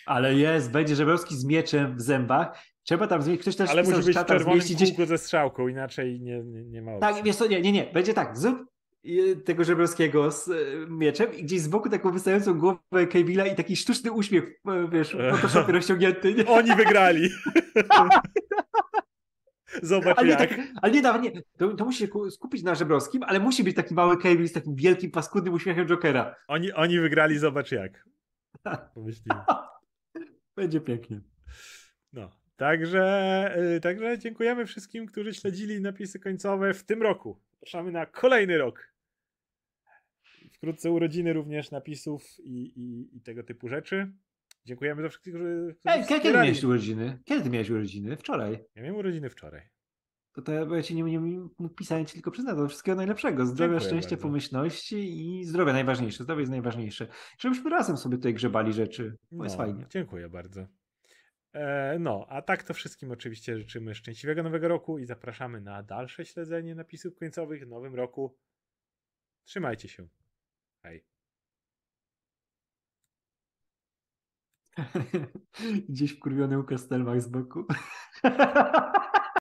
Ale 0.07 0.35
jest, 0.35 0.71
będzie 0.71 0.97
Żebrowski 0.97 1.37
z 1.37 1.45
mieczem 1.45 1.97
w 1.97 2.01
zębach. 2.01 2.65
Trzeba 2.83 3.07
tam 3.07 3.23
zmienić, 3.23 3.43
ktoś 3.43 3.57
też 3.57 3.71
Ale 3.71 3.83
musi 3.83 4.03
być 4.03 4.19
w 4.19 4.25
czerwonym 4.25 4.63
zmieścić 4.63 4.93
gdzieś... 4.93 5.09
ze 5.09 5.19
strzałką, 5.19 5.69
inaczej 5.69 6.21
nie, 6.21 6.43
nie, 6.43 6.65
nie 6.65 6.83
ma 6.83 6.95
opcji. 6.95 7.15
Tak, 7.15 7.25
wiesz 7.25 7.37
co, 7.37 7.47
nie, 7.47 7.61
nie, 7.61 7.73
nie, 7.73 7.87
będzie 7.95 8.15
tak, 8.15 8.39
zrób 8.39 8.59
y, 9.05 9.37
tego 9.37 9.65
Żebrowskiego 9.65 10.31
z 10.31 10.49
y, 10.49 10.87
mieczem 10.89 11.35
i 11.35 11.43
gdzieś 11.43 11.61
z 11.61 11.69
boku 11.69 11.91
taką 11.91 12.13
wystającą 12.13 12.59
głowę 12.59 13.07
Kevilla 13.11 13.47
i 13.47 13.55
taki 13.55 13.77
sztuczny 13.77 14.13
uśmiech, 14.13 14.45
y, 14.45 14.89
wiesz, 14.93 15.17
Photoshopie 15.33 15.73
rozciągnięty. 15.73 16.47
Oni 16.47 16.77
wygrali! 16.77 17.29
Zobacz 19.83 20.19
Ale 20.19 20.27
nie, 20.27 20.33
jak. 20.33 20.51
tak, 20.51 20.61
ale 20.83 20.93
nie, 20.93 21.03
nawet 21.03 21.23
nie, 21.23 21.43
to, 21.59 21.75
to 21.75 21.85
musi 21.85 21.99
się 21.99 22.09
ku- 22.09 22.31
skupić 22.31 22.63
na 22.63 22.75
Żebrowskim, 22.75 23.23
ale 23.23 23.41
musi 23.41 23.65
być 23.65 23.77
taki 23.77 23.95
mały 23.95 24.17
Cavill 24.19 24.49
z 24.49 24.53
takim 24.53 24.75
wielkim, 24.75 25.11
paskudnym 25.11 25.55
uśmiechem 25.55 25.87
Jokera. 25.87 26.35
Oni, 26.49 26.73
oni 26.73 26.99
wygrali, 27.01 27.39
zobacz 27.39 27.73
jak. 27.73 28.05
Będzie 30.57 30.81
pięknie. 30.81 31.21
No. 32.13 32.31
Także, 32.57 33.55
y, 33.77 33.81
także 33.81 34.19
dziękujemy 34.19 34.67
wszystkim, 34.67 35.07
którzy 35.07 35.35
śledzili 35.35 35.81
napisy 35.81 36.19
końcowe 36.21 36.75
w 36.75 36.85
tym 36.85 37.03
roku. 37.03 37.41
Zapraszamy 37.53 37.93
na 37.93 38.07
kolejny 38.07 38.59
rok. 38.59 38.93
Wkrótce 40.53 40.91
urodziny 40.91 41.33
również 41.33 41.71
napisów 41.71 42.23
i, 42.39 42.73
i, 42.77 43.17
i 43.17 43.21
tego 43.21 43.43
typu 43.43 43.69
rzeczy. 43.69 44.13
Dziękujemy 44.67 45.03
za 45.03 45.09
wszystkich, 45.09 45.35
którzy, 45.35 45.77
Ej, 45.85 46.05
kiedy 46.05 46.19
wspierali. 46.21 46.49
miałeś 46.49 46.65
urodziny? 46.65 47.19
Kiedy 47.25 47.43
ty 47.43 47.51
miałeś 47.51 47.71
urodziny? 47.71 48.17
Wczoraj. 48.17 48.65
Ja 48.75 48.83
miałem 48.83 48.97
urodziny 48.97 49.31
wczoraj. 49.31 49.63
To, 50.33 50.43
to 50.43 50.53
ja, 50.53 50.67
bo 50.67 50.77
ja 50.77 50.83
ci 50.83 50.95
nie, 50.95 51.03
nie 51.03 51.21
mógł 51.59 51.75
pisać, 51.75 52.13
tylko 52.13 52.31
przyznać 52.31 52.57
do 52.57 52.69
wszystkiego 52.69 52.97
najlepszego. 52.97 53.47
Zdrowia, 53.47 53.73
Dziękuję 53.73 53.91
szczęścia, 53.91 54.11
bardzo. 54.11 54.23
pomyślności 54.23 54.97
i 55.21 55.45
zdrowia 55.45 55.73
najważniejsze. 55.73 56.25
Zdrowie 56.25 56.41
jest 56.41 56.51
najważniejsze. 56.51 57.07
Żebyśmy 57.39 57.71
razem 57.71 57.97
sobie 57.97 58.17
tutaj 58.17 58.35
grzebali 58.35 58.73
rzeczy. 58.73 59.17
Bo 59.31 59.45
jest 59.45 59.59
No, 59.59 59.65
fajnie. 59.65 59.87
Dziękuję 59.91 60.29
bardzo. 60.29 60.67
E, 61.53 61.97
no, 61.99 62.27
a 62.29 62.43
tak 62.43 62.63
to 62.63 62.75
wszystkim 62.75 63.11
oczywiście 63.11 63.59
życzymy 63.59 63.95
szczęśliwego 63.95 64.43
nowego 64.43 64.69
roku 64.69 64.99
i 64.99 65.05
zapraszamy 65.05 65.61
na 65.61 65.83
dalsze 65.83 66.25
śledzenie 66.25 66.75
napisów 66.75 67.15
końcowych 67.15 67.65
w 67.65 67.69
nowym 67.69 67.95
roku. 67.95 68.37
Trzymajcie 69.45 69.89
się. 69.89 70.09
Hej. 70.83 71.05
Gdzieś 75.89 76.13
wkurwiony 76.13 76.59
u 76.59 76.65
Kastelmach 76.65 77.21
z 77.21 77.29
boku. 77.29 77.65